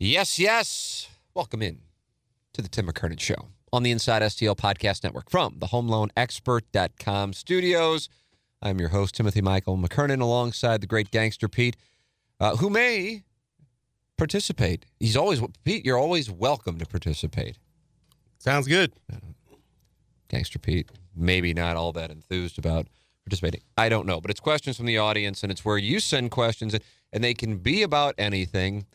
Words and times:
Yes, 0.00 0.38
yes. 0.38 1.08
Welcome 1.34 1.60
in 1.60 1.80
to 2.52 2.62
the 2.62 2.68
Tim 2.68 2.86
McKernan 2.86 3.18
Show 3.18 3.48
on 3.72 3.82
the 3.82 3.90
Inside 3.90 4.22
STL 4.22 4.56
Podcast 4.56 5.02
Network 5.02 5.28
from 5.28 5.56
the 5.58 5.66
HomeLoanExpert.com 5.66 7.32
studios. 7.32 8.08
I'm 8.62 8.78
your 8.78 8.90
host, 8.90 9.16
Timothy 9.16 9.42
Michael 9.42 9.76
McKernan, 9.76 10.20
alongside 10.20 10.82
the 10.82 10.86
great 10.86 11.10
gangster 11.10 11.48
Pete, 11.48 11.76
uh, 12.38 12.54
who 12.54 12.70
may 12.70 13.24
participate. 14.16 14.86
He's 15.00 15.16
always, 15.16 15.42
Pete, 15.64 15.84
you're 15.84 15.98
always 15.98 16.30
welcome 16.30 16.78
to 16.78 16.86
participate. 16.86 17.58
Sounds 18.38 18.68
good. 18.68 18.92
Gangster 20.28 20.60
Pete, 20.60 20.92
maybe 21.16 21.52
not 21.52 21.74
all 21.74 21.90
that 21.94 22.12
enthused 22.12 22.56
about 22.56 22.86
participating. 23.24 23.62
I 23.76 23.88
don't 23.88 24.06
know, 24.06 24.20
but 24.20 24.30
it's 24.30 24.38
questions 24.38 24.76
from 24.76 24.86
the 24.86 24.98
audience, 24.98 25.42
and 25.42 25.50
it's 25.50 25.64
where 25.64 25.76
you 25.76 25.98
send 25.98 26.30
questions, 26.30 26.76
and 27.12 27.24
they 27.24 27.34
can 27.34 27.56
be 27.56 27.82
about 27.82 28.14
anything. 28.16 28.86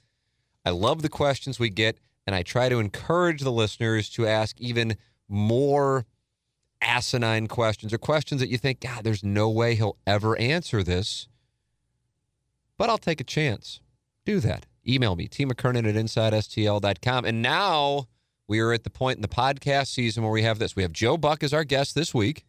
I 0.66 0.72
love 0.72 1.02
the 1.02 1.10
questions 1.10 1.60
we 1.60 1.70
get, 1.70 1.98
and 2.26 2.36
I 2.36 2.44
try 2.44 2.70
to 2.70 2.80
encourage 2.80 3.42
the 3.42 3.52
listeners 3.52 4.10
to 4.12 4.28
ask 4.28 4.60
even 4.60 4.98
more 5.28 6.06
asinine 6.82 7.48
questions 7.48 7.94
or 7.94 7.98
questions 7.98 8.42
that 8.42 8.50
you 8.50 8.58
think, 8.58 8.82
God, 8.82 9.04
there's 9.04 9.24
no 9.24 9.50
way 9.50 9.76
he'll 9.76 9.98
ever 10.06 10.38
answer 10.38 10.84
this. 10.84 11.28
But 12.78 12.90
I'll 12.90 12.98
take 12.98 13.22
a 13.22 13.26
chance. 13.26 13.82
Do 14.26 14.40
that. 14.42 14.66
Email 14.88 15.16
me, 15.16 15.28
T. 15.28 15.46
McKernan 15.46 15.88
at 15.88 15.96
InsideSTL.com. 15.96 17.26
And 17.26 17.42
now 17.42 18.08
we 18.48 18.60
are 18.60 18.74
at 18.74 18.84
the 18.84 18.90
point 18.90 19.18
in 19.18 19.22
the 19.22 19.28
podcast 19.28 19.88
season 19.88 20.24
where 20.24 20.32
we 20.32 20.44
have 20.44 20.60
this. 20.60 20.76
We 20.76 20.84
have 20.84 20.92
Joe 20.92 21.18
Buck 21.18 21.44
as 21.44 21.54
our 21.54 21.64
guest 21.64 21.96
this 21.96 22.14
week. 22.14 22.44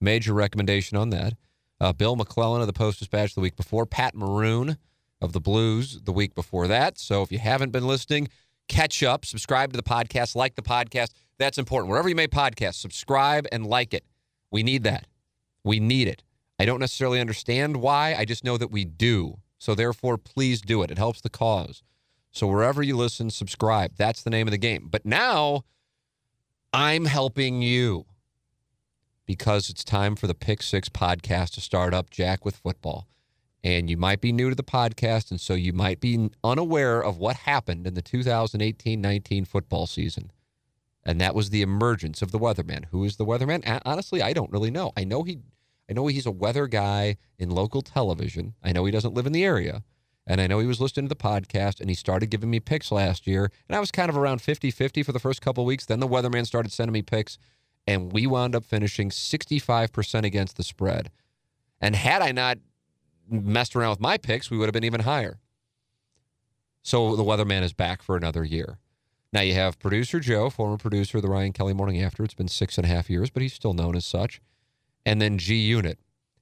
Major 0.00 0.32
recommendation 0.32 0.96
on 0.96 1.10
that. 1.10 1.34
Uh, 1.80 1.92
Bill 1.92 2.14
McClellan 2.14 2.60
of 2.60 2.68
the 2.68 2.72
Post 2.72 3.00
Dispatch 3.00 3.34
the 3.34 3.40
week 3.40 3.56
before. 3.56 3.86
Pat 3.86 4.14
Maroon 4.14 4.78
of 5.22 5.32
the 5.32 5.40
Blues 5.40 6.00
the 6.02 6.12
week 6.12 6.34
before 6.34 6.66
that. 6.66 6.98
So 6.98 7.22
if 7.22 7.30
you 7.30 7.38
haven't 7.38 7.70
been 7.70 7.86
listening, 7.86 8.28
catch 8.68 9.02
up, 9.02 9.24
subscribe 9.24 9.72
to 9.72 9.76
the 9.76 9.82
podcast, 9.82 10.34
like 10.34 10.56
the 10.56 10.62
podcast. 10.62 11.12
That's 11.38 11.58
important. 11.58 11.90
Wherever 11.90 12.08
you 12.08 12.14
may 12.14 12.26
podcast, 12.26 12.74
subscribe 12.74 13.46
and 13.52 13.66
like 13.66 13.94
it. 13.94 14.04
We 14.50 14.62
need 14.62 14.82
that. 14.82 15.06
We 15.64 15.80
need 15.80 16.08
it. 16.08 16.22
I 16.58 16.64
don't 16.64 16.80
necessarily 16.80 17.20
understand 17.20 17.76
why. 17.78 18.14
I 18.18 18.24
just 18.24 18.44
know 18.44 18.58
that 18.58 18.70
we 18.70 18.84
do. 18.84 19.38
So 19.58 19.74
therefore, 19.74 20.18
please 20.18 20.60
do 20.60 20.82
it. 20.82 20.90
It 20.90 20.98
helps 20.98 21.20
the 21.20 21.30
cause. 21.30 21.82
So 22.32 22.46
wherever 22.46 22.82
you 22.82 22.96
listen, 22.96 23.30
subscribe. 23.30 23.92
That's 23.96 24.22
the 24.22 24.30
name 24.30 24.48
of 24.48 24.52
the 24.52 24.58
game. 24.58 24.88
But 24.90 25.06
now 25.06 25.62
I'm 26.72 27.04
helping 27.04 27.62
you 27.62 28.06
because 29.24 29.70
it's 29.70 29.84
time 29.84 30.16
for 30.16 30.26
the 30.26 30.34
Pick 30.34 30.62
Six 30.62 30.88
podcast 30.88 31.52
to 31.52 31.60
start 31.60 31.94
up, 31.94 32.10
Jack, 32.10 32.44
with 32.44 32.56
football 32.56 33.06
and 33.64 33.88
you 33.88 33.96
might 33.96 34.20
be 34.20 34.32
new 34.32 34.48
to 34.48 34.56
the 34.56 34.62
podcast, 34.62 35.30
and 35.30 35.40
so 35.40 35.54
you 35.54 35.72
might 35.72 36.00
be 36.00 36.30
unaware 36.42 37.02
of 37.02 37.18
what 37.18 37.36
happened 37.36 37.86
in 37.86 37.94
the 37.94 38.02
2018 38.02 39.00
19 39.00 39.44
football 39.44 39.86
season. 39.86 40.32
And 41.04 41.20
that 41.20 41.34
was 41.34 41.50
the 41.50 41.62
emergence 41.62 42.22
of 42.22 42.30
the 42.30 42.38
weatherman. 42.38 42.84
Who 42.86 43.04
is 43.04 43.16
the 43.16 43.26
weatherman? 43.26 43.80
Honestly, 43.84 44.22
I 44.22 44.32
don't 44.32 44.52
really 44.52 44.70
know. 44.70 44.92
I 44.96 45.04
know 45.04 45.22
he 45.22 45.40
I 45.90 45.94
know 45.94 46.06
he's 46.06 46.26
a 46.26 46.30
weather 46.30 46.66
guy 46.68 47.16
in 47.38 47.50
local 47.50 47.82
television. 47.82 48.54
I 48.62 48.72
know 48.72 48.84
he 48.84 48.92
doesn't 48.92 49.14
live 49.14 49.26
in 49.26 49.32
the 49.32 49.44
area. 49.44 49.82
And 50.26 50.40
I 50.40 50.46
know 50.46 50.60
he 50.60 50.66
was 50.66 50.80
listening 50.80 51.08
to 51.08 51.14
the 51.14 51.16
podcast 51.16 51.80
and 51.80 51.90
he 51.90 51.94
started 51.94 52.30
giving 52.30 52.50
me 52.50 52.60
picks 52.60 52.92
last 52.92 53.26
year. 53.26 53.50
And 53.68 53.76
I 53.76 53.80
was 53.80 53.90
kind 53.90 54.08
of 54.08 54.16
around 54.16 54.40
50 54.40 54.70
50 54.70 55.02
for 55.02 55.12
the 55.12 55.18
first 55.18 55.42
couple 55.42 55.64
weeks. 55.64 55.84
Then 55.84 56.00
the 56.00 56.08
weatherman 56.08 56.46
started 56.46 56.72
sending 56.72 56.92
me 56.92 57.02
picks, 57.02 57.38
and 57.86 58.12
we 58.12 58.26
wound 58.26 58.54
up 58.54 58.64
finishing 58.64 59.10
65% 59.10 60.24
against 60.24 60.56
the 60.56 60.62
spread. 60.62 61.10
And 61.80 61.96
had 61.96 62.22
I 62.22 62.30
not 62.30 62.58
messed 63.32 63.74
around 63.74 63.90
with 63.90 64.00
my 64.00 64.18
picks, 64.18 64.50
we 64.50 64.58
would 64.58 64.66
have 64.66 64.72
been 64.74 64.84
even 64.84 65.00
higher. 65.00 65.38
So 66.82 67.16
the 67.16 67.24
weatherman 67.24 67.62
is 67.62 67.72
back 67.72 68.02
for 68.02 68.16
another 68.16 68.44
year. 68.44 68.78
Now 69.32 69.40
you 69.40 69.54
have 69.54 69.78
producer 69.78 70.20
Joe, 70.20 70.50
former 70.50 70.76
producer 70.76 71.18
of 71.18 71.22
the 71.22 71.30
Ryan 71.30 71.52
Kelley 71.52 71.72
Morning 71.72 72.02
After. 72.02 72.22
It's 72.22 72.34
been 72.34 72.48
six 72.48 72.76
and 72.76 72.84
a 72.84 72.88
half 72.88 73.08
years, 73.08 73.30
but 73.30 73.42
he's 73.42 73.54
still 73.54 73.72
known 73.72 73.96
as 73.96 74.04
such. 74.04 74.40
And 75.06 75.22
then 75.22 75.38
G 75.38 75.54
Unit. 75.54 75.98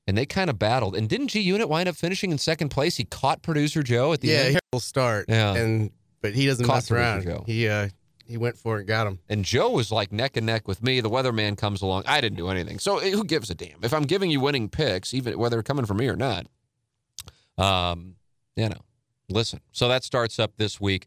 And 0.07 0.19
they 0.19 0.27
kind 0.27 0.51
of 0.51 0.59
battled. 0.59 0.97
And 0.97 1.09
didn't 1.09 1.29
G 1.29 1.41
Unit 1.41 1.69
wind 1.69 1.89
up 1.89 1.95
finishing 1.95 2.33
in 2.33 2.39
second 2.39 2.71
place? 2.71 2.97
He 2.97 3.05
caught 3.05 3.43
producer 3.43 3.83
Joe 3.83 4.13
at 4.13 4.21
the 4.21 4.29
yeah, 4.29 4.39
end. 4.39 4.55
Yeah, 4.55 4.61
he'll 4.73 4.81
start. 4.81 5.27
Yeah. 5.29 5.55
And 5.55 5.93
but 6.21 6.35
he 6.35 6.47
doesn't 6.47 6.67
Caught 6.67 6.75
mess 6.75 6.91
around. 6.91 7.23
Joe. 7.23 7.45
He 7.47 7.69
uh 7.69 7.91
he 8.27 8.37
went 8.37 8.57
for 8.57 8.77
it 8.77 8.81
and 8.81 8.89
got 8.89 9.07
him. 9.07 9.19
And 9.29 9.45
Joe 9.45 9.71
was 9.71 9.93
like 9.93 10.13
neck 10.13 10.37
and 10.37 10.47
neck 10.47 10.67
with 10.67 10.83
me. 10.83 11.01
The 11.01 11.11
weatherman 11.11 11.57
comes 11.57 11.83
along. 11.83 12.05
I 12.07 12.21
didn't 12.21 12.39
do 12.39 12.49
anything. 12.49 12.79
So 12.79 12.99
who 12.99 13.25
gives 13.25 13.51
a 13.51 13.55
damn? 13.55 13.83
If 13.83 13.93
I'm 13.93 14.05
giving 14.05 14.31
you 14.31 14.41
winning 14.41 14.69
picks, 14.69 15.15
even 15.15 15.39
whether 15.39 15.57
they're 15.57 15.63
coming 15.63 15.85
from 15.85 15.97
me 15.99 16.09
or 16.09 16.17
not, 16.17 16.47
um, 17.59 18.17
you 18.57 18.69
know, 18.69 18.81
listen. 19.29 19.61
So 19.73 19.89
that 19.89 20.05
starts 20.05 20.39
up 20.39 20.57
this 20.57 20.81
week. 20.81 21.07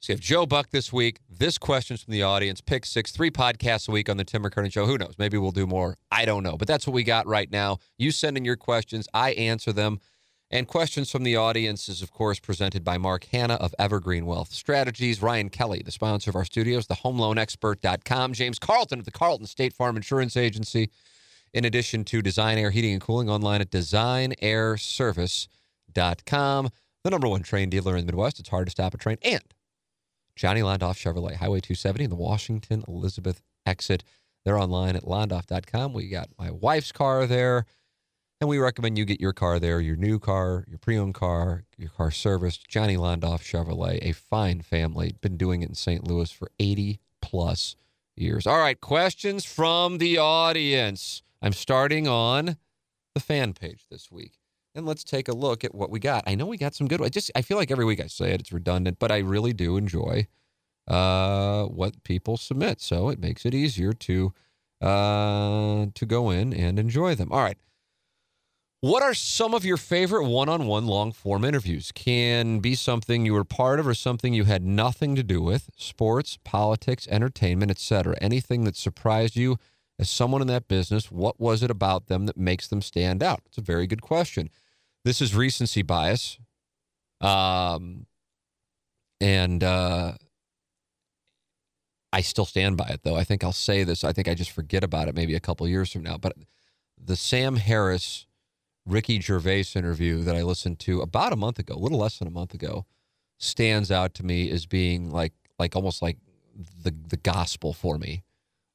So 0.00 0.12
you 0.12 0.14
have 0.14 0.20
Joe 0.20 0.46
Buck 0.46 0.70
this 0.70 0.92
week. 0.92 1.20
This 1.28 1.58
questions 1.58 2.02
from 2.02 2.12
the 2.12 2.22
audience. 2.22 2.62
Pick 2.62 2.86
six, 2.86 3.12
three 3.12 3.30
podcasts 3.30 3.86
a 3.86 3.92
week 3.92 4.08
on 4.08 4.16
the 4.16 4.24
Tim 4.24 4.42
McKernan 4.42 4.72
Show. 4.72 4.86
Who 4.86 4.96
knows? 4.96 5.16
Maybe 5.18 5.36
we'll 5.36 5.50
do 5.50 5.66
more. 5.66 5.98
I 6.10 6.24
don't 6.24 6.42
know. 6.42 6.56
But 6.56 6.68
that's 6.68 6.86
what 6.86 6.94
we 6.94 7.04
got 7.04 7.26
right 7.26 7.50
now. 7.50 7.78
You 7.98 8.10
send 8.10 8.38
in 8.38 8.44
your 8.46 8.56
questions. 8.56 9.06
I 9.12 9.32
answer 9.32 9.74
them. 9.74 10.00
And 10.50 10.66
questions 10.66 11.10
from 11.10 11.22
the 11.22 11.36
audience 11.36 11.88
is, 11.88 12.02
of 12.02 12.10
course, 12.10 12.40
presented 12.40 12.82
by 12.82 12.98
Mark 12.98 13.24
Hannah 13.24 13.54
of 13.54 13.74
Evergreen 13.78 14.26
Wealth 14.26 14.52
Strategies, 14.52 15.22
Ryan 15.22 15.48
Kelley, 15.48 15.82
the 15.84 15.92
sponsor 15.92 16.30
of 16.30 16.34
our 16.34 16.44
studios, 16.44 16.88
the 16.88 16.94
homeloanexpert.com, 16.94 18.32
James 18.32 18.58
Carlton 18.58 18.98
of 18.98 19.04
the 19.04 19.12
Carlton 19.12 19.46
State 19.46 19.74
Farm 19.74 19.96
Insurance 19.96 20.36
Agency, 20.36 20.90
in 21.52 21.64
addition 21.64 22.04
to 22.06 22.20
Design 22.20 22.58
Aire 22.58 22.70
Heating 22.70 22.94
and 22.94 23.00
Cooling 23.00 23.30
online 23.30 23.60
at 23.60 23.70
designairservice.com, 25.92 26.70
the 27.04 27.10
number 27.10 27.28
one 27.28 27.42
Trane 27.42 27.70
dealer 27.70 27.96
in 27.96 28.06
the 28.06 28.12
Midwest. 28.12 28.40
It's 28.40 28.48
hard 28.48 28.66
to 28.66 28.70
stop 28.70 28.94
a 28.94 28.98
Trane. 28.98 29.18
And 29.22 29.42
Johnny 30.36 30.60
Londoff 30.60 30.96
Chevrolet, 30.96 31.36
Highway 31.36 31.60
270 31.60 32.04
in 32.04 32.10
the 32.10 32.16
Washington 32.16 32.84
Elizabeth 32.88 33.42
exit. 33.66 34.04
They're 34.44 34.58
online 34.58 34.96
at 34.96 35.04
londoff.com. 35.04 35.92
We 35.92 36.08
got 36.08 36.30
my 36.38 36.50
wife's 36.50 36.92
car 36.92 37.26
there. 37.26 37.66
And 38.40 38.48
we 38.48 38.56
recommend 38.56 38.96
you 38.96 39.04
get 39.04 39.20
your 39.20 39.34
car 39.34 39.58
there, 39.58 39.80
your 39.80 39.96
new 39.96 40.18
car, 40.18 40.64
your 40.66 40.78
pre-owned 40.78 41.12
car, 41.12 41.64
your 41.76 41.90
car 41.90 42.10
serviced. 42.10 42.66
Johnny 42.68 42.96
Londoff 42.96 43.42
Chevrolet, 43.42 43.98
a 44.00 44.12
fine 44.12 44.62
family, 44.62 45.14
been 45.20 45.36
doing 45.36 45.60
it 45.60 45.68
in 45.68 45.74
St. 45.74 46.08
Louis 46.08 46.30
for 46.30 46.50
80 46.58 47.00
plus 47.20 47.76
years. 48.16 48.46
All 48.46 48.58
right, 48.58 48.80
questions 48.80 49.44
from 49.44 49.98
the 49.98 50.16
audience. 50.16 51.22
I'm 51.42 51.52
starting 51.52 52.08
on 52.08 52.56
the 53.14 53.20
fan 53.20 53.52
page 53.52 53.84
this 53.90 54.10
week. 54.10 54.39
And 54.74 54.86
let's 54.86 55.02
take 55.02 55.28
a 55.28 55.32
look 55.32 55.64
at 55.64 55.74
what 55.74 55.90
we 55.90 55.98
got. 55.98 56.24
I 56.26 56.34
know 56.34 56.46
we 56.46 56.56
got 56.56 56.74
some 56.74 56.86
good 56.86 57.00
ones. 57.00 57.12
Just 57.12 57.30
I 57.34 57.42
feel 57.42 57.56
like 57.56 57.70
every 57.70 57.84
week 57.84 58.00
I 58.00 58.06
say 58.06 58.30
it, 58.30 58.40
it's 58.40 58.52
redundant, 58.52 58.98
but 58.98 59.10
I 59.10 59.18
really 59.18 59.52
do 59.52 59.76
enjoy 59.76 60.28
uh, 60.86 61.64
what 61.64 62.02
people 62.04 62.36
submit. 62.36 62.80
So 62.80 63.08
it 63.08 63.18
makes 63.18 63.44
it 63.44 63.54
easier 63.54 63.92
to 63.92 64.32
uh, 64.80 65.86
to 65.94 66.06
go 66.06 66.30
in 66.30 66.52
and 66.52 66.78
enjoy 66.78 67.14
them. 67.14 67.32
All 67.32 67.42
right. 67.42 67.58
What 68.82 69.02
are 69.02 69.12
some 69.12 69.52
of 69.52 69.62
your 69.62 69.76
favorite 69.76 70.24
one-on-one 70.24 70.86
long-form 70.86 71.44
interviews? 71.44 71.92
Can 71.92 72.60
be 72.60 72.74
something 72.74 73.26
you 73.26 73.34
were 73.34 73.44
part 73.44 73.78
of 73.78 73.86
or 73.86 73.92
something 73.92 74.32
you 74.32 74.44
had 74.44 74.64
nothing 74.64 75.14
to 75.16 75.22
do 75.22 75.42
with. 75.42 75.68
Sports, 75.76 76.38
politics, 76.44 77.06
entertainment, 77.10 77.70
etc. 77.70 78.16
Anything 78.22 78.64
that 78.64 78.76
surprised 78.76 79.36
you 79.36 79.58
as 79.98 80.08
someone 80.08 80.40
in 80.40 80.48
that 80.48 80.66
business, 80.66 81.12
what 81.12 81.38
was 81.38 81.62
it 81.62 81.70
about 81.70 82.06
them 82.06 82.24
that 82.24 82.38
makes 82.38 82.68
them 82.68 82.80
stand 82.80 83.22
out? 83.22 83.42
It's 83.44 83.58
a 83.58 83.60
very 83.60 83.86
good 83.86 84.00
question. 84.00 84.48
This 85.04 85.20
is 85.20 85.34
recency 85.34 85.82
bias. 85.82 86.38
Um, 87.20 88.06
and 89.20 89.62
uh, 89.62 90.12
I 92.12 92.20
still 92.20 92.44
stand 92.44 92.76
by 92.76 92.88
it, 92.88 93.00
though. 93.02 93.16
I 93.16 93.24
think 93.24 93.44
I'll 93.44 93.52
say 93.52 93.84
this. 93.84 94.04
I 94.04 94.12
think 94.12 94.28
I 94.28 94.34
just 94.34 94.50
forget 94.50 94.82
about 94.84 95.08
it 95.08 95.14
maybe 95.14 95.34
a 95.34 95.40
couple 95.40 95.66
years 95.68 95.92
from 95.92 96.02
now. 96.02 96.16
But 96.16 96.34
the 97.02 97.16
Sam 97.16 97.56
Harris, 97.56 98.26
Ricky 98.86 99.20
Gervais 99.20 99.66
interview 99.74 100.22
that 100.22 100.36
I 100.36 100.42
listened 100.42 100.78
to 100.80 101.00
about 101.00 101.32
a 101.32 101.36
month 101.36 101.58
ago, 101.58 101.74
a 101.74 101.78
little 101.78 101.98
less 101.98 102.18
than 102.18 102.28
a 102.28 102.32
month 102.32 102.54
ago, 102.54 102.86
stands 103.38 103.90
out 103.90 104.14
to 104.14 104.22
me 104.24 104.50
as 104.50 104.66
being 104.66 105.10
like, 105.10 105.32
like 105.58 105.76
almost 105.76 106.02
like 106.02 106.18
the 106.82 106.94
the 107.08 107.16
gospel 107.16 107.72
for 107.72 107.96
me 107.96 108.22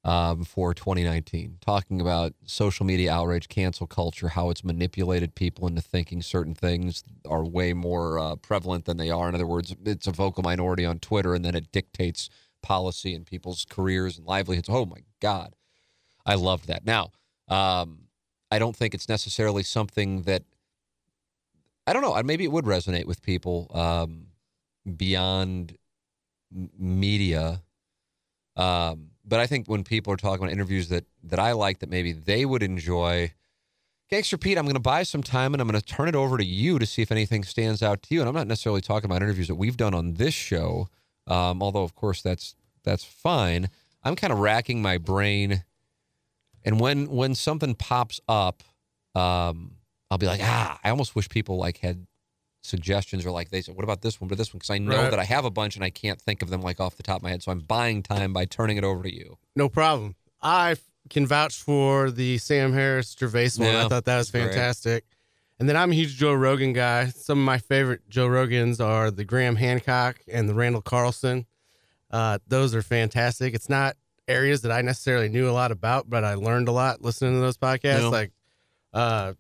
um, 0.06 0.44
for 0.44 0.76
2019, 0.76 1.58
talking 1.62 2.00
about 2.00 2.34
social 2.46 2.86
media 2.86 3.12
outrage, 3.12 3.50
cancel 3.50 3.88
culture, 3.88 4.30
how 4.30 4.52
it's 4.52 4.64
manipulated 4.64 5.34
people 5.34 5.68
into 5.68 5.82
thinking 5.82 6.22
certain 6.22 6.54
things 6.54 7.04
are 7.28 7.44
way 7.44 7.74
more 7.74 8.20
uh, 8.20 8.36
prevalent 8.36 8.86
than 8.86 8.98
they 8.98 9.10
are. 9.10 9.28
In 9.28 9.34
other 9.34 9.48
words, 9.48 9.76
it's 9.84 10.06
a 10.06 10.12
vocal 10.12 10.44
minority 10.44 10.86
on 10.86 11.00
Twitter, 11.00 11.34
and 11.34 11.44
then 11.44 11.56
it 11.56 11.72
dictates 11.72 12.30
policy 12.62 13.16
and 13.16 13.26
people's 13.26 13.66
careers 13.68 14.20
and 14.20 14.28
livelihoods. 14.28 14.70
Oh 14.70 14.86
my 14.86 15.00
God, 15.20 15.56
I 16.24 16.36
loved 16.36 16.68
that. 16.68 16.86
Now, 16.86 17.12
um, 17.48 18.02
I 18.52 18.60
don't 18.60 18.76
think 18.76 18.94
it's 18.94 19.10
necessarily 19.10 19.64
something 19.64 20.22
that 20.22 20.44
I 21.88 21.94
don't 21.94 22.04
know. 22.04 22.22
Maybe 22.22 22.44
it 22.44 22.52
would 22.52 22.66
resonate 22.66 23.06
with 23.06 23.24
people 23.24 23.72
um, 23.74 24.28
beyond 24.96 25.80
media. 26.78 27.64
Um, 28.56 29.10
but 29.28 29.40
I 29.40 29.48
think 29.48 29.68
when 29.68 29.84
people 29.84 30.14
are 30.14 30.18
talking 30.18 30.44
about 30.44 30.52
interviews 30.54 30.90
that 30.90 31.06
that 31.24 31.40
I 31.40 31.54
like 31.54 31.80
that 31.80 31.90
maybe 31.90 32.12
they 32.12 32.46
would 32.46 32.64
enjoy, 32.64 33.34
Gangster 34.10 34.38
Pete, 34.38 34.58
I'm 34.58 34.66
going 34.66 34.76
to 34.76 34.80
buy 34.80 35.04
some 35.04 35.24
time 35.24 35.54
and 35.54 35.62
I'm 35.62 35.68
going 35.68 35.80
to 35.80 35.86
turn 35.86 36.08
it 36.08 36.16
over 36.16 36.38
to 36.38 36.46
you 36.46 36.80
to 36.80 36.86
see 36.86 37.02
if 37.02 37.12
anything 37.12 37.44
stands 37.44 37.82
out 37.82 38.04
to 38.04 38.14
you. 38.14 38.22
And 38.22 38.30
I'm 38.30 38.36
not 38.36 38.48
necessarily 38.48 38.82
talking 38.82 39.10
about 39.10 39.22
interviews 39.22 39.48
that 39.48 39.56
we've 39.56 39.78
done 39.78 39.94
on 39.94 40.16
this 40.16 40.34
show, 40.34 40.88
um, 41.28 41.62
although 41.62 41.84
of 41.84 41.96
course 41.96 42.22
that's 42.22 42.56
that's 42.84 43.04
fine. 43.04 43.70
I'm 44.04 44.16
kind 44.16 44.32
of 44.32 44.40
racking 44.40 44.82
my 44.82 45.00
brain, 45.00 45.64
and 46.64 46.80
when 46.80 47.10
when 47.10 47.34
something 47.34 47.74
pops 47.74 48.20
up, 48.28 48.64
um, 49.16 49.78
I'll 50.12 50.20
be 50.20 50.28
like, 50.28 50.42
ah, 50.44 50.80
I 50.84 50.90
almost 50.92 51.16
wish 51.16 51.28
people 51.28 51.58
like 51.58 51.80
had 51.80 52.06
suggestions 52.66 53.26
or 53.26 53.32
like 53.32 53.50
they 53.50 53.62
said, 53.62 53.76
what 53.76 53.84
about 53.84 54.02
this 54.02 54.20
one, 54.20 54.28
but 54.28 54.38
this 54.38 54.54
one? 54.54 54.58
Because 54.60 54.70
I 54.72 54.78
know 54.78 54.96
Right. 55.04 55.10
that 55.10 55.20
I 55.20 55.24
have 55.24 55.46
a 55.46 55.50
bunch 55.52 55.76
and 55.76 55.84
I 55.86 55.90
can't 55.90 56.20
think 56.22 56.42
of 56.42 56.50
them 56.50 56.62
like 56.62 56.80
off 56.80 56.96
the 56.98 57.04
top 57.04 57.18
of 57.18 57.24
my 57.24 57.30
head. 57.30 57.44
So 57.44 57.52
I'm 57.52 57.60
buying 57.60 58.04
time 58.04 58.34
by 58.34 58.46
turning 58.46 58.78
it 58.78 58.84
over 58.84 59.04
to 59.04 59.14
you. 59.14 59.38
No 59.56 59.70
problem. 59.70 60.16
I 60.42 60.76
can 61.10 61.26
vouch 61.28 61.62
for 61.62 62.12
the 62.12 62.38
Sam 62.40 62.74
Harris 62.74 63.16
Gervais 63.18 63.52
one. 63.58 63.68
Yeah, 63.70 63.86
I 63.86 63.88
thought 63.88 64.06
that 64.06 64.18
was 64.18 64.32
great. 64.32 64.46
fantastic. 64.46 65.06
And 65.60 65.70
then 65.70 65.78
I'm 65.78 65.92
a 65.92 65.96
huge 65.96 66.16
Joe 66.18 66.34
Rogan 66.34 66.74
guy. 66.74 67.06
Some 67.08 67.40
of 67.40 67.46
my 67.46 67.58
favorite 67.60 68.02
Joe 68.10 68.28
Rogans 68.28 68.84
are 68.84 69.10
the 69.12 69.24
Graham 69.24 69.56
Hancock 69.56 70.18
and 70.32 70.50
the 70.50 70.54
Randall 70.54 70.82
Carlson. 70.82 71.46
Uh, 72.12 72.40
those 72.48 72.76
are 72.76 72.82
fantastic. 72.82 73.54
It's 73.54 73.70
not 73.70 73.96
areas 74.28 74.62
that 74.64 74.72
I 74.72 74.82
necessarily 74.82 75.30
knew 75.30 75.50
a 75.50 75.52
lot 75.52 75.72
about, 75.72 76.10
but 76.10 76.24
I 76.24 76.34
learned 76.34 76.68
a 76.68 76.72
lot 76.72 77.02
listening 77.02 77.36
to 77.36 77.40
those 77.40 77.58
podcasts. 77.58 78.12
Like, 78.12 78.32
uh, 78.94 79.34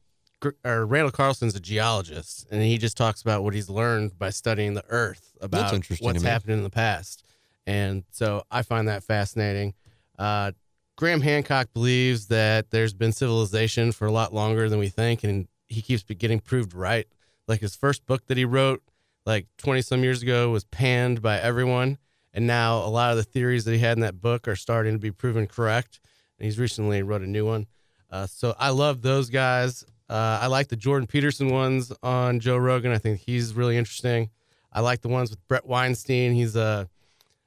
or 0.63 0.85
Randall 0.85 1.11
Carlson's 1.11 1.55
a 1.55 1.59
geologist, 1.59 2.47
and 2.51 2.61
he 2.61 2.77
just 2.77 2.97
talks 2.97 3.21
about 3.21 3.43
what 3.43 3.53
he's 3.53 3.69
learned 3.69 4.17
by 4.17 4.29
studying 4.29 4.73
the 4.73 4.83
Earth 4.89 5.35
about 5.41 5.71
what's 5.99 6.21
happened 6.23 6.53
in 6.53 6.63
the 6.63 6.69
past. 6.69 7.23
And 7.65 8.03
so 8.11 8.43
I 8.51 8.61
find 8.61 8.87
that 8.87 9.03
fascinating. 9.03 9.73
Uh, 10.19 10.51
Graham 10.97 11.21
Hancock 11.21 11.73
believes 11.73 12.27
that 12.27 12.69
there's 12.71 12.93
been 12.93 13.11
civilization 13.11 13.91
for 13.91 14.05
a 14.05 14.11
lot 14.11 14.33
longer 14.33 14.69
than 14.69 14.79
we 14.79 14.87
think, 14.89 15.23
and 15.23 15.47
he 15.67 15.81
keeps 15.81 16.03
getting 16.03 16.39
proved 16.39 16.73
right. 16.73 17.07
Like 17.47 17.61
his 17.61 17.75
first 17.75 18.05
book 18.05 18.25
that 18.27 18.38
he 18.38 18.45
wrote, 18.45 18.81
like 19.25 19.47
20 19.57 19.81
some 19.81 20.03
years 20.03 20.21
ago, 20.21 20.51
was 20.51 20.63
panned 20.65 21.21
by 21.21 21.39
everyone. 21.39 21.97
And 22.33 22.47
now 22.47 22.79
a 22.79 22.89
lot 22.89 23.11
of 23.11 23.17
the 23.17 23.23
theories 23.23 23.65
that 23.65 23.71
he 23.71 23.79
had 23.79 23.97
in 23.97 24.01
that 24.01 24.21
book 24.21 24.47
are 24.47 24.55
starting 24.55 24.93
to 24.93 24.99
be 24.99 25.11
proven 25.11 25.47
correct. 25.47 25.99
And 26.38 26.45
he's 26.45 26.59
recently 26.59 27.01
wrote 27.01 27.21
a 27.21 27.27
new 27.27 27.45
one. 27.45 27.67
Uh, 28.11 28.27
so 28.27 28.55
I 28.59 28.69
love 28.69 29.01
those 29.01 29.29
guys. 29.29 29.85
Uh, 30.09 30.39
I 30.41 30.47
like 30.47 30.67
the 30.67 30.75
Jordan 30.75 31.07
Peterson 31.07 31.49
ones 31.49 31.91
on 32.03 32.39
Joe 32.39 32.57
Rogan. 32.57 32.91
I 32.91 32.97
think 32.97 33.21
he's 33.21 33.53
really 33.53 33.77
interesting. 33.77 34.29
I 34.71 34.81
like 34.81 35.01
the 35.01 35.07
ones 35.07 35.29
with 35.29 35.45
Bret 35.47 35.65
Weinstein. 35.65 36.33
He's 36.33 36.55
a, 36.55 36.87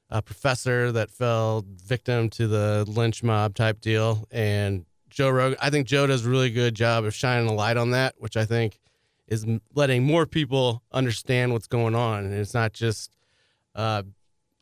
a 0.09 0.21
professor 0.21 0.91
that 0.91 1.11
fell 1.11 1.63
victim 1.67 2.29
to 2.31 2.47
the 2.47 2.85
lynch 2.87 3.23
mob 3.23 3.55
type 3.55 3.79
deal. 3.79 4.27
And 4.31 4.85
Joe 5.09 5.29
Rogan, 5.29 5.57
I 5.61 5.69
think 5.69 5.87
Joe 5.87 6.07
does 6.07 6.25
a 6.25 6.29
really 6.29 6.49
good 6.49 6.75
job 6.75 7.05
of 7.05 7.13
shining 7.13 7.47
a 7.49 7.53
light 7.53 7.77
on 7.77 7.91
that, 7.91 8.15
which 8.17 8.35
I 8.35 8.45
think 8.45 8.79
is 9.27 9.45
letting 9.73 10.03
more 10.03 10.25
people 10.25 10.81
understand 10.91 11.53
what's 11.53 11.67
going 11.67 11.95
on. 11.95 12.25
And 12.25 12.33
it's 12.33 12.53
not 12.53 12.73
just 12.73 13.11
uh, 13.75 14.03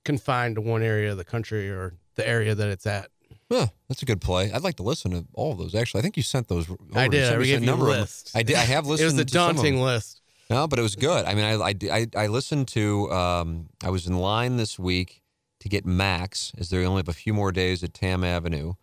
confined 0.03 0.55
to 0.55 0.61
one 0.61 0.83
area 0.83 1.11
of 1.11 1.17
the 1.17 1.25
country 1.25 1.69
or 1.69 1.93
the 2.15 2.27
area 2.27 2.53
that 2.53 2.67
it's 2.67 2.85
at. 2.85 3.09
Huh, 3.51 3.67
that's 3.87 4.01
a 4.01 4.05
good 4.05 4.19
play. 4.19 4.51
I'd 4.51 4.63
like 4.63 4.75
to 4.75 4.83
listen 4.83 5.11
to 5.11 5.25
all 5.33 5.53
of 5.53 5.57
those. 5.57 5.73
Actually, 5.73 5.99
I 5.99 6.01
think 6.01 6.17
you 6.17 6.23
sent 6.23 6.47
those. 6.49 6.69
Over. 6.69 6.77
I 6.95 7.07
did. 7.07 7.31
I 7.31 7.37
gave 7.37 7.45
you 7.47 7.57
a 7.57 7.59
number 7.61 7.87
of 7.87 7.91
them. 7.93 8.01
list. 8.01 8.31
I 8.35 8.43
did. 8.43 8.55
I 8.57 8.61
have 8.65 8.85
It 8.85 8.89
listened. 8.89 9.05
was 9.13 9.19
a 9.19 9.25
to 9.25 9.31
some 9.31 9.41
of 9.41 9.47
them. 9.47 9.55
daunting 9.55 9.81
list. 9.81 10.21
No, 10.49 10.67
but 10.67 10.79
it 10.79 10.81
was 10.81 10.95
good. 10.95 11.25
I 11.25 11.33
mean, 11.33 11.43
I 11.45 11.53
I 11.53 11.75
I, 11.91 12.07
I 12.23 12.27
listened 12.27 12.67
to. 12.69 13.11
Um, 13.11 13.69
I 13.83 13.89
was 13.89 14.05
in 14.07 14.17
line 14.17 14.57
this 14.57 14.77
week 14.77 15.21
to 15.61 15.69
get 15.69 15.85
Max, 15.85 16.51
as 16.57 16.69
they 16.69 16.85
only 16.85 16.99
have 16.99 17.07
a 17.09 17.13
few 17.13 17.33
more 17.33 17.51
days 17.51 17.83
at 17.83 17.93
Tamm 17.93 18.23
Avenue, 18.25 18.73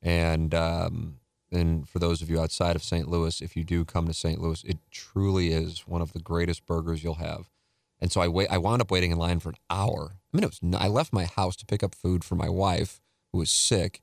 and 0.00 0.54
um, 0.54 1.16
and 1.50 1.88
for 1.88 1.98
those 1.98 2.22
of 2.22 2.30
you 2.30 2.40
outside 2.40 2.76
of 2.76 2.82
St. 2.82 3.08
Louis, 3.08 3.40
if 3.42 3.56
you 3.56 3.64
do 3.64 3.84
come 3.84 4.06
to 4.06 4.14
St. 4.14 4.40
Louis, 4.40 4.62
it 4.64 4.78
truly 4.90 5.48
is 5.52 5.80
one 5.86 6.00
of 6.00 6.12
the 6.12 6.20
greatest 6.20 6.64
burgers 6.66 7.02
you'll 7.04 7.14
have. 7.16 7.50
And 8.00 8.10
so 8.12 8.20
I 8.20 8.28
wait. 8.28 8.48
I 8.50 8.58
wound 8.58 8.82
up 8.82 8.90
waiting 8.90 9.10
in 9.10 9.18
line 9.18 9.40
for 9.40 9.48
an 9.50 9.56
hour. 9.68 10.12
I 10.32 10.36
mean, 10.36 10.44
it 10.44 10.46
was. 10.50 10.60
I 10.80 10.86
left 10.88 11.12
my 11.12 11.24
house 11.24 11.56
to 11.56 11.66
pick 11.66 11.82
up 11.82 11.94
food 11.94 12.22
for 12.24 12.36
my 12.36 12.48
wife 12.48 13.00
who 13.32 13.38
was 13.38 13.50
sick, 13.50 14.02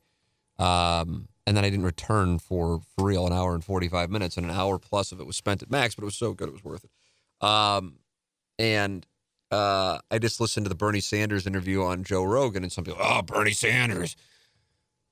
um, 0.59 1.27
and 1.47 1.57
then 1.57 1.65
I 1.65 1.69
didn't 1.71 1.85
return 1.85 2.37
for 2.37 2.81
for 2.95 3.05
real 3.05 3.25
an 3.25 3.33
hour 3.33 3.55
and 3.55 3.63
forty 3.63 3.87
five 3.87 4.11
minutes, 4.11 4.37
and 4.37 4.45
an 4.45 4.51
hour 4.51 4.77
plus 4.77 5.11
of 5.11 5.19
it 5.19 5.25
was 5.25 5.35
spent 5.35 5.63
at 5.63 5.71
Max. 5.71 5.95
But 5.95 6.03
it 6.03 6.05
was 6.05 6.17
so 6.17 6.33
good, 6.33 6.49
it 6.49 6.53
was 6.53 6.63
worth 6.63 6.83
it. 6.83 7.45
Um, 7.45 7.99
and 8.59 9.07
uh, 9.51 9.99
I 10.11 10.19
just 10.19 10.39
listened 10.39 10.65
to 10.65 10.69
the 10.69 10.75
Bernie 10.75 10.99
Sanders 10.99 11.47
interview 11.47 11.81
on 11.81 12.03
Joe 12.03 12.23
Rogan, 12.23 12.63
and 12.63 12.71
some 12.71 12.83
people, 12.83 12.99
oh, 13.01 13.21
Bernie 13.23 13.51
Sanders. 13.51 14.15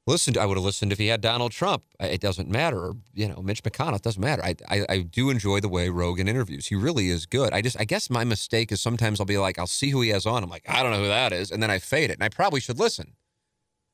Listen, 0.05 0.37
I 0.37 0.45
would 0.45 0.55
have 0.55 0.63
listened 0.63 0.93
if 0.93 0.99
he 0.99 1.07
had 1.07 1.19
Donald 1.19 1.51
Trump. 1.51 1.83
It 1.99 2.21
doesn't 2.21 2.49
matter, 2.49 2.79
or, 2.79 2.93
you 3.13 3.27
know, 3.27 3.41
Mitch 3.41 3.61
McConnell. 3.63 3.97
It 3.97 4.03
doesn't 4.03 4.21
matter. 4.21 4.41
I, 4.41 4.55
I 4.69 4.85
I 4.87 4.99
do 5.01 5.29
enjoy 5.29 5.59
the 5.59 5.67
way 5.67 5.89
Rogan 5.89 6.29
interviews. 6.29 6.67
He 6.67 6.75
really 6.75 7.09
is 7.09 7.25
good. 7.25 7.51
I 7.51 7.61
just 7.61 7.79
I 7.79 7.83
guess 7.83 8.09
my 8.09 8.23
mistake 8.23 8.71
is 8.71 8.79
sometimes 8.79 9.19
I'll 9.19 9.25
be 9.25 9.37
like, 9.37 9.57
I'll 9.59 9.67
see 9.67 9.89
who 9.89 10.01
he 10.01 10.09
has 10.09 10.25
on. 10.25 10.43
I'm 10.43 10.49
like, 10.49 10.69
I 10.69 10.83
don't 10.83 10.91
know 10.91 10.99
who 10.99 11.07
that 11.07 11.33
is, 11.33 11.51
and 11.51 11.63
then 11.63 11.71
I 11.71 11.79
fade 11.79 12.09
it, 12.09 12.13
and 12.13 12.23
I 12.23 12.29
probably 12.29 12.59
should 12.59 12.79
listen 12.79 13.15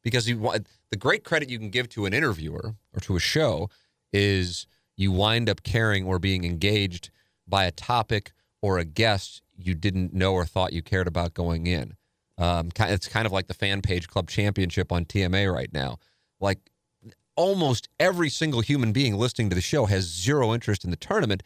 because 0.03 0.27
you 0.27 0.37
wa- 0.37 0.57
the 0.89 0.97
great 0.97 1.23
credit 1.23 1.49
you 1.49 1.57
can 1.57 1.69
give 1.69 1.89
to 1.89 2.05
an 2.05 2.13
interviewer 2.13 2.75
or 2.93 2.99
to 3.01 3.15
a 3.15 3.19
show 3.19 3.69
is 4.11 4.67
you 4.95 5.11
wind 5.11 5.49
up 5.49 5.63
caring 5.63 6.05
or 6.05 6.19
being 6.19 6.43
engaged 6.43 7.09
by 7.47 7.65
a 7.65 7.71
topic 7.71 8.31
or 8.61 8.77
a 8.77 8.85
guest 8.85 9.41
you 9.57 9.73
didn't 9.73 10.13
know 10.13 10.33
or 10.33 10.45
thought 10.45 10.73
you 10.73 10.81
cared 10.81 11.07
about 11.07 11.33
going 11.33 11.67
in. 11.67 11.95
Um, 12.37 12.69
it's 12.79 13.07
kind 13.07 13.25
of 13.25 13.31
like 13.31 13.47
the 13.47 13.53
fan 13.53 13.81
page 13.81 14.07
club 14.07 14.29
championship 14.29 14.91
on 14.91 15.05
TMA 15.05 15.53
right 15.53 15.71
now. 15.71 15.97
Like 16.39 16.59
almost 17.35 17.89
every 17.99 18.29
single 18.29 18.61
human 18.61 18.91
being 18.91 19.15
listening 19.15 19.49
to 19.49 19.55
the 19.55 19.61
show 19.61 19.85
has 19.85 20.05
zero 20.05 20.53
interest 20.53 20.83
in 20.83 20.91
the 20.91 20.95
tournament, 20.95 21.43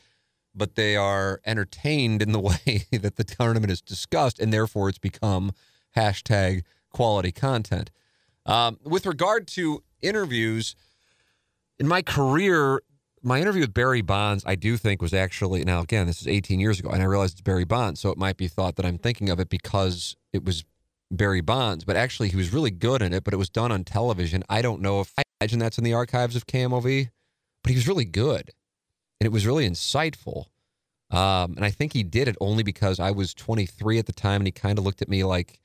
but 0.56 0.75
they 0.75 0.95
are 0.95 1.39
entertained 1.45 2.21
in 2.21 2.31
the 2.31 2.39
way 2.68 2.86
that 2.92 3.15
the 3.15 3.24
tournament 3.24 3.71
is 3.71 3.81
discussed, 3.81 4.39
and 4.39 4.51
therefore 4.53 4.89
it's 4.89 4.98
become 4.98 5.51
hashtag 5.95 6.63
quality 6.92 7.31
content. 7.31 7.91
Um, 8.48 8.80
with 8.84 9.06
regard 9.06 9.48
to 9.50 9.84
interviews, 10.01 10.75
in 11.80 11.88
my 11.88 12.01
career, 12.01 12.82
my 13.22 13.42
interview 13.42 13.62
with 13.62 13.74
Barry 13.74 14.01
Bonds, 14.01 14.44
I 14.48 14.56
do 14.56 14.77
think 14.77 15.01
was 15.01 15.13
actually 15.13 15.63
now 15.66 15.82
again, 15.82 16.08
this 16.08 16.22
is 16.22 16.27
18 16.27 16.60
years 16.60 16.80
ago, 16.80 16.89
and 16.89 17.01
I 17.01 17.06
realized 17.06 17.34
it's 17.34 17.42
Barry 17.42 17.66
Bonds, 17.66 18.00
so 18.00 18.10
it 18.10 18.18
might 18.18 18.38
be 18.38 18.48
thought 18.48 18.77
that 18.77 18.86
I'm 18.86 18.98
thinking 18.98 19.30
of 19.30 19.39
it 19.39 19.50
because 19.50 20.16
it 20.32 20.46
was 20.46 20.63
Barry 21.12 21.42
Bonds, 21.42 21.84
but 21.84 21.96
actually 21.96 22.30
he 22.30 22.38
was 22.38 22.54
really 22.54 22.72
good 22.72 23.01
in 23.01 23.13
it, 23.13 23.24
but 23.24 23.34
it 23.34 23.38
was 23.38 23.50
done 23.50 23.72
on 23.72 23.84
television. 23.84 24.44
I 24.50 24.62
don't 24.62 24.82
know 24.82 25.01
if 25.01 25.13
I 25.18 25.24
imagine 25.39 25.60
that's 25.60 25.77
in 25.77 25.84
the 25.84 25.94
archives 25.94 26.36
of 26.36 26.48
KMOV, 26.48 27.10
but 27.63 27.70
he 27.70 27.75
was 27.75 27.88
really 27.88 28.06
good. 28.06 28.51
And 29.20 29.25
it 29.25 29.32
was 29.32 29.46
really 29.46 29.68
insightful. 29.68 30.46
Um, 31.10 31.54
and 31.56 31.63
I 31.63 31.72
think 31.72 31.94
he 31.94 32.04
did 32.04 32.27
it 32.27 32.36
only 32.42 32.63
because 32.63 33.00
I 33.00 33.12
was 33.12 33.34
23 33.34 34.00
at 34.00 34.06
the 34.06 34.13
time 34.13 34.42
and 34.42 34.48
he 34.48 34.51
kind 34.51 34.77
of 34.77 34.84
looked 34.84 35.01
at 35.01 35.10
me 35.10 35.24
like, 35.24 35.60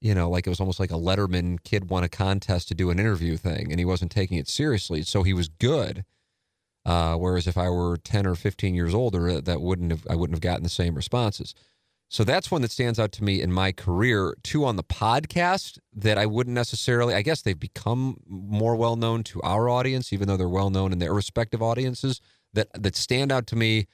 you 0.00 0.14
know, 0.14 0.28
like 0.28 0.46
it 0.46 0.50
was 0.50 0.60
almost 0.60 0.80
like 0.80 0.90
a 0.90 0.94
Letterman 0.94 1.62
kid 1.62 1.90
won 1.90 2.04
a 2.04 2.08
contest 2.08 2.68
to 2.68 2.74
do 2.74 2.90
an 2.90 2.98
interview 2.98 3.36
thing 3.36 3.70
and 3.70 3.78
he 3.78 3.84
wasn't 3.84 4.10
taking 4.10 4.38
it 4.38 4.48
seriously. 4.48 5.02
So 5.02 5.22
he 5.22 5.32
was 5.32 5.48
good. 5.48 6.04
Uh, 6.84 7.16
whereas 7.16 7.48
if 7.48 7.58
I 7.58 7.68
were 7.68 7.96
10 7.96 8.26
or 8.26 8.36
15 8.36 8.74
years 8.74 8.94
older, 8.94 9.28
uh, 9.28 9.40
that 9.40 9.60
wouldn't 9.60 9.90
have, 9.90 10.06
I 10.08 10.14
wouldn't 10.14 10.36
have 10.36 10.40
gotten 10.40 10.62
the 10.62 10.68
same 10.68 10.94
responses. 10.94 11.54
So 12.08 12.22
that's 12.22 12.50
one 12.50 12.62
that 12.62 12.70
stands 12.70 13.00
out 13.00 13.10
to 13.12 13.24
me 13.24 13.42
in 13.42 13.52
my 13.52 13.72
career. 13.72 14.36
Two 14.44 14.64
on 14.64 14.76
the 14.76 14.84
podcast 14.84 15.78
that 15.92 16.18
I 16.18 16.26
wouldn't 16.26 16.54
necessarily, 16.54 17.14
I 17.14 17.22
guess 17.22 17.42
they've 17.42 17.58
become 17.58 18.18
more 18.28 18.76
well 18.76 18.94
known 18.94 19.24
to 19.24 19.42
our 19.42 19.68
audience, 19.68 20.12
even 20.12 20.28
though 20.28 20.36
they're 20.36 20.48
well 20.48 20.70
known 20.70 20.92
in 20.92 21.00
their 21.00 21.12
respective 21.12 21.60
audiences, 21.60 22.20
that, 22.52 22.68
that 22.80 22.94
stand 22.94 23.32
out 23.32 23.48
to 23.48 23.56
me 23.56 23.88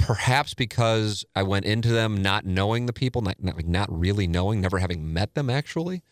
perhaps 0.00 0.54
because 0.54 1.24
I 1.34 1.42
went 1.42 1.64
into 1.64 1.88
them 1.88 2.20
not 2.22 2.44
knowing 2.44 2.86
the 2.86 2.92
people, 2.92 3.22
not, 3.22 3.36
not, 3.42 3.64
not 3.64 3.88
really 3.96 4.26
knowing, 4.26 4.60
never 4.60 4.78
having 4.78 5.12
met 5.12 5.34
them 5.34 5.48
actually. 5.50 6.02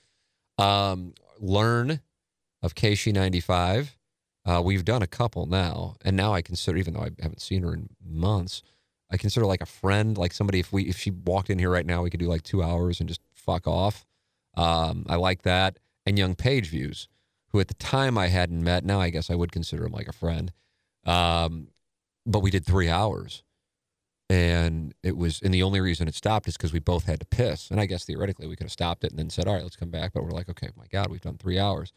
Um, 0.59 1.15
learn 1.41 2.01
of 2.63 2.75
KSHE 2.75 3.13
95. 3.13 3.97
Uh, 4.45 4.63
we've 4.65 4.85
done 4.85 5.03
a 5.03 5.07
couple 5.07 5.47
now, 5.47 5.97
and 6.05 6.17
now 6.17 6.33
I 6.33 6.43
consider, 6.43 6.79
even 6.79 6.95
though 6.95 7.01
I 7.03 7.11
haven't 7.21 7.43
seen 7.43 7.63
her 7.63 7.75
in 7.75 7.91
months, 8.05 8.63
I 9.11 9.17
consider 9.17 9.47
like 9.47 9.61
a 9.61 9.67
friend, 9.67 10.17
like 10.17 10.33
somebody. 10.33 10.61
If 10.61 10.73
we 10.73 10.85
if 10.85 10.99
she 10.99 11.11
walked 11.11 11.51
in 11.51 11.59
here 11.59 11.71
right 11.71 11.87
now, 11.87 12.03
we 12.03 12.11
could 12.11 12.21
do 12.21 12.29
like 12.29 12.43
two 12.43 12.63
hours 12.63 13.01
and 13.01 13.09
just 13.09 13.21
fuck 13.35 13.67
off. 13.67 14.07
Um, 14.55 15.05
I 15.09 15.17
like 15.17 15.43
that. 15.43 15.79
And 16.07 16.19
Young 16.19 16.35
Page 16.35 16.69
views. 16.69 17.09
who 17.51 17.61
at 17.61 17.69
the 17.69 17.75
time 17.75 18.19
I 18.19 18.29
hadn't 18.29 18.63
met. 18.63 18.85
Now 18.85 19.01
I 19.01 19.11
guess 19.11 19.31
I 19.31 19.35
would 19.35 19.53
consider 19.53 19.87
him 19.87 19.93
like 19.93 20.09
a 20.09 20.13
friend. 20.13 20.53
Um, 21.05 21.69
but 22.27 22.41
we 22.41 22.51
did 22.51 22.67
three 22.67 22.89
hours. 22.89 23.43
And 24.31 24.95
it 25.03 25.17
was, 25.17 25.41
and 25.41 25.55
the 25.55 25.63
only 25.63 25.81
reason 25.81 26.07
it 26.07 26.15
stopped 26.15 26.49
is 26.49 26.57
because 26.57 26.73
we 26.73 26.81
both 26.81 27.05
had 27.05 27.21
to 27.21 27.27
piss. 27.27 27.71
And 27.71 27.81
I 27.81 27.87
guess 27.87 28.05
theoretically 28.05 28.47
we 28.47 28.57
could 28.57 28.67
have 28.67 28.73
stopped 28.73 29.05
it 29.05 29.11
and 29.11 29.19
then 29.19 29.31
said, 29.31 29.49
all 29.49 29.55
right, 29.55 29.63
let's 29.63 29.77
come 29.77 29.91
back. 29.91 30.13
But 30.13 30.23
we're 30.23 30.31
like, 30.31 30.51
okay, 30.51 30.69
my 30.77 30.85
God, 30.93 31.11
we've 31.11 31.21
done 31.21 31.39
three 31.39 31.59
hours. 31.59 31.93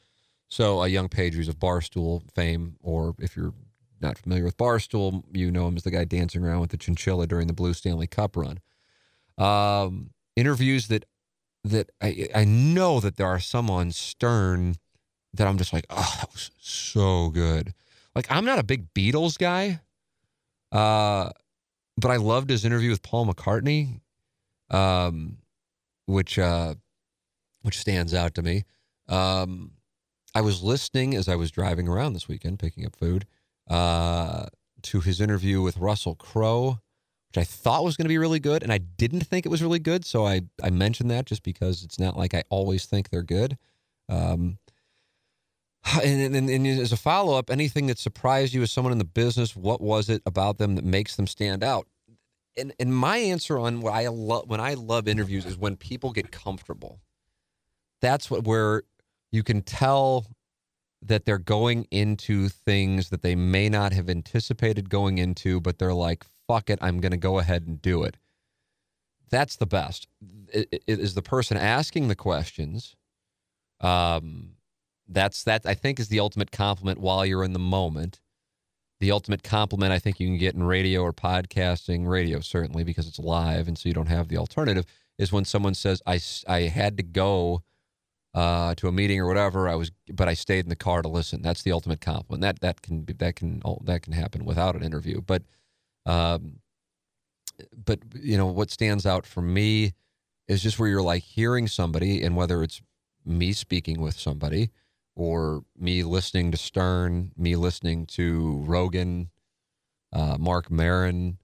So 0.47 0.81
a 0.81 0.87
young 0.87 1.09
page 1.09 1.33
who's 1.33 1.47
of 1.47 1.59
Barstool 1.59 2.29
fame, 2.31 2.75
or 2.81 3.15
if 3.19 3.35
you're 3.35 3.53
not 4.01 4.17
familiar 4.17 4.43
with 4.43 4.57
Barstool, 4.57 5.23
you 5.33 5.51
know 5.51 5.67
him 5.67 5.77
as 5.77 5.83
the 5.83 5.91
guy 5.91 6.05
dancing 6.05 6.43
around 6.43 6.61
with 6.61 6.71
the 6.71 6.77
chinchilla 6.77 7.27
during 7.27 7.47
the 7.47 7.53
Blue 7.53 7.73
Stanley 7.73 8.07
Cup 8.07 8.35
run. 8.35 8.59
Um, 9.37 10.11
interviews 10.35 10.87
that 10.87 11.05
that 11.63 11.91
I 12.01 12.27
I 12.33 12.43
know 12.43 12.99
that 12.99 13.17
there 13.17 13.27
are 13.27 13.39
some 13.39 13.69
on 13.69 13.91
Stern 13.91 14.75
that 15.33 15.47
I'm 15.47 15.57
just 15.57 15.73
like, 15.73 15.85
oh, 15.89 16.15
that 16.19 16.31
was 16.33 16.51
so 16.59 17.29
good. 17.29 17.73
Like 18.15 18.27
I'm 18.29 18.45
not 18.45 18.59
a 18.59 18.63
big 18.63 18.93
Beatles 18.93 19.37
guy, 19.37 19.79
uh, 20.71 21.31
but 21.97 22.11
I 22.11 22.17
loved 22.17 22.49
his 22.49 22.65
interview 22.65 22.89
with 22.89 23.03
Paul 23.03 23.25
McCartney, 23.25 24.01
um, 24.69 25.37
which 26.05 26.39
uh, 26.39 26.75
which 27.61 27.77
stands 27.77 28.13
out 28.13 28.33
to 28.35 28.41
me. 28.41 28.63
Um, 29.07 29.71
I 30.33 30.41
was 30.41 30.63
listening 30.63 31.15
as 31.15 31.27
I 31.27 31.35
was 31.35 31.51
driving 31.51 31.87
around 31.87 32.13
this 32.13 32.27
weekend 32.27 32.59
picking 32.59 32.85
up 32.85 32.95
food 32.95 33.25
uh, 33.69 34.45
to 34.83 35.01
his 35.01 35.19
interview 35.19 35.61
with 35.61 35.77
Russell 35.77 36.15
Crowe, 36.15 36.79
which 37.29 37.37
I 37.37 37.43
thought 37.43 37.83
was 37.83 37.97
going 37.97 38.05
to 38.05 38.09
be 38.09 38.17
really 38.17 38.39
good, 38.39 38.63
and 38.63 38.71
I 38.71 38.77
didn't 38.77 39.21
think 39.21 39.45
it 39.45 39.49
was 39.49 39.61
really 39.61 39.79
good. 39.79 40.05
So 40.05 40.25
I 40.25 40.41
I 40.63 40.69
mentioned 40.69 41.11
that 41.11 41.25
just 41.25 41.43
because 41.43 41.83
it's 41.83 41.99
not 41.99 42.17
like 42.17 42.33
I 42.33 42.43
always 42.49 42.85
think 42.85 43.09
they're 43.09 43.23
good. 43.23 43.57
Um, 44.09 44.57
and, 46.03 46.35
and, 46.35 46.49
and 46.49 46.67
as 46.67 46.91
a 46.91 46.97
follow 46.97 47.37
up, 47.37 47.49
anything 47.49 47.87
that 47.87 47.97
surprised 47.97 48.53
you 48.53 48.61
as 48.61 48.71
someone 48.71 48.91
in 48.91 48.97
the 48.99 49.03
business, 49.03 49.55
what 49.55 49.81
was 49.81 50.09
it 50.09 50.21
about 50.25 50.57
them 50.57 50.75
that 50.75 50.85
makes 50.85 51.15
them 51.15 51.27
stand 51.27 51.63
out? 51.63 51.87
And 52.57 52.73
and 52.79 52.93
my 52.93 53.17
answer 53.17 53.57
on 53.57 53.81
what 53.81 53.93
I 53.93 54.07
love 54.07 54.49
when 54.49 54.59
I 54.59 54.73
love 54.73 55.07
interviews 55.07 55.45
is 55.45 55.57
when 55.57 55.77
people 55.77 56.11
get 56.11 56.31
comfortable. 56.31 56.99
That's 58.01 58.29
what 58.29 58.43
where 58.43 58.83
you 59.31 59.41
can 59.41 59.61
tell 59.61 60.27
that 61.01 61.25
they're 61.25 61.37
going 61.37 61.87
into 61.91 62.49
things 62.49 63.09
that 63.09 63.23
they 63.23 63.35
may 63.35 63.69
not 63.69 63.93
have 63.93 64.09
anticipated 64.09 64.89
going 64.89 65.17
into, 65.17 65.59
but 65.59 65.79
they're 65.79 65.93
like, 65.93 66.25
fuck 66.47 66.69
it, 66.69 66.77
I'm 66.81 66.99
going 66.99 67.11
to 67.11 67.17
go 67.17 67.39
ahead 67.39 67.65
and 67.65 67.81
do 67.81 68.03
it. 68.03 68.17
That's 69.29 69.55
the 69.55 69.65
best. 69.65 70.07
It, 70.53 70.83
it 70.85 70.99
is 70.99 71.15
the 71.15 71.21
person 71.21 71.57
asking 71.57 72.07
the 72.09 72.15
questions. 72.15 72.95
Um, 73.79 74.51
that's 75.11 75.43
that 75.43 75.65
I 75.65 75.73
think 75.73 75.99
is 75.99 76.07
the 76.07 76.19
ultimate 76.19 76.51
compliment 76.51 76.99
while 76.99 77.25
you're 77.25 77.43
in 77.43 77.53
the 77.53 77.59
moment. 77.59 78.19
The 78.99 79.11
ultimate 79.11 79.43
compliment 79.43 79.91
I 79.91 79.99
think 79.99 80.19
you 80.19 80.27
can 80.27 80.37
get 80.37 80.53
in 80.53 80.63
radio 80.63 81.01
or 81.01 81.11
podcasting, 81.11 82.07
radio 82.07 82.39
certainly 82.39 82.83
because 82.83 83.07
it's 83.07 83.19
live 83.19 83.67
and 83.67 83.77
so 83.77 83.89
you 83.89 83.93
don't 83.93 84.07
have 84.07 84.27
the 84.27 84.37
alternative, 84.37 84.85
is 85.17 85.31
when 85.31 85.43
someone 85.43 85.73
says, 85.73 86.01
I, 86.05 86.19
I 86.47 86.61
had 86.61 86.97
to 86.97 87.03
go 87.03 87.63
uh, 88.33 88.75
to 88.75 88.87
a 88.87 88.91
meeting 88.91 89.19
or 89.19 89.27
whatever. 89.27 89.67
I 89.67 89.75
was, 89.75 89.91
but 90.11 90.27
I 90.27 90.35
stayed 90.35 90.65
in 90.65 90.69
the 90.69 90.75
car 90.75 91.01
to 91.01 91.07
listen. 91.07 91.41
That's 91.41 91.63
the 91.63 91.71
ultimate 91.71 91.99
compliment. 91.99 92.41
That 92.41 92.61
that 92.61 92.81
can 92.81 93.01
be 93.01 93.13
that 93.13 93.35
can 93.35 93.61
that 93.83 94.03
can 94.03 94.13
happen 94.13 94.45
without 94.45 94.75
an 94.75 94.83
interview. 94.83 95.21
But, 95.21 95.43
um, 96.05 96.59
but 97.85 97.99
you 98.15 98.37
know 98.37 98.45
what 98.45 98.71
stands 98.71 99.05
out 99.05 99.25
for 99.25 99.41
me 99.41 99.93
is 100.47 100.63
just 100.63 100.79
where 100.79 100.89
you're 100.89 101.01
like 101.01 101.23
hearing 101.23 101.67
somebody, 101.67 102.23
and 102.23 102.35
whether 102.35 102.63
it's 102.63 102.81
me 103.25 103.51
speaking 103.51 103.99
with 103.99 104.17
somebody 104.17 104.69
or 105.15 105.63
me 105.77 106.03
listening 106.03 106.51
to 106.51 106.57
Stern, 106.57 107.31
me 107.37 107.55
listening 107.55 108.05
to 108.07 108.63
Rogan, 108.65 109.29
uh, 110.13 110.37
Marc 110.39 110.71
Maron, 110.71 111.37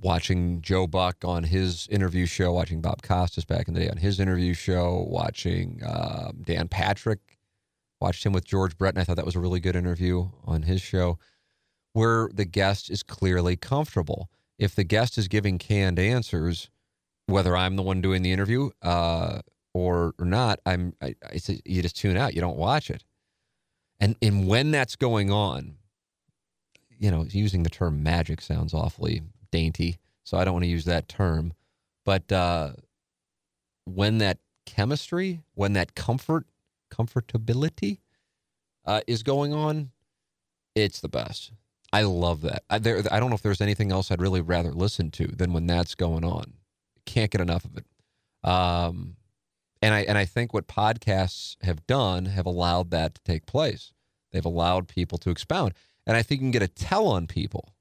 watching 0.00 0.60
Joe 0.60 0.86
Buck 0.86 1.24
on 1.24 1.44
his 1.44 1.88
interview 1.88 2.26
show, 2.26 2.52
watching 2.52 2.80
Bob 2.80 3.02
Costas 3.02 3.44
back 3.44 3.68
in 3.68 3.74
the 3.74 3.80
day 3.80 3.88
on 3.88 3.96
his 3.96 4.20
interview 4.20 4.54
show, 4.54 5.06
watching 5.08 5.82
uh, 5.82 6.32
Dan 6.44 6.68
Patrick, 6.68 7.38
watched 8.00 8.24
him 8.24 8.32
with 8.32 8.44
George 8.44 8.76
Brett, 8.76 8.94
and 8.94 9.00
I 9.00 9.04
thought 9.04 9.16
that 9.16 9.24
was 9.26 9.36
a 9.36 9.40
really 9.40 9.60
good 9.60 9.76
interview 9.76 10.30
on 10.44 10.62
his 10.62 10.80
show, 10.80 11.18
where 11.92 12.28
the 12.32 12.44
guest 12.44 12.90
is 12.90 13.02
clearly 13.02 13.56
comfortable. 13.56 14.30
If 14.58 14.74
the 14.74 14.84
guest 14.84 15.18
is 15.18 15.28
giving 15.28 15.58
canned 15.58 15.98
answers, 15.98 16.70
whether 17.26 17.56
I'm 17.56 17.76
the 17.76 17.82
one 17.82 18.00
doing 18.00 18.22
the 18.22 18.32
interview 18.32 18.70
uh, 18.82 19.40
or, 19.74 20.14
or 20.18 20.24
not, 20.24 20.60
I'm 20.66 20.94
I, 21.00 21.14
I 21.24 21.38
you 21.64 21.82
just 21.82 21.96
tune 21.96 22.16
out, 22.16 22.34
you 22.34 22.40
don't 22.40 22.56
watch 22.56 22.90
it, 22.90 23.04
and 24.00 24.16
and 24.22 24.46
when 24.48 24.70
that's 24.70 24.96
going 24.96 25.30
on, 25.30 25.76
you 26.98 27.10
know, 27.10 27.24
using 27.28 27.62
the 27.62 27.70
term 27.70 28.02
magic 28.02 28.40
sounds 28.40 28.74
awfully 28.74 29.22
dainty, 29.50 29.98
so 30.24 30.38
I 30.38 30.44
don't 30.44 30.54
want 30.54 30.64
to 30.64 30.70
use 30.70 30.84
that 30.86 31.08
term. 31.08 31.52
But 32.04 32.30
uh, 32.32 32.72
when 33.84 34.18
that 34.18 34.38
chemistry, 34.66 35.40
when 35.54 35.74
that 35.74 35.94
comfort, 35.94 36.46
comfortability 36.90 37.98
uh, 38.84 39.02
is 39.06 39.22
going 39.22 39.52
on, 39.52 39.90
it's 40.74 41.00
the 41.00 41.08
best. 41.08 41.52
I 41.92 42.02
love 42.02 42.42
that. 42.42 42.64
I, 42.68 42.78
there, 42.78 43.02
I 43.10 43.18
don't 43.18 43.30
know 43.30 43.36
if 43.36 43.42
there's 43.42 43.60
anything 43.60 43.92
else 43.92 44.10
I'd 44.10 44.20
really 44.20 44.40
rather 44.40 44.72
listen 44.72 45.10
to 45.12 45.26
than 45.26 45.52
when 45.52 45.66
that's 45.66 45.94
going 45.94 46.24
on. 46.24 46.54
Can't 47.06 47.30
get 47.30 47.40
enough 47.40 47.64
of 47.64 47.76
it. 47.78 47.86
Um, 48.48 49.16
and 49.80 49.94
I 49.94 50.00
and 50.00 50.18
I 50.18 50.24
think 50.24 50.52
what 50.52 50.66
podcasts 50.66 51.56
have 51.62 51.86
done 51.86 52.26
have 52.26 52.46
allowed 52.46 52.90
that 52.90 53.14
to 53.16 53.22
take 53.22 53.46
place. 53.46 53.92
They've 54.32 54.44
allowed 54.44 54.88
people 54.88 55.18
to 55.18 55.30
expound, 55.30 55.74
and 56.06 56.16
I 56.16 56.22
think 56.22 56.40
you 56.40 56.46
can 56.46 56.50
get 56.50 56.62
a 56.62 56.68
tell 56.68 57.06
on 57.08 57.26
people 57.26 57.74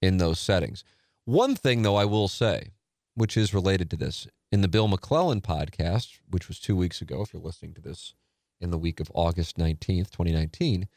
in 0.00 0.18
those 0.18 0.38
settings. 0.38 0.84
One 1.24 1.54
thing, 1.54 1.82
though, 1.82 1.96
I 1.96 2.04
will 2.04 2.28
say, 2.28 2.70
which 3.14 3.36
is 3.36 3.52
related 3.52 3.90
to 3.90 3.96
this, 3.96 4.26
in 4.50 4.62
the 4.62 4.68
Bill 4.68 4.88
McClellan 4.88 5.40
podcast, 5.40 6.20
which 6.30 6.48
was 6.48 6.58
two 6.58 6.76
weeks 6.76 7.02
ago, 7.02 7.22
if 7.22 7.32
you're 7.32 7.42
listening 7.42 7.74
to 7.74 7.82
this 7.82 8.14
in 8.60 8.70
the 8.70 8.78
week 8.78 9.00
of 9.00 9.10
August 9.14 9.58
19th, 9.58 10.10
2019, 10.10 10.88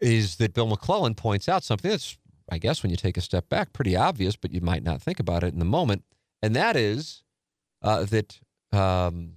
is 0.00 0.36
that 0.36 0.54
Bill 0.54 0.66
McClellan 0.66 1.14
points 1.14 1.48
out 1.48 1.62
something 1.62 1.90
that's, 1.90 2.16
I 2.50 2.58
guess, 2.58 2.82
when 2.82 2.90
you 2.90 2.96
take 2.96 3.16
a 3.16 3.20
step 3.20 3.48
back, 3.48 3.72
pretty 3.72 3.94
obvious, 3.94 4.36
but 4.36 4.52
you 4.52 4.60
might 4.60 4.82
not 4.82 5.02
think 5.02 5.20
about 5.20 5.44
it 5.44 5.52
in 5.52 5.58
the 5.58 5.64
moment. 5.64 6.04
And 6.42 6.56
that 6.56 6.76
is 6.76 7.22
uh, 7.82 8.04
that 8.04 8.40
um, 8.72 9.34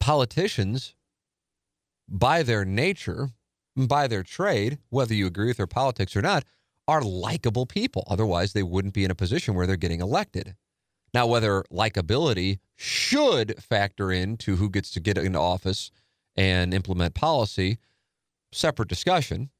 politicians, 0.00 0.94
by 2.08 2.42
their 2.42 2.64
nature, 2.64 3.30
by 3.76 4.06
their 4.06 4.22
trade, 4.22 4.78
whether 4.90 5.14
you 5.14 5.26
agree 5.26 5.48
with 5.48 5.56
their 5.56 5.66
politics 5.66 6.14
or 6.14 6.22
not, 6.22 6.44
are 6.86 7.02
likable 7.02 7.66
people. 7.66 8.04
Otherwise, 8.06 8.52
they 8.52 8.62
wouldn't 8.62 8.94
be 8.94 9.04
in 9.04 9.10
a 9.10 9.14
position 9.14 9.54
where 9.54 9.66
they're 9.66 9.76
getting 9.76 10.00
elected. 10.00 10.54
Now, 11.14 11.26
whether 11.26 11.64
likability 11.72 12.58
should 12.76 13.62
factor 13.62 14.10
into 14.10 14.56
who 14.56 14.68
gets 14.68 14.90
to 14.90 15.00
get 15.00 15.16
into 15.16 15.38
office 15.38 15.90
and 16.36 16.74
implement 16.74 17.14
policy, 17.14 17.78
separate 18.52 18.88
discussion, 18.88 19.50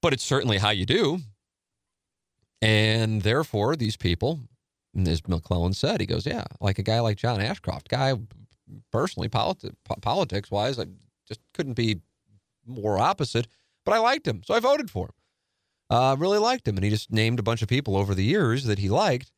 but 0.00 0.12
it's 0.12 0.24
certainly 0.24 0.58
how 0.58 0.70
you 0.70 0.86
do. 0.86 1.20
And 2.62 3.22
therefore, 3.22 3.76
these 3.76 3.96
people, 3.96 4.40
as 4.96 5.26
McClellan 5.26 5.72
said, 5.72 6.00
he 6.00 6.06
goes, 6.06 6.26
Yeah, 6.26 6.44
like 6.60 6.78
a 6.78 6.82
guy 6.82 7.00
like 7.00 7.16
John 7.16 7.40
Ashcroft, 7.40 7.88
guy 7.88 8.14
personally, 8.92 9.28
politi- 9.28 9.74
politics 10.00 10.50
wise, 10.50 10.78
I 10.78 10.86
just 11.26 11.40
couldn't 11.54 11.74
be 11.74 12.00
more 12.66 12.98
opposite, 12.98 13.46
but 13.84 13.92
I 13.92 13.98
liked 13.98 14.26
him. 14.26 14.42
So 14.44 14.54
I 14.54 14.60
voted 14.60 14.90
for 14.90 15.06
him 15.06 15.14
uh, 15.90 16.14
really 16.18 16.38
liked 16.38 16.66
him. 16.66 16.76
And 16.76 16.84
he 16.84 16.90
just 16.90 17.12
named 17.12 17.38
a 17.38 17.42
bunch 17.42 17.62
of 17.62 17.68
people 17.68 17.96
over 17.96 18.14
the 18.14 18.24
years 18.24 18.64
that 18.64 18.78
he 18.78 18.88
liked. 18.88 19.32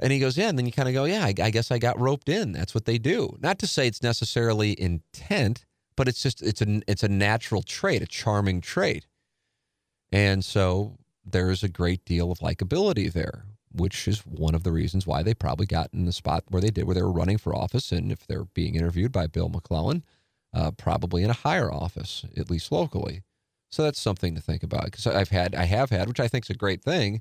And 0.00 0.12
he 0.12 0.18
goes, 0.18 0.38
yeah. 0.38 0.48
And 0.48 0.58
then 0.58 0.66
you 0.66 0.72
kind 0.72 0.88
of 0.88 0.94
go, 0.94 1.04
yeah, 1.04 1.24
I, 1.24 1.34
I, 1.42 1.50
guess 1.50 1.70
I 1.70 1.78
got 1.78 2.00
roped 2.00 2.28
in. 2.28 2.52
That's 2.52 2.74
what 2.74 2.86
they 2.86 2.98
do. 2.98 3.36
Not 3.40 3.58
to 3.60 3.66
say 3.66 3.86
it's 3.86 4.02
necessarily 4.02 4.80
intent, 4.80 5.66
but 5.96 6.08
it's 6.08 6.22
just 6.22 6.40
it's 6.40 6.62
a 6.62 6.80
it's 6.86 7.02
a 7.02 7.08
natural 7.08 7.62
trait, 7.62 8.02
a 8.02 8.06
charming 8.06 8.60
trait. 8.60 9.06
And 10.12 10.44
so 10.44 10.96
there's 11.24 11.62
a 11.64 11.68
great 11.68 12.04
deal 12.04 12.30
of 12.30 12.38
likability 12.38 13.12
there, 13.12 13.44
which 13.72 14.08
is 14.08 14.20
one 14.20 14.54
of 14.54 14.62
the 14.62 14.72
reasons 14.72 15.06
why 15.06 15.22
they 15.22 15.34
probably 15.34 15.66
got 15.66 15.92
in 15.92 16.04
the 16.04 16.12
spot 16.12 16.44
where 16.48 16.62
they 16.62 16.70
did, 16.70 16.84
where 16.84 16.94
they 16.94 17.02
were 17.02 17.12
running 17.12 17.38
for 17.38 17.54
office. 17.54 17.92
And 17.92 18.10
if 18.10 18.26
they're 18.26 18.44
being 18.44 18.74
interviewed 18.74 19.12
by 19.12 19.26
Bill 19.26 19.48
McClellan, 19.48 20.04
uh, 20.54 20.70
probably 20.72 21.22
in 21.22 21.30
a 21.30 21.34
higher 21.34 21.72
office, 21.72 22.24
at 22.36 22.50
least 22.50 22.72
locally. 22.72 23.22
So 23.70 23.82
that's 23.82 24.00
something 24.00 24.34
to 24.34 24.40
think 24.40 24.62
about 24.62 24.86
because 24.86 25.06
I've 25.06 25.28
had, 25.28 25.54
I 25.54 25.64
have 25.64 25.90
had, 25.90 26.08
which 26.08 26.20
I 26.20 26.28
think 26.28 26.46
is 26.46 26.50
a 26.50 26.54
great 26.54 26.82
thing. 26.82 27.20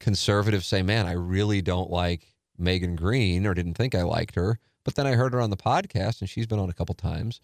Conservatives 0.00 0.66
say, 0.66 0.82
man, 0.82 1.06
I 1.06 1.12
really 1.12 1.62
don't 1.62 1.90
like 1.90 2.34
Megan 2.56 2.96
Green 2.96 3.46
or 3.46 3.54
didn't 3.54 3.74
think 3.74 3.94
I 3.94 4.02
liked 4.02 4.34
her. 4.34 4.58
But 4.84 4.94
then 4.96 5.06
I 5.06 5.12
heard 5.12 5.32
her 5.34 5.40
on 5.40 5.50
the 5.50 5.56
podcast 5.56 6.20
and 6.20 6.28
she's 6.28 6.46
been 6.46 6.58
on 6.58 6.70
a 6.70 6.74
couple 6.74 6.94
times. 6.94 7.40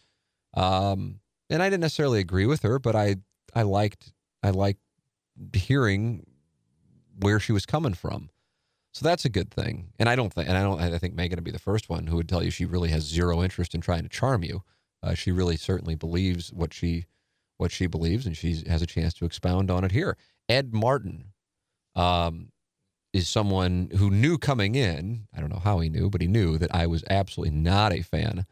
Um, 0.55 1.21
and 1.51 1.63
I 1.63 1.67
didn't 1.67 1.83
necessarily 1.83 2.21
agree 2.21 2.47
with 2.47 2.63
her, 2.63 2.79
but 2.79 2.97
I, 2.97 3.17
I 3.55 3.63
liked, 3.63 4.13
I 4.43 4.51
liked 4.51 4.81
hearing 5.53 6.27
where 7.19 7.41
she 7.41 7.53
was 7.53 7.67
coming 7.67 7.95
from. 7.95 8.31
So 8.93 9.05
that's 9.05 9.25
a 9.25 9.29
good 9.29 9.51
thing. 9.51 9.89
And 9.99 10.09
I 10.09 10.15
don't 10.15 10.33
think, 10.33 10.49
and 10.49 10.57
I 10.57 10.63
don't, 10.63 10.81
I 10.81 10.99
think 10.99 11.15
Megan 11.15 11.37
would 11.37 11.45
be 11.45 11.51
the 11.51 11.59
first 11.59 11.89
one 11.89 12.07
who 12.07 12.17
would 12.17 12.29
tell 12.29 12.45
you 12.45 12.51
she 12.51 12.65
really 12.65 12.91
has 12.91 13.03
zero 13.03 13.43
interest 13.43 13.75
in 13.75 13.81
trying 13.81 14.05
to 14.05 14.09
charm 14.09 14.45
you. 14.45 14.63
Uh, 15.03 15.15
she 15.15 15.33
really 15.33 15.57
certainly 15.57 15.95
believes 15.95 16.53
what 16.53 16.73
she 16.73 17.07
what 17.57 17.71
she 17.71 17.87
believes, 17.87 18.27
and 18.27 18.37
she 18.37 18.63
has 18.67 18.83
a 18.83 18.87
chance 18.87 19.15
to 19.15 19.25
expound 19.25 19.71
on 19.71 19.85
it 19.85 19.93
here. 19.93 20.17
Ed 20.49 20.75
Martin 20.75 21.33
um, 21.95 22.51
is 23.13 23.29
someone 23.29 23.91
who 23.97 24.11
knew 24.11 24.39
coming 24.39 24.75
in. 24.75 25.27
I 25.37 25.41
don't 25.41 25.53
know 25.53 25.61
how 25.63 25.79
he 25.81 25.89
knew, 25.89 26.11
but 26.11 26.21
he 26.21 26.27
knew 26.27 26.59
that 26.59 26.75
I 26.75 26.87
was 26.87 27.05
absolutely 27.11 27.57
not 27.57 27.93
a 27.93 28.03
fan 28.03 28.47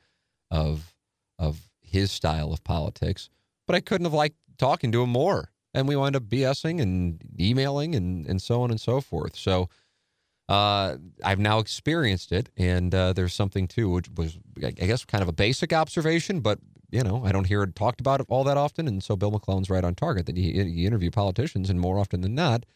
of 0.50 0.94
of 1.38 1.68
his 1.80 2.12
style 2.12 2.52
of 2.52 2.64
politics. 2.64 3.28
But 3.66 3.76
I 3.76 3.80
couldn't 3.80 4.06
have 4.06 4.12
liked 4.12 4.36
talking 4.58 4.92
to 4.92 5.02
him 5.02 5.10
more, 5.10 5.51
and 5.74 5.88
we 5.88 5.96
wind 5.96 6.16
up 6.16 6.24
BSing 6.24 6.80
and 6.80 7.20
emailing 7.38 7.94
and 7.94 8.26
and 8.26 8.40
so 8.40 8.62
on 8.62 8.70
and 8.70 8.80
so 8.80 9.00
forth. 9.00 9.36
So. 9.36 9.68
Uh, 10.48 10.98
I've 11.24 11.38
now 11.38 11.60
experienced 11.60 12.30
it, 12.30 12.50
and 12.58 12.94
uh, 12.94 13.14
there's 13.14 13.32
something 13.32 13.66
too, 13.68 13.88
which 13.88 14.10
was, 14.16 14.36
I 14.62 14.72
guess, 14.72 15.02
kind 15.04 15.22
of 15.22 15.28
a 15.28 15.32
basic 15.32 15.72
observation, 15.72 16.40
but 16.40 16.58
you 16.92 17.02
know, 17.02 17.24
I 17.24 17.32
don't 17.32 17.46
hear 17.46 17.62
it 17.62 17.74
talked 17.74 18.00
about 18.00 18.20
all 18.28 18.44
that 18.44 18.58
often. 18.58 18.86
And 18.86 19.02
so 19.02 19.16
Bill 19.16 19.30
McClellan's 19.30 19.70
right 19.70 19.82
on 19.82 19.94
target 19.94 20.26
that 20.26 20.36
you, 20.36 20.62
you 20.62 20.86
interview 20.86 21.10
politicians, 21.10 21.70
and 21.70 21.80
more 21.80 21.98
often 21.98 22.20
than 22.20 22.34
not, 22.34 22.66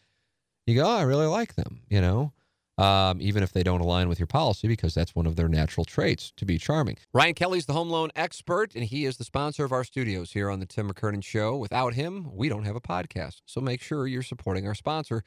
you 0.65 0.75
go, 0.75 0.85
oh, 0.85 0.97
I 0.97 1.03
really 1.03 1.27
like 1.27 1.55
them, 1.55 1.81
you 1.87 2.01
know, 2.01 2.33
um, 2.77 3.19
even 3.21 3.43
if 3.43 3.51
they 3.51 3.63
don't 3.63 3.81
align 3.81 4.07
with 4.07 4.19
your 4.19 4.27
policy, 4.27 4.67
because 4.67 4.93
that's 4.93 5.15
one 5.15 5.25
of 5.25 5.35
their 5.35 5.47
natural 5.47 5.85
traits 5.85 6.31
to 6.37 6.45
be 6.45 6.57
charming. 6.57 6.97
Ryan 7.13 7.33
Kelley's 7.33 7.65
the 7.65 7.73
home 7.73 7.89
loan 7.89 8.09
expert, 8.15 8.75
and 8.75 8.83
he 8.83 9.05
is 9.05 9.17
the 9.17 9.23
sponsor 9.23 9.65
of 9.65 9.71
our 9.71 9.83
studios 9.83 10.33
here 10.33 10.49
on 10.49 10.59
the 10.59 10.65
Tim 10.65 10.91
McKernan 10.91 11.23
Show. 11.23 11.55
Without 11.55 11.95
him, 11.95 12.29
we 12.33 12.49
don't 12.49 12.65
have 12.65 12.75
a 12.75 12.81
podcast. 12.81 13.41
So 13.45 13.61
make 13.61 13.81
sure 13.81 14.07
you're 14.07 14.21
supporting 14.21 14.67
our 14.67 14.75
sponsor, 14.75 15.23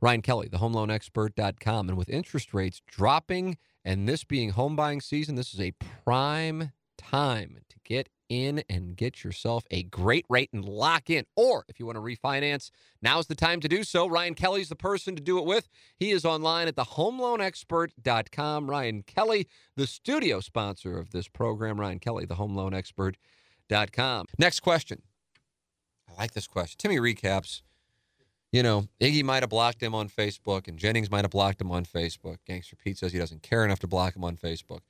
Ryan 0.00 0.22
Kelley, 0.22 0.48
the 0.48 0.58
homeloanexpert.com. 0.58 1.88
And 1.88 1.98
with 1.98 2.08
interest 2.08 2.54
rates 2.54 2.80
dropping 2.86 3.58
and 3.84 4.08
this 4.08 4.24
being 4.24 4.50
home 4.50 4.76
buying 4.76 5.00
season, 5.00 5.34
this 5.34 5.52
is 5.52 5.60
a 5.60 5.72
prime 6.04 6.72
time 6.96 7.58
to 7.68 7.76
get 7.84 8.08
in 8.28 8.62
and 8.68 8.96
get 8.96 9.24
yourself 9.24 9.64
a 9.70 9.82
great 9.84 10.24
rate 10.28 10.50
and 10.52 10.64
lock 10.64 11.10
in. 11.10 11.24
Or 11.36 11.64
if 11.68 11.78
you 11.78 11.86
want 11.86 11.96
to 11.96 12.02
refinance, 12.02 12.70
now's 13.02 13.26
the 13.26 13.34
time 13.34 13.60
to 13.60 13.68
do 13.68 13.84
so. 13.84 14.06
Ryan 14.06 14.34
Kelley's 14.34 14.68
the 14.68 14.76
person 14.76 15.16
to 15.16 15.22
do 15.22 15.38
it 15.38 15.44
with. 15.44 15.68
He 15.96 16.10
is 16.10 16.24
online 16.24 16.68
at 16.68 16.76
thehomeloanexpert.com. 16.76 18.70
Ryan 18.70 19.02
Kelley, 19.02 19.48
the 19.76 19.86
studio 19.86 20.40
sponsor 20.40 20.98
of 20.98 21.10
this 21.10 21.28
program. 21.28 21.80
Ryan 21.80 21.98
Kelley, 21.98 22.26
thehomeloanexpert.com. 22.26 24.26
Next 24.38 24.60
question. 24.60 25.02
I 26.08 26.20
like 26.20 26.32
this 26.32 26.46
question. 26.46 26.76
Timmy 26.78 26.98
recaps. 26.98 27.62
You 28.52 28.62
know, 28.62 28.86
Iggy 29.00 29.24
might 29.24 29.42
have 29.42 29.50
blocked 29.50 29.82
him 29.82 29.96
on 29.96 30.08
Facebook, 30.08 30.68
and 30.68 30.78
Jennings 30.78 31.10
might 31.10 31.24
have 31.24 31.32
blocked 31.32 31.60
him 31.60 31.72
on 31.72 31.84
Facebook. 31.84 32.36
Gangster 32.46 32.76
Pete 32.76 32.98
says 32.98 33.12
he 33.12 33.18
doesn't 33.18 33.42
care 33.42 33.64
enough 33.64 33.80
to 33.80 33.88
block 33.88 34.14
him 34.14 34.22
on 34.22 34.36
Facebook. 34.36 34.82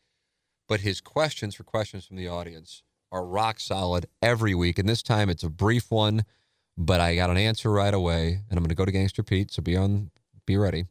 But 0.68 0.80
his 0.80 1.00
questions 1.00 1.54
for 1.54 1.64
questions 1.64 2.06
from 2.06 2.16
the 2.16 2.28
audience 2.28 2.82
are 3.14 3.24
rock 3.24 3.60
solid 3.60 4.06
every 4.20 4.54
week. 4.54 4.78
And 4.78 4.88
this 4.88 5.02
time 5.02 5.30
it's 5.30 5.44
a 5.44 5.48
brief 5.48 5.90
one, 5.90 6.24
but 6.76 7.00
I 7.00 7.14
got 7.14 7.30
an 7.30 7.36
answer 7.36 7.70
right 7.70 7.94
away. 7.94 8.40
And 8.50 8.58
I'm 8.58 8.64
going 8.64 8.68
to 8.70 8.74
go 8.74 8.84
to 8.84 8.90
Gangster 8.92 9.22
Pete. 9.22 9.52
So 9.52 9.62
be 9.62 9.76
on, 9.76 10.10
be 10.44 10.56
ready. 10.56 10.86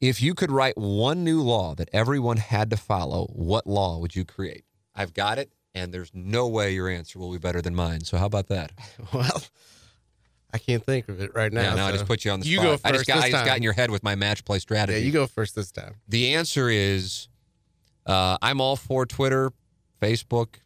If 0.00 0.22
you 0.22 0.34
could 0.34 0.50
write 0.50 0.76
one 0.76 1.22
new 1.22 1.42
law 1.42 1.74
that 1.76 1.90
everyone 1.92 2.38
had 2.38 2.70
to 2.70 2.76
follow, 2.76 3.26
what 3.26 3.66
law 3.66 3.98
would 3.98 4.16
you 4.16 4.24
create? 4.24 4.64
I've 4.96 5.14
got 5.14 5.38
it, 5.38 5.52
and 5.74 5.94
there's 5.94 6.10
no 6.12 6.48
way 6.48 6.72
your 6.72 6.88
answer 6.88 7.18
will 7.18 7.30
be 7.30 7.38
better 7.38 7.62
than 7.62 7.74
mine. 7.74 8.04
So 8.04 8.16
how 8.16 8.26
about 8.26 8.48
that? 8.48 8.72
Well, 9.12 9.42
I 10.54 10.58
can't 10.58 10.84
think 10.84 11.08
of 11.08 11.20
it 11.20 11.34
right 11.34 11.50
now. 11.50 11.62
Yeah, 11.62 11.70
no, 11.70 11.76
so 11.76 11.84
I 11.84 11.92
just 11.92 12.06
put 12.06 12.24
you 12.26 12.30
on 12.30 12.40
the 12.40 12.46
you 12.46 12.58
spot. 12.58 12.64
go 12.66 12.72
first 12.72 12.86
I 12.86 12.92
just 12.92 13.06
got, 13.06 13.14
this 13.14 13.24
I 13.24 13.30
just 13.30 13.44
got 13.46 13.56
in 13.56 13.62
your 13.62 13.72
head 13.72 13.90
with 13.90 14.02
my 14.02 14.14
match 14.14 14.44
play 14.44 14.58
strategy. 14.58 14.98
Yeah, 14.98 15.06
you 15.06 15.12
go 15.12 15.26
first 15.26 15.54
this 15.54 15.72
time. 15.72 15.94
The 16.08 16.34
answer 16.34 16.68
is 16.68 17.28
uh, 18.04 18.36
I'm 18.42 18.60
all 18.60 18.76
for 18.76 19.06
Twitter, 19.06 19.52
Facebook, 20.02 20.56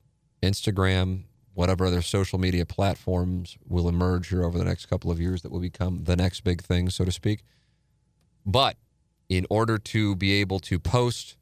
Instagram, 0.42 1.24
whatever 1.54 1.86
other 1.86 2.02
social 2.02 2.38
media 2.38 2.66
platforms 2.66 3.56
will 3.66 3.88
emerge 3.88 4.28
here 4.28 4.44
over 4.44 4.58
the 4.58 4.64
next 4.64 4.86
couple 4.86 5.10
of 5.10 5.20
years 5.20 5.42
that 5.42 5.50
will 5.50 5.60
become 5.60 6.04
the 6.04 6.16
next 6.16 6.42
big 6.42 6.62
thing, 6.62 6.90
so 6.90 7.04
to 7.04 7.12
speak. 7.12 7.42
But 8.44 8.76
in 9.28 9.46
order 9.50 9.78
to 9.78 10.14
be 10.16 10.34
able 10.34 10.60
to 10.60 10.78
post, 10.78 11.36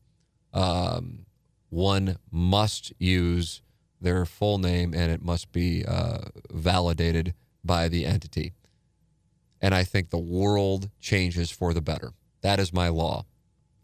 um, 0.52 1.26
one 1.68 2.18
must 2.30 2.92
use 2.98 3.60
their 4.00 4.24
full 4.24 4.58
name 4.58 4.94
and 4.94 5.10
it 5.10 5.22
must 5.22 5.50
be 5.52 5.84
uh, 5.84 6.18
validated 6.50 7.34
by 7.64 7.88
the 7.88 8.06
entity. 8.06 8.52
And 9.60 9.74
I 9.74 9.82
think 9.82 10.10
the 10.10 10.18
world 10.18 10.90
changes 11.00 11.50
for 11.50 11.74
the 11.74 11.80
better. 11.80 12.12
That 12.42 12.60
is 12.60 12.72
my 12.72 12.88
law 12.88 13.24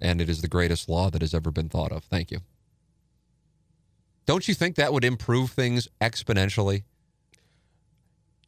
and 0.00 0.20
it 0.20 0.28
is 0.28 0.40
the 0.40 0.48
greatest 0.48 0.88
law 0.88 1.10
that 1.10 1.22
has 1.22 1.34
ever 1.34 1.50
been 1.50 1.68
thought 1.68 1.92
of. 1.92 2.04
Thank 2.04 2.30
you. 2.30 2.40
Don't 4.30 4.46
you 4.46 4.54
think 4.54 4.76
that 4.76 4.92
would 4.92 5.04
improve 5.04 5.50
things 5.50 5.88
exponentially? 6.00 6.84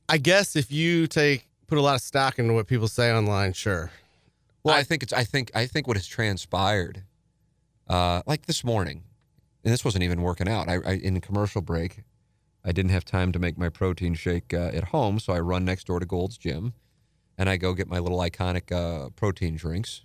I 0.09 0.17
guess 0.17 0.55
if 0.55 0.71
you 0.71 1.09
take 1.09 1.49
put 1.67 1.77
a 1.77 1.81
lot 1.81 1.97
of 1.97 2.01
stock 2.03 2.39
into 2.39 2.53
what 2.55 2.69
people 2.69 2.87
say 2.87 3.13
online, 3.13 3.53
sure. 3.53 3.91
Well, 4.63 4.77
I, 4.77 4.85
think 4.85 5.03
it's. 5.03 5.13
I 5.13 5.25
think. 5.25 5.51
I 5.57 5.67
think 5.67 5.89
what 5.89 5.97
has 5.97 6.07
transpired, 6.07 7.03
uh, 7.89 8.23
like 8.27 8.47
this 8.47 8.63
morning, 8.63 9.03
and 9.65 9.73
this 9.73 9.85
wasn't 9.85 10.05
even 10.05 10.23
working 10.23 10.49
out. 10.49 10.69
I, 10.69 10.75
I 10.87 10.93
in 10.93 11.21
commercial 11.21 11.63
break, 11.63 12.05
I 12.65 12.71
didn't 12.71 12.93
have 12.93 13.05
time 13.05 13.33
to 13.33 13.41
make 13.41 13.59
my 13.59 13.69
protein 13.69 14.15
shake 14.15 14.55
uh, 14.55 14.71
at 14.73 14.85
home, 14.85 15.19
so 15.19 15.33
I 15.33 15.41
run 15.41 15.65
next 15.65 15.89
door 15.89 15.99
to 15.99 16.07
Gold's 16.07 16.39
Gym, 16.39 16.75
and 17.37 17.49
I 17.51 17.57
go 17.57 17.75
get 17.75 17.89
my 17.89 17.99
little 17.99 18.21
iconic 18.21 18.71
uh, 18.71 19.09
protein 19.17 19.57
drinks. 19.57 20.03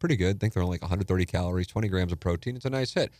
Pretty 0.00 0.16
good. 0.16 0.34
I 0.34 0.38
think 0.40 0.54
they're 0.54 0.62
only 0.64 0.74
like 0.74 0.82
130 0.82 1.24
calories, 1.24 1.68
20 1.68 1.86
grams 1.86 2.10
of 2.10 2.18
protein. 2.18 2.56
It's 2.56 2.64
a 2.64 2.70
nice 2.70 2.94
hit. 2.94 3.12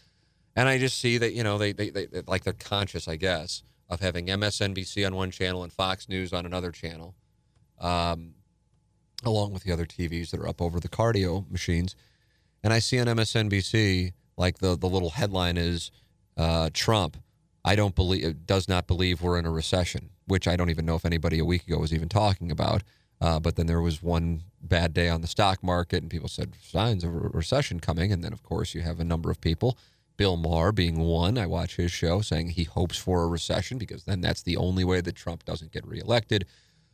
And 0.57 0.69
I 0.69 0.79
just 0.79 1.01
see 1.01 1.19
that 1.19 1.33
you 1.33 1.43
know 1.43 1.59
they, 1.59 1.73
they, 1.73 1.91
they 1.91 2.07
like 2.27 2.45
they're 2.45 2.53
conscious, 2.53 3.09
I 3.09 3.17
guess, 3.17 3.63
of 3.89 4.01
having 4.01 4.27
MSNBC 4.27 5.07
on 5.07 5.15
one 5.15 5.31
channel 5.31 5.63
and 5.63 5.73
Fox 5.73 6.09
News 6.09 6.33
on 6.33 6.47
another 6.47 6.71
channel, 6.71 7.15
um, 7.81 8.35
along 9.25 9.53
with 9.53 9.65
the 9.65 9.73
other 9.73 9.87
TVs 9.87 10.31
that 10.31 10.41
are 10.41 10.49
up 10.49 10.63
over 10.63 10.81
the 10.81 10.89
cardio 10.89 11.51
machines. 11.51 11.97
And 12.63 12.73
I 12.73 12.79
see 12.79 12.99
on 13.01 13.07
MSNBC 13.07 14.13
like 14.37 14.59
the 14.59 14.77
the 14.77 14.89
little 14.89 15.11
headline 15.11 15.57
is 15.57 15.91
uh, 16.37 16.71
Trump. 16.73 17.17
I 17.65 17.77
don't 17.77 17.95
believe 17.95 18.47
does 18.47 18.69
not 18.69 18.87
believe 18.87 19.23
we're 19.23 19.39
in 19.39 19.47
a 19.47 19.51
recession, 19.51 20.11
which 20.27 20.47
I 20.47 20.57
don't 20.57 20.71
even 20.71 20.87
know 20.87 20.97
if 20.97 21.05
anybody 21.05 21.39
a 21.39 21.45
week 21.45 21.67
ago 21.67 21.79
was 21.79 21.93
even 21.93 22.09
talking 22.09 22.51
about. 22.51 22.83
Uh, 23.21 23.41
but 23.41 23.57
then 23.57 23.67
there 23.67 23.81
was 23.81 24.03
one 24.03 24.43
bad 24.61 24.93
day 24.93 25.09
on 25.09 25.21
the 25.21 25.27
stock 25.27 25.63
market, 25.63 26.03
and 26.03 26.11
people 26.11 26.29
said 26.29 26.55
signs 26.63 27.05
of 27.05 27.15
a 27.15 27.19
recession 27.19 27.81
coming. 27.81 28.13
And 28.13 28.23
then, 28.23 28.33
of 28.33 28.43
course, 28.43 28.75
you 28.75 28.83
have 28.83 29.01
a 29.01 29.05
number 29.05 29.31
of 29.31 29.41
people 29.41 29.79
Bill 30.17 30.37
Maher 30.37 30.73
being 30.73 31.01
one. 31.01 31.39
I 31.39 31.47
watch 31.47 31.77
his 31.77 31.91
show 31.91 32.21
saying 32.21 32.51
he 32.51 32.65
hopes 32.65 32.97
for 32.97 33.25
a 33.25 33.29
recession 33.29 33.79
because 33.79 34.05
then 34.05 34.21
that's 34.21 34.43
the 34.43 34.57
only 34.57 34.85
way 34.85 35.01
that 35.01 35.17
Trump 35.17 35.45
doesn't 35.45 35.73
get 35.73 35.87
reelected. 35.87 36.47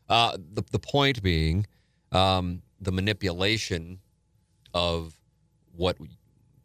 Uh, 0.09 0.37
the, 0.55 0.63
the 0.71 0.79
point 0.79 1.23
being 1.23 1.67
um, 2.13 2.63
the 2.81 2.93
manipulation 2.93 4.01
of 4.73 5.15
what 5.77 5.97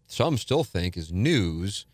some 0.08 0.38
still 0.38 0.64
think 0.64 0.96
is 0.98 1.12
news 1.12 1.86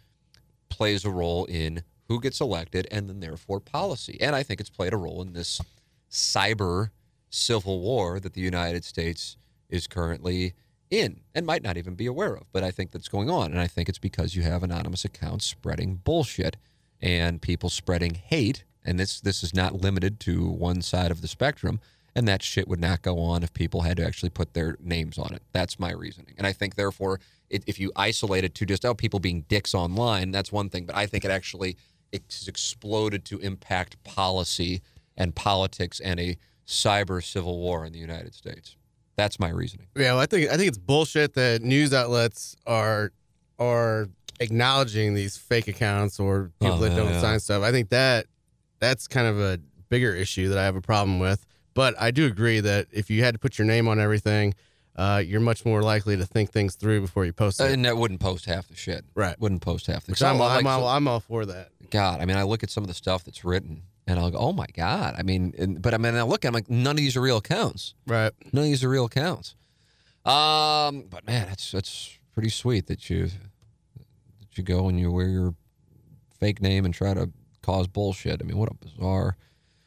plays 0.69 1.05
a 1.05 1.09
role 1.09 1.45
in 1.45 1.83
who 2.07 2.19
gets 2.19 2.41
elected 2.41 2.87
and 2.91 3.09
then 3.09 3.19
therefore 3.19 3.59
policy. 3.59 4.17
And 4.21 4.35
I 4.35 4.43
think 4.43 4.59
it's 4.59 4.69
played 4.69 4.93
a 4.93 4.97
role 4.97 5.21
in 5.21 5.33
this 5.33 5.61
cyber 6.09 6.89
civil 7.29 7.79
war 7.79 8.19
that 8.19 8.33
the 8.33 8.41
United 8.41 8.83
States 8.83 9.37
is 9.69 9.87
currently 9.87 10.53
in 10.91 11.21
and 11.33 11.45
might 11.45 11.63
not 11.63 11.77
even 11.77 11.95
be 11.95 12.05
aware 12.05 12.35
of. 12.35 12.43
But 12.51 12.63
I 12.63 12.69
think 12.69 12.91
that's 12.91 13.07
going 13.07 13.29
on. 13.29 13.51
And 13.51 13.59
I 13.59 13.67
think 13.67 13.89
it's 13.89 13.97
because 13.97 14.35
you 14.35 14.43
have 14.43 14.61
anonymous 14.61 15.05
accounts 15.05 15.45
spreading 15.45 15.95
bullshit 15.95 16.57
and 17.01 17.41
people 17.41 17.69
spreading 17.69 18.13
hate. 18.15 18.63
And 18.83 18.99
this 18.99 19.19
this 19.21 19.43
is 19.43 19.53
not 19.53 19.81
limited 19.81 20.19
to 20.21 20.47
one 20.47 20.81
side 20.81 21.11
of 21.11 21.21
the 21.21 21.27
spectrum. 21.27 21.79
And 22.13 22.27
that 22.27 22.43
shit 22.43 22.67
would 22.67 22.81
not 22.81 23.01
go 23.01 23.19
on 23.19 23.41
if 23.41 23.53
people 23.53 23.81
had 23.81 23.97
to 23.97 24.05
actually 24.05 24.31
put 24.31 24.53
their 24.53 24.75
names 24.81 25.17
on 25.17 25.33
it. 25.33 25.43
That's 25.53 25.79
my 25.79 25.93
reasoning. 25.93 26.35
And 26.37 26.45
I 26.45 26.51
think, 26.51 26.75
therefore, 26.75 27.21
it, 27.49 27.63
if 27.67 27.79
you 27.79 27.93
isolate 27.95 28.43
it 28.43 28.53
to 28.55 28.65
just 28.65 28.85
oh 28.85 28.93
people 28.93 29.19
being 29.19 29.45
dicks 29.47 29.73
online, 29.73 30.31
that's 30.31 30.51
one 30.51 30.69
thing. 30.69 30.85
But 30.85 30.97
I 30.97 31.05
think 31.05 31.23
it 31.23 31.31
actually 31.31 31.77
it's 32.11 32.47
exploded 32.47 33.23
to 33.25 33.39
impact 33.39 34.03
policy 34.03 34.81
and 35.15 35.33
politics 35.35 35.99
and 35.99 36.19
a 36.19 36.37
cyber 36.67 37.23
civil 37.23 37.59
war 37.59 37.85
in 37.85 37.93
the 37.93 37.99
United 37.99 38.33
States. 38.33 38.75
That's 39.21 39.39
my 39.39 39.49
reasoning. 39.49 39.85
Yeah, 39.95 40.13
well, 40.13 40.19
I 40.19 40.25
think 40.25 40.49
I 40.49 40.57
think 40.57 40.67
it's 40.67 40.79
bullshit 40.79 41.35
that 41.35 41.61
news 41.61 41.93
outlets 41.93 42.55
are 42.65 43.11
are 43.59 44.07
acknowledging 44.39 45.13
these 45.13 45.37
fake 45.37 45.67
accounts 45.67 46.19
or 46.19 46.51
people 46.59 46.75
Oh, 46.75 46.79
that 46.79 46.89
yeah, 46.91 46.97
don't 46.97 47.09
yeah. 47.11 47.21
sign 47.21 47.39
stuff. 47.39 47.61
I 47.61 47.71
think 47.71 47.89
that 47.89 48.25
that's 48.79 49.07
kind 49.07 49.27
of 49.27 49.39
a 49.39 49.59
bigger 49.89 50.15
issue 50.15 50.49
that 50.49 50.57
I 50.57 50.63
have 50.63 50.75
a 50.75 50.81
problem 50.81 51.19
with. 51.19 51.45
But 51.75 51.93
I 52.01 52.09
do 52.09 52.25
agree 52.25 52.61
that 52.61 52.87
if 52.91 53.11
you 53.11 53.23
had 53.23 53.35
to 53.35 53.39
put 53.39 53.59
your 53.59 53.67
name 53.67 53.87
on 53.87 53.99
everything, 53.99 54.55
uh, 54.95 55.21
you're 55.23 55.39
much 55.39 55.65
more 55.65 55.83
likely 55.83 56.17
to 56.17 56.25
think 56.25 56.51
things 56.51 56.73
through 56.73 57.01
before 57.01 57.23
you 57.25 57.31
post 57.31 57.61
it. 57.61 57.71
And 57.71 57.85
that 57.85 57.95
wouldn't 57.97 58.19
post 58.21 58.45
half 58.45 58.67
the 58.69 58.75
shit. 58.75 59.05
Right. 59.13 59.39
Wouldn't 59.39 59.61
post 59.61 59.85
half 59.85 60.05
the 60.05 60.13
Which 60.13 60.19
shit. 60.19 60.27
I'm, 60.27 60.39
Like, 60.39 60.59
I'm, 60.59 60.67
all, 60.67 60.87
I'm 60.87 61.07
all 61.07 61.19
for 61.19 61.45
that. 61.45 61.69
God, 61.91 62.21
I 62.21 62.25
mean, 62.25 62.37
I 62.37 62.43
look 62.43 62.63
at 62.63 62.71
some 62.71 62.83
of 62.83 62.87
the 62.87 62.93
stuff 62.95 63.23
that's 63.23 63.45
written 63.45 63.83
and 64.11 64.19
I'll 64.19 64.31
go, 64.31 64.37
oh 64.37 64.53
my 64.53 64.67
God. 64.73 65.15
I 65.17 65.23
mean, 65.23 65.53
and, 65.57 65.81
but 65.81 65.93
I 65.93 65.97
mean, 65.97 66.15
I 66.15 66.23
look 66.23 66.45
I'm 66.45 66.53
like, 66.53 66.69
none 66.69 66.91
of 66.91 66.97
these 66.97 67.15
are 67.15 67.21
real 67.21 67.37
accounts. 67.37 67.95
Right. 68.05 68.31
None 68.51 68.63
of 68.63 68.69
these 68.69 68.83
are 68.83 68.89
real 68.89 69.05
accounts. 69.05 69.55
Um, 70.25 71.05
but 71.09 71.25
man, 71.25 71.47
that's 71.47 71.71
that's 71.71 72.19
pretty 72.33 72.49
sweet 72.49 72.87
that 72.87 73.09
you 73.09 73.27
that 73.27 74.57
you 74.57 74.63
go 74.63 74.87
and 74.87 74.99
you 74.99 75.11
wear 75.11 75.27
your 75.27 75.55
fake 76.39 76.61
name 76.61 76.85
and 76.85 76.93
try 76.93 77.13
to 77.13 77.31
cause 77.61 77.87
bullshit. 77.87 78.41
I 78.41 78.45
mean, 78.45 78.57
what 78.57 78.69
a 78.69 78.75
bizarre. 78.75 79.37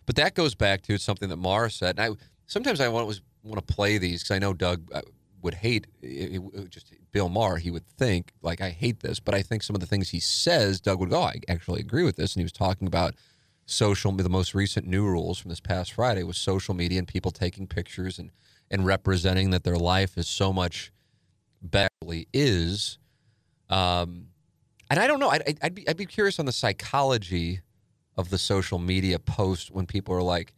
But 0.07 0.17
that 0.17 0.35
goes 0.35 0.55
back 0.55 0.83
to 0.83 0.99
something 0.99 1.29
that 1.29 1.37
Maher 1.37 1.69
said. 1.69 1.99
And 1.99 2.15
I 2.15 2.17
sometimes 2.47 2.81
I 2.81 2.89
want, 2.89 3.07
was, 3.07 3.21
want 3.43 3.67
to 3.67 3.75
play 3.75 3.99
these 3.99 4.23
because 4.23 4.35
I 4.35 4.39
know 4.39 4.53
Doug 4.53 4.89
uh, 4.93 5.03
would 5.43 5.55
hate 5.55 5.87
it, 6.03 6.43
it, 6.55 6.71
just 6.71 6.93
Bill 7.13 7.29
Maher. 7.29 7.59
He 7.59 7.71
would 7.71 7.87
think 7.87 8.33
like 8.43 8.61
I 8.61 8.71
hate 8.71 9.01
this, 9.01 9.21
but 9.21 9.35
I 9.35 9.43
think 9.43 9.63
some 9.63 9.77
of 9.77 9.81
the 9.81 9.87
things 9.87 10.11
he 10.11 10.21
says, 10.21 10.81
Doug 10.81 10.99
would 11.01 11.11
go, 11.11 11.21
oh, 11.21 11.25
I 11.25 11.41
actually 11.49 11.81
agree 11.81 12.05
with 12.05 12.17
this. 12.17 12.35
And 12.35 12.41
he 12.41 12.45
was 12.45 12.53
talking 12.53 12.87
about 12.87 13.15
social. 13.67 14.13
The 14.13 14.29
most 14.29 14.55
recent 14.55 14.87
new 14.87 15.05
rules 15.05 15.39
from 15.39 15.49
this 15.49 15.61
past 15.61 15.93
Friday 15.93 16.23
was 16.23 16.37
social 16.37 16.75
media 16.75 16.99
and 16.99 17.09
people 17.09 17.31
taking 17.31 17.67
pictures 17.67 18.19
and 18.19 18.31
and 18.71 18.87
representing 18.87 19.51
that 19.51 19.65
their 19.65 19.77
life 19.77 20.17
is 20.17 20.29
so 20.29 20.53
much 20.53 20.93
better 21.63 21.89
is. 22.33 22.99
Um, 23.69 24.29
and 24.91 25.01
I 25.01 25.07
don't 25.07 25.21
know. 25.21 25.31
I'd, 25.31 25.59
I'd 25.63 25.75
be 25.75 25.89
I'd 25.89 25.97
be 25.97 26.07
curious 26.07 26.39
on 26.39 26.47
the 26.47 26.53
psychology 26.53 27.61
of 28.17 28.31
the 28.31 28.39
social 28.39 28.79
media 28.79 29.19
post 29.19 29.71
when 29.71 29.87
people 29.87 30.15
are 30.15 30.23
like 30.23 30.55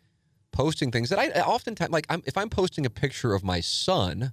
posting 0.52 0.90
things 0.90 1.10
that 1.10 1.18
I, 1.18 1.28
oftentimes 1.40 1.90
like. 1.90 2.06
I'm, 2.08 2.22
if 2.26 2.36
I'm 2.36 2.50
posting 2.50 2.84
a 2.84 2.90
picture 2.90 3.34
of 3.34 3.44
my 3.44 3.60
son, 3.60 4.32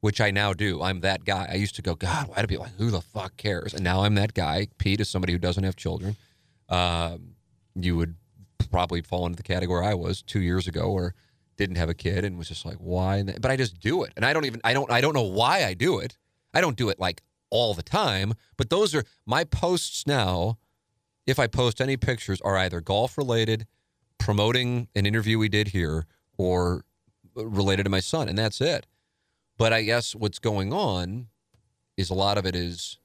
which 0.00 0.20
I 0.20 0.30
now 0.30 0.52
do, 0.52 0.82
I'm 0.82 1.00
that 1.00 1.24
guy. 1.24 1.48
I 1.50 1.54
used 1.54 1.74
to 1.76 1.82
go, 1.82 1.94
God, 1.94 2.28
why 2.28 2.40
do 2.42 2.46
people 2.46 2.64
like 2.64 2.76
who 2.76 2.90
the 2.90 3.00
fuck 3.00 3.36
cares? 3.36 3.72
And 3.72 3.82
now 3.82 4.04
I'm 4.04 4.14
that 4.16 4.34
guy. 4.34 4.68
Pete 4.78 5.00
is 5.00 5.08
somebody 5.08 5.32
who 5.32 5.38
doesn't 5.38 5.64
have 5.64 5.76
children. 5.76 6.16
Um, 6.68 7.31
you 7.74 7.96
would 7.96 8.16
probably 8.70 9.02
fall 9.02 9.26
into 9.26 9.36
the 9.36 9.42
category 9.42 9.86
I 9.86 9.94
was 9.94 10.22
two 10.22 10.40
years 10.40 10.66
ago, 10.66 10.90
or 10.90 11.14
didn't 11.56 11.76
have 11.76 11.88
a 11.88 11.94
kid 11.94 12.24
and 12.24 12.38
was 12.38 12.48
just 12.48 12.64
like, 12.64 12.76
why? 12.76 13.22
But 13.22 13.50
I 13.50 13.56
just 13.56 13.80
do 13.80 14.02
it, 14.04 14.12
and 14.16 14.24
I 14.24 14.32
don't 14.32 14.44
even 14.44 14.60
I 14.64 14.72
don't 14.72 14.90
I 14.90 15.00
don't 15.00 15.14
know 15.14 15.22
why 15.22 15.64
I 15.64 15.74
do 15.74 15.98
it. 15.98 16.16
I 16.54 16.60
don't 16.60 16.76
do 16.76 16.88
it 16.88 16.98
like 16.98 17.22
all 17.50 17.74
the 17.74 17.82
time, 17.82 18.34
but 18.56 18.70
those 18.70 18.94
are 18.94 19.04
my 19.26 19.44
posts 19.44 20.06
now. 20.06 20.58
If 21.26 21.38
I 21.38 21.46
post 21.46 21.80
any 21.80 21.96
pictures, 21.96 22.40
are 22.40 22.56
either 22.56 22.80
golf 22.80 23.16
related, 23.16 23.66
promoting 24.18 24.88
an 24.96 25.06
interview 25.06 25.38
we 25.38 25.48
did 25.48 25.68
here, 25.68 26.06
or 26.36 26.84
related 27.34 27.84
to 27.84 27.90
my 27.90 28.00
son, 28.00 28.28
and 28.28 28.36
that's 28.36 28.60
it. 28.60 28.86
But 29.56 29.72
I 29.72 29.82
guess 29.82 30.14
what's 30.14 30.38
going 30.38 30.72
on 30.72 31.28
is 31.96 32.10
a 32.10 32.14
lot 32.14 32.38
of 32.38 32.46
it 32.46 32.56
is 32.56 32.98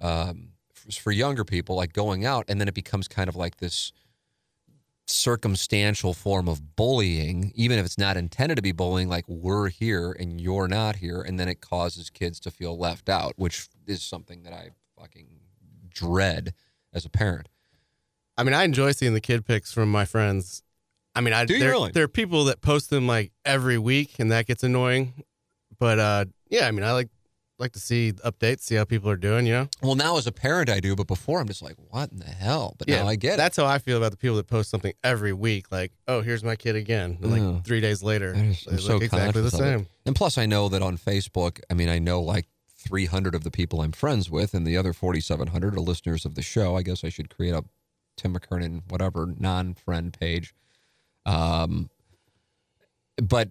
um, 0.00 0.50
for 0.92 1.10
younger 1.10 1.44
people, 1.44 1.76
like 1.76 1.92
going 1.92 2.24
out, 2.24 2.44
and 2.48 2.60
then 2.60 2.68
it 2.68 2.74
becomes 2.74 3.08
kind 3.08 3.28
of 3.28 3.36
like 3.36 3.56
this 3.56 3.92
circumstantial 5.06 6.12
form 6.12 6.48
of 6.48 6.76
bullying, 6.76 7.52
even 7.54 7.78
if 7.78 7.86
it's 7.86 7.98
not 7.98 8.16
intended 8.16 8.56
to 8.56 8.62
be 8.62 8.72
bullying, 8.72 9.08
like 9.08 9.24
we're 9.28 9.68
here 9.68 10.12
and 10.12 10.40
you're 10.40 10.68
not 10.68 10.96
here. 10.96 11.20
And 11.22 11.38
then 11.38 11.48
it 11.48 11.60
causes 11.60 12.10
kids 12.10 12.40
to 12.40 12.50
feel 12.50 12.76
left 12.76 13.08
out, 13.08 13.34
which 13.36 13.68
is 13.86 14.02
something 14.02 14.42
that 14.42 14.52
I 14.52 14.70
fucking 14.98 15.28
dread 15.88 16.54
as 16.92 17.04
a 17.04 17.08
parent. 17.08 17.48
I 18.36 18.42
mean, 18.42 18.54
I 18.54 18.64
enjoy 18.64 18.92
seeing 18.92 19.14
the 19.14 19.20
kid 19.20 19.46
pics 19.46 19.72
from 19.72 19.90
my 19.90 20.04
friends. 20.04 20.62
I 21.14 21.20
mean, 21.20 21.32
I 21.32 21.46
Do 21.46 21.58
there, 21.58 21.70
really? 21.70 21.92
there 21.92 22.04
are 22.04 22.08
people 22.08 22.44
that 22.46 22.60
post 22.60 22.90
them 22.90 23.06
like 23.06 23.32
every 23.44 23.78
week, 23.78 24.16
and 24.18 24.30
that 24.32 24.46
gets 24.46 24.62
annoying. 24.62 25.24
But 25.78 25.98
uh, 25.98 26.24
yeah, 26.50 26.66
I 26.66 26.72
mean, 26.72 26.84
I 26.84 26.92
like 26.92 27.08
like 27.58 27.72
to 27.72 27.80
see 27.80 28.12
updates, 28.24 28.60
see 28.60 28.74
how 28.74 28.84
people 28.84 29.08
are 29.10 29.16
doing. 29.16 29.46
You 29.46 29.52
know, 29.54 29.68
Well, 29.82 29.94
now 29.94 30.16
as 30.18 30.26
a 30.26 30.32
parent, 30.32 30.68
I 30.68 30.80
do, 30.80 30.94
but 30.94 31.06
before 31.06 31.40
I'm 31.40 31.46
just 31.48 31.62
like, 31.62 31.76
what 31.90 32.12
in 32.12 32.18
the 32.18 32.26
hell? 32.26 32.74
But 32.78 32.88
yeah, 32.88 33.02
now 33.02 33.08
I 33.08 33.16
get 33.16 33.34
it. 33.34 33.36
That's 33.38 33.56
how 33.56 33.64
I 33.66 33.78
feel 33.78 33.96
about 33.96 34.10
the 34.10 34.16
people 34.18 34.36
that 34.36 34.46
post 34.46 34.70
something 34.70 34.92
every 35.02 35.32
week. 35.32 35.72
Like, 35.72 35.92
oh, 36.06 36.20
here's 36.20 36.44
my 36.44 36.56
kid 36.56 36.76
again. 36.76 37.18
And 37.22 37.30
like 37.32 37.40
Yeah. 37.42 37.60
three 37.62 37.80
days 37.80 38.02
later, 38.02 38.34
just- 38.34 38.68
they 38.68 38.76
so 38.76 38.94
look 38.94 39.04
exactly 39.04 39.40
the 39.42 39.48
of 39.48 39.54
it. 39.54 39.56
same. 39.56 39.86
And 40.04 40.14
plus, 40.14 40.36
I 40.38 40.46
know 40.46 40.68
that 40.68 40.82
on 40.82 40.98
Facebook, 40.98 41.60
I 41.70 41.74
mean, 41.74 41.88
I 41.88 41.98
know 41.98 42.20
like 42.20 42.46
300 42.78 43.34
of 43.34 43.42
the 43.42 43.50
people 43.50 43.80
I'm 43.80 43.92
friends 43.92 44.30
with, 44.30 44.54
and 44.54 44.66
the 44.66 44.76
other 44.76 44.92
4,700 44.92 45.74
are 45.74 45.80
listeners 45.80 46.24
of 46.24 46.34
the 46.34 46.42
show. 46.42 46.76
I 46.76 46.82
guess 46.82 47.02
I 47.04 47.08
should 47.08 47.30
create 47.34 47.54
a 47.54 47.64
Tim 48.16 48.34
McKernan, 48.34 48.82
whatever, 48.90 49.34
non 49.38 49.74
friend 49.74 50.12
page. 50.18 50.54
Um, 51.24 51.90
but 53.22 53.48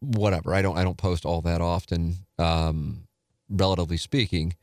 whatever, 0.00 0.54
I 0.54 0.62
don't, 0.62 0.76
I 0.78 0.84
don't 0.84 0.96
post 0.98 1.24
all 1.24 1.40
that 1.42 1.60
often, 1.60 2.18
um, 2.38 3.07
relatively 3.48 3.96
speaking. 3.96 4.54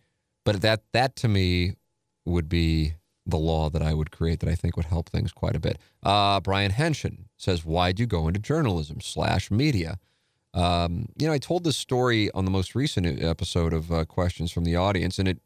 But 0.44 0.62
that, 0.62 0.84
that 0.94 1.16
to 1.18 1.28
me 1.28 1.74
would 2.26 2.50
be 2.50 2.96
the 3.26 3.38
law 3.38 3.70
that 3.70 3.82
I 3.82 3.94
would 3.94 4.12
create 4.12 4.40
that 4.42 4.50
I 4.50 4.56
think 4.56 4.76
would 4.76 4.86
help 4.86 5.10
things 5.10 5.32
quite 5.32 5.56
a 5.56 5.60
bit. 5.60 5.80
Uh, 6.04 6.40
Brian 6.40 6.72
Henshin 6.72 7.26
says, 7.38 7.66
Why'd 7.66 8.00
you 8.00 8.06
go 8.06 8.28
into 8.28 8.40
journalism 8.40 9.02
slash 9.02 9.50
media? 9.50 9.98
Um, 10.54 11.10
you 11.18 11.28
know, 11.28 11.34
I 11.34 11.38
told 11.38 11.64
this 11.64 11.76
story 11.76 12.32
on 12.32 12.46
the 12.46 12.52
most 12.52 12.76
recent 12.76 13.22
episode 13.22 13.74
of 13.74 13.92
uh, 13.92 14.06
Questions 14.06 14.52
from 14.52 14.64
the 14.64 14.76
Audience, 14.76 15.20
and 15.20 15.28
it, 15.28 15.42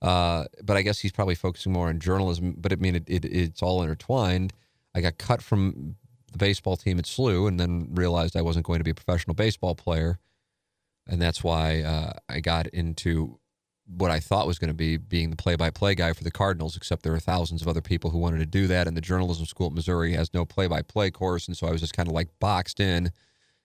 uh, 0.00 0.44
but 0.62 0.76
I 0.76 0.82
guess 0.82 1.00
he's 1.00 1.10
probably 1.10 1.34
focusing 1.34 1.72
more 1.72 1.88
on 1.88 1.98
journalism. 1.98 2.54
But 2.56 2.72
I 2.72 2.76
mean, 2.76 2.94
it, 2.94 3.04
it, 3.08 3.24
it's 3.24 3.62
all 3.62 3.82
intertwined. 3.82 4.52
I 4.94 5.00
got 5.00 5.18
cut 5.18 5.42
from 5.42 5.96
the 6.30 6.38
baseball 6.38 6.76
team 6.76 6.98
at 6.98 7.06
SLU, 7.06 7.48
and 7.48 7.58
then 7.58 7.88
realized 7.90 8.36
I 8.36 8.42
wasn't 8.42 8.64
going 8.64 8.78
to 8.78 8.84
be 8.84 8.92
a 8.92 8.94
professional 8.94 9.34
baseball 9.34 9.74
player, 9.74 10.20
and 11.08 11.20
that's 11.20 11.42
why 11.42 11.82
uh, 11.82 12.12
I 12.28 12.40
got 12.40 12.66
into 12.68 13.38
what 13.86 14.10
I 14.10 14.20
thought 14.20 14.46
was 14.46 14.58
going 14.58 14.68
to 14.68 14.74
be 14.74 14.98
being 14.98 15.30
the 15.30 15.36
play-by-play 15.36 15.94
guy 15.94 16.12
for 16.12 16.22
the 16.22 16.30
Cardinals. 16.30 16.76
Except 16.76 17.02
there 17.02 17.14
are 17.14 17.20
thousands 17.20 17.62
of 17.62 17.68
other 17.68 17.80
people 17.80 18.10
who 18.10 18.18
wanted 18.18 18.38
to 18.38 18.46
do 18.46 18.66
that, 18.66 18.86
and 18.86 18.96
the 18.96 19.00
journalism 19.00 19.46
school 19.46 19.68
at 19.68 19.72
Missouri 19.72 20.12
has 20.12 20.34
no 20.34 20.44
play-by-play 20.44 21.10
course, 21.10 21.48
and 21.48 21.56
so 21.56 21.66
I 21.66 21.70
was 21.70 21.80
just 21.80 21.94
kind 21.94 22.08
of 22.08 22.14
like 22.14 22.28
boxed 22.38 22.80
in 22.80 23.12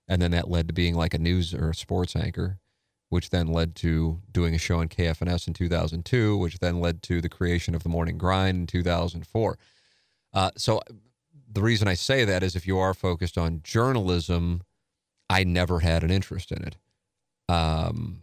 and 0.07 0.21
then 0.21 0.31
that 0.31 0.49
led 0.49 0.67
to 0.67 0.73
being 0.73 0.95
like 0.95 1.13
a 1.13 1.17
news 1.17 1.53
or 1.53 1.69
a 1.69 1.75
sports 1.75 2.15
anchor, 2.15 2.59
which 3.09 3.29
then 3.29 3.47
led 3.47 3.75
to 3.75 4.19
doing 4.31 4.53
a 4.53 4.59
show 4.59 4.79
on 4.79 4.89
KFNS 4.89 5.47
in 5.47 5.53
2002, 5.53 6.37
which 6.37 6.59
then 6.59 6.79
led 6.79 7.01
to 7.03 7.21
the 7.21 7.29
creation 7.29 7.75
of 7.75 7.83
the 7.83 7.89
Morning 7.89 8.17
Grind 8.17 8.57
in 8.57 8.67
2004. 8.67 9.57
Uh, 10.33 10.51
so 10.57 10.81
the 11.51 11.61
reason 11.61 11.87
I 11.87 11.93
say 11.93 12.25
that 12.25 12.43
is 12.43 12.55
if 12.55 12.67
you 12.67 12.79
are 12.79 12.93
focused 12.93 13.37
on 13.37 13.61
journalism, 13.63 14.61
I 15.29 15.43
never 15.43 15.79
had 15.79 16.03
an 16.03 16.11
interest 16.11 16.51
in 16.51 16.63
it. 16.63 16.75
Um, 17.49 18.21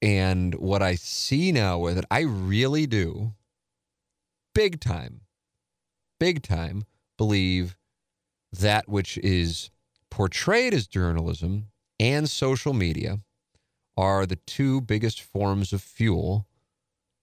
and 0.00 0.54
what 0.54 0.82
I 0.82 0.94
see 0.94 1.52
now 1.52 1.78
with 1.78 1.98
it, 1.98 2.04
I 2.10 2.20
really 2.20 2.86
do, 2.86 3.34
big 4.54 4.80
time, 4.80 5.22
big 6.20 6.42
time, 6.42 6.84
believe 7.16 7.76
that 8.52 8.88
which 8.88 9.18
is 9.18 9.70
portrayed 10.10 10.72
as 10.72 10.86
journalism 10.86 11.66
and 12.00 12.28
social 12.28 12.72
media 12.72 13.20
are 13.96 14.24
the 14.26 14.36
two 14.36 14.80
biggest 14.80 15.20
forms 15.20 15.72
of 15.72 15.82
fuel 15.82 16.46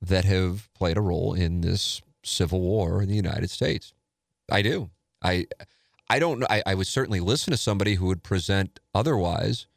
that 0.01 0.25
have 0.25 0.69
played 0.73 0.97
a 0.97 1.01
role 1.01 1.34
in 1.34 1.62
this 1.62 2.01
civil 2.23 2.60
war 2.60 3.01
in 3.01 3.08
the 3.08 3.15
United 3.15 3.49
States. 3.49 3.93
I 4.51 4.62
do. 4.62 4.89
I 5.23 5.47
I 6.10 6.19
don't 6.19 6.39
know. 6.39 6.47
I, 6.49 6.62
I 6.65 6.75
would 6.75 6.88
certainly 6.88 7.19
listen 7.19 7.51
to 7.51 7.58
somebody 7.58 7.95
who 7.95 8.05
would 8.08 8.21
present 8.23 8.79
otherwise, 8.93 9.67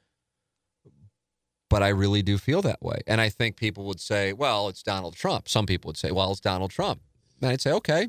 but 1.69 1.83
I 1.83 1.89
really 1.89 2.23
do 2.23 2.39
feel 2.39 2.63
that 2.63 2.83
way. 2.83 3.01
And 3.07 3.21
I 3.21 3.29
think 3.29 3.57
people 3.57 3.85
would 3.85 4.01
say, 4.01 4.33
well, 4.33 4.69
it's 4.69 4.83
Donald 4.83 5.15
Trump. 5.15 5.49
Some 5.49 5.67
people 5.67 5.89
would 5.89 5.97
say, 5.97 6.11
well, 6.11 6.31
it's 6.31 6.41
Donald 6.41 6.71
Trump. 6.71 7.01
And 7.41 7.51
I'd 7.51 7.61
say, 7.61 7.73
okay, 7.73 8.09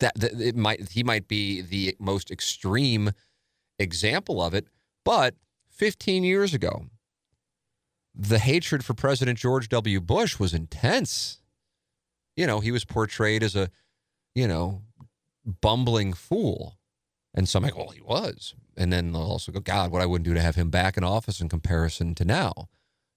that, 0.00 0.14
that 0.16 0.40
it 0.40 0.56
might 0.56 0.90
he 0.90 1.02
might 1.02 1.28
be 1.28 1.60
the 1.62 1.96
most 1.98 2.30
extreme 2.30 3.12
example 3.78 4.42
of 4.42 4.54
it, 4.54 4.66
but 5.04 5.34
15 5.70 6.24
years 6.24 6.52
ago, 6.52 6.86
the 8.14 8.38
hatred 8.38 8.84
for 8.84 8.94
President 8.94 9.38
George 9.38 9.68
W. 9.68 10.00
Bush 10.00 10.38
was 10.38 10.52
intense. 10.52 11.40
You 12.36 12.46
know, 12.46 12.60
he 12.60 12.70
was 12.70 12.84
portrayed 12.84 13.42
as 13.42 13.56
a, 13.56 13.70
you 14.34 14.46
know, 14.46 14.82
bumbling 15.44 16.12
fool. 16.12 16.78
And 17.34 17.48
some 17.48 17.62
like, 17.62 17.76
well, 17.76 17.88
he 17.88 18.00
was. 18.00 18.54
And 18.76 18.92
then 18.92 19.12
they'll 19.12 19.22
also 19.22 19.52
go, 19.52 19.60
God, 19.60 19.90
what 19.90 20.02
I 20.02 20.06
wouldn't 20.06 20.26
do 20.26 20.34
to 20.34 20.40
have 20.40 20.56
him 20.56 20.70
back 20.70 20.96
in 20.96 21.04
office 21.04 21.40
in 21.40 21.48
comparison 21.48 22.14
to 22.16 22.24
now. 22.24 22.68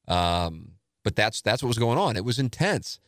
Um, 0.08 0.74
but 1.04 1.16
that's 1.16 1.42
that's 1.42 1.62
what 1.62 1.68
was 1.68 1.78
going 1.78 1.98
on. 1.98 2.16
It 2.16 2.26
was 2.26 2.40
intense. 2.40 3.00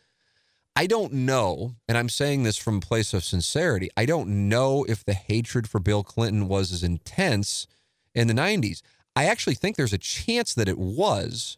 I 0.75 0.85
don't 0.85 1.11
know, 1.11 1.75
and 1.87 1.97
I'm 1.97 2.07
saying 2.07 2.43
this 2.43 2.55
from 2.57 2.77
a 2.77 2.81
place 2.81 3.11
of 3.11 3.23
sincerity. 3.23 3.89
I 3.97 4.05
don't 4.05 4.47
know 4.47 4.85
if 4.87 5.03
the 5.03 5.15
hatred 5.15 5.67
for 5.67 5.79
Bill 5.79 6.03
Clinton 6.03 6.47
was 6.47 6.71
as 6.71 6.83
intense 6.83 7.65
in 8.13 8.27
the 8.27 8.35
90s. 8.35 8.83
I 9.15 9.25
actually 9.25 9.55
think 9.55 9.75
there's 9.75 9.93
a 9.93 9.97
chance 9.97 10.53
that 10.53 10.69
it 10.69 10.77
was, 10.77 11.57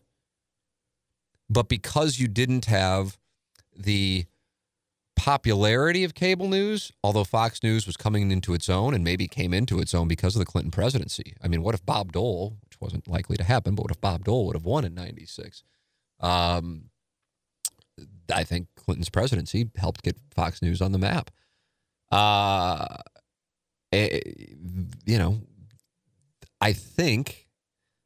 but 1.50 1.68
because 1.68 2.18
you 2.18 2.30
didn't 2.30 2.66
have 2.66 3.18
the 3.76 4.26
popularity 5.20 6.06
of 6.06 6.14
cable 6.14 6.48
news, 6.48 6.94
although 7.04 7.26
Fox 7.26 7.62
News 7.62 7.86
was 7.86 7.98
coming 7.98 8.32
into 8.32 8.54
its 8.54 8.70
own 8.70 8.94
and 8.94 9.04
maybe 9.04 9.28
came 9.28 9.54
into 9.54 9.80
its 9.80 9.94
own 9.94 10.08
because 10.08 10.34
of 10.34 10.40
the 10.40 10.46
Clinton 10.46 10.72
presidency. 10.72 11.36
I 11.44 11.50
mean, 11.50 11.62
what 11.62 11.76
if 11.76 11.86
Bob 11.86 12.14
Dole, 12.14 12.56
which 12.64 12.80
wasn't 12.80 13.06
likely 13.06 13.36
to 13.36 13.44
happen, 13.44 13.76
but 13.76 13.84
what 13.84 13.92
if 13.92 14.00
Bob 14.00 14.24
Dole 14.24 14.46
would 14.46 14.56
have 14.56 14.64
won 14.64 14.86
in 14.86 14.96
96? 14.96 15.64
Um, 16.22 16.86
I 18.34 18.46
think 18.46 18.68
Clinton's 18.78 19.10
presidency 19.10 19.70
helped 19.76 20.04
get 20.04 20.16
Fox 20.34 20.62
News 20.62 20.82
on 20.82 20.94
the 20.94 20.98
map. 20.98 21.32
Uh, 22.10 22.88
eh, 23.92 24.22
you 25.06 25.18
know, 25.18 25.42
I 26.62 26.72
think 26.72 27.50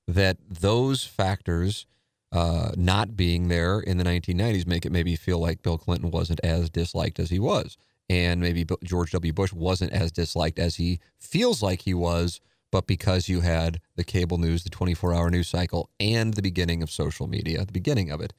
that 0.08 0.38
those 0.49 1.04
factors 1.04 1.86
uh, 2.34 2.72
not 2.76 3.15
being 3.15 3.48
there 3.48 3.80
in 3.80 3.98
the 3.98 4.04
1990s 4.04 4.65
make 4.65 4.86
it 4.88 4.91
maybe 4.91 5.15
feel 5.15 5.38
like 5.38 5.62
Bill 5.62 5.78
Clinton 5.78 6.10
wasn't 6.10 6.39
as 6.43 6.69
disliked 6.69 7.19
as 7.19 7.30
he 7.30 7.38
was. 7.38 7.78
And 8.10 8.41
maybe 8.41 8.65
George 8.84 9.12
W. 9.12 9.32
Bush 9.32 9.54
wasn't 9.54 9.93
as 9.93 10.12
disliked 10.12 10.58
as 10.58 10.76
he 10.76 11.00
feels 11.19 11.62
like 11.62 11.84
he 11.84 11.93
was, 11.93 12.41
but 12.72 12.88
because 12.88 13.30
you 13.30 13.41
had 13.41 13.80
the 13.96 14.04
cable 14.04 14.39
news, 14.39 14.63
the 14.63 14.72
24 14.72 15.13
hour 15.13 15.30
news 15.30 15.48
cycle, 15.48 15.91
and 16.00 16.34
the 16.34 16.41
beginning 16.41 16.82
of 16.82 16.89
social 16.89 17.28
media, 17.28 17.63
the 17.65 17.72
beginning 17.72 18.10
of 18.10 18.19
it, 18.19 18.34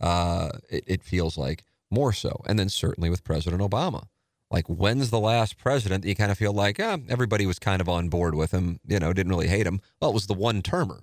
uh, 0.00 0.48
it, 0.70 0.84
it 0.86 1.02
feels 1.02 1.36
like 1.36 1.62
more 1.90 2.14
so. 2.14 2.40
And 2.46 2.58
then 2.58 2.70
certainly 2.70 3.10
with 3.10 3.22
President 3.22 3.60
Obama. 3.60 4.06
Like, 4.50 4.66
when's 4.66 5.10
the 5.10 5.20
last 5.20 5.58
president 5.58 6.02
that 6.02 6.08
you 6.08 6.14
kind 6.14 6.30
of 6.30 6.38
feel 6.38 6.52
like, 6.52 6.80
eh, 6.80 6.98
everybody 7.08 7.46
was 7.46 7.58
kind 7.58 7.80
of 7.82 7.88
on 7.88 8.08
board 8.08 8.34
with 8.34 8.52
him, 8.52 8.80
you 8.86 8.98
know, 8.98 9.12
didn't 9.12 9.32
really 9.32 9.48
hate 9.48 9.66
him? 9.66 9.80
Well, 10.00 10.10
it 10.10 10.14
was 10.14 10.26
the 10.26 10.34
one 10.34 10.62
termer, 10.62 11.02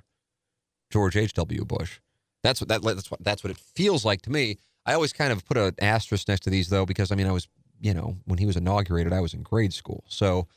George 0.89 1.17
H.W. 1.17 1.65
Bush. 1.65 1.99
That's 2.43 2.61
what 2.61 2.67
that, 2.69 2.81
that's 2.83 3.09
what 3.09 3.23
that's 3.23 3.43
what 3.43 3.51
it 3.51 3.57
feels 3.57 4.03
like 4.05 4.21
to 4.23 4.29
me. 4.29 4.57
I 4.85 4.93
always 4.93 5.13
kind 5.13 5.31
of 5.31 5.45
put 5.45 5.57
an 5.57 5.75
asterisk 5.79 6.27
next 6.27 6.41
to 6.41 6.49
these 6.49 6.69
though, 6.69 6.85
because 6.85 7.11
I 7.11 7.15
mean, 7.15 7.27
I 7.27 7.31
was, 7.31 7.47
you 7.79 7.93
know, 7.93 8.17
when 8.25 8.37
he 8.37 8.45
was 8.45 8.57
inaugurated, 8.57 9.13
I 9.13 9.21
was 9.21 9.33
in 9.33 9.41
grade 9.43 9.73
school, 9.73 10.03
so 10.07 10.47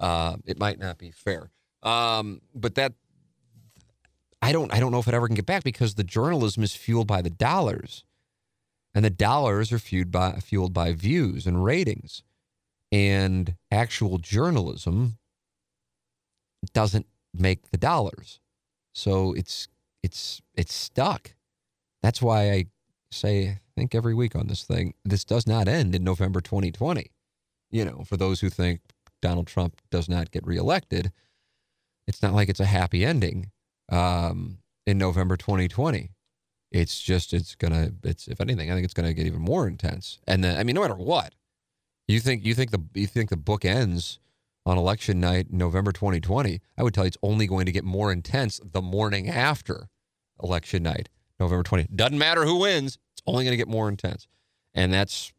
uh, 0.00 0.36
it 0.46 0.58
might 0.58 0.78
not 0.78 0.98
be 0.98 1.10
fair. 1.10 1.50
Um, 1.82 2.40
but 2.54 2.74
that 2.76 2.94
I 4.40 4.52
don't 4.52 4.72
I 4.72 4.80
don't 4.80 4.92
know 4.92 4.98
if 4.98 5.08
it 5.08 5.14
ever 5.14 5.26
can 5.26 5.36
get 5.36 5.46
back 5.46 5.64
because 5.64 5.94
the 5.94 6.04
journalism 6.04 6.62
is 6.62 6.74
fueled 6.74 7.06
by 7.06 7.22
the 7.22 7.30
dollars 7.30 8.04
and 8.94 9.04
the 9.04 9.10
dollars 9.10 9.72
are 9.72 9.78
fueled 9.78 10.10
by 10.10 10.32
fueled 10.40 10.72
by 10.72 10.92
views 10.92 11.46
and 11.46 11.64
ratings 11.64 12.22
and 12.90 13.54
actual 13.70 14.18
journalism 14.18 15.18
doesn't 16.72 17.06
make 17.34 17.70
the 17.70 17.76
dollars 17.76 18.40
so 18.92 19.32
it's 19.34 19.68
it's 20.02 20.40
it's 20.54 20.74
stuck. 20.74 21.34
That's 22.02 22.22
why 22.22 22.52
i 22.52 22.66
say 23.10 23.48
i 23.48 23.60
think 23.74 23.94
every 23.94 24.14
week 24.14 24.36
on 24.36 24.48
this 24.48 24.64
thing 24.64 24.92
this 25.02 25.24
does 25.24 25.46
not 25.46 25.66
end 25.66 25.94
in 25.94 26.04
november 26.04 26.42
2020 26.42 27.10
you 27.70 27.82
know 27.82 28.04
for 28.04 28.18
those 28.18 28.40
who 28.40 28.50
think 28.50 28.82
donald 29.22 29.46
trump 29.46 29.80
does 29.90 30.10
not 30.10 30.30
get 30.30 30.46
reelected 30.46 31.10
it's 32.06 32.22
not 32.22 32.34
like 32.34 32.50
it's 32.50 32.60
a 32.60 32.66
happy 32.66 33.06
ending 33.06 33.50
um, 33.90 34.58
in 34.86 34.98
november 34.98 35.38
2020 35.38 36.10
it's 36.70 37.00
just 37.00 37.32
it's 37.32 37.54
gonna 37.54 37.92
it's 38.04 38.28
if 38.28 38.40
anything, 38.40 38.70
I 38.70 38.74
think 38.74 38.84
it's 38.84 38.94
gonna 38.94 39.14
get 39.14 39.26
even 39.26 39.40
more 39.40 39.66
intense. 39.66 40.18
And 40.26 40.44
then 40.44 40.58
I 40.58 40.64
mean, 40.64 40.74
no 40.74 40.82
matter 40.82 40.94
what, 40.94 41.34
you 42.06 42.20
think 42.20 42.44
you 42.44 42.54
think 42.54 42.70
the 42.70 42.82
you 42.94 43.06
think 43.06 43.30
the 43.30 43.36
book 43.36 43.64
ends 43.64 44.18
on 44.68 44.76
election 44.76 45.18
night, 45.18 45.46
November 45.50 45.92
2020. 45.92 46.60
I 46.76 46.82
would 46.82 46.92
tell 46.92 47.04
you 47.04 47.08
it's 47.08 47.16
only 47.22 47.46
going 47.46 47.64
to 47.64 47.72
get 47.72 47.84
more 47.84 48.12
intense 48.12 48.60
the 48.62 48.82
morning 48.82 49.26
after 49.28 49.88
election 50.42 50.82
night, 50.82 51.08
November 51.40 51.62
20. 51.62 51.86
Doesn't 51.94 52.18
matter 52.18 52.44
who 52.44 52.58
wins, 52.58 52.98
it's 53.12 53.22
only 53.26 53.44
going 53.44 53.52
to 53.52 53.56
get 53.56 53.66
more 53.66 53.88
intense, 53.88 54.28
and 54.74 54.92
that's 54.92 55.32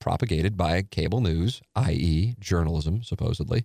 propagated 0.00 0.58
by 0.58 0.82
cable 0.82 1.22
news, 1.22 1.62
i.e., 1.74 2.36
journalism, 2.38 3.02
supposedly, 3.02 3.64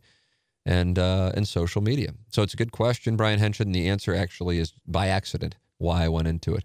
and 0.65 0.97
uh, 0.97 1.33
and 1.35 1.45
social 1.45 1.81
media. 1.81 2.13
So 2.29 2.41
it's 2.41 2.53
a 2.53 2.57
good 2.57 2.71
question, 2.71 3.17
Brian 3.17 3.39
Henson. 3.39 3.73
The 3.73 3.89
answer 3.89 4.15
actually 4.15 4.57
is 4.57 4.73
by 4.87 5.07
accident 5.07 5.57
why 5.79 6.05
I 6.05 6.07
went 6.07 6.29
into 6.29 6.55
it. 6.55 6.63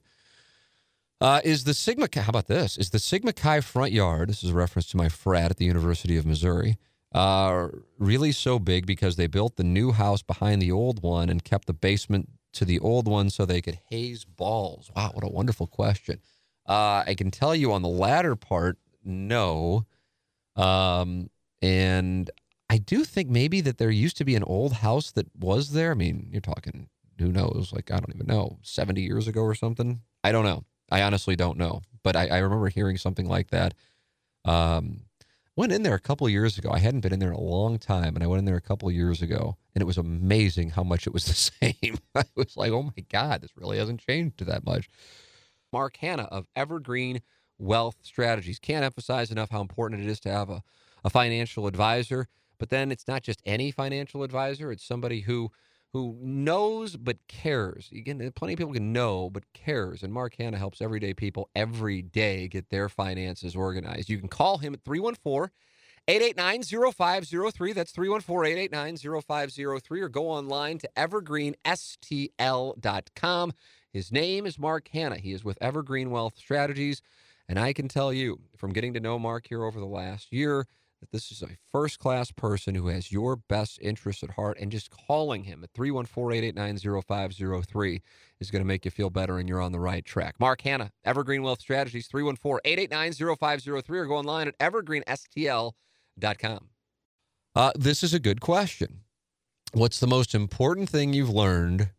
Uh, 1.20 1.40
is 1.42 1.64
the 1.64 1.74
Sigma 1.74 2.06
Chi, 2.06 2.20
how 2.20 2.30
about 2.30 2.46
this? 2.46 2.78
Is 2.78 2.90
the 2.90 2.98
Sigma 3.00 3.32
Chi 3.32 3.60
front 3.62 3.90
yard, 3.90 4.28
this 4.28 4.44
is 4.44 4.50
a 4.50 4.54
reference 4.54 4.86
to 4.90 4.96
my 4.96 5.08
frat 5.08 5.50
at 5.50 5.56
the 5.56 5.64
University 5.64 6.16
of 6.16 6.26
Missouri, 6.26 6.76
uh, 7.14 7.68
really 7.98 8.32
so 8.32 8.58
big 8.58 8.86
because 8.86 9.16
they 9.16 9.28
built 9.28 9.56
the 9.56 9.64
new 9.64 9.92
house 9.92 10.22
behind 10.22 10.60
the 10.60 10.72
old 10.72 11.02
one 11.02 11.30
and 11.30 11.44
kept 11.44 11.66
the 11.66 11.72
basement 11.72 12.28
to 12.52 12.64
the 12.64 12.78
old 12.80 13.06
one 13.06 13.30
so 13.30 13.44
they 13.44 13.60
could 13.60 13.78
haze 13.88 14.24
balls? 14.24 14.90
Wow, 14.94 15.12
what 15.14 15.24
a 15.24 15.28
wonderful 15.28 15.66
question. 15.66 16.20
Uh, 16.66 17.04
I 17.06 17.14
can 17.16 17.30
tell 17.30 17.54
you 17.54 17.72
on 17.72 17.82
the 17.82 17.88
latter 17.88 18.36
part, 18.36 18.78
no. 19.04 19.86
Um, 20.56 21.30
and 21.62 22.30
I 22.68 22.78
do 22.78 23.04
think 23.04 23.28
maybe 23.28 23.60
that 23.60 23.78
there 23.78 23.90
used 23.90 24.16
to 24.18 24.24
be 24.24 24.34
an 24.34 24.42
old 24.42 24.74
house 24.74 25.12
that 25.12 25.26
was 25.38 25.70
there. 25.70 25.92
I 25.92 25.94
mean, 25.94 26.28
you're 26.32 26.40
talking, 26.40 26.88
who 27.18 27.30
knows, 27.30 27.72
like, 27.72 27.90
I 27.90 28.00
don't 28.00 28.14
even 28.14 28.26
know, 28.26 28.58
70 28.62 29.00
years 29.02 29.28
ago 29.28 29.42
or 29.42 29.54
something. 29.54 30.00
I 30.22 30.32
don't 30.32 30.44
know. 30.44 30.64
I 30.90 31.02
honestly 31.02 31.36
don't 31.36 31.58
know, 31.58 31.82
but 32.02 32.16
I, 32.16 32.26
I 32.28 32.38
remember 32.38 32.68
hearing 32.68 32.98
something 32.98 33.28
like 33.28 33.50
that. 33.50 33.74
Um, 34.44 35.02
went 35.56 35.72
in 35.72 35.82
there 35.82 35.94
a 35.94 36.00
couple 36.00 36.28
years 36.28 36.58
ago. 36.58 36.70
I 36.70 36.78
hadn't 36.78 37.00
been 37.00 37.12
in 37.12 37.20
there 37.20 37.30
in 37.30 37.36
a 37.36 37.40
long 37.40 37.78
time, 37.78 38.14
and 38.14 38.22
I 38.22 38.26
went 38.26 38.40
in 38.40 38.44
there 38.44 38.56
a 38.56 38.60
couple 38.60 38.90
years 38.90 39.22
ago, 39.22 39.56
and 39.74 39.82
it 39.82 39.86
was 39.86 39.98
amazing 39.98 40.70
how 40.70 40.82
much 40.82 41.06
it 41.06 41.12
was 41.12 41.24
the 41.26 41.34
same. 41.34 41.98
I 42.14 42.24
was 42.36 42.56
like, 42.56 42.72
oh 42.72 42.82
my 42.82 43.04
God, 43.10 43.42
this 43.42 43.56
really 43.56 43.78
hasn't 43.78 44.00
changed 44.00 44.44
that 44.44 44.64
much. 44.64 44.88
Mark 45.72 45.96
Hannah 45.96 46.24
of 46.24 46.46
Evergreen 46.54 47.20
Wealth 47.58 47.96
Strategies 48.02 48.58
can't 48.58 48.84
emphasize 48.84 49.30
enough 49.30 49.50
how 49.50 49.60
important 49.60 50.02
it 50.02 50.08
is 50.08 50.20
to 50.20 50.30
have 50.30 50.50
a, 50.50 50.62
a 51.04 51.10
financial 51.10 51.66
advisor. 51.66 52.28
But 52.58 52.70
then 52.70 52.92
it's 52.92 53.08
not 53.08 53.22
just 53.22 53.42
any 53.44 53.70
financial 53.70 54.22
advisor, 54.22 54.70
it's 54.70 54.86
somebody 54.86 55.20
who 55.20 55.50
who 55.94 56.18
knows 56.20 56.96
but 56.96 57.16
cares. 57.28 57.88
Again, 57.92 58.32
plenty 58.34 58.54
of 58.54 58.58
people 58.58 58.74
can 58.74 58.92
know 58.92 59.30
but 59.30 59.44
cares. 59.52 60.02
And 60.02 60.12
Mark 60.12 60.34
Hannah 60.36 60.58
helps 60.58 60.82
everyday 60.82 61.14
people 61.14 61.48
every 61.54 62.02
day 62.02 62.48
get 62.48 62.68
their 62.68 62.88
finances 62.88 63.54
organized. 63.54 64.10
You 64.10 64.18
can 64.18 64.26
call 64.28 64.58
him 64.58 64.74
at 64.74 64.82
314 64.84 65.52
889 66.08 66.64
0503. 66.92 67.72
That's 67.72 67.92
314 67.92 68.58
889 68.58 69.22
0503. 69.22 70.00
Or 70.00 70.08
go 70.08 70.28
online 70.28 70.78
to 70.78 70.90
evergreenstl.com. 70.96 73.52
His 73.92 74.10
name 74.10 74.46
is 74.46 74.58
Mark 74.58 74.88
Hannah. 74.88 75.18
He 75.18 75.32
is 75.32 75.44
with 75.44 75.56
Evergreen 75.60 76.10
Wealth 76.10 76.36
Strategies. 76.36 77.02
And 77.48 77.56
I 77.56 77.72
can 77.72 77.86
tell 77.86 78.12
you 78.12 78.40
from 78.56 78.72
getting 78.72 78.94
to 78.94 79.00
know 79.00 79.16
Mark 79.16 79.46
here 79.48 79.62
over 79.62 79.78
the 79.78 79.86
last 79.86 80.32
year, 80.32 80.66
that 81.04 81.12
this 81.12 81.30
is 81.30 81.42
a 81.42 81.58
first 81.70 81.98
class 81.98 82.30
person 82.30 82.74
who 82.74 82.88
has 82.88 83.12
your 83.12 83.36
best 83.36 83.78
interests 83.82 84.22
at 84.22 84.30
heart, 84.30 84.56
and 84.58 84.72
just 84.72 84.90
calling 84.90 85.44
him 85.44 85.62
at 85.62 85.68
314 85.74 86.44
889 86.44 87.02
0503 87.02 88.00
is 88.40 88.50
going 88.50 88.62
to 88.62 88.66
make 88.66 88.86
you 88.86 88.90
feel 88.90 89.10
better 89.10 89.38
and 89.38 89.48
you're 89.48 89.60
on 89.60 89.72
the 89.72 89.80
right 89.80 90.04
track. 90.04 90.36
Mark 90.40 90.62
Hannah, 90.62 90.90
Evergreen 91.04 91.42
Wealth 91.42 91.60
Strategies, 91.60 92.06
314 92.06 92.60
889 92.64 93.36
0503, 93.36 93.98
or 93.98 94.06
go 94.06 94.16
online 94.16 94.48
at 94.48 94.58
evergreenstl.com. 94.58 96.68
Uh, 97.54 97.72
this 97.74 98.02
is 98.02 98.14
a 98.14 98.18
good 98.18 98.40
question. 98.40 99.00
What's 99.74 100.00
the 100.00 100.06
most 100.06 100.34
important 100.34 100.88
thing 100.88 101.12
you've 101.12 101.30
learned 101.30 101.90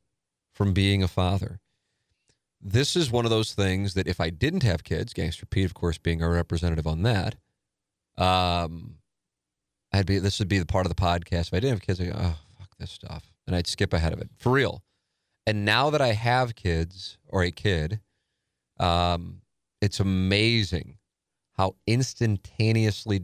from 0.53 0.73
being 0.73 1.03
a 1.03 1.07
father? 1.07 1.59
This 2.59 2.95
is 2.95 3.11
one 3.11 3.25
of 3.25 3.31
those 3.31 3.53
things 3.53 3.93
that 3.93 4.07
if 4.07 4.19
I 4.19 4.31
didn't 4.31 4.63
have 4.63 4.83
kids, 4.83 5.13
Gangster 5.13 5.45
Pete, 5.45 5.65
of 5.65 5.75
course, 5.75 5.99
being 5.99 6.23
our 6.23 6.31
representative 6.31 6.87
on 6.87 7.03
that, 7.03 7.35
um, 8.17 8.95
I'd 9.91 10.05
be 10.05 10.19
this 10.19 10.39
would 10.39 10.47
be 10.47 10.59
the 10.59 10.65
part 10.65 10.85
of 10.85 10.95
the 10.95 11.01
podcast. 11.01 11.47
If 11.47 11.53
I 11.53 11.59
didn't 11.59 11.71
have 11.71 11.81
kids, 11.81 12.01
I'd 12.01 12.11
go, 12.11 12.19
oh 12.19 12.37
fuck 12.59 12.69
this 12.79 12.91
stuff, 12.91 13.31
and 13.47 13.55
I'd 13.55 13.67
skip 13.67 13.93
ahead 13.93 14.13
of 14.13 14.19
it 14.19 14.29
for 14.37 14.51
real. 14.51 14.83
And 15.47 15.63
now 15.63 15.89
that 15.91 16.01
I 16.01 16.13
have 16.13 16.55
kids 16.55 17.17
or 17.27 17.43
a 17.43 17.51
kid, 17.51 17.99
um, 18.79 19.41
it's 19.81 19.99
amazing 19.99 20.97
how 21.53 21.75
instantaneously 21.85 23.21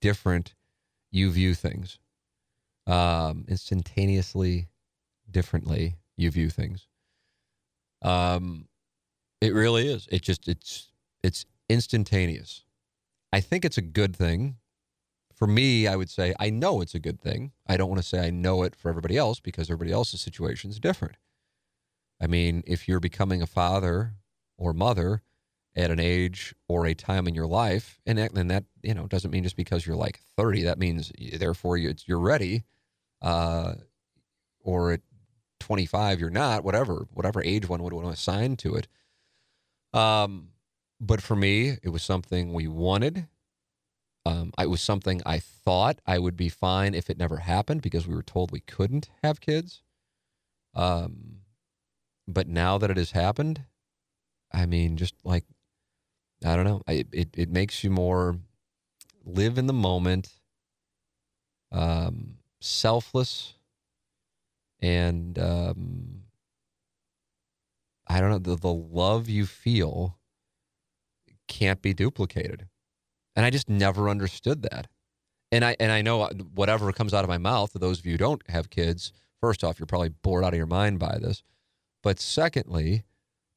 different 0.00 0.54
you 1.10 1.30
view 1.30 1.54
things. 1.54 1.98
Um, 2.86 3.44
instantaneously 3.48 4.68
differently 5.30 5.96
you 6.16 6.30
view 6.30 6.50
things. 6.50 6.86
Um, 8.02 8.68
it 9.40 9.52
really 9.52 9.88
is. 9.88 10.06
It 10.10 10.22
just 10.22 10.48
it's 10.48 10.88
it's 11.22 11.44
instantaneous. 11.68 12.64
I 13.32 13.40
think 13.40 13.64
it's 13.64 13.78
a 13.78 13.82
good 13.82 14.16
thing. 14.16 14.56
For 15.34 15.46
me, 15.46 15.86
I 15.86 15.96
would 15.96 16.08
say 16.08 16.34
I 16.40 16.50
know 16.50 16.80
it's 16.80 16.94
a 16.94 17.00
good 17.00 17.20
thing. 17.20 17.52
I 17.66 17.76
don't 17.76 17.90
want 17.90 18.00
to 18.00 18.08
say 18.08 18.26
I 18.26 18.30
know 18.30 18.62
it 18.62 18.74
for 18.74 18.88
everybody 18.88 19.16
else 19.16 19.38
because 19.38 19.68
everybody 19.68 19.92
else's 19.92 20.20
situation 20.20 20.70
is 20.70 20.80
different. 20.80 21.16
I 22.20 22.26
mean, 22.26 22.62
if 22.66 22.88
you're 22.88 23.00
becoming 23.00 23.42
a 23.42 23.46
father 23.46 24.14
or 24.56 24.72
mother 24.72 25.22
at 25.74 25.90
an 25.90 26.00
age 26.00 26.54
or 26.68 26.86
a 26.86 26.94
time 26.94 27.28
in 27.28 27.34
your 27.34 27.46
life, 27.46 28.00
and 28.06 28.16
that, 28.16 28.32
and 28.32 28.50
that 28.50 28.64
you 28.82 28.94
know 28.94 29.06
doesn't 29.06 29.30
mean 29.30 29.42
just 29.42 29.56
because 29.56 29.86
you're 29.86 29.96
like 29.96 30.20
30, 30.36 30.62
that 30.62 30.78
means 30.78 31.12
therefore 31.34 31.76
you, 31.76 31.94
you're 32.06 32.18
ready, 32.18 32.64
uh, 33.20 33.74
or 34.60 34.92
at 34.92 35.00
25 35.60 36.20
you're 36.20 36.30
not. 36.30 36.64
Whatever 36.64 37.06
whatever 37.12 37.42
age 37.42 37.68
one 37.68 37.82
would 37.82 37.92
want 37.92 38.06
to 38.06 38.12
assign 38.12 38.56
to 38.56 38.74
it. 38.76 38.88
Um, 39.92 40.48
but 41.00 41.22
for 41.22 41.36
me, 41.36 41.76
it 41.82 41.90
was 41.90 42.02
something 42.02 42.52
we 42.52 42.66
wanted. 42.68 43.28
Um, 44.24 44.52
it 44.58 44.68
was 44.68 44.80
something 44.82 45.22
I 45.24 45.38
thought 45.38 46.00
I 46.06 46.18
would 46.18 46.36
be 46.36 46.48
fine 46.48 46.94
if 46.94 47.08
it 47.10 47.18
never 47.18 47.38
happened 47.38 47.82
because 47.82 48.06
we 48.08 48.14
were 48.14 48.22
told 48.22 48.50
we 48.50 48.60
couldn't 48.60 49.08
have 49.22 49.40
kids. 49.40 49.82
Um, 50.74 51.42
but 52.28 52.48
now 52.48 52.78
that 52.78 52.90
it 52.90 52.96
has 52.96 53.12
happened, 53.12 53.64
I 54.52 54.66
mean, 54.66 54.96
just 54.96 55.14
like 55.24 55.44
I 56.44 56.56
don't 56.56 56.64
know, 56.64 56.82
I, 56.86 57.04
it 57.12 57.30
it 57.36 57.50
makes 57.50 57.84
you 57.84 57.90
more 57.90 58.38
live 59.24 59.58
in 59.58 59.66
the 59.66 59.72
moment, 59.72 60.30
um, 61.72 62.38
selfless, 62.60 63.54
and 64.80 65.38
um, 65.38 66.22
I 68.06 68.20
don't 68.20 68.30
know 68.30 68.38
the, 68.38 68.56
the 68.56 68.72
love 68.72 69.28
you 69.28 69.46
feel 69.46 70.18
can't 71.48 71.82
be 71.82 71.94
duplicated, 71.94 72.66
and 73.34 73.44
I 73.44 73.50
just 73.50 73.68
never 73.68 74.08
understood 74.08 74.62
that. 74.62 74.88
And 75.52 75.64
I 75.64 75.76
and 75.78 75.92
I 75.92 76.02
know 76.02 76.22
uh, 76.22 76.34
whatever 76.54 76.92
comes 76.92 77.14
out 77.14 77.24
of 77.24 77.28
my 77.28 77.38
mouth 77.38 77.72
to 77.72 77.78
those 77.78 78.00
of 78.00 78.06
you 78.06 78.12
who 78.12 78.18
don't 78.18 78.42
have 78.48 78.70
kids. 78.70 79.12
First 79.40 79.62
off, 79.62 79.78
you're 79.78 79.86
probably 79.86 80.08
bored 80.08 80.44
out 80.44 80.54
of 80.54 80.58
your 80.58 80.66
mind 80.66 80.98
by 80.98 81.18
this, 81.20 81.42
but 82.02 82.18
secondly, 82.18 83.04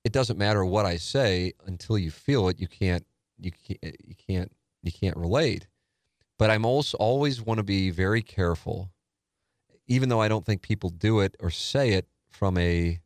it 0.03 0.11
doesn't 0.11 0.37
matter 0.37 0.63
what 0.65 0.85
I 0.85 0.97
say 0.97 1.53
until 1.65 1.97
you 1.97 2.11
feel 2.11 2.49
it. 2.49 2.59
You 2.59 2.67
can't 2.67 3.05
you 3.39 3.51
can't 3.51 3.95
you 4.05 4.15
can't 4.15 4.51
you 4.83 4.91
can't 4.91 5.17
relate. 5.17 5.67
But 6.37 6.49
I'm 6.49 6.65
also 6.65 6.97
always 6.97 7.41
want 7.41 7.57
to 7.57 7.63
be 7.63 7.89
very 7.89 8.21
careful, 8.21 8.91
even 9.87 10.09
though 10.09 10.21
I 10.21 10.29
don't 10.29 10.45
think 10.45 10.61
people 10.61 10.89
do 10.89 11.19
it 11.19 11.35
or 11.39 11.49
say 11.49 11.91
it 11.91 12.07
from 12.29 12.57
a 12.57 12.99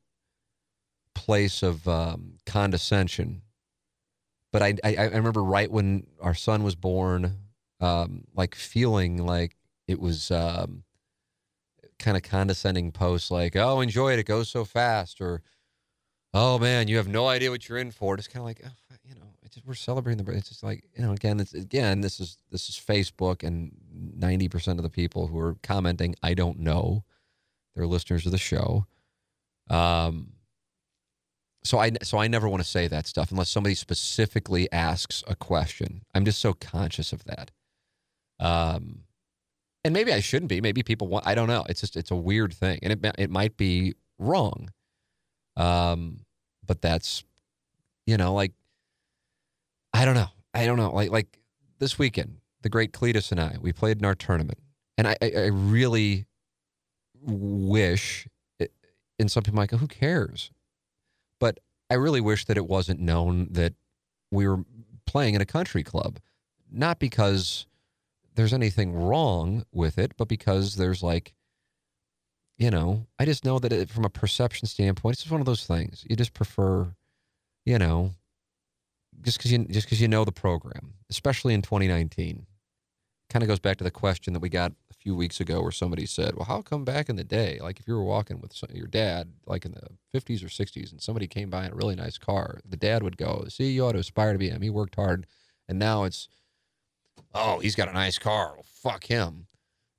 place 1.15 1.63
of 1.63 1.87
um, 1.87 2.37
condescension. 2.45 3.42
But 4.53 4.61
I, 4.61 4.75
I, 4.83 4.95
I 4.95 5.03
remember 5.05 5.43
right 5.43 5.69
when 5.69 6.05
our 6.21 6.35
son 6.35 6.63
was 6.63 6.75
born, 6.75 7.39
um, 7.81 8.25
like 8.35 8.53
feeling 8.53 9.17
like 9.17 9.57
it 9.87 9.99
was 9.99 10.29
um, 10.29 10.83
kind 11.97 12.15
of 12.15 12.21
condescending 12.21 12.91
posts 12.91 13.31
like, 13.31 13.55
"Oh, 13.55 13.81
enjoy 13.81 14.13
it, 14.13 14.19
it 14.19 14.27
goes 14.27 14.49
so 14.49 14.63
fast," 14.63 15.19
or 15.19 15.41
"Oh 16.35 16.59
man, 16.59 16.87
you 16.87 16.97
have 16.97 17.07
no 17.07 17.27
idea 17.27 17.49
what 17.49 17.67
you're 17.67 17.79
in 17.79 17.89
for." 17.89 18.13
It's 18.13 18.27
kind 18.27 18.41
of 18.41 18.45
like, 18.45 18.61
oh, 18.63 18.95
you 19.03 19.15
know, 19.15 19.25
just, 19.51 19.65
we're 19.65 19.73
celebrating 19.73 20.19
the. 20.19 20.23
birth. 20.23 20.37
It's 20.37 20.49
just 20.49 20.63
like 20.63 20.83
you 20.95 21.03
know, 21.03 21.13
again, 21.13 21.39
it's, 21.39 21.55
again, 21.55 22.01
this 22.01 22.19
is 22.19 22.37
this 22.51 22.69
is 22.69 22.75
Facebook, 22.75 23.41
and 23.41 23.71
ninety 23.91 24.47
percent 24.49 24.77
of 24.77 24.83
the 24.83 24.89
people 24.89 25.25
who 25.25 25.39
are 25.39 25.57
commenting, 25.63 26.13
I 26.21 26.35
don't 26.35 26.59
know, 26.59 27.05
they're 27.75 27.87
listeners 27.87 28.27
of 28.27 28.31
the 28.31 28.37
show. 28.37 28.85
Um, 29.67 30.33
so 31.63 31.79
I 31.79 31.91
so 32.03 32.17
I 32.17 32.27
never 32.27 32.49
want 32.49 32.61
to 32.61 32.69
say 32.69 32.87
that 32.87 33.07
stuff 33.07 33.31
unless 33.31 33.49
somebody 33.49 33.75
specifically 33.75 34.71
asks 34.71 35.23
a 35.27 35.35
question. 35.35 36.03
I'm 36.13 36.25
just 36.25 36.39
so 36.39 36.53
conscious 36.53 37.13
of 37.13 37.23
that. 37.25 37.51
Um, 38.39 39.03
and 39.85 39.93
maybe 39.93 40.13
I 40.13 40.19
shouldn't 40.19 40.49
be. 40.49 40.61
Maybe 40.61 40.83
people 40.83 41.07
want. 41.07 41.25
I 41.27 41.35
don't 41.35 41.47
know. 41.47 41.65
It's 41.69 41.81
just 41.81 41.95
it's 41.95 42.11
a 42.11 42.15
weird 42.15 42.53
thing, 42.53 42.79
and 42.83 42.91
it 42.91 43.15
it 43.17 43.29
might 43.29 43.57
be 43.57 43.95
wrong. 44.19 44.69
Um, 45.55 46.19
but 46.65 46.81
that's 46.81 47.23
you 48.05 48.17
know 48.17 48.33
like 48.33 48.51
I 49.93 50.05
don't 50.05 50.15
know. 50.15 50.29
I 50.53 50.65
don't 50.65 50.77
know. 50.77 50.91
Like 50.91 51.11
like 51.11 51.39
this 51.79 51.97
weekend, 51.97 52.37
the 52.61 52.69
great 52.69 52.91
Cletus 52.91 53.31
and 53.31 53.39
I 53.39 53.57
we 53.61 53.71
played 53.71 53.99
in 53.99 54.05
our 54.05 54.15
tournament, 54.15 54.59
and 54.97 55.07
I 55.07 55.15
I, 55.21 55.31
I 55.35 55.45
really 55.47 56.25
wish. 57.21 58.27
It, 58.59 58.73
and 59.17 59.31
some 59.31 59.43
people 59.43 59.57
might 59.57 59.69
go, 59.69 59.77
"Who 59.77 59.87
cares?" 59.87 60.51
I 61.89 61.95
really 61.95 62.21
wish 62.21 62.45
that 62.45 62.57
it 62.57 62.67
wasn't 62.67 62.99
known 62.99 63.47
that 63.51 63.73
we 64.31 64.47
were 64.47 64.63
playing 65.05 65.35
in 65.35 65.41
a 65.41 65.45
country 65.45 65.83
club, 65.83 66.19
not 66.71 66.99
because 66.99 67.65
there's 68.35 68.53
anything 68.53 68.93
wrong 68.93 69.63
with 69.71 69.97
it, 69.97 70.13
but 70.17 70.27
because 70.27 70.75
there's 70.75 71.03
like, 71.03 71.33
you 72.57 72.71
know, 72.71 73.05
I 73.19 73.25
just 73.25 73.45
know 73.45 73.59
that 73.59 73.71
it, 73.71 73.89
from 73.89 74.05
a 74.05 74.09
perception 74.09 74.67
standpoint, 74.67 75.13
it's 75.13 75.23
just 75.23 75.31
one 75.31 75.41
of 75.41 75.45
those 75.45 75.65
things. 75.65 76.05
You 76.09 76.15
just 76.15 76.33
prefer, 76.33 76.93
you 77.65 77.77
know, 77.77 78.11
just 79.21 79.37
because 79.37 79.51
you 79.51 79.65
just 79.65 79.87
because 79.87 80.01
you 80.01 80.07
know 80.07 80.25
the 80.25 80.31
program, 80.31 80.93
especially 81.09 81.53
in 81.53 81.61
2019. 81.61 82.45
Kind 83.33 83.41
of 83.41 83.47
goes 83.47 83.59
back 83.59 83.77
to 83.77 83.83
the 83.83 83.89
question 83.89 84.33
that 84.33 84.41
we 84.41 84.49
got 84.49 84.73
a 84.91 84.93
few 84.93 85.15
weeks 85.15 85.39
ago, 85.39 85.59
where 85.59 85.71
somebody 85.71 86.05
said, 86.05 86.35
"Well, 86.35 86.45
how 86.45 86.61
come 86.61 86.85
back 86.85 87.09
in 87.09 87.15
the 87.15 87.23
day, 87.23 87.57
like 87.59 87.79
if 87.79 87.87
you 87.87 87.95
were 87.95 88.03
walking 88.03 88.39
with 88.39 88.55
your 88.71 88.85
dad, 88.85 89.33
like 89.47 89.65
in 89.65 89.71
the 89.71 89.87
50s 90.11 90.43
or 90.43 90.49
60s, 90.49 90.91
and 90.91 91.01
somebody 91.01 91.25
came 91.25 91.49
by 91.49 91.65
in 91.65 91.71
a 91.71 91.75
really 91.75 91.95
nice 91.95 92.19
car, 92.19 92.59
the 92.63 92.77
dad 92.77 93.01
would 93.01 93.17
go, 93.17 93.45
"See, 93.49 93.71
you 93.71 93.87
ought 93.87 93.93
to 93.93 93.97
aspire 93.97 94.33
to 94.33 94.37
be 94.37 94.49
him. 94.49 94.61
He 94.61 94.69
worked 94.69 94.93
hard." 94.93 95.25
And 95.67 95.79
now 95.79 96.03
it's, 96.03 96.27
"Oh, 97.33 97.57
he's 97.57 97.73
got 97.73 97.89
a 97.89 97.93
nice 97.93 98.19
car. 98.19 98.53
Well, 98.53 98.65
fuck 98.67 99.05
him." 99.05 99.47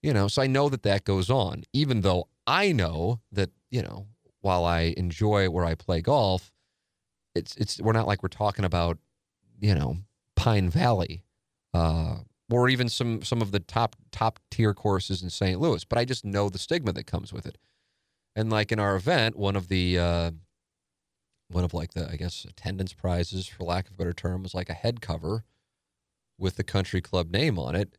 You 0.00 0.12
know, 0.12 0.28
so 0.28 0.40
I 0.40 0.46
know 0.46 0.68
that 0.68 0.84
that 0.84 1.02
goes 1.02 1.28
on, 1.28 1.64
even 1.72 2.02
though 2.02 2.28
I 2.46 2.70
know 2.70 3.20
that 3.32 3.50
you 3.68 3.82
know, 3.82 4.06
while 4.42 4.64
I 4.64 4.94
enjoy 4.96 5.50
where 5.50 5.64
I 5.64 5.74
play 5.74 6.00
golf, 6.00 6.52
it's 7.34 7.56
it's 7.56 7.80
we're 7.80 7.94
not 7.94 8.06
like 8.06 8.22
we're 8.22 8.28
talking 8.28 8.64
about, 8.64 8.98
you 9.58 9.74
know, 9.74 10.04
Pine 10.36 10.70
Valley. 10.70 11.24
Uh, 11.72 12.18
or 12.50 12.68
even 12.68 12.88
some 12.88 13.22
some 13.22 13.40
of 13.40 13.52
the 13.52 13.60
top 13.60 13.96
top 14.12 14.38
tier 14.50 14.74
courses 14.74 15.22
in 15.22 15.30
St. 15.30 15.60
Louis. 15.60 15.84
But 15.84 15.98
I 15.98 16.04
just 16.04 16.24
know 16.24 16.48
the 16.48 16.58
stigma 16.58 16.92
that 16.92 17.06
comes 17.06 17.32
with 17.32 17.46
it. 17.46 17.58
And 18.36 18.50
like 18.50 18.72
in 18.72 18.80
our 18.80 18.96
event, 18.96 19.36
one 19.36 19.56
of 19.56 19.68
the 19.68 19.98
uh, 19.98 20.30
one 21.48 21.64
of 21.64 21.74
like 21.74 21.94
the 21.94 22.08
I 22.10 22.16
guess 22.16 22.44
attendance 22.44 22.92
prizes, 22.92 23.46
for 23.46 23.64
lack 23.64 23.86
of 23.88 23.94
a 23.94 23.96
better 23.96 24.12
term, 24.12 24.42
was 24.42 24.54
like 24.54 24.68
a 24.68 24.74
head 24.74 25.00
cover 25.00 25.44
with 26.38 26.56
the 26.56 26.64
country 26.64 27.00
club 27.00 27.30
name 27.30 27.58
on 27.58 27.74
it. 27.74 27.96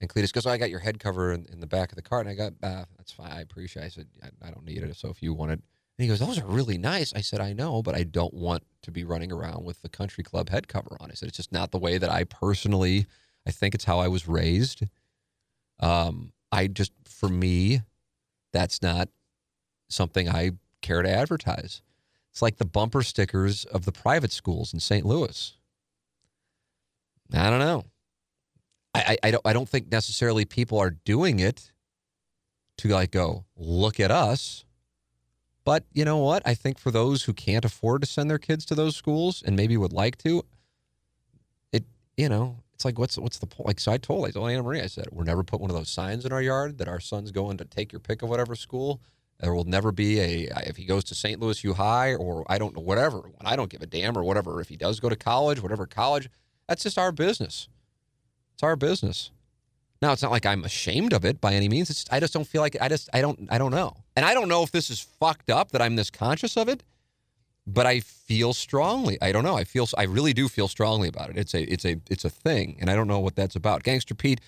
And 0.00 0.10
Cletus 0.10 0.32
goes, 0.32 0.46
oh, 0.46 0.50
"I 0.50 0.58
got 0.58 0.70
your 0.70 0.80
head 0.80 0.98
cover 0.98 1.32
in, 1.32 1.46
in, 1.52 1.60
the 1.60 1.66
back 1.66 1.92
of 1.92 1.96
the 1.96 2.02
cart," 2.02 2.26
and 2.26 2.32
I 2.32 2.34
got, 2.34 2.52
ah, 2.62 2.84
"That's 2.96 3.12
fine. 3.12 3.30
I 3.30 3.40
appreciate." 3.40 3.84
it. 3.84 3.86
I 3.86 3.88
said, 3.88 4.06
I, 4.22 4.48
"I 4.48 4.50
don't 4.50 4.64
need 4.64 4.82
it. 4.82 4.96
So 4.96 5.08
if 5.08 5.22
you 5.22 5.32
want 5.32 5.52
it." 5.52 5.60
And 5.98 6.04
he 6.04 6.08
goes, 6.08 6.18
"Those 6.18 6.38
are 6.38 6.46
really 6.46 6.78
nice." 6.78 7.12
I 7.14 7.20
said, 7.20 7.40
"I 7.40 7.52
know, 7.52 7.82
but 7.82 7.94
I 7.94 8.02
don't 8.02 8.34
want 8.34 8.64
to 8.82 8.90
be 8.90 9.04
running 9.04 9.30
around 9.30 9.64
with 9.64 9.82
the 9.82 9.88
country 9.88 10.24
club 10.24 10.50
head 10.50 10.66
cover 10.66 10.96
on." 11.00 11.10
I 11.10 11.14
said, 11.14 11.28
"It's 11.28 11.36
just 11.36 11.52
not 11.52 11.70
the 11.70 11.78
way 11.78 11.98
that 11.98 12.10
I 12.10 12.24
personally." 12.24 13.06
I 13.46 13.50
think 13.50 13.74
it's 13.74 13.84
how 13.84 13.98
I 13.98 14.08
was 14.08 14.28
raised. 14.28 14.84
Um, 15.80 16.32
I 16.50 16.66
just, 16.66 16.92
for 17.04 17.28
me, 17.28 17.82
that's 18.52 18.80
not 18.80 19.08
something 19.88 20.28
I 20.28 20.52
care 20.80 21.02
to 21.02 21.10
advertise. 21.10 21.82
It's 22.30 22.42
like 22.42 22.56
the 22.56 22.64
bumper 22.64 23.02
stickers 23.02 23.64
of 23.64 23.84
the 23.84 23.92
private 23.92 24.32
schools 24.32 24.72
in 24.72 24.80
St. 24.80 25.04
Louis. 25.04 25.56
I 27.32 27.50
don't 27.50 27.60
know. 27.60 27.84
I, 28.94 29.00
I, 29.22 29.28
I, 29.28 29.30
don't 29.30 29.46
I 29.46 29.52
don't 29.52 29.68
think 29.68 29.90
necessarily 29.90 30.44
people 30.44 30.78
are 30.78 30.90
doing 30.90 31.40
it 31.40 31.72
to 32.78 32.88
like 32.88 33.10
go 33.10 33.44
look 33.56 34.00
at 34.00 34.10
us. 34.10 34.64
But 35.64 35.84
you 35.92 36.04
know 36.04 36.18
what? 36.18 36.42
I 36.44 36.54
think 36.54 36.78
for 36.78 36.90
those 36.90 37.24
who 37.24 37.32
can't 37.32 37.64
afford 37.64 38.02
to 38.02 38.06
send 38.06 38.28
their 38.28 38.38
kids 38.38 38.64
to 38.66 38.74
those 38.74 38.96
schools 38.96 39.42
and 39.44 39.56
maybe 39.56 39.76
would 39.76 39.92
like 39.92 40.18
to, 40.18 40.44
it 41.72 41.84
you 42.16 42.28
know 42.28 42.58
it's 42.84 42.92
like 42.92 42.98
what's 42.98 43.16
what's 43.16 43.38
the 43.38 43.46
point? 43.46 43.66
Like 43.66 43.80
so, 43.80 43.92
I 43.92 43.96
told 43.96 44.26
I 44.26 44.30
told 44.30 44.50
Anna 44.50 44.62
Marie, 44.62 44.80
I 44.80 44.86
said 44.86 45.06
we're 45.10 45.24
never 45.24 45.42
put 45.42 45.60
one 45.60 45.70
of 45.70 45.76
those 45.76 45.88
signs 45.88 46.26
in 46.26 46.32
our 46.32 46.42
yard 46.42 46.78
that 46.78 46.88
our 46.88 47.00
son's 47.00 47.30
going 47.30 47.56
to 47.56 47.64
take 47.64 47.92
your 47.92 48.00
pick 48.00 48.22
of 48.22 48.28
whatever 48.28 48.54
school. 48.54 49.00
There 49.40 49.54
will 49.54 49.64
never 49.64 49.90
be 49.90 50.20
a 50.20 50.48
if 50.66 50.76
he 50.76 50.84
goes 50.84 51.02
to 51.04 51.14
St. 51.14 51.40
Louis 51.40 51.64
U 51.64 51.72
High 51.72 52.14
or 52.14 52.44
I 52.48 52.58
don't 52.58 52.76
know 52.76 52.82
whatever. 52.82 53.30
I 53.40 53.56
don't 53.56 53.70
give 53.70 53.82
a 53.82 53.86
damn 53.86 54.18
or 54.18 54.22
whatever. 54.22 54.60
If 54.60 54.68
he 54.68 54.76
does 54.76 55.00
go 55.00 55.08
to 55.08 55.16
college, 55.16 55.62
whatever 55.62 55.86
college, 55.86 56.28
that's 56.68 56.82
just 56.82 56.98
our 56.98 57.10
business. 57.10 57.68
It's 58.54 58.62
our 58.62 58.76
business. 58.76 59.30
Now 60.02 60.12
it's 60.12 60.22
not 60.22 60.30
like 60.30 60.44
I'm 60.44 60.64
ashamed 60.64 61.14
of 61.14 61.24
it 61.24 61.40
by 61.40 61.54
any 61.54 61.70
means. 61.70 61.88
It's 61.88 62.04
I 62.10 62.20
just 62.20 62.34
don't 62.34 62.46
feel 62.46 62.60
like 62.60 62.76
I 62.82 62.88
just 62.88 63.08
I 63.14 63.22
don't 63.22 63.48
I 63.50 63.56
don't 63.56 63.72
know. 63.72 63.96
And 64.14 64.26
I 64.26 64.34
don't 64.34 64.48
know 64.48 64.62
if 64.62 64.72
this 64.72 64.90
is 64.90 65.00
fucked 65.00 65.48
up 65.48 65.72
that 65.72 65.80
I'm 65.80 65.96
this 65.96 66.10
conscious 66.10 66.58
of 66.58 66.68
it 66.68 66.82
but 67.66 67.86
I 67.86 68.00
feel 68.00 68.52
strongly. 68.52 69.18
I 69.20 69.32
don't 69.32 69.44
know. 69.44 69.56
I 69.56 69.64
feel. 69.64 69.88
I 69.96 70.04
really 70.04 70.32
do 70.32 70.48
feel 70.48 70.68
strongly 70.68 71.08
about 71.08 71.30
it. 71.30 71.36
It's 71.36 71.54
a. 71.54 71.62
It's 71.62 71.84
a. 71.84 72.00
It's 72.10 72.24
a 72.24 72.30
thing, 72.30 72.76
and 72.80 72.90
I 72.90 72.94
don't 72.94 73.08
know 73.08 73.20
what 73.20 73.36
that's 73.36 73.56
about. 73.56 73.82
Gangster 73.82 74.14
Pete, 74.14 74.40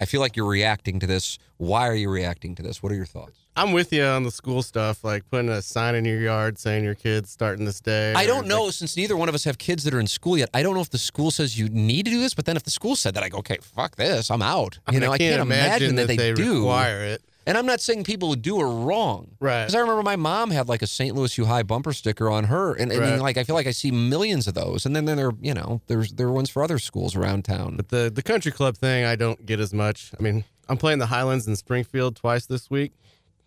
I 0.00 0.06
feel 0.06 0.20
like 0.20 0.36
you're 0.36 0.48
reacting 0.48 0.98
to 1.00 1.06
this. 1.06 1.38
Why 1.58 1.86
are 1.88 1.94
you 1.94 2.10
reacting 2.10 2.54
to 2.56 2.62
this? 2.62 2.82
What 2.82 2.92
are 2.92 2.94
your 2.94 3.06
thoughts? 3.06 3.38
I'm 3.56 3.72
with 3.72 3.92
you 3.92 4.04
on 4.04 4.22
the 4.22 4.30
school 4.30 4.62
stuff, 4.62 5.04
like 5.04 5.28
putting 5.28 5.50
a 5.50 5.60
sign 5.60 5.94
in 5.94 6.04
your 6.04 6.20
yard 6.20 6.58
saying 6.58 6.84
your 6.84 6.94
kid's 6.94 7.30
starting 7.30 7.64
this 7.64 7.80
day. 7.80 8.14
I 8.14 8.24
don't 8.24 8.46
know, 8.46 8.64
like, 8.64 8.74
since 8.74 8.96
neither 8.96 9.16
one 9.16 9.28
of 9.28 9.34
us 9.34 9.44
have 9.44 9.58
kids 9.58 9.84
that 9.84 9.92
are 9.92 10.00
in 10.00 10.06
school 10.06 10.38
yet. 10.38 10.48
I 10.54 10.62
don't 10.62 10.74
know 10.74 10.80
if 10.80 10.90
the 10.90 10.98
school 10.98 11.30
says 11.30 11.58
you 11.58 11.68
need 11.68 12.06
to 12.06 12.10
do 12.10 12.20
this, 12.20 12.32
but 12.32 12.46
then 12.46 12.56
if 12.56 12.62
the 12.62 12.70
school 12.70 12.96
said 12.96 13.14
that, 13.14 13.22
I 13.22 13.28
go, 13.28 13.38
okay, 13.38 13.58
fuck 13.60 13.96
this, 13.96 14.30
I'm 14.30 14.40
out. 14.40 14.76
You 14.76 14.80
I 14.86 14.90
mean, 14.92 15.00
know, 15.00 15.12
I 15.12 15.18
can't, 15.18 15.34
I 15.34 15.36
can't 15.36 15.46
imagine, 15.46 15.90
imagine, 15.90 15.96
that, 15.96 16.06
they, 16.06 16.16
they 16.16 16.32
do 16.32 16.60
require 16.60 17.02
it. 17.02 17.22
And 17.50 17.58
I'm 17.58 17.66
not 17.66 17.80
saying 17.80 18.04
people 18.04 18.28
would 18.28 18.42
do 18.42 18.60
are 18.60 18.70
wrong. 18.70 19.32
Right. 19.40 19.62
Because 19.62 19.74
I 19.74 19.80
remember 19.80 20.04
my 20.04 20.14
mom 20.14 20.52
had 20.52 20.68
like 20.68 20.82
a 20.82 20.86
St. 20.86 21.16
Louis 21.16 21.36
U 21.36 21.46
High 21.46 21.64
bumper 21.64 21.92
sticker 21.92 22.30
on 22.30 22.44
her. 22.44 22.74
And, 22.74 22.92
and 22.92 23.00
right. 23.00 23.20
like 23.20 23.36
I 23.38 23.42
feel 23.42 23.56
like 23.56 23.66
I 23.66 23.72
see 23.72 23.90
millions 23.90 24.46
of 24.46 24.54
those. 24.54 24.86
And 24.86 24.94
then, 24.94 25.04
then 25.04 25.16
there, 25.16 25.32
you 25.40 25.52
know, 25.52 25.80
there's 25.88 26.12
there 26.12 26.28
are 26.28 26.32
ones 26.32 26.48
for 26.48 26.62
other 26.62 26.78
schools 26.78 27.16
around 27.16 27.44
town. 27.44 27.74
But 27.74 27.88
the 27.88 28.08
the 28.08 28.22
country 28.22 28.52
club 28.52 28.76
thing 28.76 29.04
I 29.04 29.16
don't 29.16 29.44
get 29.44 29.58
as 29.58 29.74
much. 29.74 30.12
I 30.16 30.22
mean, 30.22 30.44
I'm 30.68 30.76
playing 30.76 31.00
the 31.00 31.06
Highlands 31.06 31.48
in 31.48 31.56
Springfield 31.56 32.14
twice 32.14 32.46
this 32.46 32.70
week. 32.70 32.92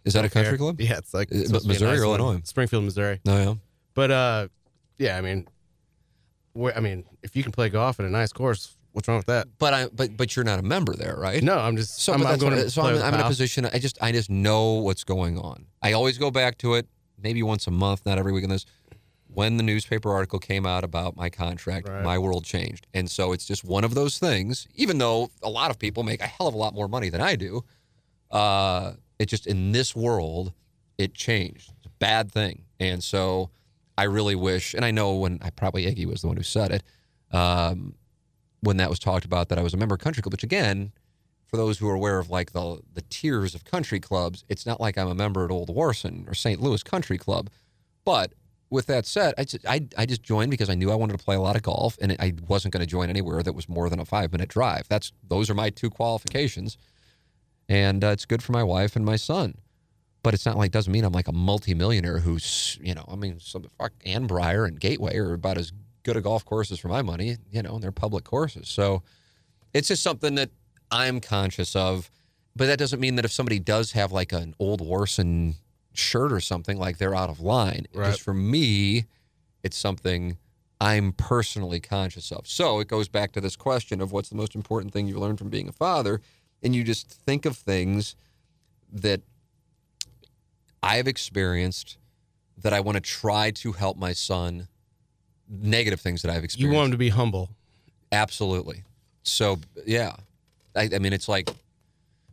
Is 0.04 0.16
that 0.16 0.26
a 0.26 0.30
country 0.30 0.58
club? 0.58 0.82
Yeah, 0.82 0.98
it's 0.98 1.14
like 1.14 1.30
it's 1.32 1.50
Missouri 1.50 1.92
nice 1.92 2.02
or 2.02 2.04
Illinois? 2.04 2.42
Springfield, 2.44 2.84
Missouri. 2.84 3.22
No, 3.24 3.38
oh, 3.38 3.42
yeah. 3.42 3.54
But 3.94 4.12
uh 4.12 4.48
yeah, 4.98 5.18
I 5.18 5.22
mean 5.22 5.48
I 6.76 6.82
mean, 6.82 7.06
if 7.24 7.36
you 7.36 7.44
can 7.44 7.54
play 7.54 7.70
golf 7.70 8.00
at 8.02 8.06
a 8.06 8.10
nice 8.10 8.34
course, 8.34 8.76
What's 8.94 9.08
wrong 9.08 9.18
with 9.18 9.26
that? 9.26 9.48
But 9.58 9.74
I 9.74 9.88
but 9.88 10.16
but 10.16 10.36
you're 10.36 10.46
not 10.46 10.60
a 10.60 10.62
member 10.62 10.96
there, 10.96 11.16
right? 11.18 11.42
No, 11.42 11.58
I'm 11.58 11.76
just 11.76 12.00
so. 12.00 12.14
I'm, 12.14 12.26
I'm 12.26 12.38
going 12.38 12.54
to 12.54 12.70
so 12.70 12.84
I'm, 12.84 13.02
I'm 13.02 13.16
in 13.16 13.20
a 13.20 13.28
position. 13.28 13.66
I 13.66 13.80
just 13.80 13.98
I 14.02 14.12
just 14.12 14.30
know 14.30 14.74
what's 14.74 15.04
going 15.04 15.40
on. 15.40 15.66
I 15.82 15.94
always 15.94 16.20
go 16.20 16.30
back 16.30 16.60
to 16.60 16.76
it, 16.76 16.88
maybe 17.22 17.42
once 17.42 17.66
a 17.66 17.72
month, 17.72 18.06
not 18.06 18.20
every 18.20 18.32
week. 18.32 18.44
In 18.44 18.52
this, 18.52 18.68
when 19.28 19.58
the 19.58 19.64
newspaper 19.64 20.12
article 20.12 20.38
came 20.38 20.68
out 20.68 20.84
about 20.84 21.16
my 21.16 21.32
contract, 21.32 21.90
right. 21.90 22.04
my 22.04 22.20
world 22.20 22.46
changed, 22.46 22.86
and 22.94 23.10
so 23.10 23.34
it's 23.34 23.46
just 23.46 23.64
one 23.64 23.84
of 23.84 23.96
those 23.96 24.20
things. 24.20 24.68
Even 24.76 25.00
though 25.00 25.32
a 25.42 25.50
lot 25.50 25.72
of 25.72 25.80
people 25.80 26.04
make 26.04 26.22
a 26.22 26.28
hell 26.28 26.48
of 26.48 26.54
a 26.54 26.58
lot 26.58 26.76
more 26.76 26.88
money 26.88 27.10
than 27.10 27.20
I 27.20 27.36
do, 27.36 27.64
uh, 28.30 28.94
it 29.18 29.26
just 29.26 29.48
in 29.48 29.72
this 29.72 29.96
world, 29.96 30.54
it 31.00 31.16
changed. 31.16 31.74
It's 31.78 31.88
a 31.88 31.98
bad 31.98 32.32
thing, 32.32 32.66
and 32.80 33.04
so 33.04 33.50
I 33.98 34.04
really 34.04 34.36
wish, 34.36 34.76
and 34.76 34.86
I 34.86 34.92
know 34.92 35.16
when 35.16 35.40
I 35.42 35.50
probably 35.50 35.88
Iggy 35.88 36.06
was 36.06 36.22
the 36.22 36.28
one 36.28 36.38
who 36.38 36.44
said 36.44 36.72
it, 36.72 36.84
um, 37.36 37.96
when 38.64 38.78
that 38.78 38.90
was 38.90 39.00
talked 39.00 39.26
about 39.26 39.50
that 39.50 39.60
I 39.60 39.62
was 39.62 39.74
a 39.74 39.78
member 39.78 39.96
of 39.96 40.02
country 40.02 40.22
club. 40.22 40.34
Which 40.34 40.44
again, 40.44 40.92
for 41.46 41.58
those 41.58 41.78
who 41.78 41.88
are 41.90 41.94
aware 41.94 42.20
of 42.20 42.30
like 42.30 42.52
the 42.52 42.80
the 42.94 43.04
tiers 43.10 43.54
of 43.54 43.66
country 43.66 44.00
clubs, 44.00 44.44
it's 44.50 44.66
not 44.66 44.82
like 44.82 44.98
I'm 44.98 45.08
a 45.08 45.16
member 45.16 45.46
at 45.46 45.52
Old 45.52 45.70
Warson 45.70 46.28
or 46.28 46.34
St. 46.34 46.62
Louis 46.62 46.82
Country 46.84 47.18
Club. 47.18 47.50
But 48.06 48.34
with 48.74 48.88
that 48.88 49.06
said, 49.06 49.36
I 49.38 49.44
just, 49.44 49.66
I, 49.68 49.88
I 49.98 50.08
just 50.08 50.24
joined 50.24 50.50
because 50.50 50.70
I 50.70 50.74
knew 50.74 50.92
I 50.92 50.96
wanted 50.96 51.18
to 51.18 51.24
play 51.24 51.36
a 51.36 51.40
lot 51.40 51.56
of 51.56 51.62
golf, 51.62 51.96
and 52.02 52.18
I 52.20 52.34
wasn't 52.48 52.74
going 52.74 52.82
to 52.82 52.88
join 52.88 53.08
anywhere 53.08 53.44
that 53.44 53.54
was 53.54 53.70
more 53.70 53.88
than 53.88 54.00
a 54.00 54.06
five 54.06 54.32
minute 54.32 54.50
drive. 54.50 54.88
That's 54.90 55.12
those 55.26 55.50
are 55.50 55.54
my 55.54 55.70
two 55.70 55.92
qualifications, 55.92 56.78
and 57.70 58.04
uh, 58.04 58.08
it's 58.08 58.26
good 58.26 58.42
for 58.42 58.52
my 58.52 58.64
wife 58.64 58.96
and 58.96 59.06
my 59.06 59.16
son. 59.16 59.56
But 60.24 60.34
it's 60.34 60.46
not 60.46 60.58
like 60.58 60.72
doesn't 60.72 60.92
mean 60.92 61.04
I'm 61.04 61.14
like 61.14 61.28
a 61.28 61.34
multimillionaire 61.34 62.20
who's 62.20 62.80
you 62.82 62.96
know 62.96 63.06
I 63.08 63.16
mean 63.16 63.40
some 63.40 63.66
fuck 63.78 63.92
Annbriar 64.06 64.68
and 64.68 64.80
Gateway 64.80 65.18
are 65.18 65.34
about 65.34 65.58
as 65.58 65.72
good 66.04 66.18
a 66.18 66.22
golf 66.22 66.46
courses 66.46 66.80
for 66.80 66.88
my 66.88 67.02
money, 67.02 67.38
you 67.52 67.62
know, 67.62 67.76
and 67.76 67.84
they're 67.84 67.92
public 67.92 68.24
courses. 68.24 68.70
So 68.70 69.04
it's 69.74 69.88
just 69.88 70.04
something 70.04 70.36
that 70.36 70.52
I'm 70.92 71.20
conscious 71.20 71.76
of. 71.76 72.12
But 72.56 72.68
that 72.68 72.78
doesn't 72.78 73.00
mean 73.00 73.16
that 73.16 73.26
if 73.26 73.32
somebody 73.32 73.60
does 73.60 73.94
have 73.94 74.12
like 74.12 74.32
an 74.32 74.54
old 74.60 74.80
Warson 74.82 75.56
shirt 75.94 76.32
or 76.32 76.40
something, 76.40 76.78
like 76.78 76.98
they're 76.98 77.16
out 77.16 77.30
of 77.30 77.40
line. 77.40 77.88
Right. 77.94 78.08
Just 78.08 78.22
for 78.22 78.34
me, 78.34 79.06
it's 79.64 79.78
something 79.78 80.38
I'm 80.80 81.14
personally 81.14 81.80
conscious 81.80 82.32
of. 82.32 82.48
So 82.48 82.80
it 82.80 82.88
goes 82.88 83.08
back 83.08 83.32
to 83.34 83.42
this 83.42 83.56
question 83.56 84.02
of 84.02 84.12
what's 84.12 84.30
the 84.30 84.36
most 84.36 84.54
important 84.54 84.94
thing 84.94 85.08
you've 85.08 85.18
learned 85.18 85.40
from 85.40 85.50
being 85.50 85.68
a 85.68 85.72
father. 85.72 86.22
And 86.62 86.76
you 86.76 86.84
just 86.84 87.10
think 87.10 87.46
of 87.46 87.58
things 87.58 88.16
that 88.92 89.22
I've 90.84 91.08
experienced 91.08 91.98
that 92.58 92.74
I 92.74 92.82
want 92.82 92.96
to 92.96 93.02
try 93.02 93.52
to 93.52 93.72
help 93.72 93.98
my 93.98 94.14
son. 94.14 94.68
Negative 95.50 96.00
things 96.00 96.22
that 96.22 96.32
I've 96.32 96.44
experienced. 96.44 96.72
You 96.72 96.76
want 96.76 96.86
them 96.86 96.92
to 96.92 96.98
be 96.98 97.10
humble. 97.10 97.50
Absolutely. 98.12 98.84
So 99.24 99.60
yeah, 99.86 100.16
I, 100.76 100.90
I 100.94 101.00
mean 101.00 101.14
it's 101.14 101.28
like 101.28 101.50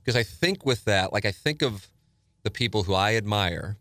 because 0.03 0.17
I 0.17 0.23
think 0.23 0.65
with 0.65 0.85
that, 0.85 1.13
like 1.13 1.25
I 1.25 1.33
think 1.33 1.63
of 1.63 1.89
the 2.43 2.51
people 2.51 2.85
who 2.85 2.95
I 2.95 3.15
admire, 3.15 3.77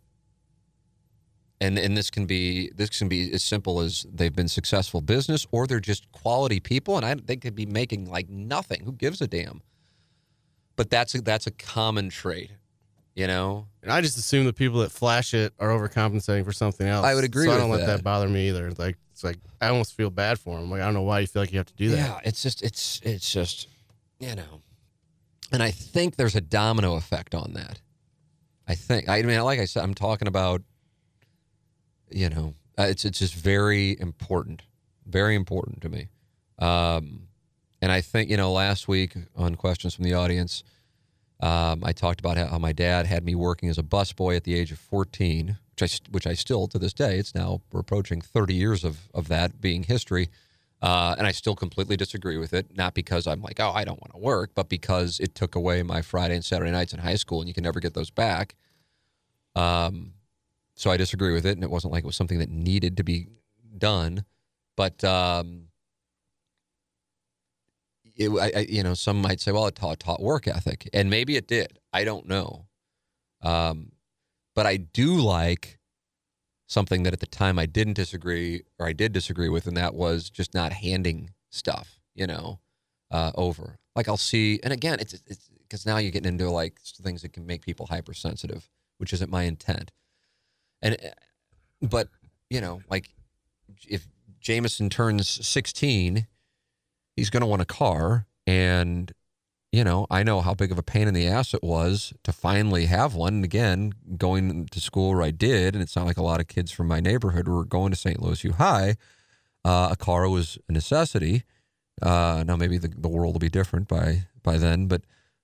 and 1.62 1.78
and 1.78 1.96
this 1.96 2.10
can 2.10 2.26
be 2.26 2.72
this 2.76 2.90
can 2.90 3.08
be 3.08 3.32
as 3.34 3.44
simple 3.44 3.82
as 3.82 4.06
they've 4.14 4.36
been 4.36 4.48
successful 4.48 5.02
business 5.02 5.48
or 5.52 5.68
they're 5.68 5.80
just 5.80 6.12
quality 6.12 6.60
people, 6.60 6.98
and 6.98 7.06
I 7.06 7.16
they 7.16 7.36
could 7.36 7.56
be 7.56 7.66
making 7.66 8.10
like 8.10 8.30
nothing. 8.30 8.84
Who 8.84 8.92
gives 8.92 9.22
a 9.22 9.28
damn? 9.28 9.62
But 10.76 10.90
that's 10.90 11.14
a, 11.16 11.22
that's 11.22 11.46
a 11.46 11.52
common 11.52 12.10
trait, 12.10 12.52
you 13.20 13.28
know. 13.28 13.68
And 13.84 13.92
I 13.92 14.00
just 14.02 14.18
assume 14.18 14.46
the 14.46 14.54
people 14.54 14.80
that 14.80 14.92
flash 14.92 15.34
it 15.34 15.54
are 15.60 15.70
overcompensating 15.70 16.46
for 16.46 16.54
something 16.54 16.88
else. 16.88 17.06
I 17.06 17.14
would 17.16 17.26
agree 17.26 17.46
So 17.46 17.52
I 17.52 17.58
don't 17.58 17.70
let 17.70 17.82
that. 17.82 17.98
that 17.98 18.04
bother 18.04 18.30
me 18.30 18.48
either. 18.48 18.72
Like 18.78 18.96
it's 19.12 19.24
like 19.24 19.38
I 19.60 19.68
almost 19.68 19.94
feel 19.94 20.10
bad 20.10 20.40
for 20.40 20.58
them. 20.58 20.72
Like 20.72 20.82
I 20.82 20.86
don't 20.86 20.94
know 20.94 21.02
why 21.02 21.20
you 21.20 21.28
feel 21.28 21.42
like 21.42 21.52
you 21.52 21.58
have 21.58 21.68
to 21.68 21.76
do 21.76 21.90
that. 21.90 21.98
Yeah, 21.98 22.20
it's 22.24 22.42
just 22.42 22.64
it's 22.64 23.02
it's 23.04 23.32
just 23.32 23.68
you 24.20 24.36
know, 24.36 24.62
and 25.52 25.62
I 25.62 25.72
think 25.72 26.16
there's 26.16 26.36
a 26.36 26.42
domino 26.42 26.96
effect 26.96 27.36
on 27.36 27.54
that. 27.54 27.82
I 28.68 28.76
think 28.76 29.10
I 29.10 29.22
mean, 29.24 29.42
like 29.42 29.60
I 29.60 29.66
said, 29.66 29.84
I'm 29.84 29.94
talking 29.94 30.28
about 30.28 30.62
you 32.10 32.30
know, 32.30 32.54
uh, 32.78 32.84
it's 32.84 33.04
it's 33.04 33.20
just 33.20 33.34
very 33.36 34.00
important, 34.00 34.62
very 35.06 35.36
important 35.36 35.82
to 35.82 35.90
me. 35.90 36.08
Um, 36.58 37.28
and 37.82 37.92
I 37.92 38.02
think 38.02 38.30
you 38.30 38.38
know, 38.38 38.52
last 38.52 38.88
week 38.88 39.14
on 39.36 39.56
questions 39.56 39.94
from 39.96 40.06
the 40.06 40.14
audience, 40.14 40.64
um, 41.40 41.84
I 41.86 41.94
talked 41.94 42.20
about 42.20 42.38
how, 42.38 42.58
my 42.58 42.74
dad 42.74 43.06
had 43.06 43.24
me 43.24 43.34
working 43.36 43.70
as 43.70 43.78
a 43.78 43.84
busboy 43.84 44.36
at 44.36 44.44
the 44.44 44.56
age 44.56 44.72
of 44.72 44.80
14, 44.80 45.58
which 45.72 45.82
I 45.82 46.10
which 46.12 46.28
I 46.28 46.34
still 46.34 46.68
to 46.68 46.80
this 46.80 46.94
day. 46.94 47.18
It's 47.18 47.34
now 47.34 47.62
we're 47.72 47.80
approaching 47.80 48.22
30 48.22 48.54
years 48.54 48.84
of 48.84 49.08
of 49.14 49.28
that 49.30 49.62
being 49.62 49.84
history. 49.84 50.30
Uh, 50.82 51.14
and 51.18 51.28
I 51.28 51.32
still 51.32 51.56
completely 51.56 51.98
disagree 51.98 52.38
with 52.38 52.54
it. 52.54 52.78
Not 52.78 52.94
because 52.94 53.28
I'm 53.28 53.42
like, 53.42 53.60
oh, 53.60 53.72
I 53.72 53.84
don't 53.84 54.00
want 54.02 54.14
to 54.14 54.20
work, 54.20 54.52
but 54.56 54.70
because 54.70 55.20
it 55.20 55.36
took 55.36 55.56
away 55.56 55.84
my 55.84 56.02
Friday 56.02 56.36
and 56.36 56.46
Saturday 56.46 56.72
nights 56.72 56.94
in 56.94 57.00
high 57.00 57.16
school, 57.16 57.42
and 57.42 57.48
you 57.48 57.54
can 57.54 57.64
never 57.64 57.82
get 57.82 57.94
those 57.94 58.10
back. 58.10 58.56
Um, 59.56 60.14
so 60.76 60.90
I 60.90 60.96
disagree 60.96 61.34
with 61.34 61.46
it, 61.46 61.52
and 61.52 61.64
it 61.64 61.70
wasn't 61.70 61.92
like 61.92 62.04
it 62.04 62.08
was 62.08 62.16
something 62.16 62.40
that 62.40 62.50
needed 62.50 62.96
to 62.98 63.04
be 63.04 63.28
done. 63.78 64.24
But 64.78 65.04
um, 65.04 65.69
it, 68.20 68.30
I, 68.30 68.60
I, 68.60 68.66
you 68.70 68.84
know, 68.84 68.94
some 68.94 69.22
might 69.22 69.40
say, 69.40 69.52
well, 69.52 69.66
it 69.68 69.76
taught, 69.76 70.00
taught 70.00 70.22
work 70.22 70.48
ethic, 70.48 70.90
and 70.94 71.10
maybe 71.10 71.38
it 71.38 71.48
did. 71.48 71.80
I 71.94 72.04
don't 72.04 72.28
know. 72.28 72.66
Um, 73.42 73.94
but 74.54 74.66
I 74.66 74.76
do 74.76 75.16
like 75.16 75.80
something 76.68 77.04
that 77.04 77.14
at 77.14 77.22
the 77.22 77.26
time 77.26 77.58
I 77.58 77.66
didn't 77.66 77.94
disagree 77.94 78.64
or 78.78 78.88
I 78.88 78.94
did 78.94 79.14
disagree 79.14 79.48
with, 79.48 79.66
and 79.66 79.78
that 79.78 79.96
was 79.96 80.30
just 80.30 80.54
not 80.54 80.74
handing 80.74 81.32
stuff, 81.50 82.02
you 82.14 82.28
know, 82.28 82.60
uh, 83.10 83.32
over. 83.36 83.80
Like 83.96 84.10
I'll 84.10 84.18
see, 84.18 84.60
and 84.64 84.74
again, 84.74 85.00
it's 85.00 85.14
it's 85.26 85.50
because 85.62 85.86
now 85.86 85.98
you're 85.98 86.12
getting 86.12 86.34
into 86.34 86.50
like 86.50 86.80
things 86.82 87.22
that 87.22 87.32
can 87.32 87.46
make 87.46 87.62
people 87.62 87.86
hypersensitive, 87.86 88.70
which 88.98 89.14
isn't 89.14 89.32
my 89.32 89.44
intent. 89.44 89.92
And 90.82 90.96
uh, 90.96 91.88
but 91.88 92.10
you 92.50 92.60
know, 92.60 92.82
like 92.90 93.14
if 93.88 94.08
Jameson 94.42 94.90
turns 94.90 95.48
16, 95.48 96.28
he's 97.20 97.30
going 97.30 97.42
to 97.42 97.48
want 97.48 97.62
a 97.62 97.66
car, 97.66 98.26
and 98.48 99.12
you 99.72 99.84
know, 99.84 100.08
I 100.10 100.24
know 100.24 100.42
how 100.42 100.56
big 100.56 100.72
of 100.72 100.80
a 100.80 100.84
pain 100.84 101.08
in 101.08 101.14
the 101.14 101.28
ass 101.28 101.54
it 101.54 101.64
was 101.64 102.12
to 102.24 102.32
finally 102.32 102.88
have 102.88 103.14
one. 103.14 103.36
And 103.36 103.44
again, 103.44 103.94
going 104.18 104.66
to 104.66 104.82
school 104.82 105.10
where 105.10 105.22
I 105.22 105.30
did, 105.32 105.76
and 105.76 105.84
it's 105.84 105.96
not 105.96 106.08
like 106.08 106.18
a 106.18 106.24
lot 106.24 106.40
of 106.40 106.48
kids 106.48 106.72
from 106.72 106.88
my 106.88 107.00
neighborhood 107.00 107.48
were 107.48 107.66
going 107.66 107.92
to 107.92 107.98
St. 107.98 108.20
Louis 108.20 108.44
U 108.44 108.54
High. 108.54 108.96
Uh, 109.64 109.90
a 109.92 109.96
car 109.96 110.28
was 110.28 110.58
a 110.68 110.72
necessity. 110.72 111.44
Uh, 112.02 112.44
now 112.48 112.56
maybe 112.56 112.78
the, 112.78 112.88
the 112.88 113.10
world 113.10 113.34
will 113.36 113.40
be 113.40 113.50
different 113.50 113.88
by 113.88 114.24
by 114.42 114.58
then, 114.58 114.88
but 114.88 115.02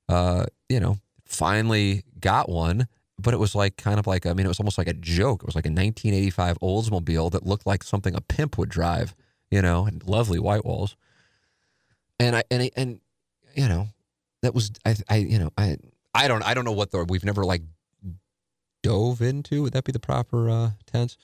uh, 0.10 0.46
you 0.70 0.80
know, 0.80 0.98
finally 1.26 2.04
got 2.20 2.50
one. 2.50 2.88
But 3.18 3.34
it 3.34 3.38
was 3.38 3.56
like 3.56 3.78
kind 3.78 4.00
of 4.00 4.08
like 4.08 4.26
I 4.26 4.34
mean, 4.34 4.46
it 4.46 4.50
was 4.50 4.60
almost 4.60 4.78
like 4.78 4.88
a 4.88 4.94
joke. 4.94 5.44
It 5.44 5.46
was 5.46 5.56
like 5.56 5.66
a 5.66 5.70
1985 5.70 6.60
Oldsmobile 6.60 7.32
that 7.32 7.46
looked 7.46 7.68
like 7.68 7.84
something 7.84 8.16
a 8.16 8.22
pimp 8.22 8.58
would 8.58 8.70
drive. 8.70 9.16
You 9.52 9.62
know, 9.62 9.86
and 9.86 10.04
lovely 10.08 10.40
white 10.40 10.66
walls. 10.66 10.96
And 12.20 12.36
I 12.36 12.44
and 12.50 12.70
and 12.76 13.00
you 13.56 13.68
know, 13.68 13.88
that 14.42 14.54
was 14.54 14.72
I 14.86 14.96
I 15.10 15.16
you 15.18 15.40
know 15.40 15.52
I 15.58 15.78
I 16.14 16.28
don't 16.28 16.44
I 16.44 16.54
don't 16.54 16.66
know 16.66 16.72
what 16.72 16.92
the 16.92 17.04
we've 17.04 17.26
never 17.26 17.44
like 17.44 17.62
dove 18.84 19.22
into. 19.22 19.64
Would 19.64 19.74
that 19.74 19.84
be 19.84 19.92
the 19.92 20.00
proper 20.00 20.50
uh, 20.50 20.72
tense? 20.86 21.18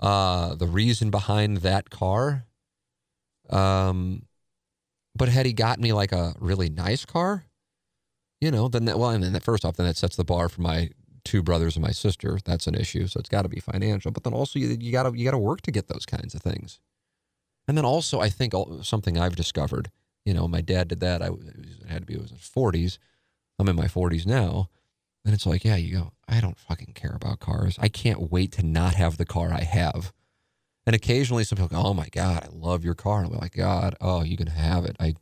Uh, 0.00 0.54
the 0.54 0.66
reason 0.66 1.10
behind 1.10 1.58
that 1.58 1.90
car. 1.90 2.46
Um, 3.50 4.26
but 5.14 5.28
had 5.28 5.46
he 5.46 5.52
got 5.52 5.78
me 5.78 5.92
like 5.92 6.12
a 6.12 6.34
really 6.40 6.70
nice 6.70 7.04
car, 7.04 7.44
you 8.40 8.50
know, 8.50 8.68
then 8.68 8.86
that 8.86 8.98
well, 8.98 9.10
and 9.10 9.22
then 9.22 9.34
that 9.34 9.44
first 9.44 9.64
off, 9.64 9.76
then 9.76 9.86
that 9.86 9.96
sets 9.96 10.16
the 10.16 10.24
bar 10.24 10.48
for 10.48 10.62
my 10.62 10.90
two 11.24 11.42
brothers 11.42 11.76
and 11.76 11.84
my 11.84 11.92
sister. 11.92 12.38
That's 12.44 12.66
an 12.66 12.74
issue, 12.74 13.06
so 13.06 13.20
it's 13.20 13.28
got 13.28 13.42
to 13.42 13.48
be 13.48 13.60
financial. 13.60 14.10
But 14.10 14.24
then 14.24 14.32
also 14.32 14.58
you, 14.58 14.76
you 14.80 14.90
gotta 14.90 15.16
you 15.16 15.24
gotta 15.24 15.38
work 15.38 15.60
to 15.62 15.70
get 15.70 15.88
those 15.88 16.06
kinds 16.06 16.34
of 16.34 16.42
things. 16.42 16.80
And 17.68 17.76
then 17.76 17.84
also, 17.84 18.20
I 18.20 18.28
think 18.28 18.54
something 18.82 19.18
I've 19.18 19.36
discovered. 19.36 19.90
You 20.24 20.34
know, 20.34 20.46
my 20.46 20.60
dad 20.60 20.88
did 20.88 21.00
that. 21.00 21.22
I 21.22 21.26
it 21.26 21.88
had 21.88 22.02
to 22.02 22.06
be 22.06 22.14
it 22.14 22.20
was 22.20 22.30
in 22.30 22.36
his 22.36 22.46
forties. 22.46 22.98
I'm 23.58 23.68
in 23.68 23.76
my 23.76 23.88
forties 23.88 24.26
now, 24.26 24.68
and 25.24 25.34
it's 25.34 25.46
like, 25.46 25.64
yeah, 25.64 25.76
you 25.76 25.96
go. 25.96 26.12
I 26.28 26.40
don't 26.40 26.58
fucking 26.58 26.92
care 26.94 27.14
about 27.14 27.40
cars. 27.40 27.76
I 27.80 27.88
can't 27.88 28.30
wait 28.30 28.52
to 28.52 28.62
not 28.62 28.94
have 28.94 29.18
the 29.18 29.26
car 29.26 29.52
I 29.52 29.62
have. 29.62 30.12
And 30.86 30.96
occasionally, 30.96 31.44
some 31.44 31.56
people 31.56 31.68
go, 31.68 31.82
"Oh 31.82 31.94
my 31.94 32.08
god, 32.10 32.44
I 32.44 32.48
love 32.52 32.84
your 32.84 32.94
car." 32.94 33.22
And 33.22 33.32
I'm 33.32 33.38
like, 33.38 33.54
"God, 33.54 33.94
oh, 34.00 34.22
you 34.24 34.36
can 34.36 34.48
have 34.48 34.84
it." 34.84 34.96
I 34.98 35.14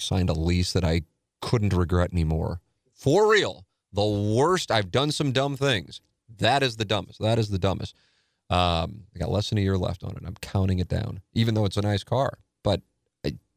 signed 0.00 0.30
a 0.30 0.34
lease 0.34 0.72
that 0.72 0.84
I 0.84 1.02
couldn't 1.42 1.74
regret 1.74 2.12
anymore. 2.12 2.60
For 2.94 3.30
real, 3.30 3.66
the 3.92 4.06
worst. 4.06 4.70
I've 4.70 4.90
done 4.90 5.12
some 5.12 5.32
dumb 5.32 5.56
things. 5.56 6.00
That 6.38 6.62
is 6.62 6.76
the 6.76 6.84
dumbest. 6.84 7.20
That 7.20 7.38
is 7.38 7.50
the 7.50 7.58
dumbest. 7.58 7.94
Um, 8.48 9.04
I 9.14 9.18
got 9.18 9.30
less 9.30 9.50
than 9.50 9.58
a 9.58 9.62
year 9.62 9.76
left 9.76 10.02
on 10.02 10.12
it. 10.12 10.22
I'm 10.24 10.36
counting 10.40 10.78
it 10.78 10.88
down, 10.88 11.20
even 11.34 11.54
though 11.54 11.64
it's 11.64 11.76
a 11.76 11.82
nice 11.82 12.04
car. 12.04 12.38
But 12.62 12.80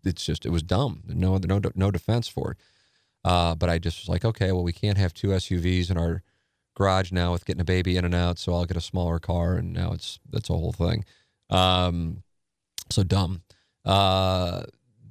it's 0.04 0.26
just 0.26 0.45
it 0.45 0.50
was 0.50 0.64
dumb. 0.64 1.04
No, 1.08 1.38
no, 1.38 1.62
no 1.76 1.91
defense 1.91 2.28
for 2.28 2.52
it. 2.52 2.58
Uh, 3.24 3.56
but 3.56 3.70
I 3.70 3.80
just 3.80 4.02
was 4.02 4.10
like, 4.10 4.24
okay, 4.24 4.52
well, 4.52 4.64
we 4.64 4.74
can't 4.74 4.97
have 4.97 5.14
two 5.14 5.28
SUVs 5.28 5.91
in 5.91 5.97
our 5.97 6.24
garage 6.76 7.12
now 7.12 7.34
with 7.34 7.45
getting 7.45 7.62
a 7.62 7.66
baby 7.66 7.97
in 7.97 8.06
and 8.06 8.16
out, 8.16 8.39
so 8.39 8.54
I'll 8.54 8.66
get 8.66 8.78
a 8.78 8.82
smaller 8.82 9.20
car, 9.20 9.56
and 9.56 9.74
now 9.74 9.91
it's 9.91 10.20
that's 10.30 10.50
a 10.50 10.54
whole 10.54 10.72
thing. 10.72 11.04
Um, 11.50 12.24
so 12.89 13.04
dumb. 13.04 13.43
Uh, 13.86 14.64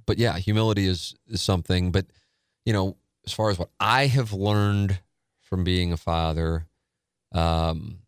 but 0.07 0.19
yeah, 0.19 0.39
humility 0.39 0.87
is 0.87 1.15
is 1.29 1.43
something. 1.43 1.93
But 1.93 2.07
you 2.65 2.73
know, 2.73 2.97
as 3.27 3.33
far 3.33 3.51
as 3.51 3.59
what 3.59 3.71
I 3.79 4.07
have 4.07 4.33
learned 4.33 5.01
from 5.43 5.65
being 5.65 5.93
a 5.93 5.97
father, 5.97 6.67
um, 7.33 7.99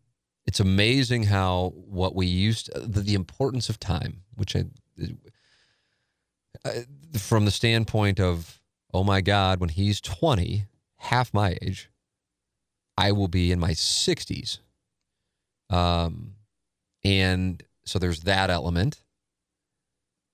it's 0.45 0.59
amazing 0.59 1.23
how 1.23 1.73
what 1.75 2.15
we 2.15 2.25
used 2.25 2.71
the, 2.75 3.01
the 3.01 3.13
importance 3.13 3.69
of 3.69 3.79
time, 3.79 4.23
which 4.35 4.55
I, 4.55 4.65
uh, 6.65 6.71
from 7.17 7.45
the 7.45 7.51
standpoint 7.51 8.19
of 8.19 8.59
oh 8.93 9.03
my 9.03 9.21
God, 9.21 9.59
when 9.59 9.69
he's 9.69 10.01
twenty, 10.01 10.65
half 10.97 11.33
my 11.33 11.57
age, 11.61 11.89
I 12.97 13.11
will 13.11 13.27
be 13.27 13.51
in 13.51 13.59
my 13.59 13.73
sixties. 13.73 14.59
Um, 15.69 16.35
and 17.03 17.63
so 17.85 17.99
there's 17.99 18.21
that 18.21 18.49
element. 18.49 19.03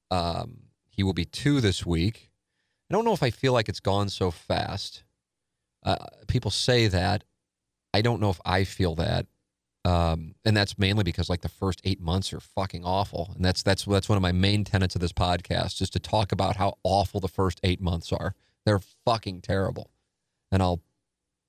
Um, 0.10 0.64
he 0.90 1.04
will 1.04 1.14
be 1.14 1.26
two 1.26 1.62
this 1.62 1.86
week. 1.86 2.32
I 2.90 2.94
don't 2.94 3.06
know 3.06 3.14
if 3.14 3.24
I 3.24 3.30
feel 3.30 3.54
like 3.54 3.70
it's 3.70 3.80
gone 3.80 4.10
so 4.10 4.32
fast. 4.32 5.04
Uh, 5.84 5.98
people 6.28 6.52
say 6.52 6.88
that. 6.88 7.24
I 7.94 8.02
don't 8.02 8.22
know 8.22 8.30
if 8.30 8.42
I 8.46 8.64
feel 8.64 8.96
that. 8.96 9.28
Um, 9.88 10.36
and 10.44 10.58
that's 10.58 10.78
mainly 10.78 11.06
because 11.06 11.30
like 11.30 11.40
the 11.42 11.48
first 11.48 11.80
eight 11.86 12.02
months 12.02 12.34
are 12.34 12.42
fucking 12.42 12.84
awful, 12.84 13.32
and 13.36 13.46
that's 13.46 13.64
that's 13.64 13.86
that's 13.86 14.10
one 14.10 14.18
of 14.18 14.22
my 14.22 14.34
main 14.34 14.66
tenets 14.66 14.96
of 14.96 15.02
this 15.02 15.14
podcast, 15.14 15.82
is 15.82 15.90
to 15.92 16.00
talk 16.00 16.34
about 16.34 16.58
how 16.58 16.78
awful 16.84 17.22
the 17.22 17.30
first 17.30 17.62
eight 17.64 17.80
months 17.80 18.12
are. 18.12 18.36
They're 18.66 18.82
fucking 19.06 19.42
terrible, 19.42 19.92
and 20.52 20.62
I'll 20.62 20.82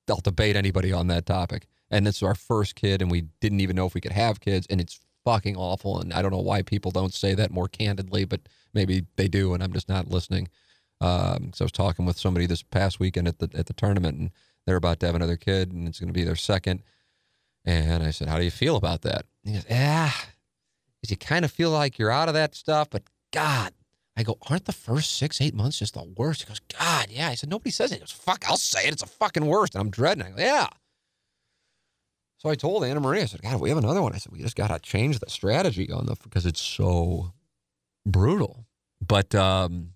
I'll 0.09 0.21
debate 0.21 0.55
anybody 0.55 0.93
on 0.93 1.07
that 1.07 1.25
topic. 1.25 1.67
And 1.91 2.07
this 2.07 2.17
is 2.17 2.23
our 2.23 2.35
first 2.35 2.75
kid, 2.75 3.01
and 3.01 3.11
we 3.11 3.25
didn't 3.41 3.59
even 3.59 3.75
know 3.75 3.85
if 3.87 3.93
we 3.93 3.99
could 3.99 4.13
have 4.13 4.39
kids, 4.39 4.65
and 4.69 4.79
it's 4.79 5.01
fucking 5.25 5.57
awful. 5.57 5.99
And 5.99 6.13
I 6.13 6.21
don't 6.21 6.31
know 6.31 6.37
why 6.37 6.61
people 6.61 6.91
don't 6.91 7.13
say 7.13 7.33
that 7.33 7.51
more 7.51 7.67
candidly, 7.67 8.23
but 8.23 8.39
maybe 8.73 9.05
they 9.17 9.27
do, 9.27 9.53
and 9.53 9.61
I'm 9.61 9.73
just 9.73 9.89
not 9.89 10.07
listening. 10.07 10.47
Um, 11.01 11.51
so 11.53 11.63
I 11.63 11.65
was 11.65 11.73
talking 11.73 12.05
with 12.05 12.17
somebody 12.17 12.45
this 12.45 12.63
past 12.63 13.01
weekend 13.01 13.27
at 13.27 13.39
the 13.39 13.49
at 13.53 13.65
the 13.65 13.73
tournament, 13.73 14.17
and 14.17 14.31
they're 14.65 14.77
about 14.77 15.01
to 15.01 15.07
have 15.07 15.15
another 15.15 15.35
kid, 15.35 15.73
and 15.73 15.89
it's 15.89 15.99
going 15.99 16.07
to 16.07 16.13
be 16.13 16.23
their 16.23 16.37
second. 16.37 16.83
And 17.69 18.03
I 18.03 18.11
said, 18.11 18.27
"How 18.27 18.37
do 18.37 18.43
you 18.43 18.51
feel 18.51 18.75
about 18.75 19.01
that?" 19.03 19.25
And 19.43 19.53
he 19.55 19.61
goes, 19.61 19.65
"Yeah, 19.69 20.11
because 20.99 21.11
you 21.11 21.17
kind 21.17 21.45
of 21.45 21.51
feel 21.51 21.71
like 21.71 21.97
you're 21.97 22.11
out 22.11 22.27
of 22.27 22.33
that 22.33 22.55
stuff, 22.55 22.89
but 22.89 23.03
God." 23.31 23.73
I 24.17 24.23
go, 24.23 24.37
aren't 24.49 24.65
the 24.65 24.73
first 24.73 25.13
six, 25.13 25.39
eight 25.39 25.55
months 25.55 25.79
just 25.79 25.93
the 25.93 26.03
worst? 26.17 26.41
He 26.41 26.47
goes, 26.49 26.59
God, 26.77 27.07
yeah. 27.09 27.29
I 27.29 27.35
said, 27.35 27.49
nobody 27.49 27.69
says 27.69 27.91
it. 27.91 27.95
He 27.95 27.99
goes, 28.01 28.11
fuck, 28.11 28.43
I'll 28.49 28.57
say 28.57 28.85
it. 28.85 28.91
It's 28.91 29.01
a 29.01 29.07
fucking 29.07 29.45
worst. 29.45 29.75
And 29.75 29.81
I'm 29.81 29.89
dreading 29.89 30.25
it. 30.25 30.35
Go, 30.35 30.43
yeah. 30.43 30.67
So 32.39 32.49
I 32.49 32.55
told 32.55 32.83
Anna 32.83 32.99
Maria, 32.99 33.23
I 33.23 33.25
said, 33.27 33.41
God, 33.41 33.61
we 33.61 33.69
have 33.69 33.77
another 33.77 34.01
one. 34.01 34.13
I 34.13 34.17
said, 34.17 34.33
we 34.33 34.41
just 34.41 34.57
got 34.57 34.67
to 34.67 34.79
change 34.79 35.19
the 35.19 35.29
strategy 35.29 35.89
on 35.89 36.05
the, 36.05 36.17
because 36.21 36.45
it's 36.45 36.59
so 36.59 37.31
brutal. 38.05 38.65
But, 38.99 39.33
um, 39.35 39.91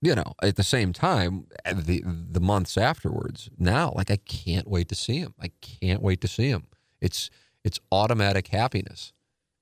you 0.00 0.16
know, 0.16 0.34
at 0.42 0.56
the 0.56 0.64
same 0.64 0.92
time, 0.92 1.46
the 1.64 2.02
the 2.04 2.40
months 2.40 2.76
afterwards, 2.76 3.50
now, 3.58 3.92
like 3.96 4.10
I 4.10 4.16
can't 4.16 4.68
wait 4.68 4.88
to 4.90 4.94
see 4.94 5.18
him. 5.18 5.34
I 5.40 5.50
can't 5.60 6.02
wait 6.02 6.20
to 6.20 6.28
see 6.28 6.48
him. 6.48 6.66
It's 7.00 7.30
it's 7.64 7.80
automatic 7.90 8.48
happiness. 8.48 9.12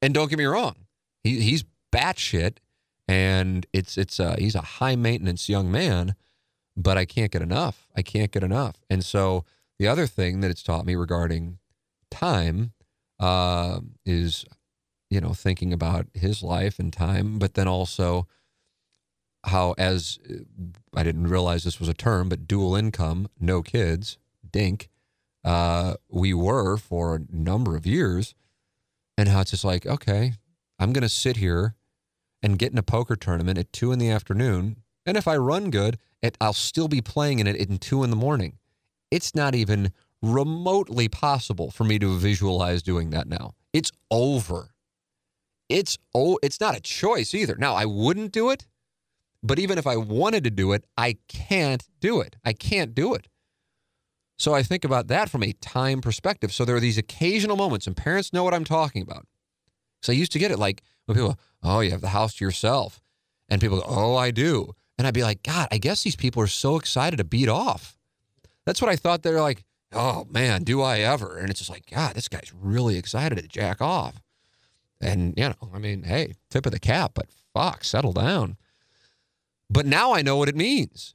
And 0.03 0.13
don't 0.15 0.29
get 0.29 0.39
me 0.39 0.45
wrong, 0.45 0.87
he 1.23 1.41
he's 1.41 1.65
batshit, 1.95 2.59
and 3.09 3.67
it's 3.73 3.97
it's 3.97 4.21
uh, 4.21 4.37
he's 4.39 4.55
a 4.55 4.61
high 4.61 4.97
maintenance 4.97 5.49
young 5.49 5.71
man, 5.71 6.15
but 6.77 6.99
I 6.99 7.05
can't 7.05 7.33
get 7.33 7.43
enough. 7.43 7.89
I 7.97 8.03
can't 8.03 8.31
get 8.31 8.43
enough. 8.43 8.77
And 8.91 9.05
so 9.05 9.45
the 9.79 9.89
other 9.89 10.07
thing 10.07 10.41
that 10.41 10.51
it's 10.51 10.63
taught 10.63 10.87
me 10.87 10.95
regarding 10.95 11.59
time 12.11 12.73
uh, 13.19 13.81
is, 14.05 14.45
you 15.11 15.21
know, 15.21 15.33
thinking 15.33 15.73
about 15.73 16.07
his 16.15 16.43
life 16.43 16.79
and 16.79 16.93
time, 16.93 17.39
but 17.39 17.55
then 17.55 17.69
also 17.69 18.27
how 19.45 19.75
as 19.79 20.19
I 20.95 21.03
didn't 21.03 21.29
realize 21.29 21.65
this 21.65 21.79
was 21.79 21.89
a 21.89 21.95
term, 21.95 22.29
but 22.29 22.49
dual 22.49 22.75
income, 22.75 23.29
no 23.39 23.63
kids, 23.63 24.19
dink, 24.51 24.89
uh, 25.47 25.95
we 26.11 26.35
were 26.35 26.77
for 26.77 27.15
a 27.17 27.21
number 27.35 27.75
of 27.75 27.87
years, 27.87 28.35
and 29.17 29.31
how 29.31 29.41
it's 29.41 29.53
just 29.53 29.65
like, 29.65 29.87
okay, 29.87 30.35
I'm 30.79 30.93
gonna 30.93 31.09
sit 31.09 31.39
here 31.39 31.75
and 32.43 32.59
get 32.59 32.73
in 32.73 32.79
a 32.79 32.83
poker 32.83 33.17
tournament 33.17 33.59
at 33.59 33.73
two 33.73 33.93
in 33.93 33.99
the 33.99 34.11
afternoon, 34.11 34.83
and 35.07 35.17
if 35.17 35.27
I 35.27 35.37
run 35.37 35.71
good, 35.71 35.99
it, 36.21 36.37
I'll 36.41 36.53
still 36.53 36.89
be 36.89 37.01
playing 37.01 37.39
in 37.39 37.47
it 37.47 37.57
at 37.59 37.81
two 37.81 38.05
in 38.05 38.11
the 38.11 38.17
morning. 38.17 38.59
It's 39.11 39.35
not 39.35 39.55
even 39.55 39.93
remotely 40.21 41.09
possible 41.09 41.71
for 41.71 41.85
me 41.85 41.99
to 42.01 42.19
visualize 42.19 42.83
doing 42.83 43.11
that 43.11 43.27
now. 43.27 43.55
It's 43.73 43.93
over. 44.11 44.75
It's 45.71 45.97
oh, 46.15 46.39
it's 46.43 46.61
not 46.61 46.77
a 46.77 46.81
choice 46.81 47.35
either. 47.35 47.57
Now 47.57 47.75
I 47.75 47.87
wouldn't 47.87 48.33
do 48.33 48.51
it 48.51 48.67
but 49.47 49.59
even 49.59 49.79
if 49.79 49.87
I 49.87 49.97
wanted 49.97 50.45
to 50.45 50.51
do 50.51 50.73
it, 50.73 50.85
I 50.97 51.19
can't 51.29 51.85
do 52.01 52.21
it. 52.21 52.37
I 52.45 52.53
can't 52.53 52.95
do 52.95 53.15
it. 53.15 53.29
So 54.39 54.55
I 54.55 54.63
think 54.63 54.85
about 54.85 55.09
that 55.09 55.31
from 55.31 55.43
a 55.43 55.53
time 55.53 56.01
perspective. 56.01 56.53
So 56.53 56.65
there 56.65 56.77
are 56.77 56.81
these 56.81 56.99
occasional 56.99 57.57
moments, 57.57 57.87
and 57.87 57.97
parents 57.97 58.33
know 58.33 58.45
what 58.45 58.55
I'm 58.55 58.65
talking 58.65 59.03
about. 59.03 59.27
So 60.03 60.13
I 60.13 60.17
used 60.17 60.33
to 60.33 60.39
get 60.39 60.51
it 60.51 60.59
like 60.59 60.83
when 61.07 61.17
people, 61.17 61.39
oh, 61.63 61.81
you 61.81 61.91
have 61.91 62.03
the 62.03 62.09
house 62.09 62.35
to 62.35 62.45
yourself. 62.45 63.01
And 63.49 63.61
people 63.61 63.79
go, 63.79 63.87
oh, 63.87 64.17
I 64.17 64.31
do. 64.31 64.75
And 64.99 65.07
I'd 65.07 65.15
be 65.15 65.23
like, 65.23 65.43
God, 65.43 65.69
I 65.71 65.79
guess 65.79 66.03
these 66.03 66.17
people 66.17 66.43
are 66.43 66.49
so 66.49 66.77
excited 66.77 67.17
to 67.17 67.25
beat 67.25 67.49
off. 67.49 67.97
That's 68.65 68.83
what 68.83 68.91
I 68.91 68.97
thought. 68.97 69.23
They're 69.23 69.41
like, 69.41 69.65
oh, 69.93 70.27
man, 70.31 70.65
do 70.65 70.83
I 70.83 71.01
ever? 71.01 71.39
And 71.39 71.49
it's 71.51 71.61
just 71.61 71.71
like, 71.71 71.87
God, 71.91 72.15
this 72.15 72.29
guy's 72.29 72.53
really 72.53 72.97
excited 72.99 73.37
to 73.39 73.47
jack 73.47 73.81
off. 73.81 74.21
And, 75.01 75.35
you 75.37 75.49
know, 75.49 75.71
I 75.75 75.79
mean, 75.79 76.03
hey, 76.03 76.35
tip 76.51 76.67
of 76.67 76.73
the 76.73 76.81
cap, 76.81 77.13
but 77.15 77.27
fuck, 77.55 77.85
settle 77.85 78.13
down. 78.13 78.57
But 79.69 79.87
now 79.87 80.13
I 80.13 80.23
know 80.23 80.37
what 80.37 80.49
it 80.49 80.57
means. 80.57 81.15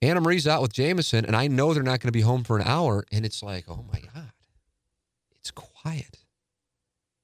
Anna 0.00 0.20
Marie's 0.20 0.46
out 0.46 0.62
with 0.62 0.72
Jameson, 0.72 1.24
and 1.24 1.34
I 1.34 1.48
know 1.48 1.74
they're 1.74 1.82
not 1.82 2.00
going 2.00 2.08
to 2.08 2.12
be 2.12 2.20
home 2.20 2.44
for 2.44 2.56
an 2.56 2.66
hour. 2.66 3.04
And 3.10 3.24
it's 3.26 3.42
like, 3.42 3.64
oh 3.68 3.84
my 3.92 4.00
God, 4.00 4.32
it's 5.36 5.50
quiet. 5.50 6.18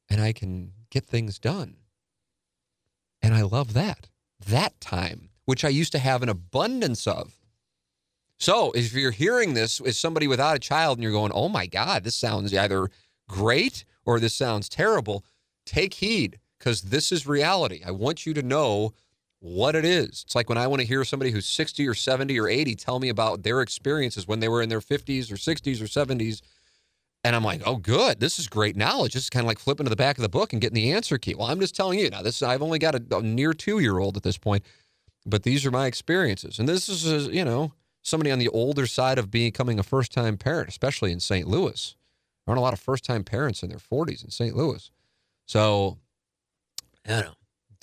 And 0.08 0.20
I 0.20 0.32
can 0.32 0.72
get 0.90 1.04
things 1.04 1.38
done. 1.38 1.76
And 3.22 3.34
I 3.34 3.42
love 3.42 3.74
that. 3.74 4.08
That 4.46 4.80
time, 4.80 5.30
which 5.44 5.64
I 5.64 5.68
used 5.68 5.92
to 5.92 5.98
have 5.98 6.22
an 6.22 6.28
abundance 6.28 7.06
of. 7.06 7.34
So 8.38 8.72
if 8.72 8.92
you're 8.92 9.12
hearing 9.12 9.54
this 9.54 9.80
as 9.80 9.96
somebody 9.96 10.26
without 10.26 10.56
a 10.56 10.60
child 10.60 10.98
and 10.98 11.02
you're 11.02 11.12
going, 11.12 11.32
oh 11.32 11.48
my 11.48 11.66
God, 11.66 12.04
this 12.04 12.16
sounds 12.16 12.52
either 12.52 12.90
great 13.28 13.84
or 14.04 14.20
this 14.20 14.34
sounds 14.34 14.68
terrible, 14.68 15.24
take 15.64 15.94
heed 15.94 16.38
because 16.58 16.82
this 16.82 17.12
is 17.12 17.26
reality. 17.26 17.82
I 17.86 17.92
want 17.92 18.26
you 18.26 18.34
to 18.34 18.42
know 18.42 18.92
what 19.44 19.76
it 19.76 19.84
is. 19.84 20.24
It's 20.24 20.34
like 20.34 20.48
when 20.48 20.56
I 20.56 20.66
want 20.66 20.80
to 20.80 20.88
hear 20.88 21.04
somebody 21.04 21.30
who's 21.30 21.44
60 21.44 21.86
or 21.86 21.92
70 21.92 22.40
or 22.40 22.48
80 22.48 22.76
tell 22.76 22.98
me 22.98 23.10
about 23.10 23.42
their 23.42 23.60
experiences 23.60 24.26
when 24.26 24.40
they 24.40 24.48
were 24.48 24.62
in 24.62 24.70
their 24.70 24.80
50s 24.80 25.30
or 25.30 25.34
60s 25.34 25.82
or 25.82 25.84
70s. 25.84 26.40
And 27.22 27.36
I'm 27.36 27.44
like, 27.44 27.60
oh, 27.66 27.76
good. 27.76 28.20
This 28.20 28.38
is 28.38 28.48
great 28.48 28.74
knowledge. 28.74 29.12
This 29.12 29.24
is 29.24 29.30
kind 29.30 29.44
of 29.44 29.46
like 29.46 29.58
flipping 29.58 29.84
to 29.84 29.90
the 29.90 29.96
back 29.96 30.16
of 30.16 30.22
the 30.22 30.30
book 30.30 30.54
and 30.54 30.62
getting 30.62 30.74
the 30.74 30.92
answer 30.92 31.18
key. 31.18 31.34
Well, 31.34 31.48
I'm 31.48 31.60
just 31.60 31.76
telling 31.76 31.98
you 31.98 32.08
now. 32.08 32.22
This 32.22 32.42
I've 32.42 32.62
only 32.62 32.78
got 32.78 32.94
a, 32.94 33.02
a 33.18 33.22
near 33.22 33.52
two 33.52 33.80
year 33.80 33.98
old 33.98 34.16
at 34.16 34.22
this 34.22 34.38
point, 34.38 34.64
but 35.26 35.42
these 35.42 35.66
are 35.66 35.70
my 35.70 35.86
experiences. 35.86 36.58
And 36.58 36.66
this 36.66 36.88
is, 36.88 37.26
you 37.26 37.44
know, 37.44 37.74
somebody 38.00 38.30
on 38.30 38.38
the 38.38 38.48
older 38.48 38.86
side 38.86 39.18
of 39.18 39.30
becoming 39.30 39.78
a 39.78 39.82
first 39.82 40.10
time 40.10 40.38
parent, 40.38 40.70
especially 40.70 41.12
in 41.12 41.20
St. 41.20 41.46
Louis. 41.46 41.94
There 42.46 42.52
aren't 42.52 42.60
a 42.60 42.62
lot 42.62 42.72
of 42.72 42.80
first 42.80 43.04
time 43.04 43.24
parents 43.24 43.62
in 43.62 43.68
their 43.68 43.78
40s 43.78 44.24
in 44.24 44.30
St. 44.30 44.56
Louis. 44.56 44.90
So, 45.44 45.98
I 47.06 47.10
don't 47.10 47.24
know 47.26 47.34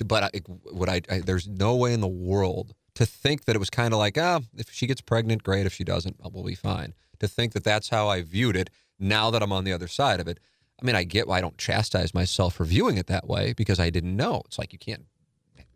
but 0.07 0.23
I, 0.23 0.41
I, 0.87 1.01
I, 1.09 1.19
There's 1.19 1.47
no 1.47 1.75
way 1.75 1.93
in 1.93 2.01
the 2.01 2.07
world 2.07 2.73
to 2.95 3.05
think 3.05 3.45
that 3.45 3.55
it 3.55 3.59
was 3.59 3.69
kind 3.69 3.93
of 3.93 3.99
like, 3.99 4.17
ah, 4.17 4.39
oh, 4.41 4.45
if 4.57 4.71
she 4.71 4.87
gets 4.87 5.01
pregnant, 5.01 5.43
great. 5.43 5.65
If 5.65 5.73
she 5.73 5.83
doesn't, 5.83 6.17
we'll 6.31 6.43
be 6.43 6.55
fine. 6.55 6.93
To 7.19 7.27
think 7.27 7.53
that 7.53 7.63
that's 7.63 7.89
how 7.89 8.07
I 8.07 8.21
viewed 8.21 8.55
it. 8.55 8.69
Now 8.99 9.31
that 9.31 9.41
I'm 9.41 9.51
on 9.51 9.63
the 9.63 9.73
other 9.73 9.87
side 9.87 10.19
of 10.19 10.27
it, 10.27 10.39
I 10.81 10.85
mean, 10.85 10.95
I 10.95 11.03
get 11.03 11.27
why 11.27 11.37
I 11.37 11.41
don't 11.41 11.57
chastise 11.57 12.13
myself 12.13 12.55
for 12.55 12.65
viewing 12.65 12.97
it 12.97 13.07
that 13.07 13.27
way 13.27 13.53
because 13.53 13.79
I 13.79 13.89
didn't 13.89 14.15
know. 14.15 14.41
It's 14.45 14.59
like 14.59 14.73
you 14.73 14.79
can't 14.79 15.05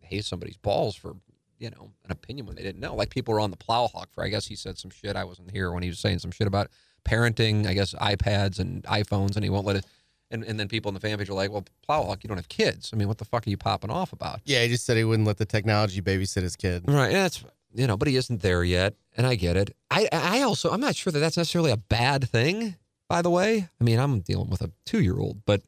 hate 0.00 0.24
somebody's 0.24 0.56
balls 0.56 0.94
for 0.94 1.16
you 1.58 1.70
know 1.70 1.90
an 2.04 2.12
opinion 2.12 2.46
when 2.46 2.56
they 2.56 2.62
didn't 2.62 2.80
know. 2.80 2.94
Like 2.94 3.10
people 3.10 3.34
were 3.34 3.40
on 3.40 3.50
the 3.50 3.56
Plowhawk 3.56 4.06
for. 4.12 4.24
I 4.24 4.28
guess 4.28 4.46
he 4.46 4.56
said 4.56 4.78
some 4.78 4.90
shit. 4.90 5.16
I 5.16 5.24
wasn't 5.24 5.50
here 5.50 5.72
when 5.72 5.82
he 5.82 5.88
was 5.88 5.98
saying 5.98 6.18
some 6.20 6.30
shit 6.30 6.46
about 6.46 6.70
parenting. 7.04 7.66
I 7.66 7.74
guess 7.74 7.94
iPads 7.94 8.58
and 8.58 8.82
iPhones, 8.84 9.36
and 9.36 9.44
he 9.44 9.50
won't 9.50 9.66
let 9.66 9.76
it 9.76 9.86
and, 10.30 10.44
and 10.44 10.58
then 10.58 10.68
people 10.68 10.88
in 10.88 10.94
the 10.94 11.00
fan 11.00 11.18
page 11.18 11.28
are 11.28 11.34
like, 11.34 11.50
well, 11.50 11.64
Plowhawk, 11.88 12.22
you 12.22 12.28
don't 12.28 12.36
have 12.36 12.48
kids. 12.48 12.90
I 12.92 12.96
mean, 12.96 13.08
what 13.08 13.18
the 13.18 13.24
fuck 13.24 13.46
are 13.46 13.50
you 13.50 13.56
popping 13.56 13.90
off 13.90 14.12
about? 14.12 14.40
Yeah, 14.44 14.62
he 14.62 14.68
just 14.68 14.84
said 14.84 14.96
he 14.96 15.04
wouldn't 15.04 15.26
let 15.26 15.38
the 15.38 15.44
technology 15.44 16.00
babysit 16.00 16.42
his 16.42 16.56
kid. 16.56 16.84
Right. 16.86 17.06
And 17.06 17.16
that's, 17.16 17.44
you 17.74 17.86
know, 17.86 17.96
but 17.96 18.08
he 18.08 18.16
isn't 18.16 18.42
there 18.42 18.64
yet. 18.64 18.94
And 19.16 19.26
I 19.26 19.34
get 19.36 19.56
it. 19.56 19.74
I, 19.90 20.08
I 20.12 20.42
also, 20.42 20.70
I'm 20.70 20.80
not 20.80 20.96
sure 20.96 21.12
that 21.12 21.20
that's 21.20 21.36
necessarily 21.36 21.70
a 21.70 21.76
bad 21.76 22.28
thing, 22.28 22.76
by 23.08 23.22
the 23.22 23.30
way. 23.30 23.68
I 23.80 23.84
mean, 23.84 23.98
I'm 23.98 24.20
dealing 24.20 24.50
with 24.50 24.62
a 24.62 24.70
two 24.84 25.00
year 25.00 25.18
old, 25.18 25.44
but 25.46 25.62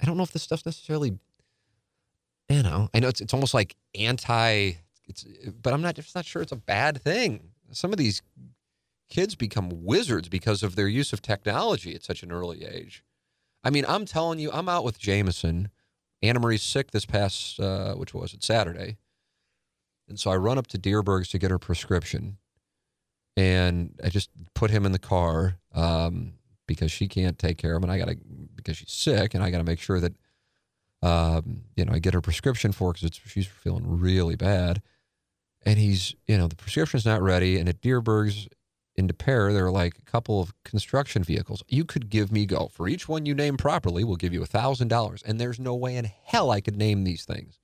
I 0.00 0.06
don't 0.06 0.16
know 0.16 0.22
if 0.22 0.32
this 0.32 0.42
stuff's 0.42 0.64
necessarily, 0.64 1.18
you 2.48 2.62
know, 2.62 2.88
I 2.94 3.00
know 3.00 3.08
it's, 3.08 3.20
it's 3.20 3.34
almost 3.34 3.54
like 3.54 3.74
anti, 3.94 4.72
it's, 5.06 5.24
but 5.60 5.72
I'm 5.72 5.82
not 5.82 5.96
just 5.96 6.14
not 6.14 6.24
sure 6.24 6.40
it's 6.40 6.52
a 6.52 6.56
bad 6.56 7.02
thing. 7.02 7.50
Some 7.72 7.92
of 7.92 7.98
these 7.98 8.22
kids 9.08 9.34
become 9.34 9.70
wizards 9.84 10.28
because 10.28 10.62
of 10.62 10.76
their 10.76 10.88
use 10.88 11.12
of 11.12 11.20
technology 11.20 11.94
at 11.94 12.04
such 12.04 12.22
an 12.22 12.32
early 12.32 12.64
age. 12.64 13.02
I 13.64 13.70
mean, 13.70 13.84
I'm 13.88 14.04
telling 14.04 14.38
you, 14.38 14.50
I'm 14.52 14.68
out 14.68 14.84
with 14.84 14.98
Jameson. 14.98 15.70
Anna 16.22 16.38
Marie's 16.38 16.62
sick 16.62 16.90
this 16.90 17.06
past, 17.06 17.58
uh, 17.58 17.94
which 17.94 18.12
was 18.14 18.34
it, 18.34 18.44
Saturday. 18.44 18.98
And 20.08 20.20
so 20.20 20.30
I 20.30 20.36
run 20.36 20.58
up 20.58 20.66
to 20.68 20.78
Dierberg's 20.78 21.28
to 21.30 21.38
get 21.38 21.50
her 21.50 21.58
prescription. 21.58 22.36
And 23.36 23.98
I 24.04 24.10
just 24.10 24.30
put 24.54 24.70
him 24.70 24.86
in 24.86 24.92
the 24.92 24.98
car 24.98 25.56
um, 25.74 26.34
because 26.66 26.92
she 26.92 27.08
can't 27.08 27.38
take 27.38 27.58
care 27.58 27.74
of 27.74 27.82
him. 27.82 27.90
And 27.90 27.92
I 27.92 27.98
got 27.98 28.08
to, 28.08 28.18
because 28.54 28.76
she's 28.76 28.92
sick, 28.92 29.34
and 29.34 29.42
I 29.42 29.50
got 29.50 29.58
to 29.58 29.64
make 29.64 29.80
sure 29.80 29.98
that, 30.00 30.12
um, 31.02 31.62
you 31.74 31.84
know, 31.84 31.92
I 31.92 31.98
get 31.98 32.14
her 32.14 32.20
prescription 32.20 32.72
for 32.72 32.92
because 32.92 33.18
she's 33.26 33.46
feeling 33.46 33.98
really 33.98 34.36
bad. 34.36 34.82
And 35.66 35.78
he's, 35.78 36.14
you 36.28 36.36
know, 36.36 36.46
the 36.46 36.56
prescription's 36.56 37.06
not 37.06 37.22
ready. 37.22 37.58
And 37.58 37.68
at 37.68 37.80
Dierberg's, 37.80 38.48
in 38.96 39.08
pair, 39.08 39.52
there 39.52 39.66
are 39.66 39.72
like 39.72 39.98
a 39.98 40.10
couple 40.10 40.40
of 40.40 40.52
construction 40.64 41.24
vehicles. 41.24 41.62
You 41.68 41.84
could 41.84 42.10
give 42.10 42.30
me 42.30 42.46
go 42.46 42.68
for 42.68 42.88
each 42.88 43.08
one 43.08 43.26
you 43.26 43.34
name 43.34 43.56
properly. 43.56 44.04
We'll 44.04 44.16
give 44.16 44.32
you 44.32 44.42
a 44.42 44.46
thousand 44.46 44.88
dollars, 44.88 45.22
and 45.22 45.40
there's 45.40 45.58
no 45.58 45.74
way 45.74 45.96
in 45.96 46.10
hell 46.24 46.50
I 46.50 46.60
could 46.60 46.76
name 46.76 47.04
these 47.04 47.24
things. 47.24 47.58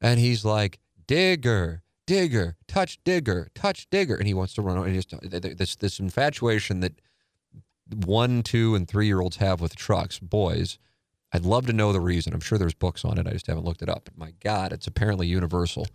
And 0.00 0.18
he's 0.18 0.44
like, 0.44 0.78
digger, 1.06 1.82
digger, 2.06 2.56
touch 2.66 2.98
digger, 3.04 3.48
touch 3.54 3.88
digger, 3.90 4.16
and 4.16 4.26
he 4.26 4.34
wants 4.34 4.54
to 4.54 4.62
run. 4.62 4.78
on. 4.78 4.86
And 4.86 4.94
just 4.94 5.14
this 5.58 5.76
this 5.76 6.00
infatuation 6.00 6.80
that 6.80 7.00
one, 7.92 8.42
two, 8.42 8.74
and 8.74 8.88
three 8.88 9.06
year 9.06 9.20
olds 9.20 9.36
have 9.36 9.60
with 9.60 9.76
trucks, 9.76 10.18
boys. 10.18 10.78
I'd 11.32 11.44
love 11.44 11.66
to 11.66 11.72
know 11.72 11.92
the 11.92 12.00
reason. 12.00 12.32
I'm 12.32 12.40
sure 12.40 12.58
there's 12.58 12.74
books 12.74 13.04
on 13.04 13.16
it. 13.18 13.26
I 13.26 13.30
just 13.30 13.46
haven't 13.46 13.64
looked 13.64 13.82
it 13.82 13.88
up. 13.88 14.06
But 14.06 14.18
my 14.18 14.32
God, 14.42 14.72
it's 14.72 14.88
apparently 14.88 15.28
universal. 15.28 15.86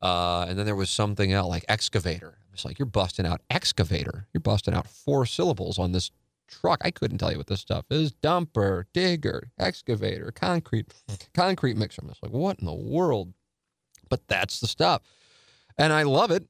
Uh, 0.00 0.46
and 0.48 0.58
then 0.58 0.66
there 0.66 0.76
was 0.76 0.90
something 0.90 1.32
else 1.32 1.48
like 1.48 1.64
excavator. 1.68 2.38
It's 2.52 2.64
like 2.64 2.78
you're 2.78 2.86
busting 2.86 3.26
out 3.26 3.40
excavator. 3.50 4.26
You're 4.32 4.40
busting 4.40 4.74
out 4.74 4.86
four 4.86 5.26
syllables 5.26 5.78
on 5.78 5.92
this 5.92 6.10
truck. 6.48 6.80
I 6.84 6.90
couldn't 6.90 7.18
tell 7.18 7.32
you 7.32 7.38
what 7.38 7.46
this 7.46 7.60
stuff 7.60 7.86
is. 7.90 8.12
Dumper, 8.12 8.84
digger, 8.92 9.50
excavator, 9.58 10.30
concrete, 10.32 10.92
concrete 11.34 11.76
mixer. 11.76 12.02
I'm 12.02 12.08
just 12.08 12.22
like, 12.22 12.32
what 12.32 12.58
in 12.58 12.66
the 12.66 12.74
world? 12.74 13.32
But 14.08 14.28
that's 14.28 14.60
the 14.60 14.66
stuff. 14.66 15.02
And 15.78 15.92
I 15.92 16.02
love 16.02 16.30
it. 16.30 16.46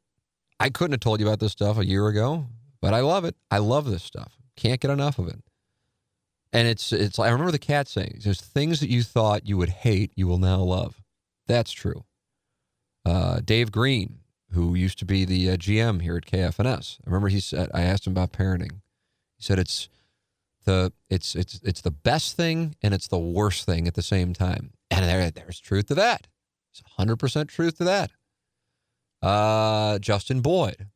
I 0.59 0.71
couldn't 0.71 0.93
have 0.93 1.01
told 1.01 1.21
you 1.21 1.27
about 1.27 1.41
this 1.41 1.53
stuff 1.53 1.79
a 1.79 1.87
year 1.87 2.09
ago, 2.09 2.47
but 2.81 2.95
I 2.95 3.01
love 3.01 3.25
it. 3.25 3.37
I 3.51 3.59
love 3.59 3.89
this 3.91 4.03
stuff. 4.03 4.37
Can't 4.57 4.81
get 4.81 4.91
enough 4.91 5.19
of 5.19 5.29
it. 5.29 5.41
And 6.53 6.69
it's 6.69 6.93
it's 6.93 7.19
I 7.19 7.31
remember 7.31 7.53
the 7.53 7.59
cat 7.59 7.89
saying, 7.89 8.21
there's 8.23 8.41
things 8.41 8.81
that 8.81 8.91
you 8.91 9.03
thought 9.03 9.47
you 9.47 9.57
would 9.57 9.71
hate, 9.71 10.13
you 10.17 10.27
will 10.27 10.39
now 10.39 10.59
love. 10.59 11.01
That's 11.47 11.73
true. 11.73 12.05
Uh, 13.05 13.41
Dave 13.45 13.73
Green, 13.73 14.19
who 14.53 14.75
used 14.75 14.99
to 14.99 15.05
be 15.05 15.25
the 15.25 15.51
uh, 15.51 15.57
GM 15.57 16.03
here 16.03 16.17
at 16.17 16.27
KFNS. 16.27 16.99
I 17.01 17.11
remember 17.11 17.29
he 17.29 17.41
said 17.41 17.71
I 17.73 17.83
asked 17.83 18.07
him 18.07 18.13
about 18.13 18.33
parenting. 18.33 18.81
He 19.37 19.43
said 19.43 19.59
it's 19.59 19.89
the 20.65 20.93
it's 21.11 21.35
it's 21.35 21.61
it's 21.63 21.81
the 21.81 21.91
best 21.91 22.37
thing 22.37 22.77
and 22.83 22.95
it's 22.95 23.09
the 23.09 23.19
worst 23.19 23.67
thing 23.67 23.89
at 23.89 23.95
the 23.95 24.03
same 24.03 24.33
time. 24.35 24.73
And 24.91 25.05
there 25.05 25.31
there's 25.31 25.59
truth 25.59 25.87
to 25.87 25.95
that. 25.95 26.29
It's 26.73 26.83
100% 26.99 27.49
truth 27.49 27.79
to 27.79 27.85
that. 27.85 28.11
Uh, 29.21 29.99
Justin 29.99 30.41
Boyd, 30.41 30.89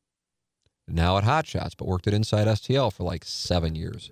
now 0.89 1.19
at 1.19 1.25
Hot 1.25 1.47
Shots, 1.47 1.75
but 1.75 1.87
worked 1.87 2.07
at 2.07 2.15
Inside 2.15 2.49
STL 2.49 2.93
for 2.93 3.05
like 3.05 3.25
seven 3.25 3.75
years. 3.75 4.11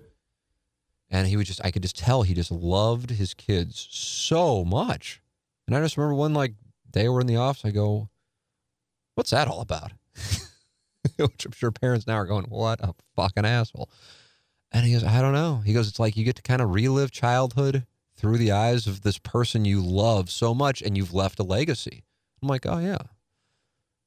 And 1.09 1.27
he 1.27 1.37
would 1.37 1.45
just, 1.45 1.63
I 1.63 1.71
could 1.71 1.81
just 1.81 1.97
tell 1.97 2.23
he 2.23 2.33
just 2.33 2.51
loved 2.51 3.11
his 3.11 3.33
kids 3.33 3.87
so 3.89 4.63
much. 4.63 5.21
And 5.67 5.75
I 5.75 5.81
just 5.81 5.97
remember 5.97 6.15
one 6.15 6.33
like 6.33 6.53
day 6.89 7.09
we're 7.09 7.21
in 7.21 7.27
the 7.27 7.37
office, 7.37 7.65
I 7.65 7.71
go, 7.71 8.09
What's 9.15 9.31
that 9.31 9.47
all 9.47 9.61
about? 9.61 9.91
Which 11.17 11.45
I'm 11.45 11.51
sure 11.51 11.71
parents 11.71 12.07
now 12.07 12.15
are 12.15 12.25
going, 12.25 12.45
What 12.45 12.81
a 12.81 12.93
fucking 13.15 13.45
asshole. 13.45 13.89
And 14.71 14.85
he 14.85 14.93
goes, 14.93 15.03
I 15.03 15.21
don't 15.21 15.33
know. 15.33 15.61
He 15.65 15.73
goes, 15.73 15.87
It's 15.87 15.99
like 15.99 16.15
you 16.15 16.23
get 16.23 16.35
to 16.37 16.41
kind 16.41 16.61
of 16.61 16.73
relive 16.73 17.11
childhood 17.11 17.85
through 18.15 18.37
the 18.37 18.51
eyes 18.51 18.87
of 18.87 19.01
this 19.01 19.17
person 19.17 19.65
you 19.65 19.81
love 19.81 20.29
so 20.29 20.53
much 20.53 20.81
and 20.81 20.95
you've 20.97 21.13
left 21.13 21.39
a 21.39 21.43
legacy. 21.43 22.03
I'm 22.41 22.47
like, 22.47 22.65
Oh, 22.65 22.79
yeah. 22.79 22.99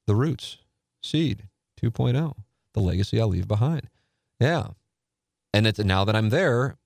The 0.07 0.15
roots, 0.15 0.57
seed 1.01 1.47
2.0 1.81 2.35
the 2.73 2.79
legacy 2.79 3.19
I 3.19 3.25
leave 3.25 3.47
behind. 3.47 3.89
Yeah. 4.39 4.67
And 5.53 5.65
it's 5.65 5.79
now 5.79 6.05
that 6.05 6.15
I'm 6.15 6.29
there, 6.29 6.77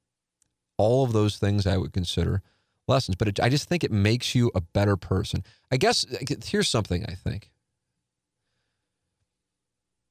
all 0.77 1.03
of 1.03 1.13
those 1.13 1.37
things 1.37 1.67
I 1.67 1.77
would 1.77 1.93
consider 1.93 2.41
lessons, 2.87 3.15
but 3.15 3.27
it, 3.27 3.39
I 3.39 3.49
just 3.49 3.67
think 3.67 3.83
it 3.83 3.91
makes 3.91 4.35
you 4.35 4.51
a 4.55 4.61
better 4.61 4.97
person. 4.97 5.43
I 5.71 5.77
guess 5.77 6.05
here's 6.45 6.69
something 6.69 7.05
I 7.05 7.13
think. 7.13 7.51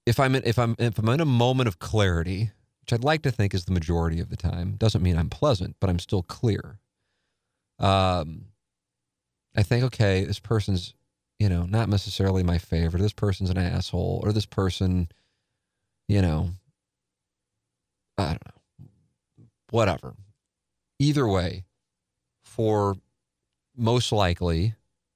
If 0.06 0.18
I'm 0.18 0.34
in, 0.34 0.42
if 0.44 0.58
I'm 0.58 0.74
if 0.78 0.98
I'm 0.98 1.08
in 1.08 1.20
a 1.20 1.24
moment 1.24 1.68
of 1.68 1.78
clarity, 1.78 2.50
which 2.80 2.92
I'd 2.92 3.04
like 3.04 3.22
to 3.22 3.30
think 3.30 3.54
is 3.54 3.64
the 3.64 3.72
majority 3.72 4.20
of 4.20 4.30
the 4.30 4.36
time, 4.36 4.74
doesn't 4.76 5.02
mean 5.02 5.16
I'm 5.16 5.30
pleasant, 5.30 5.76
but 5.80 5.88
I'm 5.88 5.98
still 5.98 6.22
clear. 6.22 6.78
Um, 7.78 8.46
I 9.56 9.62
think 9.62 9.84
okay, 9.84 10.24
this 10.24 10.40
person's 10.40 10.94
you 11.38 11.48
know 11.48 11.64
not 11.64 11.88
necessarily 11.88 12.42
my 12.42 12.58
favorite. 12.58 13.00
This 13.00 13.12
person's 13.12 13.50
an 13.50 13.58
asshole, 13.58 14.20
or 14.24 14.32
this 14.32 14.46
person 14.46 15.08
you 16.08 16.20
know, 16.20 16.50
I 18.18 18.24
don't 18.24 18.46
know, 18.46 19.46
whatever. 19.70 20.14
Either 20.98 21.26
way, 21.26 21.64
for 22.44 22.96
most 23.76 24.12
likely 24.12 24.74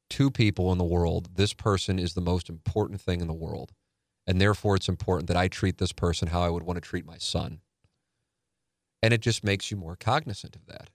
two 0.09 0.31
people 0.31 0.73
in 0.73 0.79
the 0.79 0.85
world, 0.85 1.31
this 1.35 1.53
person 1.53 1.99
is 1.99 2.15
the 2.15 2.21
most 2.21 2.49
important 2.49 3.01
thing 3.01 3.21
in 3.21 3.27
the 3.27 3.35
world. 3.35 3.73
And 4.27 4.41
therefore, 4.41 4.75
it's 4.77 4.89
important 4.89 5.29
that 5.29 5.37
I 5.37 5.49
treat 5.49 5.79
this 5.79 5.93
person 5.93 6.29
how 6.29 6.43
I 6.43 6.51
would 6.51 6.65
want 6.65 6.77
to 6.77 6.81
treat 6.81 7.07
my 7.07 7.19
son. 7.19 7.61
And 9.03 9.15
it 9.15 9.21
just 9.21 9.45
makes 9.45 9.71
you 9.71 9.77
more 9.77 9.97
cognizant 9.97 10.57
of 10.57 10.67
that. 10.67 10.91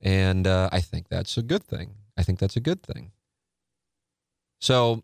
And 0.00 0.46
uh, 0.46 0.70
I 0.72 0.80
think 0.80 1.08
that's 1.08 1.36
a 1.36 1.42
good 1.42 1.62
thing. 1.62 1.96
I 2.16 2.22
think 2.22 2.38
that's 2.38 2.56
a 2.56 2.60
good 2.60 2.82
thing. 2.82 3.12
So 4.60 5.02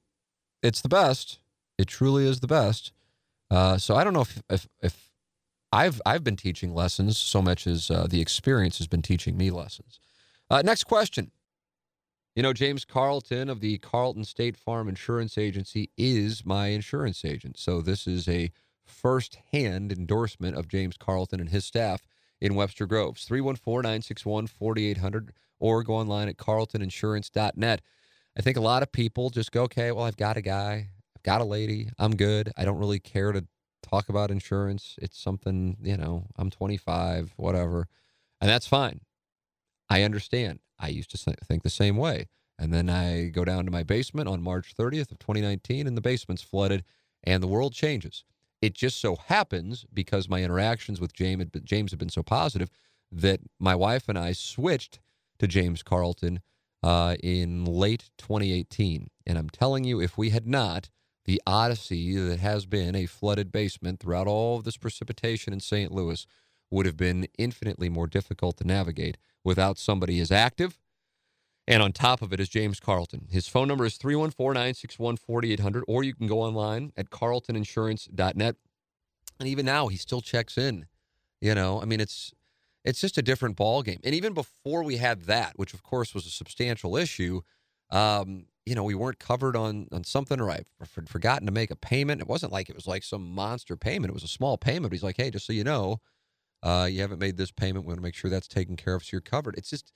it's 0.63 0.81
the 0.81 0.89
best. 0.89 1.39
It 1.79 1.89
truly 1.89 2.27
is 2.27 2.41
the 2.41 2.47
best. 2.47 2.93
Uh, 3.51 3.77
so 3.77 3.95
I 3.95 4.05
don't 4.05 4.15
know 4.15 4.23
if, 4.23 4.43
if, 4.49 4.67
if 4.83 5.11
I've 5.73 6.01
I've 6.07 6.25
been 6.25 6.37
teaching 6.37 6.75
lessons 6.75 7.19
so 7.19 7.43
much 7.43 7.67
as 7.67 7.91
uh, 7.91 8.07
the 8.09 8.21
experience 8.21 8.79
has 8.79 8.87
been 8.87 9.03
teaching 9.03 9.37
me 9.37 9.51
lessons. 9.51 10.01
Uh, 10.49 10.63
next 10.65 10.85
question. 10.85 11.31
You 12.37 12.43
know, 12.43 12.53
James 12.53 12.85
Carlton 12.85 13.49
of 13.49 13.61
the 13.61 13.79
Carlton 13.79 14.25
State 14.25 14.59
Farm 14.59 14.91
Insurance 14.91 15.39
Agency 15.39 15.89
is 15.97 16.45
my 16.45 16.67
insurance 16.67 17.25
agent. 17.25 17.59
So 17.59 17.81
this 17.81 18.07
is 18.07 18.29
a 18.29 18.53
first-hand 18.85 19.91
endorsement 19.91 20.55
of 20.55 20.69
James 20.69 20.99
Carlton 20.99 21.41
and 21.41 21.49
his 21.49 21.65
staff 21.65 22.07
in 22.39 22.55
Webster 22.55 22.85
Groves. 22.85 23.27
314-961-4800 23.27 25.31
or 25.59 25.83
go 25.83 25.95
online 25.95 26.29
at 26.29 26.37
carltoninsurance.net. 26.37 27.81
I 28.39 28.43
think 28.43 28.59
a 28.59 28.61
lot 28.61 28.83
of 28.83 28.93
people 28.93 29.31
just 29.31 29.51
go, 29.51 29.63
okay, 29.63 29.91
well, 29.91 30.05
I've 30.05 30.19
got 30.19 30.37
a 30.37 30.43
guy 30.43 30.91
I've 31.17 31.23
got 31.23 31.41
a 31.41 31.45
lady. 31.45 31.89
I'm 31.99 32.17
good. 32.17 32.53
I 32.55 32.67
don't 32.67 32.77
really 32.77 33.01
care 33.01 33.33
to 33.33 33.47
talk 33.83 34.11
about 34.11 34.31
insurance. 34.31 34.97
It's 35.01 35.19
something, 35.19 35.79
you 35.83 35.97
know, 35.97 36.27
I'm 36.37 36.51
25, 36.51 37.33
whatever. 37.39 37.89
And 38.43 38.51
that's 38.51 38.67
fine. 38.67 39.01
I 39.89 40.03
understand. 40.03 40.61
I 40.79 40.89
used 40.89 41.11
to 41.11 41.35
think 41.45 41.63
the 41.63 41.71
same 41.71 41.97
way. 41.97 42.27
And 42.59 42.73
then 42.73 42.89
I 42.89 43.27
go 43.27 43.45
down 43.45 43.67
to 43.67 43.71
my 43.71 43.83
basement 43.83 44.29
on 44.29 44.43
March 44.43 44.75
30th 44.75 45.13
of 45.13 45.19
2019 45.19 45.87
and 45.87 45.97
the 45.97 46.01
basement's 46.01 46.43
flooded 46.43 46.85
and 47.25 47.43
the 47.43 47.49
world 47.49 47.75
changes. 47.75 48.25
It 48.63 48.75
just 48.75 48.99
so 48.99 49.17
happens 49.17 49.85
because 49.93 50.29
my 50.29 50.43
interactions 50.43 51.01
with 51.01 51.13
James 51.13 51.45
James 51.65 51.93
have 51.93 51.99
been 51.99 52.09
so 52.09 52.23
positive 52.23 52.71
that 53.13 53.41
my 53.59 53.75
wife 53.75 54.09
and 54.09 54.19
I 54.19 54.33
switched 54.33 55.01
to 55.39 55.47
James 55.47 55.83
Carlton 55.83 56.41
uh, 56.83 57.17
in 57.23 57.65
late 57.65 58.11
2018. 58.19 59.11
And 59.27 59.39
I'm 59.39 59.51
telling 59.51 59.85
you, 59.85 60.01
if 60.01 60.17
we 60.17 60.31
had 60.31 60.47
not, 60.47 60.89
the 61.27 61.43
odyssey 61.47 62.17
that 62.17 62.39
has 62.39 62.67
been 62.67 62.95
a 62.95 63.07
flooded 63.07 63.53
basement 63.53 64.01
throughout 64.01 64.27
all 64.27 64.57
of 64.57 64.65
this 64.65 64.77
precipitation 64.77 65.53
in 65.53 65.61
St. 65.61 65.93
Louis 65.93 66.27
would 66.71 66.87
have 66.87 66.97
been 66.97 67.29
infinitely 67.39 67.89
more 67.89 68.07
difficult 68.07 68.57
to 68.59 68.67
navigate 68.67 69.17
without 69.45 69.79
somebody 69.79 70.21
as 70.21 70.31
active. 70.31 70.79
And 71.69 71.83
on 71.83 71.93
top 71.93 72.23
of 72.23 72.33
it 72.33 72.39
is 72.39 72.49
James 72.49 72.79
Carlton. 72.79 73.27
His 73.31 73.49
phone 73.49 73.69
number 73.69 73.85
is 73.85 73.97
314 73.97 74.55
961 74.55 75.17
4800, 75.17 75.85
or 75.89 76.05
you 76.05 76.15
can 76.15 76.27
go 76.27 76.41
online 76.41 76.93
at 76.97 77.11
carltoninsurance.net. 77.11 78.57
And 79.39 79.49
even 79.49 79.67
now, 79.67 79.89
he 79.89 79.97
still 79.97 80.21
checks 80.21 80.57
in. 80.57 80.87
You 81.41 81.55
know, 81.55 81.83
I 81.83 81.85
mean, 81.85 82.01
it's 82.01 82.33
it's 82.85 83.01
just 83.01 83.19
a 83.19 83.23
different 83.23 83.57
ball 83.57 83.83
game. 83.83 83.99
And 84.05 84.15
even 84.15 84.33
before 84.33 84.85
we 84.85 84.97
had 84.97 85.23
that, 85.23 85.55
which 85.57 85.75
of 85.75 85.83
course 85.83 86.15
was 86.15 86.25
a 86.25 86.31
substantial 86.31 86.97
issue, 86.97 87.43
um, 87.91 88.47
you 88.65 88.75
know, 88.75 88.85
we 88.85 88.95
weren't 88.95 89.19
covered 89.19 89.57
on 89.57 89.89
on 89.93 90.05
something, 90.05 90.41
or 90.41 90.51
I've 90.51 90.67
forgotten 91.07 91.47
to 91.47 91.53
make 91.53 91.71
a 91.73 91.77
payment. 91.77 92.21
It 92.21 92.29
wasn't 92.29 92.53
like 92.53 92.69
it 92.71 92.77
was 92.77 92.87
like 92.87 93.03
some 93.03 93.29
monster 93.29 93.77
payment. 93.77 94.11
It 94.11 94.15
was 94.15 94.25
a 94.25 94.29
small 94.29 94.57
payment. 94.57 94.85
But 94.85 94.93
he's 94.93 95.03
like, 95.03 95.17
hey, 95.17 95.31
just 95.31 95.47
so 95.47 95.53
you 95.53 95.65
know, 95.65 96.01
uh, 96.67 96.87
you 96.87 97.01
haven't 97.01 97.21
made 97.21 97.37
this 97.37 97.53
payment. 97.53 97.85
We 97.85 97.91
want 97.91 97.99
to 97.99 98.03
make 98.03 98.17
sure 98.17 98.29
that's 98.29 98.49
taken 98.49 98.75
care 98.75 98.97
of, 98.97 99.05
so 99.05 99.11
you're 99.13 99.21
covered. 99.21 99.55
It's 99.57 99.71
just, 99.71 99.93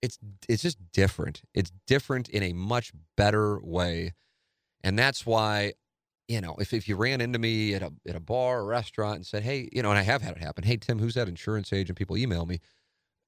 it's 0.00 0.18
it's 0.48 0.62
just 0.62 0.78
different. 0.92 1.42
It's 1.52 1.72
different 1.88 2.28
in 2.28 2.44
a 2.44 2.52
much 2.52 2.92
better 3.16 3.60
way, 3.60 4.14
and 4.84 4.96
that's 4.96 5.26
why, 5.26 5.72
you 6.28 6.40
know, 6.40 6.54
if 6.60 6.72
if 6.72 6.86
you 6.88 6.94
ran 6.94 7.20
into 7.20 7.40
me 7.40 7.74
at 7.74 7.82
a 7.82 7.92
at 8.06 8.14
a 8.14 8.20
bar 8.20 8.60
or 8.60 8.66
restaurant 8.66 9.16
and 9.16 9.26
said, 9.26 9.42
hey, 9.42 9.68
you 9.72 9.82
know, 9.82 9.90
and 9.90 9.98
I 9.98 10.02
have 10.02 10.22
had 10.22 10.36
it 10.36 10.42
happen. 10.42 10.62
Hey, 10.62 10.76
Tim, 10.76 11.00
who's 11.00 11.14
that 11.14 11.28
insurance 11.28 11.72
agent? 11.72 11.98
People 11.98 12.16
email 12.16 12.46
me, 12.46 12.60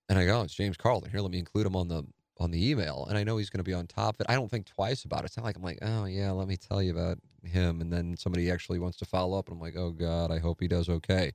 and 0.08 0.16
I 0.16 0.24
go, 0.26 0.38
oh, 0.38 0.42
it's 0.42 0.54
James 0.54 0.76
Carlton. 0.76 1.10
Here, 1.10 1.20
let 1.20 1.32
me 1.32 1.40
include 1.40 1.66
him 1.66 1.74
on 1.74 1.88
the 1.88 2.04
on 2.38 2.52
the 2.52 2.70
email, 2.70 3.06
and 3.08 3.18
I 3.18 3.24
know 3.24 3.38
he's 3.38 3.50
going 3.50 3.64
to 3.64 3.64
be 3.64 3.74
on 3.74 3.88
top 3.88 4.16
of 4.16 4.20
it. 4.20 4.30
I 4.30 4.34
don't 4.36 4.50
think 4.50 4.66
twice 4.66 5.04
about 5.04 5.22
it. 5.22 5.26
It's 5.26 5.36
not 5.36 5.46
like 5.46 5.56
I'm 5.56 5.64
like, 5.64 5.80
oh 5.82 6.04
yeah, 6.04 6.30
let 6.30 6.46
me 6.46 6.56
tell 6.56 6.80
you 6.80 6.92
about 6.92 7.18
him, 7.42 7.80
and 7.80 7.92
then 7.92 8.16
somebody 8.16 8.52
actually 8.52 8.78
wants 8.78 8.98
to 8.98 9.04
follow 9.04 9.36
up, 9.36 9.48
and 9.48 9.56
I'm 9.56 9.60
like, 9.60 9.76
oh 9.76 9.90
god, 9.90 10.30
I 10.30 10.38
hope 10.38 10.60
he 10.60 10.68
does 10.68 10.88
okay. 10.88 11.32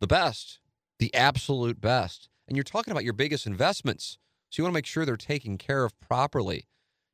The 0.00 0.06
best, 0.06 0.59
the 1.00 1.12
absolute 1.14 1.80
best, 1.80 2.28
and 2.46 2.56
you're 2.56 2.62
talking 2.62 2.92
about 2.92 3.04
your 3.04 3.14
biggest 3.14 3.46
investments, 3.46 4.18
so 4.50 4.60
you 4.60 4.64
want 4.64 4.74
to 4.74 4.76
make 4.76 4.86
sure 4.86 5.04
they're 5.04 5.16
taken 5.16 5.56
care 5.56 5.84
of 5.84 5.98
properly. 5.98 6.66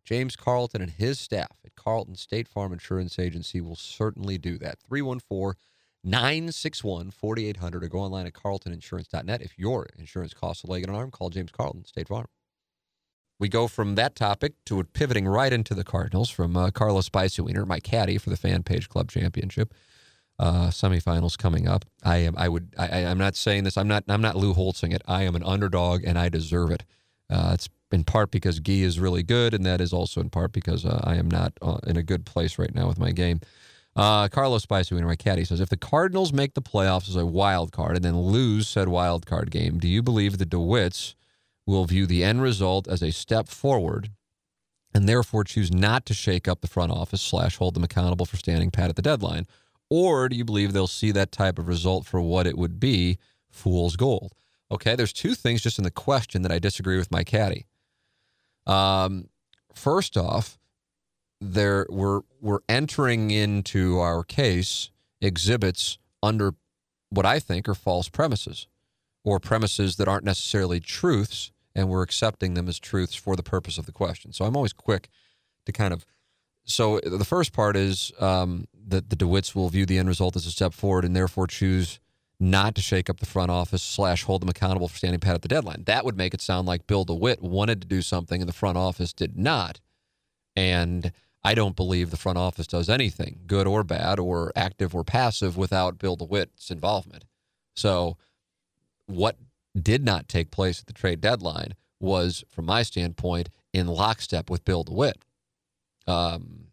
James 0.05 0.37
Carlton 0.37 0.83
and 0.83 0.91
his 0.91 1.19
staff 1.21 1.57
at 1.65 1.77
Carlton 1.77 2.17
State 2.17 2.49
Farm 2.49 2.73
Insurance 2.73 3.19
Agency 3.19 3.61
will 3.61 3.77
certainly 3.77 4.39
do 4.39 4.59
that. 4.59 4.79
314 4.81 5.55
961 6.05 7.11
4800 7.11 7.85
or 7.85 7.89
go 7.89 7.99
online 7.99 8.27
at 8.27 8.33
carltoninsurance.net. 8.33 9.41
If 9.41 9.59
your 9.59 9.87
insurance 9.99 10.35
costs 10.35 10.65
a 10.65 10.67
leg 10.69 10.83
and 10.83 10.91
an 10.91 10.97
arm, 10.97 11.11
call 11.11 11.31
James 11.31 11.51
Carlton, 11.51 11.85
State 11.85 12.09
Farm. 12.09 12.27
We 13.39 13.49
go 13.49 13.69
from 13.69 13.95
that 13.97 14.17
topic 14.17 14.55
to 14.67 14.83
pivoting 14.83 15.29
right 15.29 15.53
into 15.53 15.75
the 15.75 15.85
Cardinals 15.85 16.31
from 16.31 16.57
uh, 16.57 16.71
Carlos 16.71 17.11
Weiner, 17.13 17.67
my 17.67 17.81
caddy 17.81 18.19
for 18.19 18.31
the 18.31 18.37
Fan 18.37 18.63
Page 18.63 18.89
Club 18.89 19.11
Championship 19.11 19.75
uh, 20.39 20.69
semifinals 20.69 21.39
coming 21.39 21.67
up. 21.67 21.85
I 22.03 22.19
am. 22.19 22.35
I 22.37 22.49
would. 22.49 22.75
I, 22.79 23.01
am 23.01 23.19
not 23.19 23.37
saying 23.37 23.65
this. 23.65 23.77
I'm 23.77 23.89
not. 23.89 24.05
I'm 24.09 24.21
not 24.21 24.37
Lou 24.37 24.55
Holtzing 24.55 24.93
it. 24.93 25.03
I 25.07 25.23
am 25.23 25.35
an 25.35 25.43
underdog, 25.43 26.05
and 26.05 26.19
I 26.19 26.29
deserve 26.29 26.71
it. 26.71 26.85
Uh, 27.31 27.53
it's 27.55 27.69
in 27.91 28.05
part 28.05 28.31
because 28.31 28.61
Gee 28.61 28.83
is 28.83 29.01
really 29.01 29.23
good, 29.23 29.55
and 29.55 29.65
that 29.65 29.81
is 29.81 29.93
also 29.93 30.21
in 30.21 30.31
part 30.31 30.53
because 30.53 30.85
uh, 30.85 31.01
I 31.05 31.17
am 31.17 31.31
not 31.31 31.53
uh, 31.63 31.79
in 31.87 31.97
a 31.97 32.03
good 32.03 32.27
place 32.27 32.59
right 32.59 32.75
now 32.75 32.89
with 32.89 32.99
my 32.99 33.13
game. 33.13 33.41
Uh, 33.95 34.29
Carlos 34.29 34.63
Spicer, 34.63 34.95
my 34.97 35.17
caddy, 35.17 35.45
says 35.45 35.61
if 35.61 35.71
the 35.71 35.77
Cardinals 35.77 36.33
make 36.33 36.53
the 36.53 36.61
playoffs 36.61 37.09
as 37.09 37.17
a 37.17 37.25
wild 37.25 37.73
card 37.73 37.97
and 37.97 38.05
then 38.05 38.21
lose 38.21 38.69
said 38.69 38.89
wild 38.89 39.25
card 39.25 39.51
game, 39.51 39.79
do 39.79 39.89
you 39.89 40.03
believe 40.03 40.37
the 40.37 40.45
DeWitts 40.45 41.15
will 41.67 41.87
view 41.87 42.05
the 42.05 42.23
end 42.23 42.43
result 42.43 42.87
as 42.89 43.03
a 43.03 43.11
step 43.11 43.49
forward 43.49 44.11
and 44.93 45.09
therefore 45.09 45.45
choose 45.45 45.73
not 45.73 46.05
to 46.07 46.15
shake 46.15 46.47
up 46.47 46.61
the 46.61 46.69
front 46.69 46.93
office 46.93 47.23
slash 47.23 47.57
hold 47.57 47.75
them 47.75 47.85
accountable 47.85 48.27
for 48.27 48.37
standing 48.37 48.71
pat 48.71 48.91
at 48.91 48.97
the 48.97 49.03
deadline? 49.03 49.47
Or 49.89 50.29
do 50.29 50.37
you 50.37 50.45
believe 50.45 50.73
they'll 50.73 50.87
see 50.87 51.13
that 51.13 51.33
type 51.33 51.59
of 51.59 51.69
result 51.69 52.07
for 52.07 52.21
what 52.21 52.47
it 52.47 52.59
would 52.59 52.81
be, 52.81 53.19
fool's 53.49 53.97
gold? 53.97 54.33
Okay, 54.71 54.97
there's 54.97 55.13
two 55.13 55.35
things 55.35 55.63
just 55.63 55.79
in 55.79 55.85
the 55.85 55.91
question 55.91 56.43
that 56.43 56.51
I 56.51 56.59
disagree 56.59 56.99
with 56.99 57.13
my 57.13 57.23
caddy. 57.23 57.67
Um, 58.67 59.29
first 59.73 60.17
off, 60.17 60.59
there 61.41 61.87
we're 61.89 62.23
we're 62.41 62.61
entering 62.69 63.31
into 63.31 63.99
our 63.99 64.25
case 64.25 64.91
exhibits 65.21 65.99
under 66.23 66.55
what 67.11 67.27
I 67.27 67.39
think 67.39 67.69
are 67.69 67.75
false 67.75 68.09
premises 68.09 68.67
or 69.23 69.39
premises 69.39 69.97
that 69.97 70.09
aren't 70.09 70.25
necessarily 70.25 70.81
truths, 70.81 71.53
and 71.75 71.89
we're 71.89 72.03
accepting 72.03 72.55
them 72.55 72.69
as 72.69 72.79
truths 72.79 73.15
for 73.15 73.37
the 73.37 73.43
purpose 73.43 73.79
of 73.79 73.87
the 73.87 73.93
question. 73.93 74.33
So 74.33 74.45
I'm 74.45 74.57
always 74.57 74.73
quick 74.73 75.09
to 75.67 75.73
kind 75.73 75.93
of. 75.93 76.05
So 76.67 77.01
the 77.01 77.25
first 77.25 77.53
part 77.53 77.77
is 77.77 78.13
um, 78.21 78.67
that 78.89 79.09
the 79.09 79.17
DeWitts 79.17 79.55
will 79.55 79.69
view 79.69 79.87
the 79.87 79.99
end 79.99 80.09
result 80.09 80.37
as 80.37 80.47
a 80.47 80.51
step 80.51 80.75
forward 80.75 81.05
and 81.05 81.15
therefore 81.15 81.47
choose 81.47 82.01
not 82.39 82.75
to 82.75 82.83
shake 82.83 83.09
up 83.09 83.21
the 83.21 83.27
front 83.27 83.51
office 83.51 83.83
slash 83.83 84.25
hold 84.25 84.43
them 84.43 84.49
accountable 84.49 84.89
for 84.89 84.99
standing 84.99 85.21
pat 85.21 85.35
at 85.35 85.43
the 85.43 85.49
deadline. 85.49 85.85
That 85.87 86.05
would 86.05 86.19
make 86.19 86.35
it 86.35 86.41
sound 86.41 86.67
like 86.67 86.87
Bill 86.87 87.05
DeWitt 87.05 87.41
wanted 87.41 87.81
to 87.81 87.87
do 87.87 88.03
something 88.03 88.43
and 88.43 88.49
the 88.49 88.55
front 88.55 88.77
office 88.77 89.13
did 89.13 89.39
not. 89.39 89.81
And 90.55 91.13
I 91.45 91.55
don't 91.55 91.77
believe 91.77 92.11
the 92.11 92.17
front 92.17 92.39
office 92.39 92.67
does 92.67 92.89
anything, 92.89 93.39
good 93.47 93.69
or 93.69 93.85
bad, 93.85 94.19
or 94.19 94.53
active 94.57 94.95
or 94.95 95.05
passive, 95.05 95.57
without 95.57 95.99
Bill 95.99 96.17
DeWitt's 96.17 96.73
involvement. 96.73 97.25
So, 97.75 98.17
what 99.07 99.37
did 99.81 100.05
not 100.05 100.29
take 100.29 100.51
place 100.51 100.81
at 100.81 100.87
the 100.87 100.93
trade 100.93 101.21
deadline 101.21 101.75
was, 102.01 102.43
from 102.49 102.67
my 102.67 102.83
standpoint, 102.83 103.49
in 103.73 103.87
lockstep 103.87 104.51
with 104.51 104.65
Bill 104.65 104.83
DeWitt. 104.83 105.19
Um, 106.07 106.69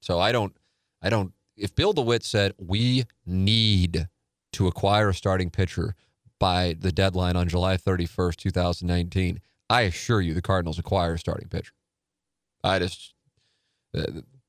so 0.00 0.18
I 0.18 0.32
don't, 0.32 0.56
I 1.00 1.10
don't. 1.10 1.32
If 1.56 1.74
Bill 1.74 1.92
DeWitt 1.92 2.24
said 2.24 2.54
we 2.58 3.04
need 3.26 4.08
to 4.52 4.66
acquire 4.66 5.10
a 5.10 5.14
starting 5.14 5.50
pitcher 5.50 5.94
by 6.38 6.74
the 6.78 6.92
deadline 6.92 7.36
on 7.36 7.48
July 7.48 7.76
31st, 7.76 8.36
2019, 8.36 9.40
I 9.70 9.82
assure 9.82 10.20
you 10.20 10.34
the 10.34 10.42
Cardinals 10.42 10.78
acquire 10.78 11.14
a 11.14 11.18
starting 11.18 11.48
pitcher. 11.48 11.72
I 12.64 12.78
just 12.78 13.14
uh, 13.96 14.04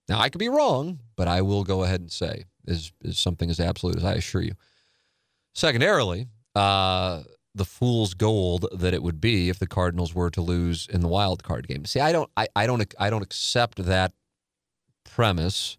now 0.08 0.20
I 0.20 0.30
could 0.30 0.40
be 0.40 0.50
wrong, 0.50 1.00
but 1.16 1.28
I 1.28 1.42
will 1.42 1.64
go 1.64 1.84
ahead 1.84 2.02
and 2.02 2.12
say 2.12 2.46
is 2.66 2.92
is 3.02 3.20
something 3.20 3.50
as 3.50 3.60
absolute 3.60 3.98
as 3.98 4.04
I 4.04 4.14
assure 4.14 4.42
you. 4.42 4.56
Secondarily, 5.54 6.28
uh, 6.56 7.24
the 7.56 7.66
fool's 7.66 8.14
gold 8.14 8.66
that 8.74 8.94
it 8.94 9.04
would 9.04 9.22
be 9.22 9.50
if 9.50 9.60
the 9.60 9.68
Cardinals 9.68 10.16
were 10.16 10.30
to 10.32 10.42
lose 10.42 10.88
in 10.92 11.02
the 11.02 11.08
wild 11.08 11.44
card 11.44 11.68
game. 11.68 11.86
See, 11.86 12.00
I 12.00 12.12
don't, 12.12 12.30
I, 12.36 12.48
I 12.56 12.66
don't, 12.66 12.94
I 13.00 13.10
don't 13.10 13.22
accept 13.22 13.84
that 13.86 14.14
premise, 15.14 15.78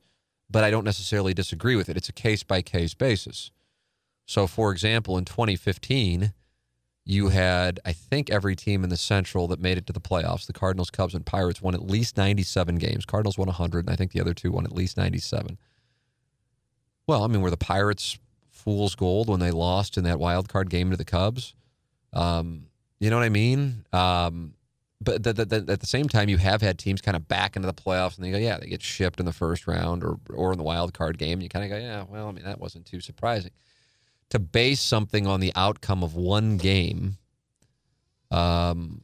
but 0.49 0.63
I 0.63 0.71
don't 0.71 0.85
necessarily 0.85 1.35
disagree 1.35 1.75
with 1.75 1.89
it. 1.89 1.97
It's 1.97 2.09
a 2.09 2.13
case 2.13 2.45
by 2.45 2.63
case 2.63 2.95
basis. 2.95 3.51
So, 4.27 4.47
for 4.47 4.71
example, 4.71 5.19
in 5.19 5.25
2015, 5.25 6.33
you 7.05 7.29
had, 7.29 7.81
I 7.85 7.93
think, 7.93 8.31
every 8.31 8.55
team 8.55 8.85
in 8.85 8.91
the 8.91 8.97
Central 8.97 9.49
that 9.49 9.61
made 9.61 9.77
it 9.77 9.87
to 9.89 9.93
the 9.93 10.01
playoffs. 10.01 10.47
The 10.47 10.53
Cardinals, 10.53 10.91
Cubs, 10.91 11.15
and 11.15 11.27
Pirates 11.27 11.61
won 11.61 11.75
at 11.75 11.83
least 11.83 12.17
97 12.17 12.77
games. 12.77 13.05
Cardinals 13.05 13.37
won 13.37 13.47
100, 13.47 13.87
and 13.87 13.93
I 13.93 13.97
think 13.97 14.13
the 14.13 14.21
other 14.21 14.35
two 14.35 14.53
won 14.53 14.65
at 14.65 14.73
least 14.73 14.97
97. 14.97 15.59
Well, 17.07 17.25
I 17.25 17.27
mean, 17.27 17.43
were 17.43 17.51
the 17.51 17.57
Pirates 17.57 18.19
fool's 18.51 18.95
gold 18.95 19.29
when 19.29 19.41
they 19.41 19.51
lost 19.51 19.99
in 19.99 20.05
that 20.05 20.21
wild 20.21 20.49
card 20.49 20.71
game 20.71 20.91
to 20.93 20.97
the 20.97 21.05
Cubs? 21.05 21.55
Um, 22.13 22.69
you 23.01 23.11
know 23.11 23.17
what 23.17 23.25
I 23.25 23.31
mean? 23.31 23.85
Um, 23.93 24.55
but 25.01 25.23
the, 25.23 25.33
the, 25.33 25.45
the, 25.45 25.73
at 25.73 25.81
the 25.81 25.87
same 25.87 26.09
time, 26.09 26.29
you 26.29 26.39
have 26.39 26.63
had 26.63 26.79
teams 26.79 27.01
kind 27.01 27.17
of 27.17 27.29
back 27.29 27.57
into 27.57 27.67
the 27.67 27.75
playoffs, 27.75 28.17
and 28.17 28.25
they 28.25 28.31
go, 28.31 28.39
yeah, 28.39 28.59
they 28.59 28.67
get 28.67 28.83
shipped 28.83 29.21
in 29.21 29.27
the 29.27 29.33
first 29.33 29.67
round 29.67 30.03
or 30.03 30.19
or 30.31 30.53
in 30.53 30.59
the 30.59 30.65
wild 30.65 30.95
card 30.95 31.19
game. 31.19 31.35
And 31.35 31.43
you 31.43 31.49
kind 31.49 31.65
of 31.65 31.71
go, 31.71 31.77
yeah, 31.77 32.05
well, 32.09 32.29
I 32.29 32.33
mean, 32.33 32.45
that 32.45 32.61
wasn't 32.61 32.87
too 32.87 33.01
surprising 33.01 33.51
to 34.31 34.39
base 34.39 34.81
something 34.81 35.27
on 35.27 35.41
the 35.41 35.53
outcome 35.55 36.03
of 36.03 36.15
one 36.15 36.57
game, 36.57 37.19
um, 38.31 39.03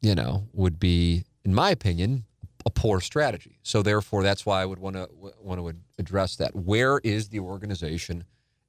you 0.00 0.14
know, 0.14 0.48
would 0.52 0.78
be, 0.78 1.24
in 1.44 1.54
my 1.54 1.70
opinion, 1.70 2.24
a 2.64 2.70
poor 2.70 3.00
strategy. 3.00 3.58
So 3.62 3.82
therefore, 3.82 4.22
that's 4.22 4.46
why 4.46 4.62
I 4.62 4.64
would 4.64 4.78
want 4.78 4.96
to 4.96 5.08
want 5.40 5.60
to 5.60 5.74
address 5.98 6.36
that. 6.36 6.54
Where 6.54 6.98
is 7.04 7.28
the 7.28 7.40
organization 7.40 8.24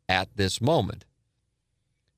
at 0.08 0.36
this 0.36 0.60
moment? 0.60 1.06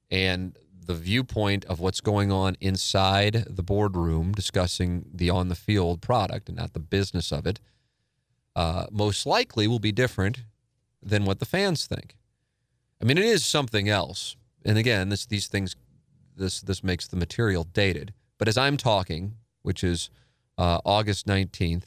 And 0.09 0.57
the 0.85 0.93
viewpoint 0.95 1.65
of 1.65 1.79
what's 1.79 2.01
going 2.01 2.31
on 2.31 2.57
inside 2.59 3.45
the 3.47 3.63
boardroom, 3.63 4.31
discussing 4.31 5.05
the 5.13 5.29
on 5.29 5.47
the 5.47 5.55
field 5.55 6.01
product 6.01 6.49
and 6.49 6.57
not 6.57 6.73
the 6.73 6.79
business 6.79 7.31
of 7.31 7.45
it, 7.45 7.59
uh, 8.55 8.87
most 8.91 9.25
likely 9.25 9.67
will 9.67 9.79
be 9.79 9.91
different 9.91 10.43
than 11.01 11.25
what 11.25 11.39
the 11.39 11.45
fans 11.45 11.85
think. 11.85 12.15
I 13.01 13.05
mean, 13.05 13.17
it 13.17 13.25
is 13.25 13.45
something 13.45 13.89
else. 13.89 14.35
And 14.63 14.77
again, 14.77 15.09
this 15.09 15.25
these 15.25 15.47
things 15.47 15.75
this 16.35 16.61
this 16.61 16.83
makes 16.83 17.07
the 17.07 17.15
material 17.15 17.63
dated. 17.63 18.13
But 18.37 18.47
as 18.47 18.57
I'm 18.57 18.77
talking, 18.77 19.35
which 19.61 19.83
is 19.83 20.09
uh, 20.57 20.79
August 20.85 21.27
19th 21.27 21.83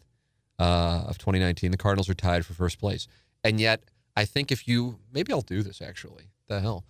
uh, 0.59 1.05
of 1.07 1.19
2019, 1.19 1.71
the 1.71 1.77
Cardinals 1.77 2.09
are 2.09 2.15
tied 2.15 2.47
for 2.47 2.55
first 2.55 2.79
place. 2.79 3.07
And 3.43 3.61
yet, 3.61 3.83
I 4.17 4.25
think 4.25 4.51
if 4.51 4.67
you 4.67 4.99
maybe 5.13 5.33
I'll 5.33 5.43
do 5.43 5.63
this 5.63 5.83
actually. 5.83 6.31
The 6.47 6.61
hell, 6.61 6.85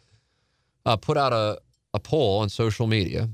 uh, 0.85 0.97
put 0.97 1.17
out 1.17 1.33
a 1.33 1.61
a 1.95 2.01
poll 2.01 2.41
on 2.41 2.51
social 2.51 2.87
media 2.87 3.31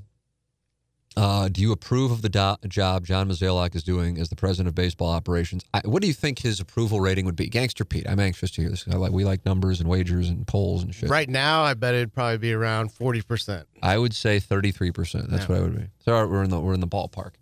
uh, 1.17 1.49
do 1.49 1.61
you 1.61 1.73
approve 1.73 2.13
of 2.13 2.23
the 2.23 2.29
do- 2.29 2.69
job 2.69 3.05
John 3.05 3.29
Mozeliak 3.29 3.75
is 3.75 3.83
doing 3.83 4.19
as 4.19 4.29
the 4.29 4.37
president 4.37 4.69
of 4.69 4.75
baseball 4.75 5.11
operations? 5.11 5.65
I, 5.75 5.81
what 5.85 6.03
do 6.03 6.09
you 6.09 6.15
think 6.15 6.39
his 6.39 6.61
approval 6.61 7.01
rating 7.01 7.25
would 7.25 7.35
be? 7.35 7.49
Gangster 7.49 7.85
Pete, 7.85 8.09
I'm 8.09 8.21
anxious 8.21 8.51
to 8.53 8.63
hear 8.63 8.71
this. 8.71 8.85
I 8.91 8.95
like, 8.95 9.11
we 9.11 9.25
like 9.25 9.45
numbers 9.45 9.81
and 9.81 9.89
wagers 9.89 10.29
and 10.29 10.47
polls 10.47 10.85
and 10.85 10.95
shit. 10.95 11.11
Right 11.11 11.29
now, 11.29 11.63
I 11.63 11.75
bet 11.75 11.95
it'd 11.95 12.15
probably 12.15 12.39
be 12.39 12.53
around 12.53 12.93
40%. 12.93 13.65
I 13.83 13.99
would 13.99 14.15
say 14.15 14.39
33%. 14.39 15.29
That's 15.29 15.43
yeah. 15.43 15.49
what 15.49 15.59
I 15.59 15.61
would 15.61 15.77
be. 15.77 15.87
So 16.05 16.27
we're 16.27 16.45
in 16.45 16.51
the 16.51 16.61
we're 16.61 16.75
in 16.75 16.81
the 16.81 16.89
ballpark, 16.89 17.33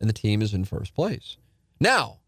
and 0.00 0.08
the 0.08 0.14
team 0.14 0.42
is 0.42 0.52
in 0.52 0.64
first 0.64 0.92
place. 0.92 1.36
Now, 1.78 2.18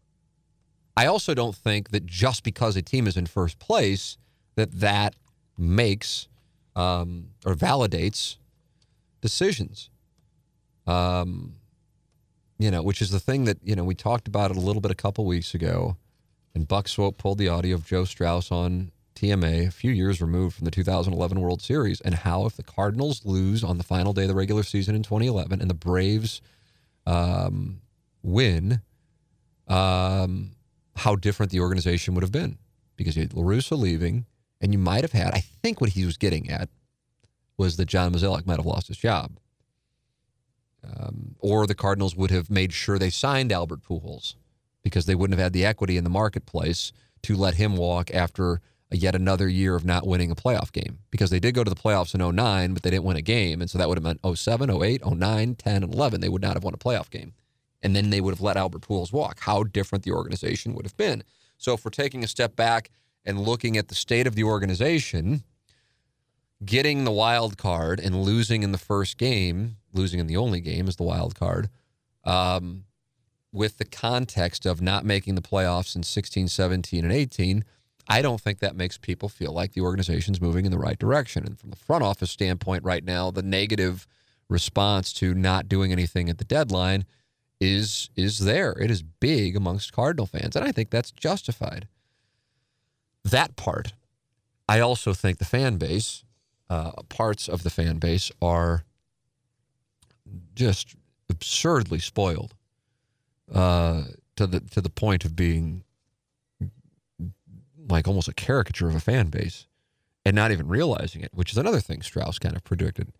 I 0.95 1.05
also 1.05 1.33
don't 1.33 1.55
think 1.55 1.89
that 1.89 2.05
just 2.05 2.43
because 2.43 2.77
a 2.77 2.81
team 2.81 3.07
is 3.07 3.17
in 3.17 3.25
first 3.25 3.59
place, 3.59 4.17
that 4.55 4.71
that 4.79 5.15
makes 5.57 6.29
um, 6.79 7.31
or 7.45 7.55
validates 7.55 8.37
decisions. 9.21 9.89
Um, 10.87 11.55
you 12.57 12.71
know, 12.71 12.81
which 12.81 13.01
is 13.01 13.11
the 13.11 13.19
thing 13.19 13.45
that, 13.45 13.57
you 13.63 13.75
know, 13.75 13.83
we 13.83 13.95
talked 13.95 14.27
about 14.27 14.51
it 14.51 14.57
a 14.57 14.59
little 14.59 14.81
bit 14.81 14.91
a 14.91 14.95
couple 14.95 15.25
weeks 15.25 15.53
ago. 15.53 15.97
And 16.55 16.67
Buck 16.67 16.87
Swope 16.87 17.17
pulled 17.17 17.37
the 17.37 17.49
audio 17.49 17.75
of 17.75 17.85
Joe 17.85 18.05
Strauss 18.05 18.51
on 18.51 18.91
TMA 19.15 19.67
a 19.67 19.71
few 19.71 19.91
years 19.91 20.21
removed 20.21 20.55
from 20.55 20.65
the 20.65 20.71
2011 20.71 21.39
World 21.39 21.61
Series 21.61 22.01
and 22.01 22.15
how 22.15 22.45
if 22.45 22.55
the 22.55 22.63
Cardinals 22.63 23.25
lose 23.25 23.63
on 23.63 23.77
the 23.77 23.83
final 23.83 24.13
day 24.13 24.23
of 24.23 24.29
the 24.29 24.35
regular 24.35 24.63
season 24.63 24.95
in 24.95 25.03
2011 25.03 25.61
and 25.61 25.69
the 25.69 25.73
Braves 25.75 26.41
um, 27.05 27.81
win, 28.23 28.81
um, 29.67 30.51
how 30.95 31.15
different 31.15 31.51
the 31.51 31.59
organization 31.59 32.13
would 32.13 32.23
have 32.23 32.31
been 32.31 32.57
because 32.95 33.15
you 33.15 33.21
had 33.21 33.33
La 33.33 33.43
Russa 33.43 33.77
leaving 33.77 34.25
and 34.61 34.73
you 34.73 34.79
might 34.79 35.03
have 35.03 35.11
had, 35.11 35.33
I 35.33 35.39
think 35.39 35.79
what 35.81 35.91
he 35.91 36.05
was 36.05 36.17
getting 36.17 36.49
at 36.49 36.69
was 37.57 37.77
that 37.77 37.85
John 37.85 38.13
Mozeliak 38.13 38.45
might 38.45 38.57
have 38.57 38.65
lost 38.65 38.87
his 38.87 38.97
job. 38.97 39.37
Um, 40.83 41.35
or 41.39 41.67
the 41.67 41.75
Cardinals 41.75 42.15
would 42.15 42.31
have 42.31 42.49
made 42.49 42.71
sure 42.71 42.97
they 42.97 43.09
signed 43.09 43.51
Albert 43.51 43.83
Pujols 43.83 44.35
because 44.81 45.05
they 45.05 45.15
wouldn't 45.15 45.37
have 45.37 45.43
had 45.43 45.53
the 45.53 45.65
equity 45.65 45.97
in 45.97 46.05
the 46.05 46.09
marketplace 46.09 46.93
to 47.23 47.35
let 47.35 47.55
him 47.55 47.75
walk 47.75 48.11
after 48.13 48.61
yet 48.91 49.13
another 49.13 49.47
year 49.47 49.75
of 49.75 49.85
not 49.85 50.07
winning 50.07 50.31
a 50.31 50.35
playoff 50.35 50.71
game 50.71 50.99
because 51.11 51.29
they 51.29 51.39
did 51.39 51.53
go 51.53 51.63
to 51.63 51.69
the 51.69 51.75
playoffs 51.75 52.15
in 52.15 52.35
09, 52.35 52.73
but 52.73 52.81
they 52.81 52.89
didn't 52.89 53.03
win 53.03 53.17
a 53.17 53.21
game. 53.21 53.61
And 53.61 53.69
so 53.69 53.77
that 53.77 53.87
would 53.87 53.97
have 53.97 54.03
meant 54.03 54.37
07, 54.37 54.69
08, 54.69 55.05
09, 55.05 55.55
10, 55.55 55.83
and 55.83 55.93
11. 55.93 56.21
They 56.21 56.29
would 56.29 56.41
not 56.41 56.55
have 56.55 56.63
won 56.63 56.73
a 56.73 56.77
playoff 56.77 57.09
game. 57.09 57.33
And 57.83 57.95
then 57.95 58.09
they 58.09 58.21
would 58.21 58.33
have 58.33 58.41
let 58.41 58.57
Albert 58.57 58.81
Pujols 58.81 59.13
walk. 59.13 59.39
How 59.41 59.63
different 59.63 60.05
the 60.05 60.11
organization 60.11 60.73
would 60.73 60.85
have 60.85 60.97
been. 60.97 61.23
So 61.57 61.73
if 61.73 61.85
we're 61.85 61.91
taking 61.91 62.23
a 62.23 62.27
step 62.27 62.55
back 62.55 62.89
and 63.25 63.39
looking 63.39 63.77
at 63.77 63.87
the 63.87 63.95
state 63.95 64.27
of 64.27 64.35
the 64.35 64.43
organization, 64.43 65.43
getting 66.63 67.03
the 67.03 67.11
wild 67.11 67.57
card 67.57 67.99
and 67.99 68.23
losing 68.23 68.63
in 68.63 68.71
the 68.71 68.77
first 68.77 69.17
game, 69.17 69.77
losing 69.93 70.19
in 70.19 70.27
the 70.27 70.37
only 70.37 70.61
game 70.61 70.87
is 70.87 70.95
the 70.95 71.03
wild 71.03 71.35
card, 71.35 71.69
um, 72.23 72.83
with 73.51 73.77
the 73.77 73.85
context 73.85 74.65
of 74.65 74.81
not 74.81 75.05
making 75.05 75.35
the 75.35 75.41
playoffs 75.41 75.95
in 75.95 76.03
16, 76.03 76.47
17, 76.47 77.03
and 77.03 77.13
18, 77.13 77.63
I 78.07 78.21
don't 78.21 78.41
think 78.41 78.59
that 78.59 78.75
makes 78.75 78.97
people 78.97 79.29
feel 79.29 79.51
like 79.51 79.73
the 79.73 79.81
organization's 79.81 80.41
moving 80.41 80.65
in 80.65 80.71
the 80.71 80.79
right 80.79 80.97
direction. 80.97 81.45
And 81.45 81.59
from 81.59 81.69
the 81.69 81.75
front 81.75 82.03
office 82.03 82.31
standpoint, 82.31 82.83
right 82.83 83.03
now, 83.03 83.31
the 83.31 83.43
negative 83.43 84.07
response 84.49 85.13
to 85.13 85.33
not 85.33 85.69
doing 85.69 85.91
anything 85.91 86.29
at 86.29 86.39
the 86.39 86.43
deadline 86.43 87.05
is 87.59 88.09
is 88.15 88.39
there. 88.39 88.71
It 88.71 88.89
is 88.89 89.03
big 89.03 89.55
amongst 89.55 89.93
Cardinal 89.93 90.25
fans, 90.25 90.55
and 90.55 90.65
I 90.65 90.71
think 90.71 90.89
that's 90.89 91.11
justified. 91.11 91.87
That 93.29 93.55
part, 93.55 93.93
I 94.67 94.79
also 94.79 95.13
think 95.13 95.37
the 95.37 95.45
fan 95.45 95.77
base, 95.77 96.23
uh, 96.69 96.91
parts 97.09 97.47
of 97.47 97.63
the 97.63 97.69
fan 97.69 97.97
base 97.97 98.31
are 98.41 98.83
just 100.55 100.95
absurdly 101.29 101.99
spoiled 101.99 102.53
uh, 103.53 104.03
to 104.35 104.47
the 104.47 104.59
to 104.59 104.81
the 104.81 104.89
point 104.89 105.25
of 105.25 105.35
being 105.35 105.83
like 107.89 108.07
almost 108.07 108.27
a 108.27 108.33
caricature 108.33 108.87
of 108.87 108.95
a 108.95 108.99
fan 108.99 109.29
base 109.29 109.65
and 110.25 110.35
not 110.35 110.51
even 110.51 110.67
realizing 110.67 111.21
it, 111.21 111.31
which 111.33 111.51
is 111.51 111.57
another 111.57 111.79
thing 111.79 112.01
Strauss 112.01 112.39
kind 112.39 112.55
of 112.55 112.63
predicted. 112.63 113.11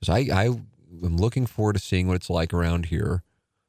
Because 0.00 0.14
I, 0.14 0.34
I 0.34 0.46
am 0.46 1.16
looking 1.16 1.46
forward 1.46 1.74
to 1.74 1.78
seeing 1.78 2.06
what 2.06 2.16
it's 2.16 2.30
like 2.30 2.54
around 2.54 2.86
here 2.86 3.22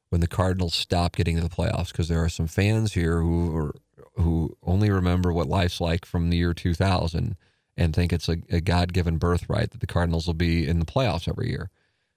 when 0.10 0.22
the 0.22 0.28
Cardinals 0.28 0.74
stop 0.74 1.16
getting 1.16 1.36
to 1.36 1.42
the 1.42 1.50
playoffs 1.50 1.92
because 1.92 2.08
there 2.08 2.24
are 2.24 2.30
some 2.30 2.48
fans 2.48 2.94
here 2.94 3.22
who 3.22 3.56
are, 3.56 3.76
who 4.18 4.58
only 4.64 4.90
remember 4.90 5.32
what 5.32 5.48
life's 5.48 5.80
like 5.80 6.06
from 6.06 6.30
the 6.30 6.38
year 6.38 6.54
2000 6.54 7.36
and 7.78 7.96
think 7.96 8.12
it's 8.12 8.28
a, 8.28 8.38
a 8.50 8.60
God 8.60 8.92
given 8.92 9.18
birthright 9.18 9.72
that 9.72 9.82
the 9.82 9.88
Cardinals 9.88 10.28
will 10.28 10.34
be 10.34 10.68
in 10.68 10.80
the 10.80 10.86
playoffs 10.86 11.28
every 11.28 11.50
year. 11.50 11.70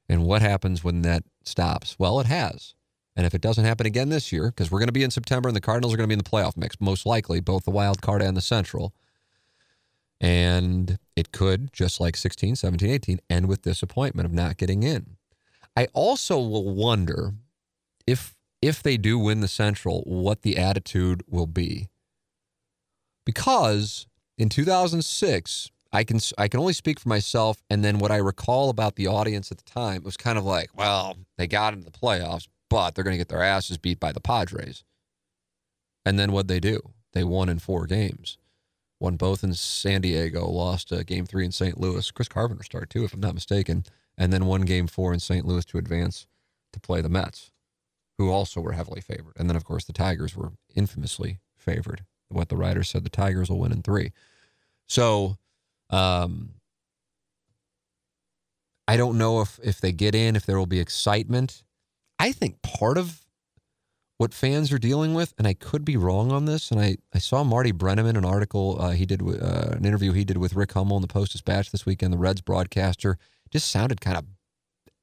And 0.09 0.25
what 0.25 0.43
happens 0.43 0.83
when 0.83 1.03
that 1.03 1.25
stops? 1.45 1.97
Well, 1.99 2.19
it 2.19 2.27
has. 2.27 2.75
And 3.15 3.27
if 3.27 3.35
it 3.35 3.43
doesn't 3.43 3.65
happen 3.65 3.87
again 3.87 4.09
this 4.09 4.33
year, 4.33 4.47
because 4.47 4.71
we're 4.71 4.79
going 4.79 4.89
to 4.89 4.93
be 4.93 5.03
in 5.03 5.11
September 5.11 5.49
and 5.49 5.57
the 5.57 5.61
Cardinals 5.61 5.93
are 5.93 5.97
going 5.97 6.09
to 6.09 6.17
be 6.17 6.19
in 6.19 6.25
the 6.25 6.25
playoff 6.25 6.57
mix, 6.57 6.81
most 6.81 7.05
likely, 7.05 7.41
both 7.41 7.65
the 7.65 7.71
wild 7.71 8.01
card 8.01 8.23
and 8.23 8.37
the 8.37 8.41
Central. 8.41 8.95
And 10.21 10.99
it 11.17 11.33
could, 11.33 11.73
just 11.73 12.01
like 12.01 12.17
16, 12.17 12.57
17, 12.57 12.91
18, 12.91 13.21
end 13.29 13.47
with 13.49 13.63
disappointment 13.63 14.27
of 14.27 14.33
not 14.33 14.57
getting 14.57 14.83
in. 14.83 15.17
I 15.77 15.89
also 15.93 16.39
will 16.39 16.75
wonder 16.75 17.35
if 18.07 18.35
if 18.63 18.83
they 18.83 18.97
do 18.97 19.19
win 19.19 19.41
the 19.41 19.49
Central, 19.49 20.03
what 20.03 20.43
the 20.43 20.59
attitude 20.59 21.23
will 21.27 21.47
be. 21.47 21.89
Because 23.25 24.07
in 24.37 24.49
2006, 24.49 25.71
I 25.93 26.05
can 26.05 26.21
I 26.39 26.49
can 26.49 26.61
only 26.61 26.73
speak 26.73 27.01
for 27.01 27.09
myself, 27.09 27.63
and 27.69 27.85
then 27.85 27.99
what 27.99 28.13
I 28.13 28.17
recall 28.17 28.71
about 28.71 28.97
the 28.97 29.09
audience 29.09 29.51
at 29.51 29.59
the 29.59 29.71
time 29.71 30.05
was 30.05 30.17
kind 30.17 30.39
of 30.39 30.45
like, 30.45 30.71
well, 30.77 31.17
they 31.37 31.47
got 31.47 31.73
into 31.73 31.85
the 31.85 31.91
playoffs, 31.91 32.47
but 32.69 32.95
they're 32.95 33.05
going 33.05 33.15
to 33.15 33.19
get 33.19 33.29
their 33.29 33.43
asses 33.43 33.79
beat 33.79 33.99
by 33.99 34.13
the 34.13 34.21
Padres. 34.21 34.85
And 36.05 36.19
then 36.19 36.33
what 36.33 36.49
they 36.49 36.61
do? 36.61 36.81
They 37.13 37.25
won 37.25 37.49
in 37.49 37.59
four 37.59 37.87
games, 37.87 38.39
won 39.01 39.17
both 39.17 39.43
in 39.43 39.53
San 39.55 40.03
Diego, 40.03 40.47
lost 40.47 40.93
uh, 40.93 41.03
game 41.03 41.27
three 41.27 41.45
in 41.45 41.51
St. 41.51 41.79
Louis. 41.81 42.09
Chris 42.13 42.29
Carpenter 42.29 42.63
started 42.63 42.91
too, 42.91 43.05
if 43.05 43.13
I'm 43.13 43.21
not 43.21 43.35
mistaken, 43.35 43.85
and 44.17 44.33
then 44.33 44.47
won 44.47 44.63
game 44.63 44.87
four 44.87 45.13
in 45.13 45.19
St. 45.19 45.45
Louis 45.45 45.65
to 45.67 45.79
advance 45.79 46.29
to 46.73 46.81
play 46.81 47.01
the 47.01 47.09
Mets 47.09 47.51
who 48.21 48.31
also 48.31 48.61
were 48.61 48.73
heavily 48.73 49.01
favored. 49.01 49.33
And 49.39 49.49
then, 49.49 49.57
of 49.57 49.65
course, 49.65 49.87
the 49.87 49.95
Tigers 49.95 50.37
were 50.37 50.53
infamously 50.75 51.39
favored. 51.57 52.05
What 52.29 52.51
the 52.51 52.57
writers 52.57 52.91
said, 52.91 53.03
the 53.03 53.09
Tigers 53.09 53.49
will 53.49 53.59
win 53.59 53.73
in 53.73 53.81
three. 53.81 54.13
So, 54.87 55.39
um, 55.89 56.51
I 58.87 58.99
don't 58.99 59.17
know 59.17 59.41
if 59.41 59.59
if 59.63 59.81
they 59.81 59.91
get 59.91 60.15
in, 60.15 60.37
if 60.37 60.45
there 60.45 60.59
will 60.59 60.67
be 60.67 60.81
excitement. 60.81 61.63
I 62.19 62.33
think 62.33 62.61
part 62.61 62.99
of 62.99 63.25
what 64.19 64.35
fans 64.35 64.71
are 64.71 64.79
dealing 64.79 65.15
with, 65.15 65.33
and 65.39 65.47
I 65.47 65.55
could 65.55 65.83
be 65.83 65.97
wrong 65.97 66.31
on 66.31 66.45
this, 66.45 66.71
and 66.71 66.79
I, 66.79 66.97
I 67.15 67.19
saw 67.19 67.43
Marty 67.43 67.73
Brennaman, 67.73 68.19
an 68.19 68.27
article 68.27 68.77
uh, 68.79 68.91
he 68.91 69.07
did, 69.07 69.23
uh, 69.23 69.71
an 69.73 69.87
interview 69.87 70.13
he 70.13 70.27
did 70.27 70.37
with 70.37 70.53
Rick 70.53 70.73
Hummel 70.73 70.99
in 70.99 71.01
the 71.01 71.09
Post 71.09 71.33
Dispatch 71.33 71.71
this 71.71 71.87
weekend, 71.87 72.13
the 72.13 72.19
Reds 72.19 72.43
broadcaster, 72.43 73.17
just 73.51 73.71
sounded 73.71 74.03
kind 74.03 74.19
of 74.19 74.27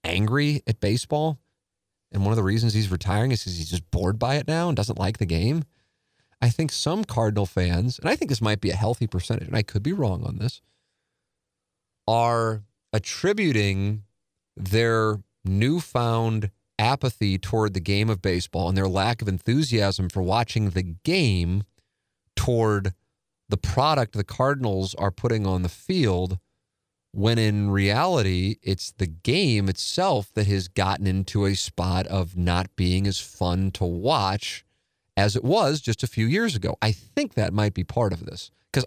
angry 0.04 0.62
at 0.68 0.80
baseball. 0.80 1.40
And 2.12 2.24
one 2.24 2.32
of 2.32 2.38
the 2.38 2.44
reasons 2.44 2.74
he's 2.74 2.92
retiring 2.92 3.32
is 3.32 3.42
because 3.42 3.58
he's 3.58 3.70
just 3.70 3.90
bored 3.92 4.18
by 4.18 4.36
it 4.36 4.48
now 4.48 4.68
and 4.70 4.78
doesn't 4.78 5.00
like 5.00 5.18
the 5.18 5.26
game. 5.26 5.64
I 6.42 6.50
think 6.50 6.72
some 6.72 7.04
Cardinal 7.04 7.46
fans, 7.46 8.00
and 8.00 8.10
I 8.10 8.16
think 8.16 8.30
this 8.30 8.42
might 8.42 8.62
be 8.62 8.70
a 8.70 8.76
healthy 8.76 9.08
percentage, 9.08 9.48
and 9.48 9.58
I 9.58 9.64
could 9.64 9.84
be 9.84 9.94
wrong 9.94 10.24
on 10.24 10.38
this, 10.38 10.62
are 12.08 12.64
attributing 12.94 14.04
their 14.56 15.22
newfound 15.44 16.52
apathy 16.80 17.38
toward 17.38 17.74
the 17.74 17.80
game 17.80 18.10
of 18.10 18.22
baseball 18.22 18.70
and 18.70 18.78
their 18.78 18.88
lack 18.88 19.22
of 19.22 19.28
enthusiasm 19.28 20.10
for 20.10 20.22
watching 20.22 20.70
the 20.70 20.84
game 20.84 21.64
toward 22.36 22.94
the 23.50 23.58
product 23.58 24.14
the 24.14 24.24
Cardinals 24.24 24.94
are 24.96 25.12
putting 25.12 25.48
on 25.48 25.64
the 25.64 25.70
field 25.70 26.38
when 27.12 27.38
in 27.38 27.72
reality, 27.72 28.58
it's 28.62 28.92
the 28.92 29.08
game 29.08 29.70
itself 29.70 30.32
that 30.34 30.48
has 30.48 30.68
gotten 30.68 31.08
into 31.08 31.46
a 31.46 31.56
spot 31.56 32.06
of 32.08 32.38
not 32.38 32.76
being 32.76 33.08
as 33.08 33.20
fun 33.20 33.72
to 33.72 33.86
watch 33.86 34.66
as 35.16 35.36
it 35.36 35.44
was 35.44 35.82
just 35.82 36.04
a 36.04 36.08
few 36.08 36.28
years 36.28 36.56
ago. 36.56 36.78
I 36.82 36.92
think 36.92 37.34
that 37.34 37.54
might 37.54 37.74
be 37.74 37.84
part 37.84 38.14
of 38.14 38.26
this. 38.26 38.52
Because, 38.72 38.86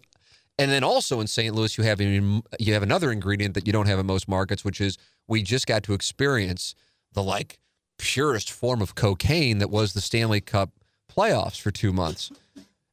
and 0.59 0.71
then 0.71 0.85
also 0.85 1.21
in 1.21 1.27
St. 1.27 1.55
Louis, 1.55 1.77
you 1.77 1.85
have 1.85 2.01
you 2.01 2.73
have 2.73 2.83
another 2.83 3.11
ingredient 3.11 3.55
that 3.55 3.67
you 3.67 3.73
don't 3.73 3.87
have 3.87 3.99
in 3.99 4.07
most 4.07 4.29
markets, 4.29 4.65
which 4.65 4.81
is 4.81 4.97
we 5.27 5.43
just 5.43 5.67
got 5.67 5.83
to 5.85 5.95
experience 5.95 6.75
the 7.13 7.23
like 7.23 7.59
purest 7.99 8.51
form 8.51 8.81
of 8.81 8.95
cocaine 8.95 9.59
that 9.59 9.71
was 9.71 9.93
the 9.93 10.01
Stanley 10.01 10.41
Cup 10.41 10.71
playoffs 11.11 11.61
for 11.61 11.71
two 11.71 11.93
months. 11.93 12.31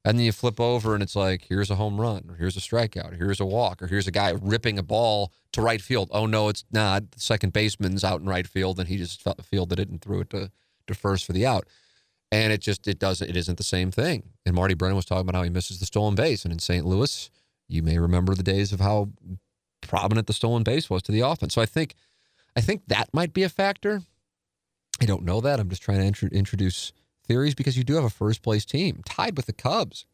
And 0.08 0.18
then 0.18 0.26
you 0.26 0.32
flip 0.32 0.58
over 0.58 0.94
and 0.94 1.04
it's 1.04 1.18
like, 1.18 1.48
here's 1.50 1.70
a 1.70 1.76
home 1.76 2.00
run, 2.00 2.28
or 2.30 2.36
here's 2.36 2.56
a 2.56 2.62
strikeout, 2.62 3.12
or 3.12 3.16
here's 3.16 3.42
a 3.42 3.46
walk, 3.46 3.82
or 3.82 3.88
here's 3.88 4.08
a 4.08 4.12
guy 4.12 4.34
ripping 4.42 4.80
a 4.80 4.84
ball 4.84 5.34
to 5.52 5.62
right 5.62 5.82
field. 5.82 6.08
Oh, 6.14 6.26
no, 6.26 6.48
it's 6.48 6.64
not. 6.72 7.12
The 7.12 7.20
second 7.20 7.52
baseman's 7.52 8.06
out 8.06 8.22
in 8.22 8.26
right 8.26 8.48
field 8.48 8.80
and 8.80 8.88
he 8.88 8.96
just 8.96 9.22
fielded 9.44 9.80
it 9.80 9.90
and 9.90 10.02
threw 10.02 10.22
it 10.22 10.30
to, 10.30 10.50
to 10.88 10.94
first 10.94 11.26
for 11.26 11.34
the 11.34 11.46
out. 11.46 11.68
And 12.32 12.54
it 12.54 12.62
just, 12.62 12.88
it 12.88 13.00
doesn't, 13.00 13.30
it 13.30 13.36
isn't 13.36 13.58
the 13.58 13.66
same 13.66 13.92
thing. 13.92 14.30
And 14.46 14.56
Marty 14.56 14.76
Brennan 14.76 14.96
was 14.96 15.04
talking 15.04 15.28
about 15.28 15.36
how 15.36 15.44
he 15.44 15.50
misses 15.50 15.82
the 15.82 15.86
stolen 15.86 16.16
base. 16.16 16.46
And 16.46 16.54
in 16.54 16.60
St. 16.60 16.86
Louis, 16.86 17.30
you 17.68 17.84
may 17.84 17.98
remember 17.98 18.34
the 18.34 18.44
days 18.44 18.72
of 18.72 18.80
how 18.80 19.10
prominent 19.82 20.28
the 20.28 20.34
stolen 20.34 20.64
base 20.64 20.90
was 20.90 21.04
to 21.04 21.12
the 21.12 21.20
offense. 21.20 21.54
So 21.54 21.62
I 21.62 21.66
think, 21.66 21.96
I 22.56 22.62
think 22.62 22.84
that 22.88 23.10
might 23.14 23.34
be 23.34 23.44
a 23.44 23.50
factor. 23.50 24.04
I 25.02 25.06
don't 25.06 25.26
know 25.26 25.42
that. 25.42 25.60
I'm 25.60 25.70
just 25.70 25.82
trying 25.82 26.00
to 26.00 26.06
int- 26.06 26.34
introduce 26.34 26.94
theories 27.28 27.56
because 27.56 27.78
you 27.78 27.84
do 27.84 27.96
have 27.96 28.04
a 28.04 28.10
first 28.10 28.42
place 28.42 28.66
team 28.66 29.02
tied 29.06 29.38
with 29.38 29.46
the 29.46 29.54
Cubs. 29.54 30.06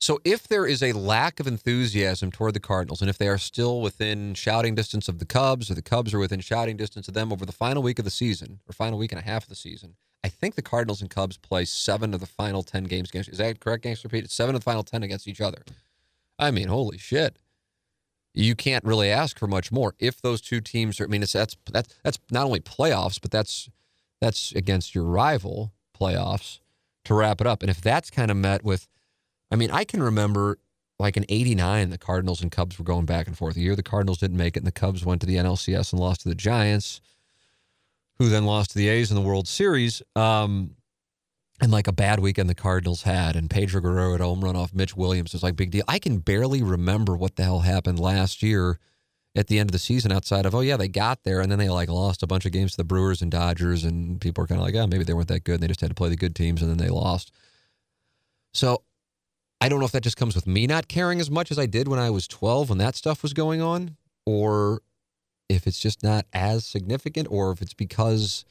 So 0.00 0.18
if 0.24 0.48
there 0.48 0.66
is 0.66 0.82
a 0.82 0.92
lack 0.92 1.38
of 1.38 1.46
enthusiasm 1.46 2.32
toward 2.32 2.54
the 2.54 2.60
Cardinals, 2.60 3.00
and 3.00 3.08
if 3.08 3.18
they 3.18 3.28
are 3.28 3.38
still 3.38 3.80
within 3.80 4.34
shouting 4.34 4.74
distance 4.74 5.08
of 5.08 5.20
the 5.20 5.24
Cubs, 5.24 5.70
or 5.70 5.74
the 5.74 5.80
Cubs 5.82 6.12
are 6.12 6.18
within 6.18 6.40
shouting 6.40 6.76
distance 6.76 7.06
of 7.06 7.14
them 7.14 7.32
over 7.32 7.46
the 7.46 7.52
final 7.52 7.84
week 7.84 8.00
of 8.00 8.04
the 8.04 8.10
season, 8.10 8.58
or 8.68 8.72
final 8.72 8.98
week 8.98 9.12
and 9.12 9.20
a 9.20 9.24
half 9.24 9.44
of 9.44 9.48
the 9.48 9.54
season, 9.54 9.94
I 10.24 10.28
think 10.28 10.56
the 10.56 10.62
Cardinals 10.62 11.00
and 11.00 11.08
Cubs 11.10 11.36
play 11.36 11.64
seven 11.64 12.14
of 12.14 12.20
the 12.20 12.26
final 12.26 12.64
ten 12.64 12.84
games 12.84 13.10
against. 13.10 13.28
Is 13.28 13.38
that 13.38 13.60
correct, 13.60 13.84
Gangster 13.84 14.08
Pete? 14.08 14.28
Seven 14.30 14.54
of 14.54 14.60
the 14.60 14.64
final 14.64 14.82
ten 14.82 15.04
against 15.04 15.28
each 15.28 15.40
other. 15.40 15.62
I 16.36 16.50
mean, 16.50 16.68
holy 16.68 16.98
shit! 16.98 17.36
You 18.34 18.54
can't 18.54 18.84
really 18.84 19.08
ask 19.10 19.38
for 19.38 19.46
much 19.46 19.70
more 19.70 19.94
if 19.98 20.20
those 20.20 20.40
two 20.40 20.60
teams 20.60 21.00
are. 21.00 21.04
I 21.04 21.08
mean, 21.08 21.22
it's 21.22 21.32
that's 21.32 21.56
that's 21.70 21.94
that's 22.02 22.18
not 22.30 22.44
only 22.44 22.58
playoffs, 22.60 23.20
but 23.20 23.30
that's 23.30 23.68
that's 24.20 24.52
against 24.52 24.94
your 24.94 25.04
rival 25.04 25.72
playoffs 26.02 26.58
to 27.04 27.14
wrap 27.14 27.40
it 27.40 27.46
up. 27.46 27.62
And 27.62 27.70
if 27.70 27.80
that's 27.80 28.10
kind 28.10 28.30
of 28.30 28.36
met 28.36 28.64
with, 28.64 28.88
I 29.50 29.56
mean, 29.56 29.70
I 29.70 29.84
can 29.84 30.02
remember 30.02 30.58
like 30.98 31.16
in 31.16 31.24
89, 31.28 31.90
the 31.90 31.98
Cardinals 31.98 32.42
and 32.42 32.50
Cubs 32.50 32.78
were 32.78 32.84
going 32.84 33.06
back 33.06 33.26
and 33.26 33.36
forth. 33.36 33.54
The 33.54 33.62
year 33.62 33.74
the 33.74 33.82
Cardinals 33.82 34.18
didn't 34.18 34.36
make 34.36 34.56
it 34.56 34.60
and 34.60 34.66
the 34.66 34.72
Cubs 34.72 35.04
went 35.04 35.20
to 35.22 35.26
the 35.26 35.36
NLCS 35.36 35.92
and 35.92 36.00
lost 36.00 36.22
to 36.22 36.28
the 36.28 36.34
Giants, 36.34 37.00
who 38.18 38.28
then 38.28 38.44
lost 38.44 38.70
to 38.70 38.78
the 38.78 38.88
A's 38.88 39.10
in 39.10 39.16
the 39.16 39.22
World 39.22 39.48
Series. 39.48 40.02
Um, 40.14 40.76
and 41.60 41.70
like 41.70 41.86
a 41.86 41.92
bad 41.92 42.18
weekend 42.18 42.50
the 42.50 42.54
Cardinals 42.54 43.02
had, 43.02 43.36
and 43.36 43.48
Pedro 43.48 43.80
Guerrero 43.80 44.14
at 44.14 44.20
home 44.20 44.42
run 44.42 44.56
off 44.56 44.74
Mitch 44.74 44.96
Williams. 44.96 45.32
Was 45.32 45.44
like 45.44 45.54
big 45.54 45.70
deal. 45.70 45.84
I 45.86 46.00
can 46.00 46.18
barely 46.18 46.62
remember 46.62 47.16
what 47.16 47.36
the 47.36 47.44
hell 47.44 47.60
happened 47.60 48.00
last 48.00 48.42
year 48.42 48.80
at 49.34 49.46
the 49.46 49.58
end 49.58 49.70
of 49.70 49.72
the 49.72 49.78
season 49.78 50.12
outside 50.12 50.44
of, 50.44 50.54
oh, 50.54 50.60
yeah, 50.60 50.76
they 50.76 50.88
got 50.88 51.24
there 51.24 51.40
and 51.40 51.50
then 51.50 51.58
they 51.58 51.68
like 51.68 51.88
lost 51.88 52.22
a 52.22 52.26
bunch 52.26 52.44
of 52.44 52.52
games 52.52 52.72
to 52.72 52.76
the 52.76 52.84
Brewers 52.84 53.22
and 53.22 53.30
Dodgers. 53.30 53.84
And 53.84 54.20
people 54.20 54.44
are 54.44 54.46
kind 54.46 54.60
of 54.60 54.66
like, 54.66 54.74
oh, 54.74 54.86
maybe 54.86 55.04
they 55.04 55.14
weren't 55.14 55.28
that 55.28 55.44
good. 55.44 55.54
And 55.54 55.62
they 55.62 55.68
just 55.68 55.80
had 55.80 55.90
to 55.90 55.94
play 55.94 56.08
the 56.08 56.16
good 56.16 56.34
teams 56.34 56.60
and 56.60 56.70
then 56.70 56.78
they 56.78 56.90
lost. 56.90 57.32
So 58.52 58.82
I 59.60 59.68
don't 59.68 59.78
know 59.78 59.86
if 59.86 59.92
that 59.92 60.02
just 60.02 60.16
comes 60.16 60.34
with 60.34 60.46
me 60.46 60.66
not 60.66 60.88
caring 60.88 61.20
as 61.20 61.30
much 61.30 61.50
as 61.50 61.58
I 61.58 61.66
did 61.66 61.88
when 61.88 61.98
I 61.98 62.10
was 62.10 62.26
12 62.28 62.68
when 62.68 62.78
that 62.78 62.96
stuff 62.96 63.22
was 63.22 63.32
going 63.32 63.62
on, 63.62 63.96
or 64.26 64.82
if 65.48 65.66
it's 65.66 65.78
just 65.78 66.02
not 66.02 66.26
as 66.32 66.66
significant, 66.66 67.28
or 67.30 67.52
if 67.52 67.62
it's 67.62 67.74
because 67.74 68.44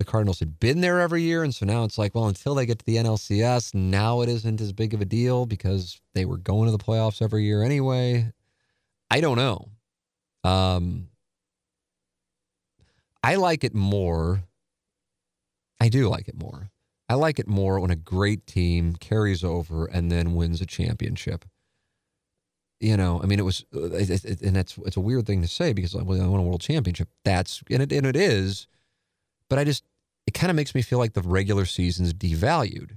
the 0.00 0.04
Cardinals 0.04 0.40
had 0.40 0.58
been 0.58 0.80
there 0.80 0.98
every 0.98 1.22
year. 1.22 1.44
And 1.44 1.54
so 1.54 1.64
now 1.64 1.84
it's 1.84 1.96
like, 1.96 2.14
well, 2.14 2.26
until 2.26 2.54
they 2.54 2.66
get 2.66 2.80
to 2.80 2.86
the 2.86 2.96
NLCS, 2.96 3.74
now 3.74 4.20
it 4.22 4.28
isn't 4.28 4.60
as 4.60 4.72
big 4.72 4.94
of 4.94 5.00
a 5.00 5.04
deal 5.04 5.46
because 5.46 6.00
they 6.14 6.24
were 6.24 6.38
going 6.38 6.66
to 6.66 6.76
the 6.76 6.82
playoffs 6.82 7.22
every 7.22 7.44
year 7.44 7.62
anyway. 7.62 8.32
I 9.10 9.20
don't 9.20 9.36
know. 9.36 9.68
Um, 10.44 11.08
I 13.22 13.34
like 13.36 13.64
it 13.64 13.74
more. 13.74 14.44
I 15.80 15.88
do 15.88 16.08
like 16.08 16.28
it 16.28 16.40
more. 16.40 16.70
I 17.08 17.14
like 17.14 17.38
it 17.38 17.48
more 17.48 17.80
when 17.80 17.90
a 17.90 17.96
great 17.96 18.46
team 18.46 18.94
carries 18.94 19.42
over 19.42 19.86
and 19.86 20.12
then 20.12 20.34
wins 20.34 20.60
a 20.60 20.66
championship. 20.66 21.44
You 22.78 22.96
know, 22.96 23.20
I 23.22 23.26
mean, 23.26 23.38
it 23.38 23.44
was, 23.44 23.64
uh, 23.74 23.90
it, 23.90 24.24
it, 24.24 24.40
and 24.40 24.56
that's 24.56 24.78
it's 24.86 24.96
a 24.96 25.00
weird 25.00 25.26
thing 25.26 25.42
to 25.42 25.48
say 25.48 25.72
because 25.72 25.94
I 25.94 26.02
won 26.02 26.18
a 26.20 26.42
world 26.42 26.62
championship. 26.62 27.08
That's 27.24 27.62
and 27.70 27.82
it 27.82 27.92
and 27.92 28.06
it 28.06 28.16
is, 28.16 28.68
but 29.48 29.58
I 29.58 29.64
just 29.64 29.84
it 30.26 30.32
kind 30.32 30.50
of 30.50 30.56
makes 30.56 30.74
me 30.74 30.80
feel 30.80 30.98
like 30.98 31.12
the 31.12 31.20
regular 31.20 31.66
season's 31.66 32.14
devalued, 32.14 32.96